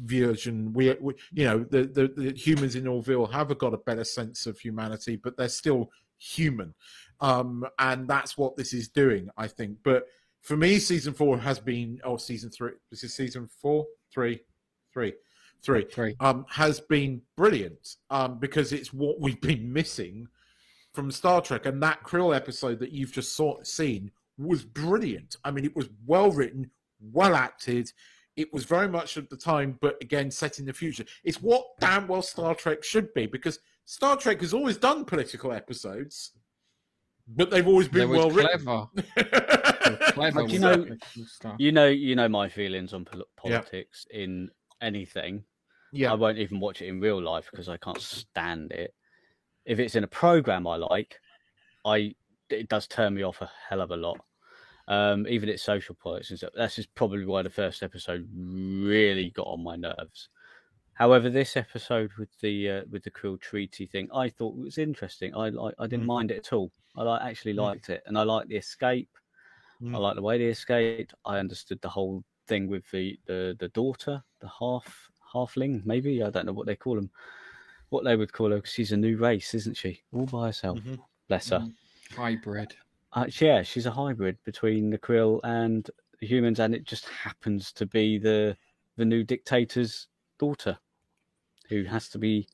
version. 0.00 0.72
We, 0.72 0.94
we 1.00 1.14
you 1.32 1.44
know, 1.44 1.58
the, 1.70 1.84
the 1.84 2.08
the 2.16 2.32
humans 2.38 2.76
in 2.76 2.86
Orville 2.86 3.26
have 3.26 3.56
got 3.58 3.74
a 3.74 3.78
better 3.78 4.04
sense 4.04 4.46
of 4.46 4.58
humanity, 4.58 5.16
but 5.16 5.36
they're 5.36 5.48
still 5.48 5.90
human, 6.18 6.74
um, 7.20 7.66
and 7.78 8.08
that's 8.08 8.36
what 8.36 8.56
this 8.56 8.72
is 8.72 8.88
doing, 8.88 9.28
I 9.36 9.46
think. 9.48 9.78
But 9.84 10.06
for 10.42 10.56
me, 10.56 10.78
season 10.78 11.14
four 11.14 11.38
has 11.38 11.58
been, 11.58 12.00
oh, 12.04 12.16
season 12.16 12.50
three. 12.50 12.72
This 12.90 13.04
is 13.04 13.14
season 13.14 13.48
four, 13.60 13.86
three, 14.12 14.40
three, 14.92 15.14
three 15.62 15.84
Three. 15.92 16.14
um, 16.20 16.46
has 16.48 16.80
been 16.80 17.22
brilliant 17.36 17.96
um, 18.10 18.38
because 18.38 18.72
it's 18.72 18.92
what 18.92 19.20
we've 19.20 19.40
been 19.40 19.72
missing 19.72 20.28
from 20.94 21.10
Star 21.10 21.40
Trek. 21.40 21.66
And 21.66 21.82
that 21.82 22.02
Krill 22.04 22.34
episode 22.34 22.78
that 22.78 22.92
you've 22.92 23.12
just 23.12 23.34
saw, 23.34 23.60
seen 23.62 24.10
was 24.38 24.64
brilliant. 24.64 25.36
I 25.44 25.50
mean, 25.50 25.64
it 25.64 25.74
was 25.74 25.88
well 26.06 26.30
written, 26.30 26.70
well 27.00 27.34
acted. 27.34 27.92
It 28.38 28.52
was 28.52 28.64
very 28.64 28.88
much 28.88 29.16
at 29.16 29.28
the 29.28 29.36
time, 29.36 29.76
but 29.80 29.96
again, 30.00 30.30
set 30.30 30.60
in 30.60 30.64
the 30.64 30.72
future. 30.72 31.04
It's 31.24 31.42
what 31.42 31.64
damn 31.80 32.06
well 32.06 32.22
Star 32.22 32.54
Trek 32.54 32.84
should 32.84 33.12
be 33.12 33.26
because 33.26 33.58
Star 33.84 34.16
Trek 34.16 34.40
has 34.42 34.54
always 34.54 34.76
done 34.76 35.04
political 35.04 35.50
episodes, 35.52 36.32
but 37.26 37.50
they've 37.50 37.66
always 37.66 37.88
been 37.88 38.08
was 38.10 38.18
well 38.18 38.30
clever. 38.30 38.86
written. 39.16 40.10
clever 40.12 40.42
you 40.44 40.60
know- 40.60 40.86
You 41.58 41.72
know, 41.72 41.88
you 41.88 42.14
know 42.14 42.28
my 42.28 42.48
feelings 42.48 42.92
on 42.92 43.04
pol- 43.04 43.24
Yeah. 43.44 43.58
politics 43.58 44.06
in 44.10 44.50
anything. 44.80 45.42
yeah, 45.92 46.12
I 46.12 46.14
won't 46.14 46.38
even 46.38 46.60
watch 46.60 46.80
it 46.80 46.86
in 46.86 47.00
real 47.00 47.20
life 47.20 47.48
because 47.50 47.68
I 47.68 47.76
can't 47.76 48.00
stand 48.00 48.70
it. 48.70 48.94
If 49.64 49.80
it's 49.80 49.96
in 49.96 50.04
a 50.04 50.08
program 50.08 50.66
I 50.66 50.76
like, 50.76 51.18
I 51.84 52.14
it 52.50 52.68
does 52.68 52.86
turn 52.86 53.14
me 53.14 53.22
off 53.24 53.40
a 53.42 53.50
hell 53.68 53.80
of 53.80 53.90
a 53.90 53.96
lot. 53.96 54.20
Um, 54.88 55.26
even 55.28 55.50
its 55.50 55.62
social 55.62 55.94
politics 55.94 56.30
and 56.30 56.38
stuff. 56.38 56.52
That's 56.56 56.76
just 56.76 56.94
probably 56.94 57.26
why 57.26 57.42
the 57.42 57.50
first 57.50 57.82
episode 57.82 58.26
really 58.34 59.30
got 59.30 59.46
on 59.46 59.62
my 59.62 59.76
nerves. 59.76 60.30
However, 60.94 61.28
this 61.30 61.56
episode 61.58 62.10
with 62.18 62.30
the 62.40 62.70
uh, 62.70 62.82
with 62.90 63.04
the 63.04 63.10
Krill 63.10 63.38
Treaty 63.38 63.84
thing, 63.86 64.08
I 64.14 64.30
thought 64.30 64.56
was 64.56 64.78
interesting. 64.78 65.34
I 65.34 65.50
like 65.50 65.74
I 65.78 65.86
didn't 65.86 66.04
Mm. 66.04 66.14
mind 66.16 66.30
it 66.30 66.38
at 66.38 66.52
all. 66.54 66.72
I 66.96 67.02
like, 67.02 67.22
actually 67.22 67.52
Mm. 67.54 67.58
liked 67.58 67.90
it, 67.90 68.02
and 68.06 68.18
I 68.18 68.22
liked 68.22 68.48
the 68.48 68.56
escape. 68.56 69.10
I 69.80 69.84
Mm. 69.84 70.00
like 70.00 70.16
the 70.16 70.22
way 70.22 70.38
they 70.38 70.46
escaped. 70.46 71.14
I 71.24 71.38
understood 71.38 71.80
the 71.82 71.88
whole 71.90 72.24
thing 72.46 72.66
with 72.66 72.90
the 72.90 73.20
the, 73.26 73.56
the 73.60 73.68
daughter, 73.68 74.24
the 74.40 74.48
half 74.48 75.10
halfling, 75.34 75.84
maybe 75.84 76.22
I 76.22 76.30
don't 76.30 76.46
know 76.46 76.54
what 76.54 76.66
they 76.66 76.76
call 76.76 76.94
them, 76.96 77.10
what 77.90 78.04
they 78.04 78.16
would 78.16 78.32
call 78.32 78.50
her 78.50 78.56
because 78.56 78.72
she's 78.72 78.92
a 78.92 78.96
new 78.96 79.18
race, 79.18 79.52
isn't 79.54 79.76
she? 79.76 80.02
All 80.12 80.24
by 80.24 80.46
herself. 80.46 80.78
Mhm. 80.78 80.98
Bless 81.28 81.50
her. 81.50 81.58
Mm. 81.58 81.74
Hybrid. 82.16 82.74
Uh, 83.22 83.26
yeah, 83.40 83.62
she's 83.62 83.86
a 83.86 83.90
hybrid 83.90 84.36
between 84.44 84.90
the 84.90 84.98
krill 84.98 85.40
and 85.44 85.90
the 86.20 86.26
humans, 86.26 86.58
and 86.60 86.74
it 86.74 86.84
just 86.84 87.06
happens 87.08 87.72
to 87.72 87.86
be 87.86 88.18
the 88.18 88.56
the 88.96 89.04
new 89.04 89.22
dictator's 89.24 90.08
daughter, 90.38 90.78
who 91.68 91.84
has 91.84 92.08
to 92.10 92.18
be 92.18 92.48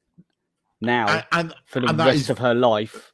now 0.81 1.07
and, 1.09 1.25
and 1.33 1.55
for 1.65 1.81
the 1.81 1.89
and 1.89 1.99
rest 1.99 2.17
is- 2.17 2.31
of 2.31 2.39
her 2.39 2.55
life 2.55 3.11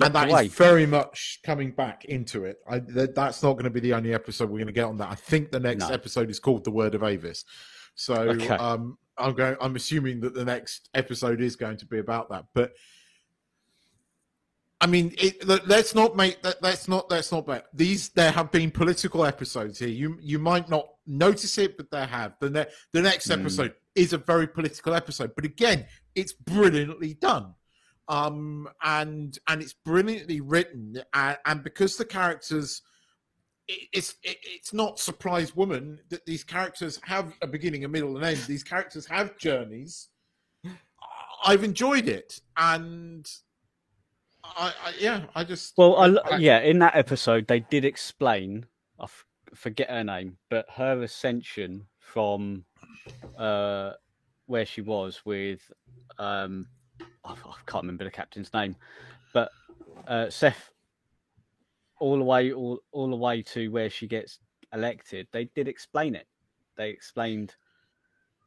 and 0.00 0.14
that 0.14 0.28
is 0.28 0.32
away. 0.32 0.48
very 0.48 0.86
much 0.86 1.40
coming 1.42 1.72
back 1.72 2.04
into 2.04 2.44
it. 2.44 2.58
I, 2.70 2.78
that, 2.78 3.16
that's 3.16 3.42
not 3.42 3.54
going 3.54 3.64
to 3.64 3.70
be 3.70 3.80
the 3.80 3.94
only 3.94 4.14
episode 4.14 4.48
we're 4.48 4.58
going 4.58 4.66
to 4.68 4.72
get 4.72 4.84
on 4.84 4.98
that. 4.98 5.10
I 5.10 5.16
think 5.16 5.50
the 5.50 5.58
next 5.58 5.88
No. 5.88 5.94
episode 5.94 6.30
is 6.30 6.38
called 6.38 6.62
"The 6.64 6.70
Word 6.70 6.94
of 6.94 7.02
Avis," 7.02 7.44
so 7.96 8.14
Okay. 8.14 8.48
um, 8.54 8.96
I'm 9.16 9.34
going. 9.34 9.56
I'm 9.60 9.74
assuming 9.76 10.20
that 10.20 10.34
the 10.34 10.44
next 10.44 10.88
episode 10.94 11.40
is 11.40 11.56
going 11.56 11.78
to 11.78 11.86
be 11.86 11.98
about 11.98 12.30
that. 12.30 12.44
But 12.54 12.72
I 14.80 14.86
mean, 14.86 15.14
it, 15.18 15.46
let- 15.46 15.66
let's 15.66 15.94
not 15.94 16.16
make 16.16 16.42
that. 16.42 16.62
Let's 16.62 16.86
not. 16.88 17.10
Let's 17.10 17.32
not. 17.32 17.46
Bet. 17.46 17.66
These 17.74 18.10
there 18.10 18.30
have 18.30 18.50
been 18.52 18.70
political 18.70 19.24
episodes 19.24 19.78
here. 19.78 19.88
You 19.88 20.16
you 20.20 20.38
might 20.38 20.68
not 20.68 20.86
notice 21.06 21.58
it, 21.58 21.76
but 21.76 21.90
there 21.90 22.06
have. 22.06 22.34
The 22.40 22.50
ne- 22.50 22.66
the 22.92 23.02
next 23.02 23.26
Hmm. 23.26 23.40
episode 23.40 23.74
is 23.94 24.12
a 24.12 24.18
very 24.18 24.46
political 24.46 24.94
episode, 24.94 25.32
but 25.34 25.44
again, 25.44 25.86
it's 26.14 26.32
brilliantly 26.32 27.14
done 27.14 27.54
um 28.10 28.66
and 28.82 29.38
and 29.48 29.60
it's 29.60 29.74
brilliantly 29.84 30.40
written 30.40 30.98
and, 31.12 31.36
and 31.44 31.62
because 31.62 31.98
the 31.98 32.04
characters 32.06 32.80
it, 33.66 33.86
it's 33.92 34.14
it, 34.22 34.38
it's 34.42 34.72
not 34.72 34.98
surprise 34.98 35.54
woman 35.54 36.00
that 36.08 36.24
these 36.24 36.42
characters 36.42 36.98
have 37.04 37.34
a 37.42 37.46
beginning 37.46 37.84
a 37.84 37.88
middle 37.88 38.16
and 38.16 38.24
end 38.24 38.38
these 38.46 38.64
characters 38.64 39.04
have 39.04 39.36
journeys 39.36 40.08
i've 41.44 41.64
enjoyed 41.64 42.08
it 42.08 42.40
and 42.56 43.28
i, 44.56 44.72
I 44.84 44.92
yeah 44.98 45.24
i 45.34 45.44
just 45.44 45.74
Well, 45.76 46.20
I, 46.24 46.36
yeah, 46.36 46.60
in 46.60 46.78
that 46.80 46.96
episode, 46.96 47.46
they 47.46 47.60
did 47.60 47.84
explain. 47.84 48.66
I 48.98 49.04
f- 49.04 49.24
forget 49.54 49.90
her 49.90 50.04
name, 50.04 50.36
but 50.50 50.66
her 50.74 51.02
ascension 51.02 51.86
from 51.98 52.64
uh, 53.36 53.92
where 54.46 54.66
she 54.66 54.80
was 54.80 55.20
with, 55.24 55.60
um, 56.18 56.66
I, 57.24 57.32
I 57.32 57.54
can't 57.66 57.84
remember 57.84 58.04
the 58.04 58.10
captain's 58.10 58.52
name, 58.52 58.76
but 59.32 59.50
uh, 60.06 60.30
Seth, 60.30 60.70
all 62.00 62.16
the 62.18 62.24
way, 62.24 62.52
all 62.52 62.80
all 62.92 63.10
the 63.10 63.16
way 63.16 63.42
to 63.42 63.68
where 63.70 63.90
she 63.90 64.06
gets 64.06 64.38
elected. 64.72 65.28
They 65.32 65.44
did 65.54 65.68
explain 65.68 66.14
it. 66.14 66.26
They 66.76 66.90
explained 66.90 67.54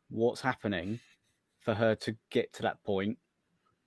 what's 0.10 0.42
happening 0.42 1.00
for 1.60 1.74
her 1.74 1.96
to 1.96 2.16
get 2.30 2.52
to 2.54 2.62
that 2.64 2.84
point 2.84 3.18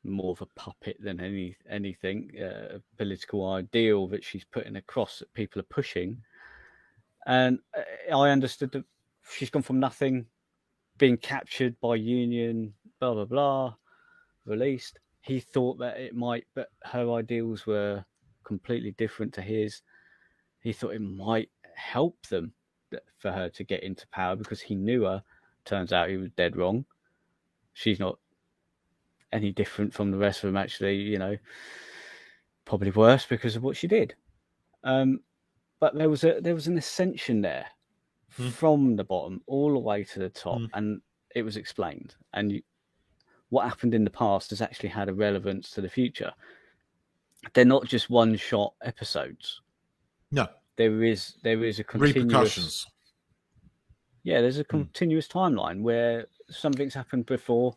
more 0.05 0.33
of 0.33 0.43
a 0.43 0.47
puppet 0.47 0.97
than 1.01 1.21
any 1.21 1.57
anything, 1.69 2.31
uh, 2.41 2.79
political 2.97 3.53
ideal 3.53 4.07
that 4.09 4.25
she's 4.25 4.45
putting 4.45 4.77
across 4.77 5.19
that 5.19 5.33
people 5.35 5.61
are 5.61 5.65
pushing. 5.65 6.23
And 7.27 7.59
uh, 7.77 8.17
I 8.17 8.31
understood 8.31 8.73
that 8.73 8.85
she's 9.31 9.51
gone 9.51 9.63
from 9.63 9.81
nothing, 9.81 10.27
being 10.99 11.17
captured 11.17 11.81
by 11.81 11.97
Union, 11.97 12.75
blah 13.01 13.15
blah 13.15 13.25
blah, 13.25 13.75
released. 14.45 14.99
He 15.23 15.41
thought 15.41 15.79
that 15.79 15.99
it 15.99 16.15
might, 16.15 16.45
but 16.55 16.69
her 16.85 17.11
ideals 17.13 17.67
were 17.67 18.05
completely 18.45 18.93
different 18.93 19.33
to 19.35 19.43
his. 19.43 19.83
He 20.61 20.73
thought 20.73 20.95
it 20.95 21.01
might 21.01 21.49
help 21.75 22.27
them 22.27 22.53
for 23.19 23.33
her 23.33 23.49
to 23.49 23.65
get 23.65 23.83
into 23.83 24.07
power 24.09 24.37
because 24.37 24.61
he 24.61 24.75
knew 24.75 25.05
her. 25.05 25.23
Turns 25.65 25.93
out 25.93 26.11
he 26.11 26.17
was 26.19 26.31
dead 26.37 26.57
wrong. 26.57 26.85
She's 27.73 27.99
not 27.99 28.19
any 29.35 29.51
different 29.53 29.93
from 29.93 30.11
the 30.11 30.17
rest 30.17 30.43
of 30.45 30.49
them 30.49 30.57
actually 30.57 30.95
you 30.97 31.19
know 31.19 31.37
probably 32.65 32.91
worse 32.91 33.27
because 33.27 33.57
of 33.57 33.63
what 33.63 33.77
she 33.77 33.87
did 33.87 34.15
um 34.85 35.21
but 35.81 35.95
there 35.95 36.09
was 36.09 36.25
a 36.25 36.41
there 36.41 36.55
was 36.55 36.67
an 36.67 36.79
ascension 36.79 37.41
there 37.43 37.67
Hmm. 38.37 38.49
from 38.49 38.97
the 38.97 39.05
bottom 39.05 39.41
all 39.47 39.73
the 39.73 39.79
way 39.79 40.03
to 40.03 40.19
the 40.19 40.29
top 40.31 40.59
Hmm. 40.59 40.67
and 40.73 41.03
it 41.37 41.43
was 41.43 41.57
explained 41.57 42.17
and 42.33 42.51
you, 42.53 42.63
what 43.51 43.69
happened 43.69 43.95
in 43.95 44.03
the 44.03 44.11
past 44.11 44.51
has 44.51 44.61
actually 44.61 44.89
had 44.89 45.09
a 45.09 45.15
relevance 45.15 45.71
to 45.71 45.81
the 45.81 45.89
future 45.89 46.33
they're 47.53 47.65
not 47.65 47.85
just 47.87 48.11
one 48.11 48.35
shot 48.37 48.75
episodes 48.83 49.61
no 50.33 50.49
there 50.77 51.05
is 51.05 51.35
there 51.45 51.63
is 51.63 51.79
a 51.79 51.85
continuous 51.85 52.17
repercussions 52.17 52.87
yeah, 54.25 54.41
there's 54.41 54.59
a 54.59 54.65
Hmm. 54.65 54.79
continuous 54.79 55.29
timeline 55.29 55.83
where 55.83 56.27
something's 56.49 56.95
happened 56.95 57.27
before, 57.27 57.77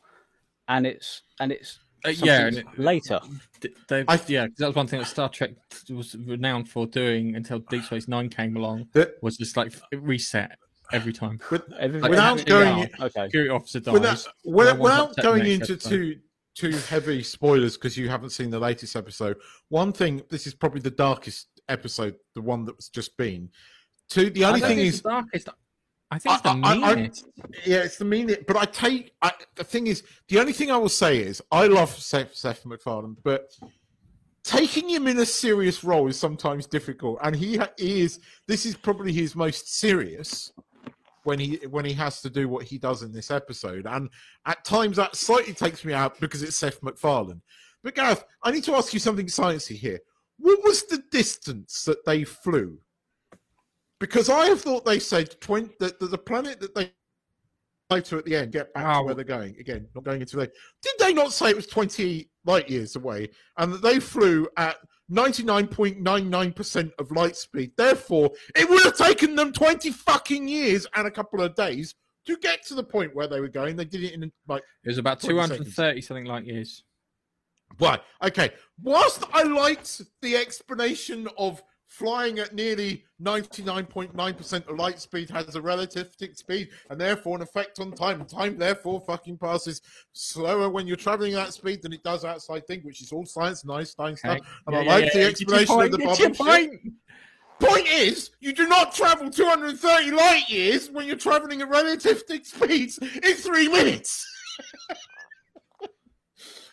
and 0.68 0.86
it's 0.88 1.22
and 1.39 1.51
it's 1.51 1.80
Uh, 2.05 2.09
yeah, 2.09 2.47
and 2.47 2.57
it- 2.57 2.65
later. 2.80 3.20
Th- 3.59 3.74
They, 3.88 4.05
I- 4.07 4.22
yeah, 4.28 4.45
'cause 4.47 4.55
that 4.57 4.68
was 4.68 4.76
one 4.76 4.88
thing 4.88 4.99
that 4.99 5.05
Star 5.07 5.30
Trek 5.30 5.51
was 5.89 6.15
renowned 6.15 6.70
for 6.70 6.86
doing 6.86 7.36
until 7.36 7.59
Deep 7.59 7.84
Space 7.84 8.07
Nine 8.07 8.30
came 8.30 8.55
along. 8.55 8.88
That- 8.93 9.15
Was 9.24 9.36
just 9.38 9.57
like 9.57 9.74
it 9.91 10.01
reset 10.01 10.57
every 10.93 11.11
time. 11.13 11.39
but 11.49 11.65
Everything- 11.80 12.09
Without 12.11 12.45
going- 12.45 12.78
yeah, 12.80 13.05
okay, 13.05 13.26
Security 13.26 13.49
officer 13.49 13.80
dies. 13.80 13.93
without, 13.93 14.28
without, 14.45 14.80
without 14.80 15.18
going 15.18 15.45
into 15.47 15.74
episode. 15.74 15.89
too 15.89 16.20
too 16.55 16.72
heavy 16.72 17.22
spoilers 17.22 17.78
because 17.78 17.95
you 17.97 18.09
haven't 18.09 18.32
seen 18.32 18.49
the 18.49 18.57
latest 18.59 18.95
episode 18.95 19.38
one 19.70 19.93
thing 19.93 20.24
this 20.32 20.47
is 20.47 20.55
probably 20.55 20.82
the 20.82 20.89
darkest 20.89 21.49
episode 21.70 22.15
the 22.34 22.41
one 22.41 22.65
that 22.65 22.76
was 22.76 22.89
just 22.89 23.15
been 23.15 23.47
two 24.09 24.32
the 24.32 24.43
only 24.43 24.59
thing 24.61 24.80
is 24.80 25.03
the 25.03 25.09
darkest. 25.09 25.49
I 26.09 26.19
think 26.19 26.33
it's 26.35 26.41
the 26.43 26.49
I- 26.49 26.73
I- 26.73 26.91
I- 26.91 26.95
meanest. 26.95 27.25
yeah 27.65 27.79
it's 27.79 27.97
the 27.97 28.05
mean 28.05 28.33
but 28.47 28.55
i 28.55 28.65
take 28.65 29.11
I, 29.21 29.31
the 29.55 29.63
thing 29.63 29.87
is 29.87 30.03
the 30.29 30.39
only 30.39 30.53
thing 30.53 30.71
i 30.71 30.77
will 30.77 30.87
say 30.89 31.17
is 31.19 31.41
i 31.51 31.67
love 31.67 31.89
seth, 31.89 32.33
seth 32.33 32.65
macfarlane 32.65 33.17
but 33.23 33.51
taking 34.47 34.87
him 34.87 35.07
in 35.07 35.19
a 35.19 35.25
serious 35.25 35.83
role 35.83 36.07
is 36.07 36.17
sometimes 36.17 36.65
difficult. 36.65 37.19
And 37.21 37.35
he 37.35 37.59
is 37.77 38.19
this 38.47 38.65
is 38.65 38.75
probably 38.77 39.11
his 39.11 39.35
most 39.35 39.77
serious 39.77 40.53
when 41.25 41.37
he 41.39 41.59
when 41.69 41.83
he 41.83 41.93
has 41.93 42.21
to 42.21 42.29
do 42.29 42.47
what 42.47 42.63
he 42.63 42.77
does 42.77 43.03
in 43.03 43.11
this 43.11 43.29
episode. 43.29 43.85
And 43.85 44.09
at 44.45 44.63
times 44.63 44.95
that 44.95 45.17
slightly 45.17 45.53
takes 45.53 45.83
me 45.83 45.93
out 45.93 46.17
because 46.21 46.43
it's 46.43 46.55
seth 46.55 46.81
macfarlane. 46.81 47.41
But 47.83 47.95
gareth 47.95 48.23
i 48.43 48.51
need 48.51 48.63
to 48.63 48.75
ask 48.75 48.93
you 48.93 48.99
something 48.99 49.25
sciencey 49.27 49.75
here. 49.75 49.99
What 50.39 50.63
was 50.63 50.83
the 50.83 51.03
distance 51.11 51.83
that 51.83 52.05
they 52.05 52.23
flew 52.23 52.79
because 53.99 54.29
I 54.29 54.45
have 54.47 54.61
thought 54.61 54.85
they 54.85 54.99
said 54.99 55.39
20, 55.41 55.75
that 55.79 55.99
the, 55.99 56.17
planet 56.17 56.59
that 56.59 56.75
they 56.75 56.91
fly 57.89 57.99
to 58.01 58.17
at 58.17 58.25
the 58.25 58.35
end, 58.35 58.51
get 58.51 58.73
back 58.73 58.83
to 58.83 58.99
Oh. 58.99 59.03
where 59.03 59.15
they're 59.15 59.23
going. 59.23 59.55
Again, 59.59 59.87
not 59.95 60.03
going 60.03 60.21
into 60.21 60.35
the. 60.37 60.45
Did 60.81 60.93
they 60.99 61.13
not 61.13 61.33
say 61.33 61.49
it 61.49 61.55
was 61.55 61.67
20 61.67 62.29
light 62.45 62.69
years 62.69 62.95
away 62.95 63.29
and 63.57 63.73
that 63.73 63.81
they 63.81 63.99
flew 63.99 64.47
at 64.57 64.77
99.99% 65.11 66.91
of 66.99 67.11
light 67.11 67.35
speed? 67.35 67.71
Therefore, 67.77 68.31
it 68.55 68.69
would 68.69 68.83
have 68.83 68.97
taken 68.97 69.35
them 69.35 69.51
20 69.53 69.91
fucking 69.91 70.47
years 70.47 70.85
and 70.95 71.07
a 71.07 71.11
couple 71.11 71.41
of 71.41 71.55
days 71.55 71.95
to 72.25 72.35
get 72.37 72.65
to 72.67 72.75
the 72.75 72.83
point 72.83 73.15
where 73.15 73.27
they 73.27 73.39
were 73.39 73.47
going. 73.47 73.75
They 73.75 73.85
did 73.85 74.03
it 74.03 74.13
in 74.13 74.31
like 74.47 74.63
It 74.83 74.89
was 74.89 74.97
about 74.97 75.19
230 75.21 75.37
seconds. 75.39 75.49
hundred 75.49 75.65
and 75.67 75.75
thirty 75.75 76.01
something 76.01 76.25
light 76.25 76.45
years. 76.45 76.83
Right. 77.79 78.01
Okay. 78.23 78.51
Whilst 78.81 79.23
I 79.33 79.43
liked 79.43 80.01
the 80.21 80.35
explanation 80.35 81.27
of 81.37 81.61
flying 81.88 82.38
at 82.39 82.53
nearly 82.53 83.03
99.9% 83.21 84.67
of 84.67 84.77
light 84.77 84.99
speed 84.99 85.29
has 85.29 85.55
a 85.55 85.61
relativistic 85.61 86.38
speed 86.38 86.69
and 86.89 86.99
therefore 86.99 87.38
an 87.38 87.41
effect 87.41 87.79
on 87.79 87.91
time, 87.93 88.19
and 88.21 88.29
time 88.29 88.57
therefore 88.57 89.01
fucking 89.01 89.38
passes 89.38 89.81
slower 90.13 90.69
when 90.69 90.85
you're 90.85 90.97
traveling 90.97 91.33
at 91.33 91.45
that 91.45 91.53
speed 91.53 91.81
than 91.81 91.93
it 91.93 92.03
does 92.03 92.25
outside 92.25 92.67
thing, 92.67 92.81
which 92.81 93.01
is 93.01 93.11
all 93.11 93.25
science 93.25 93.63
and 93.63 93.71
Einstein 93.71 94.15
stuff. 94.15 94.39
And 94.67 94.73
Yeah, 94.73 94.79
I 94.79 94.81
yeah, 94.83 94.91
like 94.91 95.05
yeah, 95.05 95.13
the 95.13 95.27
explanation 95.27 95.81
of 95.81 95.91
the 95.91 95.97
bubble 95.97 96.35
point. 96.35 96.73
Point 97.59 97.88
is, 97.88 98.29
you 98.39 98.53
do 98.53 98.67
not 98.67 98.93
travel 98.93 99.31
230 99.31 100.11
light 100.11 100.47
years 100.47 100.91
when 100.91 101.07
you're 101.07 101.15
traveling 101.15 101.63
at 101.63 101.69
relativistic 101.71 102.45
speeds 102.45 102.99
in 102.99 103.33
three 103.33 103.67
minutes. 103.67 104.27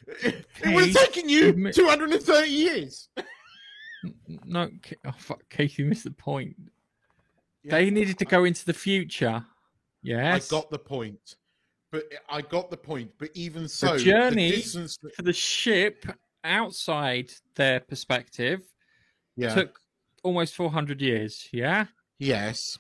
it 0.23 0.45
would 0.67 0.89
have 0.89 1.07
taken 1.07 1.27
you 1.27 1.73
230 1.73 2.49
years. 2.51 3.09
No, 4.45 4.71
oh, 5.07 5.13
fuck, 5.19 5.43
Keith, 5.51 5.79
you 5.79 5.87
missed 5.87 6.05
the 6.05 6.11
point. 6.11 6.57
Yeah. 7.63 7.73
They 7.77 7.91
needed 7.91 8.19
to 8.19 8.25
go 8.25 8.45
into 8.45 8.65
the 8.65 8.75
future. 8.75 9.45
Yes, 10.03 10.53
I 10.53 10.57
got 10.57 10.71
the 10.71 10.79
point. 10.79 11.37
But 11.91 12.05
I 12.29 12.43
got 12.43 12.71
the 12.71 12.77
point. 12.77 13.13
But 13.19 13.31
even 13.35 13.69
so, 13.69 13.97
the 13.97 14.05
journey- 14.05 14.51
distance, 14.51 14.99
for 15.15 15.23
the 15.23 15.33
ship 15.33 16.05
outside 16.43 17.31
their 17.55 17.81
perspective 17.81 18.61
yeah, 19.37 19.55
took 19.55 19.81
almost 20.23 20.55
400 20.55 21.01
years. 21.01 21.49
Yeah. 21.53 21.87
yes, 22.19 22.79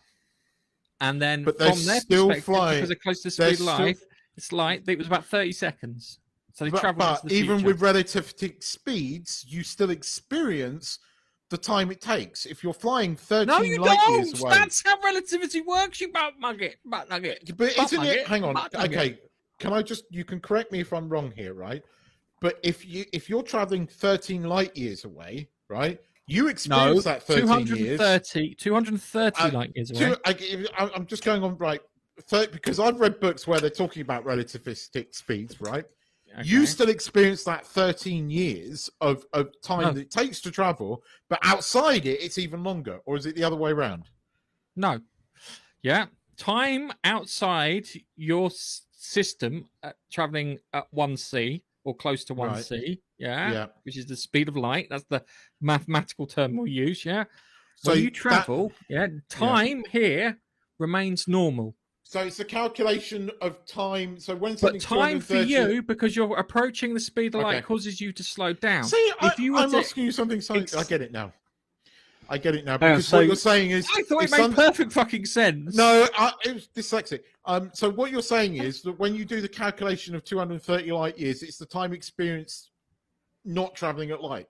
And 1.00 1.20
then 1.20 1.44
But 1.44 1.58
from 1.58 1.66
their 1.84 2.00
still 2.00 2.28
perspective, 2.28 2.44
flying- 2.44 2.76
because 2.76 2.88
they're 2.88 2.96
close 2.96 3.22
to 3.22 3.30
speed 3.30 3.54
still- 3.54 3.66
light, 3.66 3.98
it's 4.36 4.52
light. 4.52 4.82
It 4.86 4.98
was 4.98 5.06
about 5.06 5.24
30 5.26 5.52
seconds. 5.52 6.18
So 6.52 6.64
they 6.64 6.70
but, 6.70 6.80
travelled 6.80 7.18
but 7.22 7.28
the 7.28 7.34
even 7.34 7.58
future. 7.58 7.74
with 7.74 7.80
relativistic 7.80 8.62
speeds, 8.62 9.44
you 9.48 9.62
still 9.64 9.90
experience 9.90 10.98
the 11.54 11.58
time 11.58 11.92
it 11.92 12.00
takes. 12.00 12.46
If 12.46 12.64
you're 12.64 12.72
flying 12.74 13.14
13 13.14 13.46
no, 13.46 13.60
you 13.62 13.78
light 13.80 13.96
don't. 14.04 14.26
years 14.26 14.40
away, 14.40 14.50
That's 14.50 14.82
how 14.84 14.98
relativity 15.04 15.60
works. 15.60 16.00
You 16.00 16.10
butt 16.10 16.34
nugget, 16.40 16.78
butt 16.84 17.08
nugget. 17.08 17.44
but 17.56 17.76
butt 17.76 17.86
isn't 17.86 17.98
nugget, 18.00 18.16
it? 18.16 18.26
Hang 18.26 18.42
on. 18.42 18.56
Okay, 18.74 19.18
can 19.60 19.72
I 19.72 19.80
just? 19.80 20.04
You 20.10 20.24
can 20.24 20.40
correct 20.40 20.72
me 20.72 20.80
if 20.80 20.92
I'm 20.92 21.08
wrong 21.08 21.32
here, 21.36 21.54
right? 21.54 21.80
But 22.40 22.58
if 22.64 22.84
you 22.84 23.04
if 23.12 23.28
you're 23.30 23.44
traveling 23.44 23.86
13 23.86 24.42
light 24.42 24.76
years 24.76 25.04
away, 25.04 25.48
right? 25.70 26.00
You 26.26 26.44
No, 26.44 26.48
experience 26.48 27.04
that 27.04 27.22
13 27.22 27.46
years. 27.76 27.98
230, 28.00 28.54
230 28.56 29.36
Uh, 29.40 29.50
light 29.52 29.70
years 29.76 29.90
away. 29.92 30.00
Two, 30.00 30.16
I, 30.24 30.66
I- 30.84 30.90
I'm 30.96 31.06
just 31.06 31.22
going 31.22 31.44
on 31.44 31.56
right 31.58 31.80
third, 32.22 32.50
because 32.50 32.80
I've 32.80 32.98
read 32.98 33.20
books 33.20 33.46
where 33.46 33.60
they're 33.60 33.70
talking 33.70 34.02
about 34.02 34.24
relativistic 34.24 35.14
speeds, 35.14 35.60
right? 35.60 35.84
You 36.42 36.66
still 36.66 36.88
experience 36.88 37.44
that 37.44 37.66
13 37.66 38.30
years 38.30 38.90
of, 39.00 39.24
of 39.32 39.50
time 39.62 39.94
that 39.94 40.00
it 40.00 40.10
takes 40.10 40.40
to 40.42 40.50
travel, 40.50 41.02
but 41.28 41.38
outside 41.42 42.06
it, 42.06 42.20
it's 42.20 42.38
even 42.38 42.64
longer. 42.64 43.00
Or 43.06 43.16
is 43.16 43.26
it 43.26 43.36
the 43.36 43.44
other 43.44 43.56
way 43.56 43.70
around? 43.70 44.04
No. 44.74 45.00
Yeah. 45.82 46.06
Time 46.36 46.92
outside 47.04 47.86
your 48.16 48.50
system 48.50 49.68
uh, 49.82 49.92
traveling 50.10 50.58
at 50.72 50.86
1c 50.94 51.62
or 51.84 51.94
close 51.94 52.24
to 52.24 52.34
1c. 52.34 52.98
Yeah. 53.18 53.52
Yeah. 53.52 53.66
Which 53.84 53.96
is 53.96 54.06
the 54.06 54.16
speed 54.16 54.48
of 54.48 54.56
light. 54.56 54.88
That's 54.90 55.04
the 55.08 55.22
mathematical 55.60 56.26
term 56.26 56.56
we'll 56.56 56.66
use. 56.66 57.04
Yeah. 57.04 57.24
So 57.76 57.92
when 57.92 58.00
you 58.00 58.06
that- 58.06 58.14
travel, 58.14 58.72
yeah, 58.88 59.06
time 59.28 59.84
here 59.90 60.38
remains 60.78 61.28
normal. 61.28 61.76
So 62.06 62.20
it's 62.20 62.38
a 62.38 62.44
calculation 62.44 63.30
of 63.40 63.64
time. 63.66 64.20
So 64.20 64.36
when 64.36 64.52
But 64.52 64.60
something's 64.60 64.84
time 64.84 65.20
for 65.20 65.36
you, 65.36 65.82
because 65.82 66.14
you're 66.14 66.36
approaching 66.36 66.92
the 66.94 67.00
speed 67.00 67.34
of 67.34 67.42
light, 67.42 67.56
Okay. 67.56 67.62
causes 67.66 68.00
you 68.00 68.12
to 68.12 68.22
slow 68.22 68.52
down. 68.52 68.84
See, 68.84 69.12
I, 69.20 69.28
if 69.28 69.38
you 69.38 69.54
were 69.54 69.60
I'm 69.60 69.70
to- 69.70 69.78
asking 69.78 70.04
you 70.04 70.12
something. 70.12 70.40
something 70.40 70.62
ex- 70.64 70.74
I 70.76 70.84
get 70.84 71.00
it 71.00 71.12
now. 71.12 71.32
I 72.28 72.38
get 72.38 72.54
it 72.54 72.64
now. 72.64 72.78
Hang 72.78 72.82
on, 72.92 72.96
Because 72.96 73.08
so- 73.08 73.16
what 73.18 73.26
you're 73.26 73.36
saying 73.36 73.70
is, 73.70 73.86
I 73.94 74.02
thought 74.02 74.22
it 74.22 74.24
if 74.26 74.30
made 74.32 74.36
some- 74.36 74.54
perfect 74.54 74.92
fucking 74.92 75.24
sense. 75.24 75.74
No, 75.74 76.06
I, 76.16 76.32
it 76.44 76.54
was 76.54 76.68
dyslexic. 76.68 77.20
Um, 77.46 77.70
so 77.74 77.90
what 77.90 78.10
you're 78.10 78.22
saying 78.22 78.56
is 78.58 78.82
that 78.82 78.92
when 78.98 79.14
you 79.14 79.24
do 79.24 79.40
the 79.40 79.48
calculation 79.48 80.14
of 80.14 80.24
230 80.24 80.92
light 80.92 81.18
years, 81.18 81.42
it's 81.42 81.56
the 81.58 81.66
time 81.66 81.92
experience 81.94 82.70
not 83.46 83.74
traveling 83.74 84.10
at 84.10 84.22
light. 84.22 84.48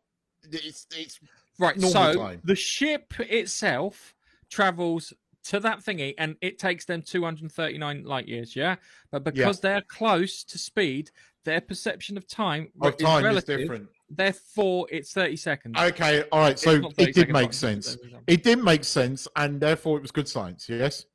It's 0.51 0.87
it's 0.95 1.19
Right, 1.59 1.77
normal 1.77 2.13
so 2.15 2.19
time. 2.19 2.41
the 2.45 2.55
ship 2.57 3.15
itself 3.21 4.15
travels 4.51 5.13
to 5.45 5.61
that 5.61 5.81
thingy 5.81 6.15
and 6.19 6.37
it 6.41 6.59
takes 6.59 6.85
them 6.85 7.03
239 7.03 8.05
light 8.05 8.29
years, 8.29 8.57
yeah? 8.57 8.77
But 9.11 9.25
because 9.25 9.61
they're 9.61 9.83
close 9.83 10.45
to 10.45 10.59
speed, 10.59 11.11
their 11.45 11.61
perception 11.61 12.17
of 12.17 12.27
time, 12.27 12.69
of 12.81 12.95
is 12.95 13.01
time 13.01 13.25
is 13.27 13.45
different. 13.45 13.89
Therefore, 14.11 14.87
it's 14.91 15.13
30 15.13 15.37
seconds. 15.37 15.75
Okay, 15.79 16.25
all 16.31 16.41
right. 16.41 16.59
So 16.59 16.73
it 16.73 16.97
did 16.97 17.15
seconds, 17.15 17.33
make 17.33 17.53
sense. 17.53 17.97
It 18.27 18.43
did 18.43 18.63
make 18.63 18.85
sense, 18.85 19.27
and 19.37 19.61
therefore 19.61 19.99
it 19.99 20.03
was 20.03 20.11
good 20.11 20.29
science. 20.29 20.69
Yes. 20.69 21.07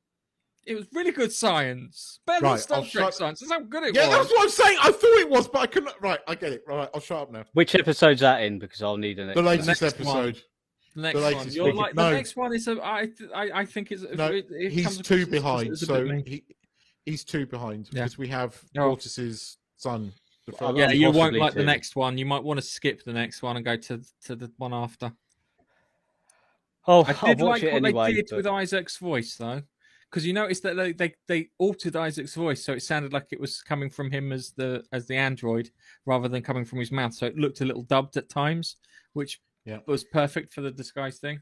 It 0.66 0.74
was 0.74 0.86
really 0.92 1.10
good 1.10 1.32
science. 1.32 2.20
Better 2.26 2.44
Right, 2.44 2.50
than 2.52 2.58
Star 2.60 2.78
I'll 2.78 2.84
Trek 2.84 3.04
shut- 3.06 3.14
science. 3.14 3.40
That's 3.40 3.50
how 3.52 3.60
good 3.60 3.82
it 3.84 3.94
Yeah, 3.94 4.08
was. 4.08 4.18
that's 4.18 4.30
what 4.30 4.42
I'm 4.42 4.48
saying. 4.50 4.78
I 4.82 4.92
thought 4.92 5.18
it 5.20 5.30
was, 5.30 5.48
but 5.48 5.62
I 5.62 5.66
couldn't. 5.66 5.94
Right, 6.00 6.20
I 6.28 6.34
get 6.34 6.52
it. 6.52 6.62
Right, 6.66 6.88
I'll 6.94 7.00
shut 7.00 7.22
up 7.22 7.32
now. 7.32 7.44
Which 7.54 7.74
episode's 7.74 8.20
that 8.20 8.42
in? 8.42 8.58
Because 8.58 8.82
I'll 8.82 8.96
need 8.98 9.18
an. 9.18 9.32
The 9.34 9.42
latest 9.42 9.80
next 9.80 9.98
one. 10.04 10.34
Episode. 10.96 10.96
The 10.96 11.02
next 11.02 11.14
one. 11.14 11.24
latest 11.34 11.56
You're 11.56 11.66
one. 11.66 11.76
like, 11.76 11.94
No. 11.94 12.10
The 12.10 12.16
next 12.16 12.36
one 12.36 12.52
is, 12.54 12.68
a, 12.68 12.82
I, 12.84 13.08
I, 13.34 13.50
I 13.60 13.64
think 13.64 13.92
it's. 13.92 14.02
No, 14.02 14.26
it, 14.26 14.46
it 14.50 14.72
he's 14.72 14.84
comes 14.84 14.98
two 15.02 15.26
behind. 15.26 15.78
So 15.78 16.04
he, 16.26 16.44
he's 17.06 17.24
two 17.24 17.46
behind 17.46 17.88
Yeah. 17.92 18.02
because 18.04 18.18
we 18.18 18.28
have 18.28 18.60
Oh. 18.76 18.88
Mortis's 18.88 19.58
son. 19.76 20.12
The 20.46 20.54
Well, 20.60 20.76
yeah, 20.76 20.90
you 20.90 21.06
won't 21.06 21.16
possibly 21.16 21.40
like 21.40 21.54
the 21.54 21.64
next 21.64 21.96
one. 21.96 22.16
You 22.18 22.26
might 22.26 22.42
want 22.42 22.58
to 22.58 22.66
skip 22.66 23.04
the 23.04 23.12
next 23.12 23.42
one 23.42 23.56
and 23.56 23.64
go 23.64 23.76
to 23.76 24.00
to 24.26 24.36
the 24.36 24.50
one 24.56 24.72
after. 24.74 25.12
Oh, 26.86 27.04
I 27.04 27.14
I'll 27.22 27.34
did 27.34 27.40
like 27.44 27.62
what 27.62 27.72
anyway. 27.72 28.06
they 28.10 28.14
did 28.16 28.26
but- 28.30 28.36
with 28.38 28.46
Isaac's 28.46 28.96
voice, 28.96 29.36
though, 29.36 29.62
because 30.10 30.26
you 30.26 30.32
noticed 30.32 30.62
that 30.62 30.76
they, 30.76 30.92
they 30.92 31.14
they 31.28 31.48
altered 31.58 31.94
Isaac's 31.94 32.34
voice, 32.34 32.64
so 32.64 32.72
it 32.72 32.82
sounded 32.82 33.12
like 33.12 33.26
it 33.32 33.40
was 33.40 33.60
coming 33.62 33.90
from 33.90 34.10
him 34.10 34.32
as 34.32 34.52
the 34.56 34.82
as 34.92 35.06
the 35.06 35.16
android 35.16 35.70
rather 36.06 36.26
than 36.28 36.42
coming 36.42 36.64
from 36.64 36.78
his 36.78 36.90
mouth. 36.90 37.12
So 37.14 37.26
it 37.26 37.36
looked 37.36 37.60
a 37.60 37.64
little 37.66 37.82
dubbed 37.82 38.16
at 38.16 38.28
times, 38.30 38.76
which 39.12 39.40
Yeah. 39.64 39.76
It 39.76 39.86
was 39.86 40.04
perfect 40.04 40.52
for 40.54 40.60
the 40.62 40.70
disguise 40.70 41.18
thing. 41.18 41.40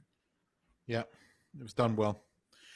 yeah, 0.87 1.01
it 1.01 1.63
was 1.63 1.73
done 1.75 1.97
well. 1.97 2.25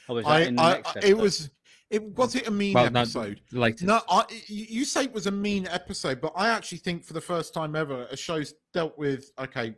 Oh, 0.09 0.15
that 0.15 0.25
I, 0.27 0.41
I, 0.57 0.81
it 1.01 1.17
was. 1.17 1.49
It 1.89 2.01
was 2.17 2.33
it 2.35 2.47
a 2.47 2.51
mean 2.51 2.73
Well, 2.73 2.85
episode. 2.87 3.39
latest. 3.51 3.83
No, 3.83 4.01
I, 4.09 4.25
you 4.47 4.65
you 4.69 4.85
say 4.85 5.03
it 5.03 5.13
was 5.13 5.27
a 5.27 5.31
mean 5.31 5.67
episode, 5.67 6.21
but 6.21 6.33
I 6.35 6.49
actually 6.49 6.79
think 6.79 7.03
for 7.05 7.13
the 7.13 7.21
first 7.21 7.53
time 7.53 7.75
ever, 7.75 8.07
a 8.09 8.17
show's 8.17 8.55
dealt 8.73 8.97
with. 8.97 9.31
Okay, 9.37 9.75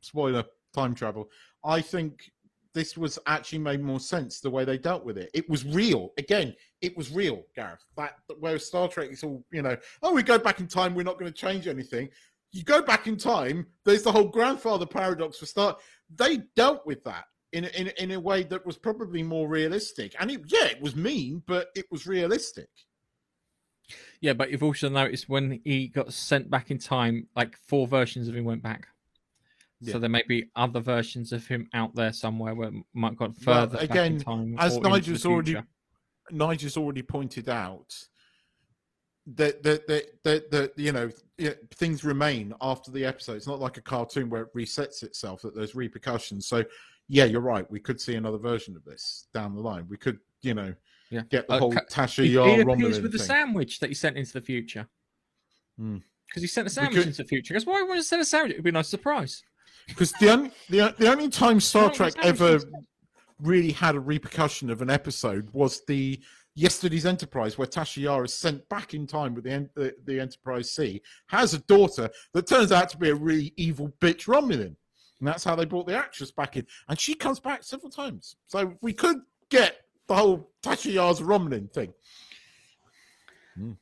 spoiler: 0.00 0.44
time 0.74 0.94
travel. 0.94 1.30
I 1.64 1.80
think 1.80 2.32
this 2.74 2.96
was 2.96 3.18
actually 3.26 3.58
made 3.60 3.80
more 3.80 4.00
sense 4.00 4.40
the 4.40 4.50
way 4.50 4.64
they 4.64 4.78
dealt 4.78 5.04
with 5.04 5.18
it. 5.18 5.30
It 5.34 5.48
was 5.48 5.64
real. 5.64 6.10
Again, 6.18 6.54
it 6.80 6.96
was 6.96 7.12
real, 7.12 7.42
Gareth. 7.54 7.84
That 7.96 8.14
whereas 8.40 8.66
Star 8.66 8.88
Trek 8.88 9.10
is 9.12 9.22
all 9.22 9.44
you 9.52 9.62
know. 9.62 9.76
Oh, 10.02 10.12
we 10.12 10.22
go 10.24 10.38
back 10.38 10.58
in 10.58 10.66
time. 10.66 10.94
We're 10.94 11.04
not 11.04 11.18
going 11.18 11.30
to 11.32 11.38
change 11.38 11.68
anything. 11.68 12.08
You 12.52 12.62
go 12.64 12.82
back 12.82 13.06
in 13.06 13.16
time. 13.16 13.66
There's 13.84 14.02
the 14.02 14.12
whole 14.12 14.28
grandfather 14.28 14.86
paradox 14.86 15.38
for 15.38 15.46
start. 15.46 15.80
They 16.14 16.38
dealt 16.54 16.84
with 16.86 17.02
that 17.04 17.24
in 17.52 17.64
a- 17.64 17.68
in 17.80 17.88
in 17.98 18.10
a 18.12 18.20
way 18.20 18.42
that 18.44 18.64
was 18.66 18.76
probably 18.76 19.22
more 19.22 19.48
realistic. 19.48 20.14
And 20.20 20.30
it, 20.30 20.42
yeah, 20.46 20.66
it 20.66 20.80
was 20.80 20.94
mean, 20.94 21.42
but 21.46 21.68
it 21.74 21.86
was 21.90 22.06
realistic. 22.06 22.68
Yeah, 24.20 24.34
but 24.34 24.50
you've 24.50 24.62
also 24.62 24.88
noticed 24.88 25.28
when 25.28 25.60
he 25.64 25.88
got 25.88 26.12
sent 26.12 26.48
back 26.50 26.70
in 26.70 26.78
time, 26.78 27.26
like 27.34 27.56
four 27.66 27.86
versions 27.86 28.28
of 28.28 28.36
him 28.36 28.44
went 28.44 28.62
back. 28.62 28.86
Yeah. 29.80 29.94
So 29.94 29.98
there 29.98 30.08
may 30.10 30.22
be 30.28 30.50
other 30.54 30.80
versions 30.80 31.32
of 31.32 31.46
him 31.46 31.68
out 31.74 31.94
there 31.94 32.12
somewhere 32.12 32.54
where 32.54 32.70
might 32.94 33.16
got 33.16 33.30
Well, 33.44 33.66
further 33.66 33.78
back 33.78 33.90
again, 33.90 34.12
in 34.14 34.20
time. 34.20 34.56
as 34.58 34.74
or 34.74 34.76
into 34.76 34.82
the 34.82 34.88
Nigel's 34.90 35.26
already. 35.26 35.56
Nigel's 36.30 36.76
already 36.76 37.02
pointed 37.02 37.48
out 37.48 37.92
that 39.26 39.62
that 39.62 39.86
that 40.24 40.50
that, 40.50 40.72
you 40.76 40.92
know 40.92 41.10
things 41.74 42.04
remain 42.04 42.52
after 42.60 42.90
the 42.90 43.04
episode. 43.04 43.36
It's 43.36 43.46
not 43.46 43.60
like 43.60 43.76
a 43.76 43.80
cartoon 43.80 44.28
where 44.30 44.42
it 44.42 44.54
resets 44.54 45.02
itself. 45.02 45.42
That 45.42 45.54
there's 45.54 45.74
repercussions. 45.74 46.46
So 46.46 46.64
yeah, 47.08 47.24
you're 47.24 47.40
right. 47.40 47.68
We 47.70 47.80
could 47.80 48.00
see 48.00 48.14
another 48.14 48.38
version 48.38 48.76
of 48.76 48.84
this 48.84 49.26
down 49.34 49.54
the 49.54 49.60
line. 49.60 49.86
We 49.88 49.96
could 49.96 50.18
you 50.42 50.54
know 50.54 50.74
Yeah. 51.10 51.22
get 51.30 51.46
the 51.46 51.54
Uh, 51.54 51.58
whole 51.58 51.72
ca- 51.72 51.84
Tasha 51.90 52.28
Yar 52.28 52.46
he 52.48 52.52
appears 52.60 52.66
Romulan 52.98 53.02
with 53.02 53.12
the 53.12 53.18
sandwich 53.18 53.80
that 53.80 53.88
he 53.90 53.94
sent 53.94 54.16
into 54.16 54.32
the 54.32 54.40
future. 54.42 54.88
Hmm. 55.78 55.98
Because 56.28 56.42
he 56.42 56.48
sent 56.48 56.66
a 56.66 56.70
sandwich 56.70 56.96
could- 56.96 57.06
into 57.08 57.22
the 57.22 57.28
future. 57.28 57.54
Because 57.54 57.66
why 57.66 57.82
would 57.82 57.96
he 57.96 58.02
send 58.02 58.22
a 58.22 58.24
sandwich? 58.24 58.52
It'd 58.52 58.64
be 58.64 58.70
a 58.70 58.72
nice 58.72 58.88
surprise. 58.88 59.42
Because 59.86 60.12
the 60.12 60.30
only 60.30 60.52
the, 60.68 60.94
the 60.98 61.10
only 61.10 61.28
time 61.28 61.60
Star 61.60 61.90
Trek 61.92 62.14
ever 62.22 62.60
really 63.40 63.72
had 63.72 63.94
a 63.96 64.00
repercussion 64.00 64.70
of 64.70 64.80
an 64.82 64.88
episode 64.90 65.50
was 65.52 65.82
the 65.86 66.20
yesterday's 66.54 67.06
Enterprise, 67.06 67.56
where 67.58 67.66
Tasha 67.66 68.02
Yar 68.02 68.24
is 68.24 68.34
sent 68.34 68.68
back 68.68 68.94
in 68.94 69.06
time 69.06 69.34
with 69.34 69.44
the, 69.44 69.68
the 69.74 69.94
the 70.04 70.20
Enterprise 70.20 70.70
C, 70.70 71.02
has 71.28 71.54
a 71.54 71.58
daughter 71.60 72.10
that 72.34 72.46
turns 72.46 72.72
out 72.72 72.88
to 72.90 72.98
be 72.98 73.10
a 73.10 73.14
really 73.14 73.52
evil 73.56 73.92
bitch 74.00 74.26
Romulan, 74.26 74.76
and 75.18 75.28
that's 75.28 75.44
how 75.44 75.54
they 75.54 75.64
brought 75.64 75.86
the 75.86 75.96
actress 75.96 76.30
back 76.30 76.56
in, 76.56 76.66
and 76.88 76.98
she 76.98 77.14
comes 77.14 77.40
back 77.40 77.62
several 77.62 77.90
times. 77.90 78.36
So 78.46 78.74
we 78.82 78.92
could 78.92 79.18
get 79.48 79.76
the 80.08 80.14
whole 80.14 80.50
Tasha 80.62 80.92
Yar's 80.92 81.20
Romulan 81.20 81.72
thing. 81.72 81.92
Hmm. 83.56 83.72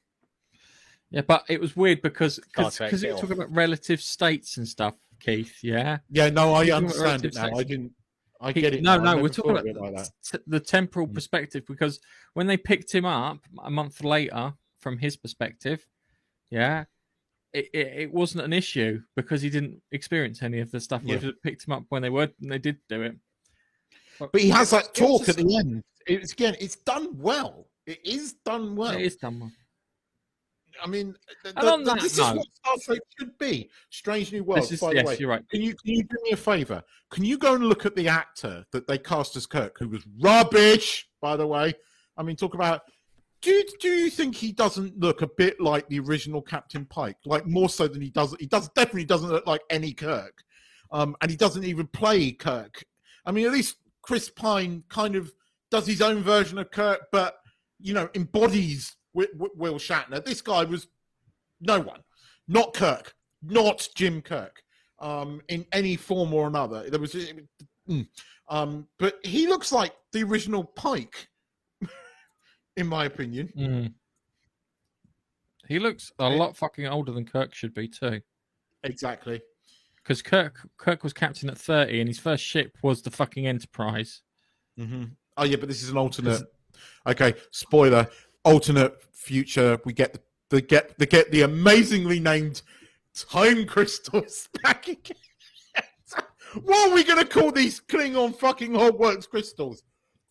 Yeah, 1.11 1.23
but 1.23 1.45
it 1.49 1.61
was 1.61 1.75
weird 1.75 2.03
because 2.03 2.35
Star 2.35 2.45
because 2.57 2.77
Trek, 2.77 2.91
because 2.91 3.03
it 3.03 3.07
get 3.07 3.13
was 3.15 3.23
off. 3.23 3.29
talking 3.29 3.43
about 3.43 3.55
relative 3.57 4.01
states 4.01 4.57
and 4.59 4.69
stuff, 4.69 4.95
Keith. 5.19 5.59
Yeah. 5.63 5.99
Yeah, 6.09 6.31
no, 6.31 6.55
I 6.55 6.63
You're 6.63 6.81
talking 6.81 6.97
about 7.01 7.07
understand 7.09 7.25
it 7.25 7.35
relative 7.35 7.53
now. 7.53 7.59
I 7.59 7.63
didn't. 7.65 7.93
I 8.41 8.53
He- 8.53 8.61
get 8.61 8.75
it. 8.75 8.83
No, 8.83 8.97
no, 8.99 9.17
we're 9.19 9.29
talking 9.29 9.51
about 9.71 9.93
like 9.93 10.07
t- 10.25 10.39
the 10.47 10.61
temporal 10.61 11.07
Mm. 11.07 11.15
perspective 11.15 11.65
because 11.67 12.01
when 12.35 12.47
they 12.47 12.57
picked 12.57 12.91
him 12.93 13.05
up 13.05 13.41
a 13.63 13.71
month 13.71 14.03
later 14.03 14.55
from 14.79 14.97
his 14.99 15.17
perspective, 15.17 15.87
yeah, 16.51 16.85
it, 17.53 17.69
it, 17.75 17.87
it 18.03 18.13
wasn't 18.13 18.43
an 18.45 18.53
issue 18.53 19.03
because 19.15 19.43
he 19.43 19.51
didn't 19.51 19.83
experience 19.93 20.43
any 20.43 20.61
of 20.61 20.71
the 20.71 20.81
stuff. 20.81 21.03
Yeah. 21.05 21.17
They 21.17 21.33
picked 21.43 21.67
him 21.67 21.73
up 21.73 21.85
when 21.91 22.01
they 22.03 22.09
were 22.11 22.31
and 22.41 22.51
they 22.51 22.59
did 22.59 22.79
do 22.89 23.03
it. 23.03 23.17
But 24.19 24.41
he 24.41 24.49
has 24.51 24.71
that 24.71 24.95
talk 24.95 25.27
just- 25.27 25.39
at 25.39 25.45
the 25.45 25.57
end. 25.57 25.83
It's 26.07 26.33
again, 26.33 26.57
it's 26.61 26.77
done 26.77 27.19
well. 27.19 27.67
It 27.87 28.01
is 28.07 28.35
done 28.45 28.75
well. 28.77 28.93
it 28.93 29.03
is 29.03 29.17
done 29.17 29.41
well. 29.41 29.53
I 30.83 30.89
mean, 30.89 31.15
th- 31.43 31.55
And 31.57 31.69
on 31.69 31.79
th- 31.81 31.89
that 31.89 32.01
this 32.01 32.13
is 32.15 32.21
what 32.21 32.47
Star 32.55 32.75
Trek 32.85 33.01
should 33.19 33.39
be. 33.39 33.71
Strange 33.91 34.33
New 34.33 34.45
Worlds. 34.45 34.71
Is 34.73 34.81
by 34.81 34.93
yes, 34.93 35.03
the 35.03 35.09
way, 35.09 35.17
you're 35.19 35.29
right. 35.29 35.49
can 35.49 35.61
you 35.61 35.75
can 35.75 35.95
you 35.95 36.03
do 36.03 36.17
me 36.23 36.31
a 36.33 36.37
favor? 36.37 36.83
Can 37.11 37.25
you 37.25 37.39
go 37.39 37.55
and 37.55 37.65
look 37.67 37.87
at 37.87 37.97
the 37.97 38.09
actor 38.09 38.65
that 38.73 38.87
they 38.87 38.99
cast 38.99 39.37
as 39.37 39.47
Kirk, 39.47 39.79
who 39.79 39.89
was 39.89 40.03
rubbish, 40.23 41.09
by 41.21 41.37
the 41.37 41.47
way? 41.47 41.75
I 42.17 42.23
mean, 42.23 42.37
talk 42.37 42.55
about. 42.55 42.83
Do 43.43 43.51
you, 43.51 43.65
do 43.81 43.89
you 43.89 44.11
think 44.11 44.37
he 44.37 44.53
doesn't 44.53 45.01
look 45.01 45.23
a 45.23 45.27
bit 45.27 45.59
like 45.63 45.89
the 45.89 45.99
original 45.99 46.43
Captain 46.43 46.85
Pike? 46.85 47.17
Like 47.25 47.47
more 47.47 47.71
so 47.71 47.89
than 47.89 48.03
he 48.03 48.11
does. 48.11 48.37
He 48.39 48.45
does 48.45 48.69
definitely 48.71 49.07
doesn't 49.07 49.31
look 49.31 49.47
like 49.47 49.63
any 49.71 49.95
Kirk, 49.95 50.45
um, 50.93 51.17
and 51.23 51.31
he 51.31 51.39
doesn't 51.39 51.65
even 51.65 51.87
play 51.87 52.33
Kirk. 52.33 52.85
I 53.25 53.33
mean, 53.33 53.47
at 53.47 53.53
least 53.53 53.77
Chris 54.03 54.29
Pine 54.29 54.85
kind 54.91 55.17
of 55.17 55.33
does 55.71 55.87
his 55.87 56.03
own 56.03 56.23
version 56.23 56.59
of 56.59 56.71
Kirk, 56.71 57.07
but 57.13 57.37
you 57.79 57.95
know, 57.95 58.11
embodies 58.15 58.97
Wi- 59.15 59.33
Wi- 59.33 59.55
Will 59.57 59.79
Shatner. 59.79 60.25
This 60.25 60.43
guy 60.43 60.65
was 60.65 60.89
no 61.61 61.81
one, 61.81 62.01
not 62.49 62.75
Kirk, 62.75 63.15
not 63.43 63.89
Jim 63.95 64.23
Kirk, 64.23 64.63
um, 64.99 65.41
in 65.49 65.67
any 65.73 65.97
form 65.97 66.33
or 66.33 66.47
another. 66.47 66.89
There 66.89 67.01
was, 67.01 67.15
mm. 67.89 68.07
um, 68.49 68.87
but 68.99 69.19
he 69.25 69.47
looks 69.47 69.73
like 69.73 69.93
the 70.13 70.23
original 70.23 70.65
Pike, 70.65 71.29
in 72.77 72.87
my 72.87 73.05
opinion. 73.05 73.53
Mm. 73.57 73.95
He 75.69 75.79
looks 75.79 76.13
a 76.19 76.29
lot 76.29 76.57
fucking 76.57 76.87
older 76.87 77.13
than 77.13 77.25
Kirk 77.25 77.55
should 77.55 77.75
be 77.75 77.87
too. 77.87 78.21
Exactly. 78.83 79.41
Because 80.03 80.23
Kirk 80.23 80.69
Kirk 80.79 81.05
was 81.05 81.13
captain 81.13 81.49
at 81.49 81.59
thirty, 81.59 82.01
and 82.01 82.09
his 82.09 82.19
first 82.19 82.43
ship 82.43 82.77
was 82.83 83.03
the 83.03 83.11
fucking 83.11 83.47
Enterprise. 83.47 84.23
Mm-hmm. 84.79 85.05
Oh 85.37 85.45
yeah, 85.45 85.57
but 85.57 85.69
this 85.69 85.83
is 85.83 85.91
an 85.91 85.97
alternate. 85.97 86.43
Okay, 87.07 87.35
spoiler. 87.53 88.09
Alternate 88.45 89.03
future. 89.13 89.79
We 89.85 89.93
get 89.93 90.13
the 90.15 90.21
they 90.51 90.61
get 90.61 90.99
the 90.99 91.07
get 91.07 91.31
the 91.31 91.43
amazingly 91.43 92.21
named 92.21 92.63
time 93.15 93.67
crystals 93.67 94.49
back 94.63 94.89
again. 94.89 95.17
what 96.63 96.91
are 96.91 96.95
we 96.95 97.05
gonna 97.05 97.25
call 97.25 97.53
these 97.53 97.81
Klingon 97.81 98.37
fucking 98.37 98.73
Hogwarts 98.73 99.29
crystals? 99.29 99.83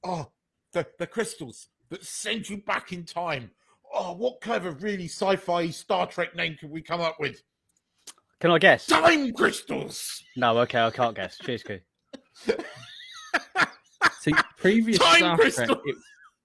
Oh, 0.04 0.30
the 0.74 0.86
the 1.00 1.08
crystals 1.08 1.70
that 1.90 2.04
send 2.04 2.50
you 2.50 2.58
back 2.58 2.92
in 2.92 3.06
time. 3.06 3.52
Oh, 3.92 4.14
what 4.14 4.40
kind 4.42 4.66
of 4.66 4.84
really 4.84 5.06
sci-fi 5.06 5.70
Star 5.70 6.06
Trek 6.06 6.36
name 6.36 6.58
could 6.60 6.70
we 6.70 6.82
come 6.82 7.02
up 7.02 7.18
with? 7.20 7.42
Can 8.40 8.52
I 8.52 8.60
guess? 8.60 8.86
Time 8.86 9.34
crystals. 9.34 10.24
No, 10.38 10.60
okay, 10.60 10.80
I 10.80 10.92
can't 10.92 11.16
guess. 11.16 11.38
Cheers, 11.40 11.64
Koo. 11.64 11.80
See, 14.20 14.34
previous 14.58 15.00
Time 15.00 15.18
Star 15.18 15.38
crystal. 15.38 15.66
Trek, 15.66 15.80
it, 15.86 15.96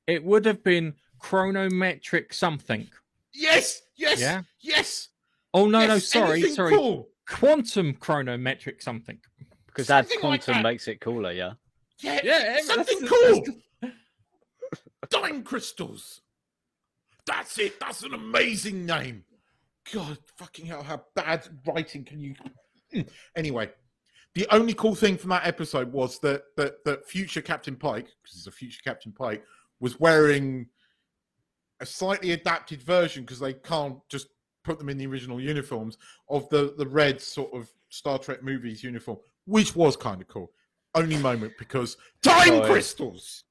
it 0.07 0.25
would 0.25 0.47
have 0.47 0.65
been 0.65 0.95
chronometric 1.29 2.33
something. 2.33 2.89
Yes, 3.33 3.81
yes, 3.97 4.21
Yeah. 4.21 4.43
yes. 4.61 5.09
Oh 5.53 5.67
no, 5.67 5.87
no, 5.87 5.99
sorry, 5.99 6.43
sorry. 6.51 6.77
Cool. 6.77 7.09
Quantum 7.29 7.95
chronometric 7.95 8.83
something. 8.83 9.19
Because 9.67 9.87
that 9.89 10.09
Something 10.09 10.29
like 10.31 10.45
quantum 10.45 10.63
that. 10.63 10.69
makes 10.69 10.87
it 10.89 11.01
cooler, 11.01 11.33
yeah. 11.33 11.53
Yeah, 12.01 12.21
Yeah, 12.23 12.59
something 12.63 13.01
that's- 13.01 13.11
cool. 13.83 13.91
Time 15.11 15.43
crystals. 15.43 16.21
That's 17.27 17.59
it. 17.59 17.79
That's 17.81 18.03
an 18.03 18.15
amazing 18.15 18.85
name. 18.87 19.25
God, 19.93 20.19
fucking 20.37 20.67
hell! 20.67 20.83
How 20.83 21.05
bad 21.15 21.47
writing 21.67 22.05
can 22.05 22.21
you? 22.21 22.35
Mm. 22.95 23.09
Anyway, 23.37 23.71
the 24.35 24.47
only 24.51 24.73
cool 24.75 24.95
thing 24.95 25.17
from 25.19 25.31
that 25.31 25.47
episode 25.47 25.93
was 25.93 26.19
that 26.21 26.43
that 26.57 26.85
that 26.85 27.07
future 27.07 27.43
Captain 27.43 27.77
Pike, 27.77 28.07
because 28.23 28.39
it's 28.39 28.47
a 28.47 28.51
future 28.51 28.81
Captain 28.85 29.13
Pike, 29.13 29.45
was 29.81 30.01
wearing 30.01 30.69
a 31.81 31.87
slightly 31.87 32.33
adapted 32.33 32.83
version 32.83 33.25
because 33.25 33.41
they 33.41 33.53
can't 33.55 33.99
just 34.09 34.29
put 34.65 34.79
them 34.79 34.89
in 34.89 34.97
the 34.97 35.07
original 35.07 35.41
uniforms 35.41 35.99
of 36.29 36.49
the 36.49 36.75
the 36.79 36.87
red 36.87 37.21
sort 37.21 37.53
of 37.55 37.71
Star 37.89 38.19
Trek 38.19 38.43
movies 38.43 38.83
uniform, 38.83 39.19
which 39.47 39.77
was 39.77 39.97
kind 39.97 40.21
of 40.21 40.29
cool. 40.29 40.51
Only 40.95 41.17
moment 41.17 41.53
because 41.59 41.97
time 42.23 42.47
Sorry. 42.49 42.71
crystals. 42.71 43.45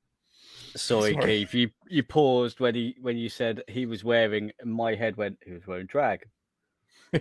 Sorry, 0.76 1.14
Sorry. 1.14 1.26
Keith. 1.26 1.54
You 1.54 1.70
you 1.88 2.04
paused 2.04 2.60
when 2.60 2.74
he 2.76 2.96
when 3.02 3.18
you 3.18 3.30
said 3.30 3.62
he 3.68 3.86
was 3.86 4.04
wearing. 4.04 4.52
My 4.64 4.96
head 4.96 5.18
went. 5.18 5.38
He 5.46 5.52
was 5.52 5.68
wearing 5.68 5.86
drag. 5.88 6.26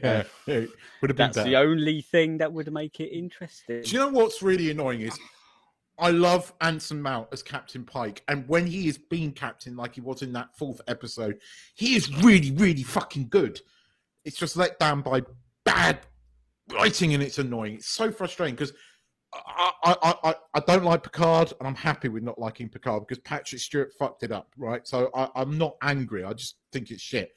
Yeah, 0.03 0.23
uh, 0.49 0.53
it 0.53 0.71
would 1.03 1.11
have 1.11 1.17
been 1.19 1.27
That's 1.27 1.37
better. 1.37 1.51
the 1.51 1.57
only 1.57 2.01
thing 2.01 2.39
that 2.39 2.51
would 2.51 2.73
make 2.73 2.99
it 2.99 3.09
interesting. 3.09 3.83
Do 3.83 3.91
you 3.91 3.99
know 3.99 4.09
what's 4.09 4.43
really 4.43 4.71
annoying 4.71 5.03
is 5.03 5.19
I 5.99 6.11
love 6.11 6.53
Anson 6.61 7.01
Mount 7.03 7.29
as 7.33 7.43
Captain 7.43 7.85
Pike, 7.85 8.23
and 8.29 8.49
when 8.49 8.67
he 8.67 8.89
is 8.89 8.99
being 8.99 9.33
captain, 9.33 9.77
like 9.77 9.95
he 9.95 10.01
was 10.01 10.23
in 10.23 10.33
that 10.33 10.57
fourth 10.57 10.81
episode, 10.89 11.39
he 11.75 11.95
is 11.95 12.13
really, 12.23 12.51
really 12.51 12.83
fucking 12.83 13.29
good. 13.29 13.61
It's 14.25 14.37
just 14.37 14.57
let 14.57 14.79
down 14.79 15.03
by 15.03 15.23
bad 15.65 16.01
writing, 16.73 17.15
and 17.15 17.23
it's 17.23 17.39
annoying. 17.39 17.75
It's 17.75 17.89
so 17.89 18.11
frustrating 18.11 18.55
because 18.55 18.73
I, 19.35 19.73
I, 19.85 20.15
I, 20.25 20.35
I, 20.55 20.61
don't 20.61 20.85
like 20.85 21.03
Picard, 21.03 21.53
and 21.59 21.69
I'm 21.69 21.75
happy 21.75 22.09
with 22.09 22.23
not 22.23 22.39
liking 22.39 22.69
Picard 22.69 23.07
because 23.07 23.23
Patrick 23.23 23.61
Stewart 23.61 23.93
fucked 23.99 24.23
it 24.23 24.33
up, 24.33 24.53
right? 24.57 24.87
So 24.87 25.11
I, 25.15 25.29
I'm 25.35 25.57
not 25.57 25.77
angry. 25.83 26.25
I 26.25 26.33
just 26.33 26.57
think 26.73 26.91
it's 26.91 27.03
shit. 27.03 27.31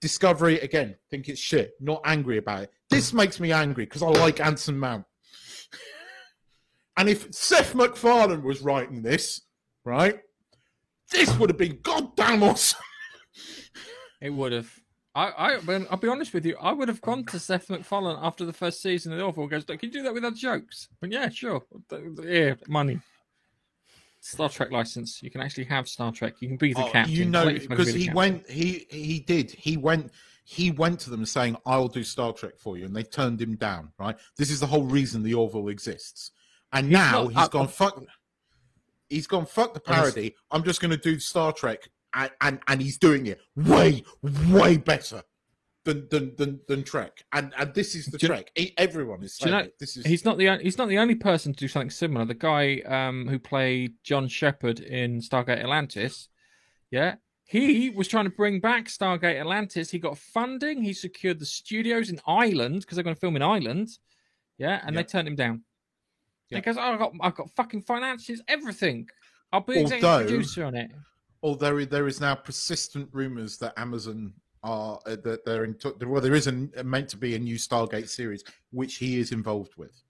Discovery 0.00 0.58
again, 0.60 0.96
think 1.10 1.28
it's 1.28 1.40
shit. 1.40 1.72
Not 1.80 2.00
angry 2.04 2.38
about 2.38 2.64
it. 2.64 2.70
This 2.88 3.12
makes 3.12 3.38
me 3.38 3.52
angry 3.52 3.84
because 3.84 4.02
I 4.02 4.08
like 4.08 4.40
Anson 4.40 4.78
Mount. 4.78 5.04
And 7.00 7.08
if 7.08 7.32
Seth 7.32 7.74
MacFarlane 7.74 8.42
was 8.42 8.60
writing 8.60 9.00
this, 9.00 9.40
right, 9.86 10.20
this 11.10 11.34
would 11.38 11.48
have 11.48 11.56
been 11.56 11.78
goddamn 11.82 12.42
awesome. 12.42 12.80
It 14.20 14.28
would 14.28 14.52
have. 14.52 14.70
I, 15.14 15.28
I, 15.28 15.86
I'll 15.90 15.96
be 15.96 16.08
honest 16.08 16.34
with 16.34 16.44
you. 16.44 16.54
I 16.60 16.72
would 16.72 16.88
have 16.88 17.00
gone 17.00 17.24
to 17.24 17.38
Seth 17.38 17.70
MacFarlane 17.70 18.18
after 18.20 18.44
the 18.44 18.52
first 18.52 18.82
season 18.82 19.12
of 19.12 19.18
The 19.18 19.24
Orville. 19.24 19.46
Goes, 19.46 19.64
can 19.64 19.78
you 19.80 19.90
do 19.90 20.02
that 20.02 20.12
without 20.12 20.34
jokes? 20.34 20.88
But 21.00 21.10
yeah, 21.10 21.30
sure. 21.30 21.62
Yeah, 22.22 22.56
money. 22.68 23.00
Star 24.20 24.50
Trek 24.50 24.70
license. 24.70 25.22
You 25.22 25.30
can 25.30 25.40
actually 25.40 25.64
have 25.64 25.88
Star 25.88 26.12
Trek. 26.12 26.34
You 26.40 26.48
can 26.48 26.58
be 26.58 26.74
the 26.74 26.84
Oh, 26.84 26.90
captain. 26.90 27.14
you 27.14 27.24
know, 27.24 27.50
because 27.50 27.94
be 27.94 28.04
he 28.04 28.10
went, 28.10 28.46
he 28.46 28.86
he 28.90 29.20
did, 29.20 29.50
he 29.52 29.78
went, 29.78 30.12
he 30.44 30.70
went 30.70 31.00
to 31.00 31.08
them 31.08 31.24
saying, 31.24 31.56
"I'll 31.64 31.88
do 31.88 32.04
Star 32.04 32.34
Trek 32.34 32.58
for 32.58 32.76
you," 32.76 32.84
and 32.84 32.94
they 32.94 33.04
turned 33.04 33.40
him 33.40 33.56
down. 33.56 33.90
Right? 33.98 34.18
This 34.36 34.50
is 34.50 34.60
the 34.60 34.66
whole 34.66 34.84
reason 34.84 35.22
the 35.22 35.32
Orville 35.32 35.68
exists. 35.68 36.32
And 36.72 36.86
He's 36.86 36.92
now 36.92 37.22
not- 37.24 37.28
he's 37.32 37.36
uh, 37.38 37.48
gone 37.48 37.68
fuck. 37.68 38.04
He's 39.08 39.26
gone 39.26 39.46
fuck 39.46 39.74
the 39.74 39.80
parody. 39.80 40.36
I'm 40.50 40.62
just 40.62 40.80
going 40.80 40.92
to 40.92 40.96
do 40.96 41.18
Star 41.18 41.52
Trek, 41.52 41.88
and, 42.14 42.30
and 42.40 42.60
and 42.68 42.80
he's 42.80 42.96
doing 42.98 43.26
it 43.26 43.40
way 43.56 44.04
way 44.48 44.76
better 44.76 45.22
than 45.84 46.06
than 46.10 46.36
than, 46.36 46.60
than 46.68 46.84
Trek. 46.84 47.24
And 47.32 47.52
and 47.58 47.74
this 47.74 47.96
is 47.96 48.06
the 48.06 48.18
Trek. 48.18 48.52
E- 48.56 48.72
Everyone 48.76 49.22
is 49.24 49.36
do 49.36 49.48
you 49.48 49.52
saying 49.52 49.64
know- 49.64 49.70
this 49.80 49.96
is 49.96 50.06
He's 50.06 50.24
not 50.24 50.38
the 50.38 50.56
he's 50.58 50.78
not 50.78 50.88
the 50.88 50.98
only 50.98 51.16
person 51.16 51.52
to 51.52 51.58
do 51.58 51.66
something 51.66 51.90
similar. 51.90 52.24
The 52.24 52.34
guy 52.34 52.82
um, 52.86 53.26
who 53.26 53.40
played 53.40 53.94
John 54.04 54.28
Sheppard 54.28 54.78
in 54.78 55.20
Stargate 55.20 55.58
Atlantis, 55.58 56.28
yeah, 56.92 57.16
he 57.44 57.90
was 57.90 58.06
trying 58.06 58.26
to 58.26 58.30
bring 58.30 58.60
back 58.60 58.84
Stargate 58.86 59.40
Atlantis. 59.40 59.90
He 59.90 59.98
got 59.98 60.18
funding. 60.18 60.84
He 60.84 60.92
secured 60.92 61.40
the 61.40 61.46
studios 61.46 62.10
in 62.10 62.20
Ireland 62.28 62.82
because 62.82 62.94
they're 62.94 63.02
going 63.02 63.16
to 63.16 63.20
film 63.20 63.34
in 63.34 63.42
Ireland, 63.42 63.88
yeah, 64.56 64.80
and 64.86 64.94
Yeah. 64.94 65.02
they 65.02 65.06
turned 65.06 65.26
him 65.26 65.34
down. 65.34 65.64
Yeah. 66.50 66.58
Because 66.58 66.76
I 66.76 66.96
got 66.96 67.12
I 67.20 67.30
got 67.30 67.50
fucking 67.50 67.82
finances, 67.82 68.42
everything. 68.48 69.08
I'll 69.52 69.60
be 69.60 69.80
executive 69.80 70.04
Although- 70.08 70.24
producer 70.26 70.64
on 70.64 70.74
it. 70.76 70.90
although 71.42 71.84
there 71.84 72.06
is 72.06 72.20
now 72.20 72.34
persistent 72.34 73.08
rumors 73.12 73.56
that 73.58 73.72
Amazon 73.78 74.32
are 74.62 74.98
uh, 75.06 75.16
that 75.24 75.44
they're 75.44 75.64
in 75.64 75.74
t- 75.74 75.90
well 76.04 76.20
there 76.20 76.34
is 76.34 76.46
a, 76.46 76.52
meant 76.84 77.08
to 77.08 77.16
be 77.16 77.34
a 77.34 77.38
new 77.38 77.56
Stargate 77.56 78.08
series 78.08 78.44
which 78.72 78.96
he 78.96 79.18
is 79.18 79.32
involved 79.32 79.72
with. 79.76 80.02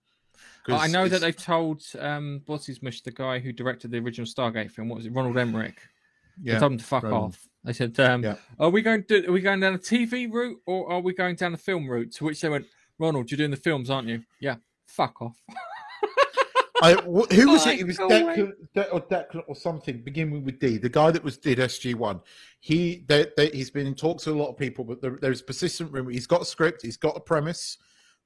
I 0.68 0.86
know 0.88 1.08
that 1.08 1.20
they've 1.20 1.36
told 1.36 1.82
um, 1.98 2.42
what's 2.46 2.66
his 2.66 2.82
mush, 2.82 3.00
the 3.00 3.10
guy 3.10 3.38
who 3.38 3.52
directed 3.52 3.90
the 3.90 3.98
original 3.98 4.26
Stargate 4.26 4.70
film. 4.70 4.88
What 4.88 4.96
was 4.96 5.06
it, 5.06 5.12
Ronald 5.12 5.36
Emmerich? 5.38 5.76
They 6.42 6.52
yeah 6.52 6.58
told 6.58 6.72
him 6.72 6.78
to 6.78 6.84
fuck 6.84 7.02
Roland. 7.02 7.24
off. 7.34 7.48
They 7.64 7.72
said, 7.72 7.98
um, 8.00 8.22
Yeah. 8.22 8.36
"Are 8.58 8.70
we 8.70 8.80
going 8.82 9.04
to 9.04 9.26
are 9.28 9.32
we 9.32 9.40
going 9.40 9.60
down 9.60 9.72
the 9.74 9.78
TV 9.78 10.30
route 10.32 10.58
or 10.66 10.90
are 10.92 11.00
we 11.00 11.12
going 11.14 11.36
down 11.36 11.52
the 11.52 11.58
film 11.58 11.88
route?" 11.88 12.12
To 12.14 12.24
which 12.24 12.40
they 12.40 12.48
went, 12.48 12.66
"Ronald, 12.98 13.30
you're 13.30 13.38
doing 13.38 13.50
the 13.50 13.56
films, 13.56 13.88
aren't 13.90 14.08
you?" 14.08 14.22
Yeah, 14.40 14.56
fuck 14.86 15.20
off. 15.22 15.36
I, 16.82 16.94
wh- 16.94 17.32
who 17.34 17.50
was 17.50 17.66
Like, 17.66 17.78
it? 17.78 17.80
It 17.82 17.86
was 17.86 17.98
oh 18.00 18.08
Declan, 18.08 18.52
De- 18.74 18.90
or 18.90 19.00
Declan 19.02 19.42
or 19.48 19.54
something 19.54 20.02
beginning 20.02 20.44
with 20.44 20.58
D. 20.58 20.78
The 20.78 20.88
guy 20.88 21.10
that 21.10 21.22
was 21.22 21.38
did 21.38 21.58
SG 21.58 21.94
One. 21.94 22.20
He 22.60 23.04
they, 23.08 23.26
they, 23.36 23.50
he's 23.50 23.70
been 23.70 23.86
in 23.86 23.94
talks 23.94 24.26
with 24.26 24.36
a 24.36 24.38
lot 24.38 24.48
of 24.50 24.56
people, 24.58 24.84
but 24.84 25.00
there, 25.00 25.18
there's 25.20 25.42
persistent 25.42 25.92
rumor. 25.92 26.10
He's 26.10 26.26
got 26.26 26.42
a 26.42 26.44
script. 26.44 26.82
He's 26.82 26.96
got 26.96 27.16
a 27.16 27.20
premise. 27.20 27.78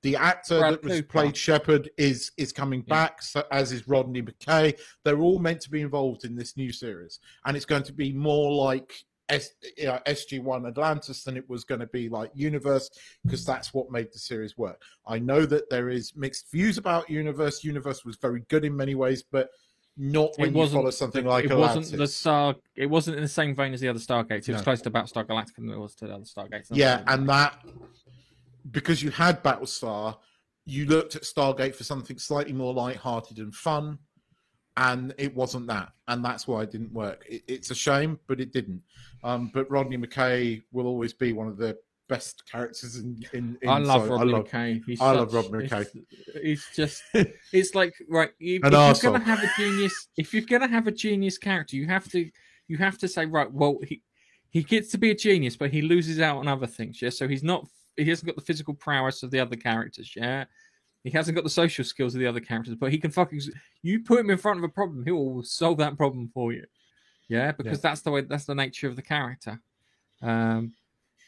The 0.03 0.17
actor 0.17 0.59
Brad 0.59 0.73
that 0.75 0.85
was 0.85 0.93
Cooper. 0.95 1.09
played 1.09 1.37
Sheppard 1.37 1.91
is 1.97 2.33
is 2.37 2.53
coming 2.53 2.85
Yeah. 2.87 2.95
back, 2.95 3.23
so, 3.23 3.43
as 3.51 3.73
is 3.73 3.89
Rodney 3.89 4.23
McKay. 4.23 4.79
They're 5.05 5.21
all 5.21 5.39
meant 5.39 5.61
to 5.63 5.71
be 5.71 5.81
involved 5.81 6.25
in 6.25 6.37
this 6.37 6.57
new 6.57 6.73
series, 6.73 7.21
and 7.47 7.57
it's 7.57 7.65
going 7.67 7.85
to 7.85 7.93
be 7.93 8.13
more 8.13 8.53
like 8.53 8.93
S, 9.29 9.51
you 9.79 9.87
know, 9.87 9.99
SG1 10.07 10.69
Atlantis 10.69 11.25
than 11.25 11.37
it 11.37 11.49
was 11.49 11.65
going 11.65 11.81
to 11.81 11.87
be 11.87 12.09
like 12.09 12.31
Universe, 12.35 12.91
because 13.25 13.45
that's 13.45 13.73
what 13.73 13.91
made 13.91 14.09
the 14.13 14.19
series 14.19 14.59
work. 14.59 14.83
I 15.07 15.19
know 15.19 15.47
that 15.47 15.71
there 15.71 15.89
is 15.89 16.13
mixed 16.15 16.51
views 16.51 16.77
about 16.79 17.09
Universe. 17.09 17.65
Universe 17.65 18.05
was 18.05 18.17
very 18.17 18.45
good 18.49 18.65
in 18.65 18.77
many 18.77 18.95
ways, 18.95 19.23
but 19.23 19.49
not 19.97 20.31
when 20.37 20.55
you 20.55 20.67
follow 20.69 20.91
something 20.91 21.25
like 21.25 21.45
it 21.47 21.53
Atlantis. 21.53 21.77
wasn't 21.77 21.99
the 21.99 22.07
Star. 22.09 22.55
It 22.77 22.87
wasn't 22.87 23.17
in 23.17 23.23
the 23.23 23.29
same 23.29 23.55
vein 23.55 23.73
as 23.73 23.81
the 23.81 23.89
other 23.89 23.99
Stargates. 24.01 24.49
It 24.49 24.53
was 24.53 24.59
No. 24.59 24.65
closer 24.65 24.83
to 24.85 24.91
Battlestar 24.91 25.25
Galactica 25.25 25.57
than 25.57 25.71
it 25.71 25.79
was 25.79 25.95
to 25.97 26.07
the 26.07 26.15
other 26.15 26.25
Stargates. 26.25 26.67
yeah, 26.73 27.03
and 27.07 27.29
that 27.29 27.65
because 28.71 29.03
you 29.03 29.11
had 29.11 29.43
Battlestar, 29.43 30.19
you 30.67 30.87
looked 30.87 31.15
at 31.17 31.23
Stargate 31.23 31.75
for 31.75 31.85
something 31.85 32.19
slightly 32.19 32.53
more 32.53 32.73
light-hearted 32.75 33.39
and 33.39 33.55
fun, 33.55 33.99
and 34.77 35.15
it 35.19 35.35
wasn't 35.35 35.67
that, 35.69 35.93
and 36.09 36.25
that's 36.25 36.49
why 36.49 36.63
it 36.63 36.71
didn't 36.71 36.93
work. 36.93 37.25
It, 37.29 37.45
it's 37.47 37.71
a 37.71 37.75
shame, 37.75 38.19
but 38.27 38.41
it 38.41 38.53
didn't. 38.53 38.83
Um, 39.23 39.51
but 39.55 39.71
Rodney 39.71 39.97
McKay 39.97 40.63
will 40.73 40.87
always 40.87 41.13
be 41.13 41.33
one 41.33 41.49
of 41.49 41.57
the 41.57 41.79
best 42.09 42.43
characters 42.51 42.97
in. 42.97 43.25
in, 43.33 43.57
in 43.63 43.69
I 43.69 43.79
love 43.79 44.07
so 44.07 44.15
Rodney 44.17 44.33
love- 44.33 44.45
McKay. 44.47 44.83
He's 44.85 45.01
I 45.01 45.13
love 45.13 45.33
Rodney 45.33 45.67
he's- 45.69 45.97
He's 46.43 46.67
just. 46.75 47.03
It's 47.53 47.75
like 47.75 47.95
right. 48.09 48.31
If, 48.41 48.63
An 48.65 48.75
if 48.75 49.03
you're 49.03 49.13
gonna 49.13 49.25
have 49.25 49.43
a 49.43 49.51
genius, 49.57 50.09
if 50.17 50.35
you're 50.35 50.43
gonna 50.43 50.69
have 50.69 50.87
a 50.87 50.93
genius 50.93 51.39
character, 51.39 51.77
you 51.77 51.87
have 51.87 52.11
to. 52.11 52.31
You 52.67 52.79
have 52.79 52.99
to 52.99 53.09
say 53.09 53.27
right. 53.27 53.51
Well, 53.53 53.79
he 53.87 54.03
he 54.51 54.63
gets 54.63 54.91
to 54.93 54.99
be 54.99 55.11
a 55.11 55.15
genius, 55.15 55.57
but 55.57 55.71
he 55.71 55.83
loses 55.83 56.19
out 56.19 56.39
on 56.39 56.49
other 56.49 56.67
things. 56.67 57.01
Yeah. 57.01 57.11
So 57.11 57.29
he's 57.29 57.43
not. 57.43 57.67
He 57.97 58.05
hasn't 58.07 58.27
got 58.27 58.37
the 58.37 58.43
physical 58.43 58.75
prowess 58.75 59.23
of 59.23 59.31
the 59.31 59.39
other 59.39 59.57
characters. 59.57 60.15
Yeah. 60.17 60.45
He 61.05 61.11
hasn't 61.11 61.35
got 61.35 61.45
the 61.45 61.51
social 61.51 61.85
skills 61.85 62.15
of 62.15 62.21
the 62.21 62.27
other 62.27 62.41
characters, 62.41 62.75
but 62.75 62.91
he 62.91 62.99
can 62.99 63.11
fucking. 63.11 63.41
You 63.83 64.01
put 64.01 64.21
him 64.21 64.31
in 64.31 64.39
front 64.39 64.59
of 64.59 64.65
a 64.65 64.69
problem, 64.69 65.05
he 65.05 65.13
will 65.13 65.43
solve 65.43 65.79
that 65.79 65.97
problem 65.97 66.31
for 66.33 66.53
you. 66.53 66.65
Yeah, 67.29 67.53
because 67.53 67.81
that's 67.81 68.01
the 68.01 68.11
way. 68.11 68.23
That's 68.23 68.47
the 68.47 68.55
nature 68.55 68.89
of 68.89 68.97
the 68.97 69.03
character. 69.03 69.61
Um, 70.23 70.73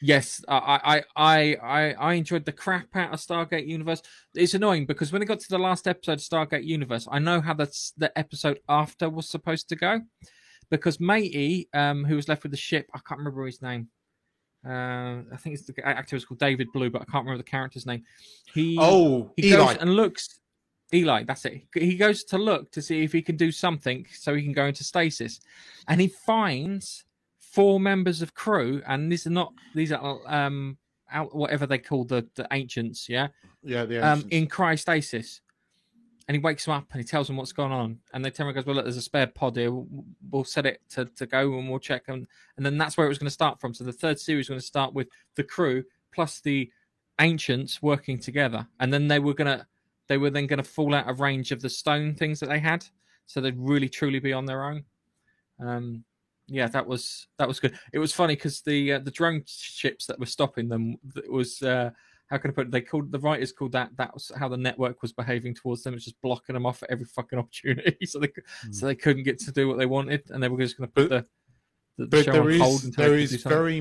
yes, 0.00 0.42
I, 0.48 0.56
I, 0.56 1.02
I, 1.16 1.56
I, 1.62 1.92
I 1.92 2.12
enjoyed 2.14 2.46
the 2.46 2.52
crap 2.52 2.94
out 2.96 3.12
of 3.12 3.20
Stargate 3.20 3.66
Universe. 3.66 4.02
It's 4.34 4.54
annoying 4.54 4.86
because 4.86 5.12
when 5.12 5.22
it 5.22 5.26
got 5.26 5.40
to 5.40 5.48
the 5.48 5.58
last 5.58 5.86
episode 5.86 6.14
of 6.14 6.18
Stargate 6.20 6.64
Universe, 6.64 7.06
I 7.10 7.18
know 7.18 7.42
how 7.42 7.54
that's 7.54 7.92
the 7.98 8.16
episode 8.18 8.60
after 8.68 9.10
was 9.10 9.28
supposed 9.28 9.68
to 9.68 9.76
go, 9.76 10.00
because 10.70 11.00
Matey, 11.00 11.68
um, 11.74 12.04
who 12.04 12.16
was 12.16 12.28
left 12.28 12.42
with 12.42 12.52
the 12.52 12.58
ship, 12.58 12.88
I 12.94 13.00
can't 13.06 13.18
remember 13.18 13.44
his 13.44 13.60
name. 13.60 13.88
Uh, 14.66 15.22
I 15.32 15.36
think 15.36 15.54
it's 15.54 15.66
the 15.66 15.86
actor 15.86 16.16
was 16.16 16.24
called 16.24 16.40
David 16.40 16.68
Blue, 16.72 16.90
but 16.90 17.02
I 17.02 17.04
can't 17.04 17.24
remember 17.24 17.38
the 17.38 17.50
character's 17.50 17.86
name. 17.86 18.02
He 18.52 18.76
Oh, 18.80 19.30
he 19.36 19.48
Eli. 19.48 19.74
goes 19.74 19.76
and 19.76 19.94
looks. 19.94 20.40
Eli, 20.94 21.24
that's 21.24 21.44
it. 21.44 21.62
He 21.74 21.96
goes 21.96 22.24
to 22.24 22.38
look 22.38 22.70
to 22.72 22.82
see 22.82 23.02
if 23.02 23.12
he 23.12 23.20
can 23.20 23.36
do 23.36 23.50
something 23.50 24.06
so 24.12 24.34
he 24.34 24.42
can 24.42 24.52
go 24.52 24.66
into 24.66 24.84
stasis, 24.84 25.40
and 25.88 26.00
he 26.00 26.08
finds 26.08 27.04
four 27.38 27.80
members 27.80 28.22
of 28.22 28.34
crew, 28.34 28.82
and 28.86 29.10
these 29.10 29.26
are 29.26 29.30
not 29.30 29.52
these 29.74 29.92
are 29.92 30.20
um 30.26 30.76
out 31.12 31.34
whatever 31.34 31.66
they 31.66 31.78
call 31.78 32.04
the 32.04 32.26
the 32.34 32.46
ancients, 32.52 33.08
yeah, 33.08 33.28
yeah, 33.62 33.84
the 33.84 34.04
um 34.04 34.24
in 34.30 34.46
cryostasis. 34.46 35.40
And 36.28 36.34
he 36.34 36.40
wakes 36.40 36.64
them 36.64 36.74
up 36.74 36.86
and 36.90 37.00
he 37.00 37.06
tells 37.06 37.28
them 37.28 37.36
what's 37.36 37.52
gone 37.52 37.70
on. 37.70 37.98
And 38.12 38.24
they 38.24 38.30
tell 38.30 38.48
him, 38.48 38.54
goes, 38.54 38.66
Well, 38.66 38.76
look, 38.76 38.84
there's 38.84 38.96
a 38.96 39.02
spare 39.02 39.28
pod 39.28 39.56
here. 39.56 39.70
We'll, 39.70 39.86
we'll 40.30 40.44
set 40.44 40.66
it 40.66 40.80
to, 40.90 41.04
to 41.04 41.26
go 41.26 41.56
and 41.58 41.70
we'll 41.70 41.78
check. 41.78 42.04
And, 42.08 42.26
and 42.56 42.66
then 42.66 42.76
that's 42.78 42.96
where 42.96 43.06
it 43.06 43.08
was 43.08 43.18
going 43.18 43.28
to 43.28 43.32
start 43.32 43.60
from. 43.60 43.74
So 43.74 43.84
the 43.84 43.92
third 43.92 44.18
series 44.18 44.48
was 44.48 44.48
going 44.48 44.60
to 44.60 44.66
start 44.66 44.92
with 44.92 45.08
the 45.36 45.44
crew 45.44 45.84
plus 46.12 46.40
the 46.40 46.70
ancients 47.20 47.80
working 47.80 48.18
together. 48.18 48.66
And 48.80 48.92
then 48.92 49.06
they 49.06 49.20
were 49.20 49.34
going 49.34 49.58
to, 49.58 49.66
they 50.08 50.18
were 50.18 50.30
then 50.30 50.46
going 50.46 50.62
to 50.62 50.68
fall 50.68 50.94
out 50.94 51.08
of 51.08 51.20
range 51.20 51.52
of 51.52 51.62
the 51.62 51.70
stone 51.70 52.14
things 52.14 52.40
that 52.40 52.48
they 52.48 52.58
had. 52.58 52.84
So 53.26 53.40
they'd 53.40 53.58
really 53.58 53.88
truly 53.88 54.18
be 54.18 54.32
on 54.32 54.46
their 54.46 54.64
own. 54.64 54.84
Um, 55.60 56.04
yeah, 56.48 56.68
that 56.68 56.86
was 56.86 57.26
that 57.38 57.48
was 57.48 57.58
good. 57.58 57.76
It 57.92 57.98
was 57.98 58.12
funny 58.12 58.36
because 58.36 58.60
the 58.60 58.94
uh, 58.94 58.98
the 59.00 59.10
drone 59.10 59.42
ships 59.46 60.06
that 60.06 60.18
were 60.18 60.26
stopping 60.26 60.68
them 60.68 60.96
it 61.16 61.30
was 61.30 61.60
uh, 61.62 61.90
how 62.28 62.38
can 62.38 62.50
I 62.50 62.54
put 62.54 62.66
it? 62.66 62.70
They 62.72 62.80
called 62.80 63.12
the 63.12 63.20
writers 63.20 63.52
called 63.52 63.72
that 63.72 63.90
that 63.96 64.12
was 64.12 64.32
how 64.36 64.48
the 64.48 64.56
network 64.56 65.02
was 65.02 65.12
behaving 65.12 65.54
towards 65.54 65.82
them. 65.82 65.94
It's 65.94 66.04
just 66.04 66.20
blocking 66.22 66.54
them 66.54 66.66
off 66.66 66.82
at 66.82 66.90
every 66.90 67.06
fucking 67.06 67.38
opportunity, 67.38 67.96
so 68.06 68.18
they 68.18 68.28
cou- 68.28 68.42
so 68.70 68.86
they 68.86 68.94
couldn't 68.94 69.24
get 69.24 69.38
to 69.40 69.52
do 69.52 69.68
what 69.68 69.78
they 69.78 69.86
wanted, 69.86 70.30
and 70.30 70.42
they 70.42 70.48
were 70.48 70.58
just 70.58 70.76
going 70.76 70.88
to 70.88 70.92
put 70.92 71.08
the 71.10 71.26
the, 71.98 72.04
the 72.04 72.08
but 72.08 72.24
show 72.24 72.32
there 72.32 72.42
on 72.42 72.50
is 72.50 72.60
hold 72.60 72.84
until 72.84 73.04
there 73.04 73.16
they 73.16 73.26
could 73.26 73.42
do 73.42 73.48
very 73.48 73.80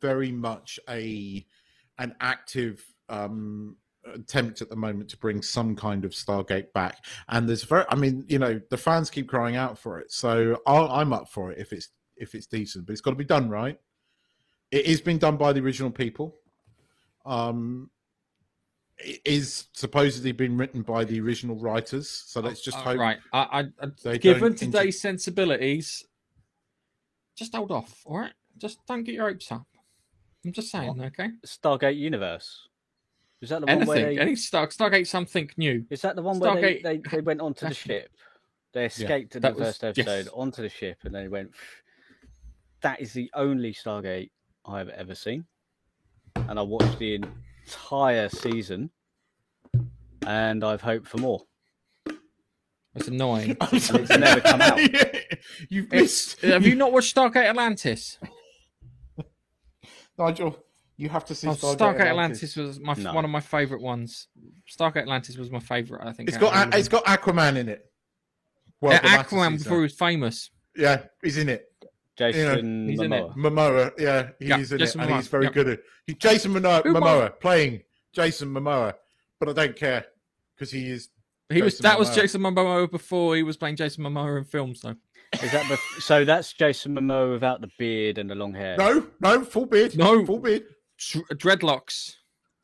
very 0.00 0.32
much 0.32 0.78
a 0.88 1.46
an 1.98 2.14
active 2.20 2.84
um 3.08 3.76
attempt 4.14 4.62
at 4.62 4.70
the 4.70 4.76
moment 4.76 5.08
to 5.10 5.16
bring 5.18 5.42
some 5.42 5.76
kind 5.76 6.04
of 6.04 6.12
stargate 6.12 6.72
back. 6.72 7.04
And 7.28 7.48
there's 7.48 7.64
very 7.64 7.84
i 7.90 7.94
mean 7.94 8.24
you 8.28 8.38
know 8.38 8.60
the 8.70 8.76
fans 8.76 9.10
keep 9.10 9.28
crying 9.28 9.56
out 9.56 9.78
for 9.78 9.98
it. 9.98 10.10
So 10.10 10.60
I'll, 10.66 10.88
i'm 10.90 11.12
up 11.12 11.28
for 11.28 11.50
it 11.52 11.58
if 11.58 11.72
it's 11.72 11.88
if 12.16 12.34
it's 12.34 12.46
decent 12.46 12.86
but 12.86 12.92
it's 12.92 13.00
got 13.00 13.10
to 13.10 13.16
be 13.16 13.24
done 13.24 13.48
right. 13.48 13.78
It 14.70 14.84
is 14.84 15.00
being 15.00 15.18
done 15.18 15.36
by 15.36 15.52
the 15.52 15.60
original 15.60 15.90
people 15.90 16.36
um 17.28 17.90
it 18.98 19.20
is 19.24 19.66
supposedly 19.74 20.32
been 20.32 20.56
written 20.56 20.82
by 20.82 21.04
the 21.04 21.20
original 21.20 21.56
writers 21.56 22.08
so 22.08 22.40
let's 22.40 22.60
just 22.60 22.78
Uh, 22.78 22.80
hope 22.82 22.98
right. 22.98 23.18
I, 23.32 23.38
I, 23.40 23.60
I 23.60 23.86
they 24.02 24.18
given 24.18 24.40
don't 24.42 24.62
inter- 24.62 24.78
today's 24.78 25.00
sensibilities, 25.00 26.04
just 27.36 27.54
hold 27.54 27.70
off. 27.70 28.02
All 28.04 28.18
right, 28.18 28.32
just 28.56 28.78
don't 28.88 29.04
get 29.04 29.14
your 29.14 29.28
hopes 29.28 29.52
up. 29.52 29.66
I'm 30.44 30.52
just 30.52 30.70
saying, 30.70 31.00
okay. 31.00 31.30
Stargate 31.46 31.96
Universe. 31.96 32.68
Is 33.40 33.50
that 33.50 33.60
the 33.60 33.66
one 33.66 33.86
where 33.86 33.98
Anything, 33.98 34.16
they? 34.16 34.22
any 34.22 34.34
Star 34.36 34.66
Stargate, 34.66 35.06
something 35.06 35.48
new. 35.56 35.84
Is 35.90 36.02
that 36.02 36.16
the 36.16 36.22
one 36.22 36.40
where 36.40 36.60
they, 36.60 36.80
they, 36.82 36.96
they 37.10 37.20
went 37.20 37.40
onto 37.40 37.68
the 37.68 37.74
ship? 37.74 38.10
They 38.72 38.86
escaped 38.86 39.36
in 39.36 39.42
the 39.42 39.48
that 39.48 39.56
was- 39.56 39.68
first 39.68 39.84
episode 39.84 40.24
yes. 40.26 40.28
onto 40.34 40.62
the 40.62 40.68
ship, 40.68 40.98
and 41.04 41.14
they 41.14 41.28
went. 41.28 41.52
That 42.80 43.00
is 43.00 43.12
the 43.12 43.30
only 43.34 43.72
Stargate 43.72 44.30
I've 44.64 44.88
ever 44.88 45.14
seen, 45.14 45.46
and 46.48 46.58
I 46.58 46.62
watched 46.62 46.98
the 46.98 47.20
entire 47.66 48.28
season, 48.28 48.90
and 50.26 50.62
I've 50.64 50.80
hoped 50.82 51.08
for 51.08 51.18
more. 51.18 51.42
It's 52.94 53.08
annoying. 53.08 53.56
it's 53.72 53.90
never 54.10 54.40
come 54.40 54.60
out. 54.60 54.78
You've 55.68 55.86
It's, 55.92 56.36
missed. 56.36 56.40
have 56.42 56.66
you 56.66 56.74
not 56.74 56.92
watched 56.92 57.14
Stargate 57.14 57.46
Atlantis? 57.48 58.18
Nigel, 60.18 60.58
you 60.96 61.08
have 61.08 61.24
to 61.26 61.34
see 61.34 61.46
Oh, 61.48 61.52
Stargate, 61.52 61.76
Stargate, 61.76 62.00
Atlantis. 62.00 62.56
Atlantis 62.56 62.56
was 62.56 62.80
my 62.80 62.94
No. 62.94 63.14
one 63.14 63.24
of 63.24 63.30
my 63.30 63.40
favorite 63.40 63.80
ones. 63.82 64.28
Stargate 64.68 65.02
Atlantis 65.02 65.36
was 65.36 65.50
my 65.50 65.60
favorite. 65.60 66.04
I 66.06 66.12
think 66.12 66.28
It's 66.28 66.36
out 66.38 66.42
of 66.42 66.48
all 66.48 66.54
got 66.54 66.64
of 66.66 66.70
them. 66.72 66.80
it's 66.80 66.88
got 66.88 67.04
Aquaman 67.04 67.56
in 67.56 67.68
it. 67.68 67.84
Well, 68.80 68.92
Yeah, 68.92 69.22
Aquaman 69.22 69.58
before 69.58 69.76
he 69.78 69.82
was 69.82 69.94
famous. 69.94 70.50
Yeah, 70.76 71.02
he's 71.22 71.38
in 71.38 71.48
it. 71.48 71.67
Jason 72.18 72.88
he's 72.88 73.00
in 73.00 73.12
it. 73.12 73.22
Momoa. 73.30 73.36
Momoa, 73.36 73.92
yeah, 73.98 74.30
Yeah, 74.40 74.58
he's 74.58 74.72
in 74.72 74.78
Jason 74.78 75.00
it, 75.00 75.04
and 75.06 75.16
he's 75.16 75.28
very 75.28 75.44
yeah. 75.44 75.50
good 75.50 75.68
at. 75.68 75.80
He, 76.06 76.14
Jason 76.14 76.52
Momoa, 76.52 76.82
Who 76.82 76.92
Momoa 76.92 77.38
playing 77.40 77.82
Jason 78.12 78.48
Momoa, 78.52 78.94
but 79.38 79.48
I 79.48 79.52
don't 79.52 79.76
care 79.76 80.06
because 80.56 80.70
he 80.70 80.90
is. 80.90 81.08
He 81.48 81.62
was 81.62 81.74
Jason 81.74 81.84
that 81.84 81.98
was 81.98 82.14
Jason 82.14 82.42
Momoa 82.42 82.90
before 82.90 83.36
he 83.36 83.42
was 83.42 83.56
playing 83.56 83.76
Jason 83.76 84.04
Momoa 84.04 84.36
in 84.38 84.44
films, 84.44 84.82
though. 84.82 84.96
Is 85.42 85.52
that 85.52 85.64
bef- 85.64 86.00
so? 86.00 86.24
That's 86.24 86.52
Jason 86.52 86.94
Momoa 86.94 87.32
without 87.32 87.60
the 87.60 87.70
beard 87.78 88.18
and 88.18 88.28
the 88.28 88.34
long 88.34 88.54
hair. 88.54 88.76
No, 88.76 89.06
no, 89.20 89.44
full 89.44 89.66
beard. 89.66 89.96
No. 89.96 90.26
full 90.26 90.40
beard. 90.40 90.64
Dr- 90.98 91.24
Dreadlocks. 91.34 92.14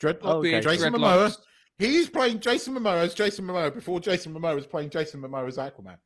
Dreadlock. 0.00 0.18
Oh, 0.22 0.38
okay. 0.38 0.60
Jason 0.60 0.92
Dreadlocks. 0.92 1.36
Momoa. 1.36 1.38
He's 1.78 2.08
playing 2.08 2.40
Jason 2.40 2.74
Momoa 2.74 3.04
as 3.04 3.14
Jason 3.14 3.46
Momoa 3.46 3.72
before 3.74 4.00
Jason 4.00 4.32
Momoa 4.34 4.54
was 4.54 4.66
playing 4.66 4.90
Jason 4.90 5.20
Momoa 5.20 5.46
as 5.48 5.56
Aquaman. 5.56 5.96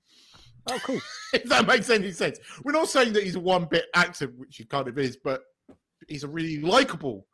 Oh, 0.70 0.78
cool. 0.84 1.00
if 1.32 1.44
that 1.44 1.66
makes 1.66 1.90
any 1.90 2.12
sense. 2.12 2.38
We're 2.64 2.72
not 2.72 2.88
saying 2.88 3.12
that 3.14 3.22
he's 3.22 3.36
a 3.36 3.40
one 3.40 3.64
bit 3.66 3.86
actor, 3.94 4.26
which 4.36 4.56
he 4.56 4.64
kind 4.64 4.88
of 4.88 4.98
is, 4.98 5.16
but 5.16 5.42
he's 6.06 6.24
a 6.24 6.28
really 6.28 6.60
likable, 6.60 7.26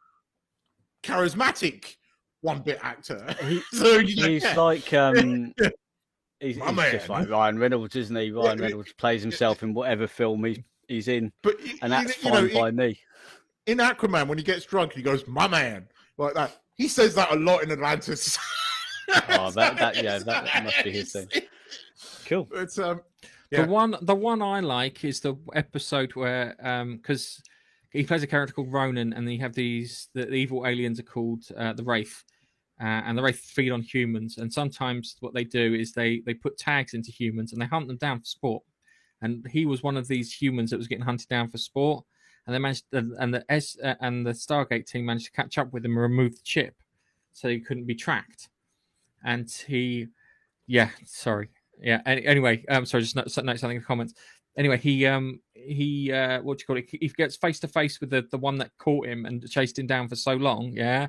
charismatic 1.02 1.96
one 2.40 2.60
bit 2.60 2.78
actor. 2.82 3.34
He, 3.44 3.60
so 3.72 3.96
know, 3.96 4.06
he's 4.06 4.44
like 4.56 4.92
um, 4.92 5.52
he's, 6.40 6.56
he's 6.56 6.76
just 6.92 7.08
like 7.08 7.28
Ryan 7.28 7.58
Reynolds, 7.58 7.96
isn't 7.96 8.14
he? 8.16 8.30
Ryan 8.30 8.58
Yeah, 8.58 8.64
Reynolds 8.64 8.92
plays 8.94 9.22
himself 9.22 9.62
in 9.62 9.74
whatever 9.74 10.06
film 10.06 10.44
he, 10.44 10.64
he's 10.88 11.08
in, 11.08 11.32
but 11.42 11.56
and 11.82 11.92
that's 11.92 12.22
you 12.22 12.30
fine 12.30 12.48
know, 12.48 12.54
by 12.54 12.70
me. 12.70 12.98
in 13.66 13.78
Aquaman 13.78 14.28
when 14.28 14.38
he 14.38 14.44
gets 14.44 14.64
drunk, 14.66 14.92
he 14.92 15.02
goes, 15.02 15.26
"My 15.26 15.48
man," 15.48 15.88
like 16.18 16.34
that. 16.34 16.60
He 16.76 16.88
says 16.88 17.14
that 17.14 17.30
a 17.30 17.36
lot 17.36 17.62
in 17.62 17.70
Atlantis. 17.70 18.36
Oh, 19.28 19.50
that- 19.52 19.76
that- 19.76 20.02
yeah, 20.02 20.18
that- 20.18 20.44
that 20.46 20.64
must 20.64 20.82
be 20.82 20.90
his 20.90 21.12
thing. 21.12 21.28
Cool. 22.26 22.48
It's 22.52 22.78
um, 22.78 23.00
Yeah. 23.50 23.62
The 23.62 23.70
one 23.70 23.96
the 24.02 24.14
one 24.14 24.42
I 24.42 24.60
like 24.60 25.04
is 25.04 25.20
the 25.20 25.36
episode 25.54 26.14
where 26.14 26.56
um 26.60 26.96
because 26.96 27.42
he 27.90 28.02
plays 28.02 28.22
a 28.22 28.26
character 28.26 28.52
called 28.52 28.72
Ronan 28.72 29.12
and 29.12 29.32
you 29.32 29.40
have 29.40 29.54
these 29.54 30.08
the, 30.14 30.26
the 30.26 30.34
evil 30.34 30.66
aliens 30.66 30.98
are 30.98 31.04
called 31.04 31.44
uh, 31.56 31.72
the 31.72 31.84
Wraith. 31.84 32.24
Uh, 32.80 33.02
and 33.06 33.16
the 33.16 33.22
Wraith 33.22 33.38
feed 33.38 33.70
on 33.70 33.82
humans, 33.82 34.38
and 34.38 34.52
sometimes 34.52 35.16
what 35.20 35.32
they 35.32 35.44
do 35.44 35.74
is 35.74 35.92
they 35.92 36.22
they 36.26 36.34
put 36.34 36.58
tags 36.58 36.92
into 36.92 37.12
humans 37.12 37.52
and 37.52 37.62
they 37.62 37.66
hunt 37.66 37.86
them 37.86 37.96
down 37.98 38.18
for 38.18 38.26
sport. 38.26 38.64
And 39.22 39.46
he 39.48 39.64
was 39.64 39.84
one 39.84 39.96
of 39.96 40.08
these 40.08 40.34
humans 40.34 40.70
that 40.70 40.76
was 40.76 40.88
getting 40.88 41.04
hunted 41.04 41.28
down 41.28 41.48
for 41.48 41.56
sport, 41.56 42.04
and 42.44 42.54
they 42.54 42.58
managed 42.58 42.86
and 42.92 43.12
and 43.20 43.32
the 43.32 43.44
S 43.48 43.76
uh, 43.82 43.94
and 44.00 44.26
the 44.26 44.32
Stargate 44.32 44.86
team 44.86 45.06
managed 45.06 45.26
to 45.26 45.30
catch 45.30 45.56
up 45.56 45.72
with 45.72 45.84
him 45.84 45.92
and 45.92 46.00
remove 46.00 46.34
the 46.34 46.42
chip, 46.42 46.74
so 47.32 47.48
he 47.48 47.60
couldn't 47.60 47.86
be 47.86 47.94
tracked. 47.94 48.48
And 49.24 49.48
he, 49.68 50.08
yeah, 50.66 50.90
sorry, 51.06 51.50
yeah. 51.80 52.00
Any, 52.06 52.24
anyway, 52.26 52.64
um, 52.68 52.86
sorry, 52.86 53.02
just 53.02 53.16
note, 53.16 53.26
note 53.26 53.58
something 53.58 53.76
in 53.76 53.82
the 53.82 53.86
comments. 53.86 54.14
Anyway, 54.56 54.78
he 54.78 55.06
um 55.06 55.40
he 55.52 56.12
uh 56.12 56.40
what 56.42 56.58
do 56.58 56.62
you 56.62 56.66
call 56.66 56.76
it? 56.76 56.88
He 56.88 57.08
gets 57.08 57.36
face 57.36 57.58
to 57.60 57.68
face 57.68 58.00
with 58.00 58.10
the 58.10 58.26
the 58.30 58.38
one 58.38 58.56
that 58.58 58.70
caught 58.78 59.06
him 59.06 59.26
and 59.26 59.48
chased 59.50 59.78
him 59.78 59.86
down 59.86 60.08
for 60.08 60.16
so 60.16 60.34
long, 60.34 60.72
yeah. 60.72 61.08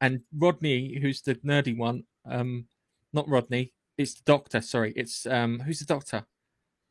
And 0.00 0.20
Rodney, 0.36 0.98
who's 1.00 1.22
the 1.22 1.34
nerdy 1.36 1.76
one, 1.76 2.04
um, 2.26 2.66
not 3.12 3.28
Rodney, 3.28 3.72
it's 3.98 4.14
the 4.14 4.22
doctor. 4.24 4.60
Sorry, 4.60 4.92
it's 4.94 5.26
um, 5.26 5.58
who's 5.60 5.80
the 5.80 5.86
doctor? 5.86 6.24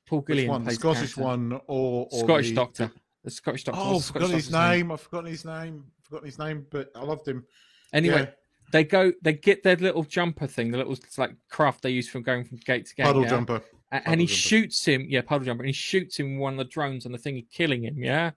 Paul 0.07 0.21
Gillian 0.21 0.49
one? 0.49 0.63
The 0.63 0.71
Scottish 0.71 1.15
character. 1.15 1.21
one 1.21 1.53
or, 1.67 2.07
or 2.11 2.19
Scottish 2.19 2.49
the, 2.49 2.55
doctor. 2.55 2.91
The 3.23 3.31
Scottish 3.31 3.63
doctor. 3.63 3.81
Oh, 3.83 3.97
I've 3.97 4.05
forgotten 4.05 4.35
his 4.35 4.49
doctor's 4.49 4.71
name. 4.71 4.91
I've 4.91 5.01
forgotten 5.01 5.31
his 5.31 5.45
name. 5.45 5.85
I've 5.97 6.05
forgotten 6.05 6.25
his 6.25 6.39
name, 6.39 6.65
but 6.69 6.91
I 6.95 7.03
loved 7.03 7.27
him. 7.27 7.45
Anyway. 7.93 8.29
They 8.71 8.83
go, 8.83 9.11
they 9.21 9.33
get 9.33 9.63
their 9.63 9.75
little 9.75 10.03
jumper 10.03 10.47
thing, 10.47 10.71
the 10.71 10.77
little 10.77 10.97
like 11.17 11.35
craft 11.49 11.81
they 11.83 11.91
use 11.91 12.09
from 12.09 12.23
going 12.23 12.43
from 12.43 12.57
gate 12.57 12.85
to 12.87 12.95
gate. 12.95 13.03
puddle 13.05 13.23
yeah? 13.23 13.29
jumper. 13.29 13.55
A- 13.91 13.99
Puddle 13.99 14.11
and 14.11 14.21
he 14.21 14.27
jumper. 14.27 14.37
shoots 14.37 14.85
him, 14.85 15.05
yeah, 15.07 15.21
puddle 15.21 15.45
jumper, 15.45 15.63
and 15.63 15.69
he 15.69 15.73
shoots 15.73 16.17
him 16.19 16.33
with 16.33 16.41
one 16.41 16.53
of 16.53 16.57
the 16.57 16.65
drones 16.65 17.05
on 17.05 17.11
the 17.11 17.17
thing, 17.17 17.45
killing 17.51 17.83
him, 17.83 17.97
yeah. 17.97 18.31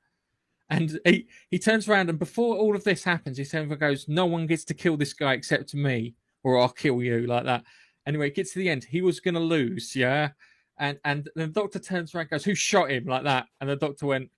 And 0.70 1.00
he 1.06 1.26
he 1.50 1.58
turns 1.58 1.88
around, 1.88 2.10
and 2.10 2.18
before 2.18 2.56
all 2.56 2.76
of 2.76 2.84
this 2.84 3.02
happens, 3.02 3.38
he 3.38 3.44
turns 3.44 3.62
around 3.62 3.72
and 3.72 3.80
goes, 3.80 4.06
"No 4.06 4.26
one 4.26 4.46
gets 4.46 4.64
to 4.66 4.74
kill 4.74 4.98
this 4.98 5.14
guy 5.14 5.32
except 5.32 5.74
me, 5.74 6.14
or 6.42 6.58
I'll 6.60 6.68
kill 6.68 7.02
you," 7.02 7.26
like 7.26 7.44
that. 7.44 7.64
Anyway, 8.06 8.28
it 8.28 8.34
gets 8.34 8.52
to 8.52 8.58
the 8.58 8.68
end. 8.68 8.84
He 8.84 9.00
was 9.00 9.18
gonna 9.20 9.40
lose, 9.40 9.96
yeah. 9.96 10.30
And 10.78 10.98
and 11.04 11.28
the 11.34 11.46
doctor 11.46 11.78
turns 11.78 12.14
around, 12.14 12.24
and 12.24 12.30
goes, 12.32 12.44
"Who 12.44 12.54
shot 12.54 12.90
him?" 12.90 13.06
like 13.06 13.24
that. 13.24 13.46
And 13.62 13.70
the 13.70 13.76
doctor 13.76 14.04
went, 14.04 14.30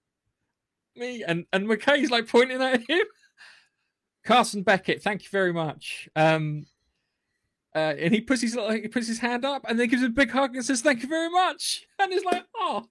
"Me." 0.94 1.24
And 1.24 1.46
and 1.52 1.66
McKay's 1.66 2.12
like 2.12 2.28
pointing 2.28 2.62
at 2.62 2.88
him. 2.88 3.04
Carson 4.30 4.62
Beckett, 4.62 5.02
thank 5.02 5.24
you 5.24 5.28
very 5.30 5.52
much. 5.52 6.08
Um, 6.14 6.66
uh, 7.74 7.94
and 7.98 8.14
he 8.14 8.20
puts 8.20 8.42
his 8.42 8.54
he 8.54 8.88
puts 8.88 9.06
his 9.06 9.18
hand 9.18 9.44
up 9.44 9.64
and 9.68 9.78
then 9.78 9.88
gives 9.88 10.02
a 10.02 10.08
big 10.08 10.30
hug 10.30 10.54
and 10.56 10.64
says 10.64 10.82
thank 10.82 11.02
you 11.02 11.08
very 11.08 11.30
much 11.30 11.86
and 12.00 12.12
it's 12.12 12.24
like 12.24 12.44
oh 12.56 12.84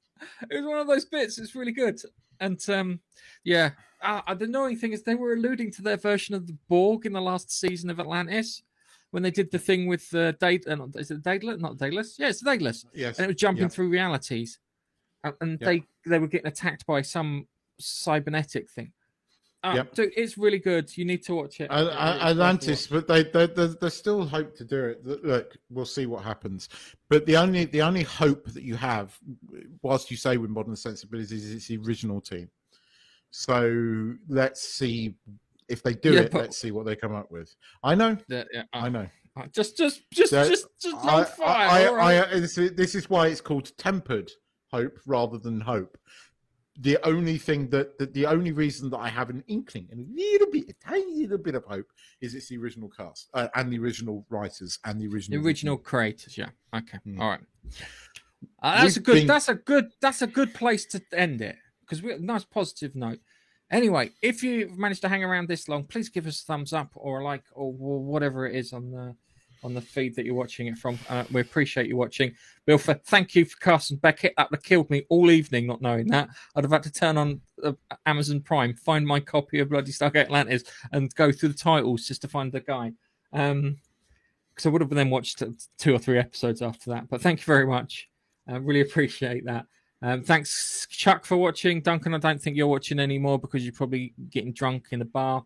it 0.50 0.56
was 0.56 0.66
one 0.66 0.80
of 0.80 0.88
those 0.88 1.04
bits 1.04 1.38
it's 1.38 1.54
really 1.54 1.74
good 1.74 2.00
and 2.40 2.62
um 2.70 2.98
yeah 3.44 3.72
uh, 4.02 4.34
the 4.36 4.46
annoying 4.46 4.78
thing 4.78 4.94
is 4.94 5.04
they 5.04 5.16
were 5.16 5.34
alluding 5.34 5.70
to 5.70 5.82
their 5.82 5.98
version 5.98 6.34
of 6.34 6.48
the 6.48 6.56
borg 6.70 7.06
in 7.06 7.12
the 7.12 7.20
last 7.20 7.52
season 7.52 7.90
of 7.90 8.00
atlantis 8.00 8.64
when 9.12 9.22
they 9.22 9.32
did 9.32 9.52
the 9.52 9.60
thing 9.60 9.86
with 9.88 10.14
uh, 10.16 10.32
Date, 10.34 10.66
uh, 10.66 10.76
not- 10.76 10.96
is 10.96 11.10
it 11.12 11.24
Daedalus? 11.24 11.60
Not 11.60 11.78
Daedalus. 11.78 12.18
Yeah, 12.20 12.30
it's 12.30 12.42
Daedalus, 12.42 12.86
Yes. 12.94 13.18
and 13.18 13.26
it 13.26 13.30
was 13.30 13.36
jumping 13.38 13.64
Yeah. 13.64 13.70
through 13.70 13.90
realities, 13.90 14.60
and, 15.24 15.34
and 15.42 15.58
Yeah. 15.60 15.66
they 15.68 15.84
they 16.06 16.20
were 16.20 16.28
getting 16.28 16.48
attacked 16.48 16.86
by 16.86 17.02
some 17.02 17.48
cybernetic 17.80 18.70
thing. 18.70 18.94
Uh, 19.62 19.74
Yep. 19.76 19.94
dude, 19.94 20.14
it's 20.16 20.38
really 20.38 20.60
good. 20.60 20.96
You 20.98 21.04
need 21.04 21.22
to 21.24 21.36
watch 21.36 21.60
it. 21.60 21.70
At- 21.70 21.88
It's 21.88 21.96
at- 21.96 22.14
worth 22.14 22.22
Atlantis, 22.24 22.88
but 22.88 23.08
they, 23.08 23.24
they, 23.24 23.46
they, 23.48 23.90
still 23.90 24.26
hope 24.26 24.56
to 24.56 24.64
do 24.64 24.86
it. 24.86 25.06
Look- 25.06 25.58
we'll 25.70 25.86
see 25.86 26.06
what 26.06 26.24
happens. 26.24 26.70
But 27.10 27.26
the 27.26 27.36
only 27.36 27.66
the 27.66 27.82
only 27.82 28.04
hope 28.04 28.46
that 28.54 28.64
you 28.64 28.76
have, 28.76 29.18
whilst 29.82 30.10
you 30.12 30.18
say 30.18 30.38
with 30.38 30.50
modern 30.50 30.76
sensibilities, 30.78 31.32
is 31.44 31.52
it's 31.54 31.68
the 31.68 31.78
original 31.78 32.22
team. 32.22 32.50
So 33.32 34.14
let's 34.30 34.62
see 34.62 35.16
if 35.68 35.84
they 35.84 35.94
do 35.94 36.14
Yeah, 36.14 36.22
it. 36.22 36.32
but- 36.32 36.42
Let's 36.42 36.58
see 36.58 36.72
what 36.72 36.86
they 36.86 36.96
come 36.96 37.14
up 37.14 37.30
with. 37.30 37.54
I 37.84 37.96
know. 37.96 38.18
Yeah, 38.30 38.44
yeah, 38.54 38.64
I 38.74 38.88
know. 38.90 39.08
uh, 39.36 39.48
Just, 39.54 39.78
just, 39.78 40.02
just, 40.12 40.32
That- 40.32 40.48
just, 40.48 40.68
just 40.82 40.96
I, 41.06 41.24
fire. 41.26 41.48
I, 41.48 41.84
I, 41.86 41.92
right? 42.22 42.34
I, 42.34 42.40
this 42.40 42.96
is 42.96 43.10
why 43.10 43.28
it's 43.28 43.42
called 43.42 43.76
tempered 43.78 44.32
hope 44.72 44.98
rather 45.06 45.38
than 45.38 45.60
hope. 45.60 45.98
The 46.82 46.98
only 47.04 47.38
thing 47.38 47.70
that, 47.72 47.98
that 47.98 48.14
the 48.14 48.26
only 48.26 48.52
reason 48.54 48.90
that 48.92 48.98
I 49.00 49.10
have 49.10 49.30
an 49.30 49.44
inkling 49.48 49.88
and 49.92 50.00
a 50.00 50.08
little 50.16 50.50
bit, 50.52 50.70
a 50.70 50.74
tiny 50.86 51.16
little 51.22 51.38
bit 51.38 51.56
of 51.56 51.66
hope 51.66 51.88
is 52.22 52.34
it's 52.36 52.48
the 52.48 52.58
original 52.58 52.90
cast 52.90 53.30
uh, 53.34 53.50
and 53.56 53.72
the 53.72 53.80
original 53.80 54.26
writers 54.30 54.80
and 54.86 55.00
the 55.00 55.08
the 55.08 55.14
original 55.14 55.46
original 55.46 55.78
creators. 55.78 56.38
Yeah. 56.38 56.50
Okay. 56.74 56.98
Mm. 57.06 57.20
All 57.20 57.30
right. 57.32 57.40
Uh, 58.62 58.82
that's 58.84 58.96
a 58.96 59.00
We've 59.00 59.06
good. 59.06 59.14
been- 59.16 59.28
That's 59.28 59.50
a 59.50 59.56
good. 59.56 59.86
That's 60.02 60.22
a 60.22 60.28
good 60.28 60.54
place 60.54 60.86
to 60.88 61.02
end 61.14 61.42
it 61.42 61.58
because 61.82 62.02
we 62.02 62.18
nice 62.20 62.46
positive 62.46 62.96
note. 62.96 63.20
Anyway, 63.72 64.12
if 64.22 64.42
you've 64.42 64.78
managed 64.78 65.02
to 65.02 65.10
hang 65.10 65.24
around 65.24 65.48
this 65.48 65.68
long, 65.68 65.84
please 65.84 66.10
give 66.10 66.26
us 66.26 66.42
a 66.42 66.46
thumbs 66.46 66.74
up 66.74 66.90
or 66.96 67.20
a 67.20 67.24
like 67.24 67.44
or 67.54 67.72
whatever 67.74 68.48
it 68.48 68.56
is 68.56 68.74
on 68.74 68.92
the 68.92 69.16
on 69.64 69.74
the 69.74 69.82
feed 69.82 70.16
that 70.16 70.26
you're 70.26 70.36
watching 70.36 70.68
it 70.68 70.78
from. 70.78 70.98
Uh, 71.10 71.24
we 71.32 71.42
appreciate 71.42 71.88
you 71.88 71.98
watching. 71.98 72.34
Bill, 72.66 72.78
for, 72.78 72.94
thank 72.94 73.36
you 73.36 73.46
for 73.46 73.58
Carson 73.60 73.98
Beckett. 73.98 74.34
That 74.38 74.50
would 74.50 74.58
have 74.58 74.64
killed 74.64 74.90
me 74.90 75.06
all 75.10 75.32
evening 75.32 75.68
not 75.68 75.82
knowing 75.82 76.08
that. 76.08 76.30
I'd 76.56 76.64
have 76.64 76.72
had 76.72 76.84
to 76.84 76.92
turn 76.92 77.18
on 77.18 77.42
uh, 77.64 77.74
Amazon 78.06 78.42
Prime, 78.42 78.74
find 78.76 79.06
my 79.06 79.20
copy 79.20 79.60
of 79.60 79.70
Bloody 79.70 79.92
Stargate 79.92 80.26
Atlantis, 80.26 80.64
and 80.92 81.14
go 81.16 81.32
through 81.32 81.50
the 81.50 81.56
titles 81.56 82.08
just 82.08 82.22
to 82.22 82.28
find 82.28 82.52
the 82.52 82.62
guy. 82.62 82.94
Um, 83.34 83.78
because 84.50 84.66
I 84.66 84.70
would 84.72 84.82
have 84.82 84.90
then 84.90 85.10
watched 85.10 85.42
two 85.78 85.96
or 85.96 86.00
three 86.00 86.18
episodes 86.20 86.62
after 86.62 86.90
that. 86.90 87.08
But 87.08 87.22
thank 87.22 87.40
you 87.40 87.46
very 87.46 87.66
much. 87.66 88.10
I 88.46 88.58
really 88.58 88.82
appreciate 88.82 89.46
that. 89.46 89.66
Um, 90.02 90.22
thanks, 90.22 90.86
Chuck, 90.90 91.26
for 91.26 91.38
watching. 91.38 91.82
Duncan, 91.82 92.14
I 92.14 92.18
don't 92.18 92.42
think 92.42 92.58
you're 92.58 92.68
watching 92.68 93.00
anymore 93.00 93.40
because 93.40 93.64
you're 93.64 93.74
probably 93.74 94.14
getting 94.30 94.52
drunk 94.52 94.88
in 94.92 95.00
the 95.00 95.06
bar. 95.06 95.46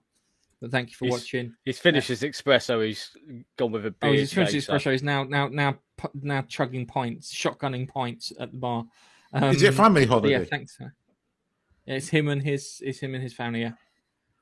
But 0.63 0.71
thank 0.71 0.91
you 0.91 0.95
for 0.95 1.03
He's- 1.03 1.11
watching. 1.19 1.55
He's 1.65 1.77
finished 1.77 2.07
his 2.07 2.21
espresso. 2.21 2.85
He's 2.85 3.09
gone 3.57 3.73
with 3.73 3.85
a 3.85 3.91
beer. 3.91 4.09
Oh, 4.11 4.13
he's 4.13 4.31
finished 4.31 4.51
today, 4.51 4.57
his 4.59 4.65
so- 4.67 4.73
espresso. 4.75 4.91
He's 4.93 5.03
now 5.03 5.25
now 5.25 5.49
now 5.49 5.77
now 6.13 6.41
chugging 6.43 6.85
pints, 6.85 7.33
shotgunning 7.33 7.85
pints 7.89 8.31
at 8.39 8.51
the 8.51 8.57
bar. 8.57 8.85
Um, 9.33 9.43
is 9.53 9.61
it 9.61 9.67
a 9.67 9.71
family 9.73 10.05
but 10.05 10.09
holiday? 10.13 10.29
Yeah, 10.39 10.45
thanks. 10.45 10.77
Yeah, 10.79 10.87
it's 11.85 12.07
him 12.07 12.29
and 12.29 12.41
his 12.41 12.81
it's 12.81 12.99
him 12.99 13.13
and 13.13 13.21
his 13.21 13.33
family. 13.33 13.63
Yeah. 13.63 13.71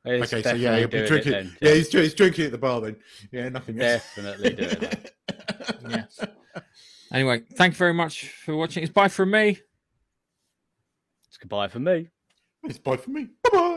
He's 0.06 0.31
okay, 0.31 0.43
so 0.43 0.53
yeah, 0.53 0.77
definitely 0.77 0.80
he'll 0.80 0.88
be 0.89 0.98
it 0.98 1.07
drinking. 1.07 1.31
then. 1.31 1.57
yeah, 1.60 1.73
he's, 1.73 1.91
he's 1.91 2.14
drinking 2.14 2.45
at 2.45 2.52
the 2.52 2.57
bar 2.60 2.81
then. 2.81 2.98
Yeah, 3.31 3.49
nothing 3.49 3.81
else. 3.81 4.03
definitely 4.15 4.49
doing 4.52 4.69
it. 4.84 5.15
Yes. 5.89 6.19
anyway, 7.11 7.41
thank 7.56 7.73
you 7.73 7.77
very 7.77 7.95
much 7.95 8.27
for 8.30 8.56
watching. 8.56 8.84
It's 8.84 8.93
bye 8.93 9.07
from 9.07 9.31
me. 9.31 9.57
It's 11.30 11.38
goodbye 11.39 11.68
from 11.68 11.85
me. 11.85 12.10
It's 12.64 12.77
bye 12.77 12.98
from 12.98 13.14
me. 13.14 13.23
Bye 13.43 13.49
bye. 13.52 13.70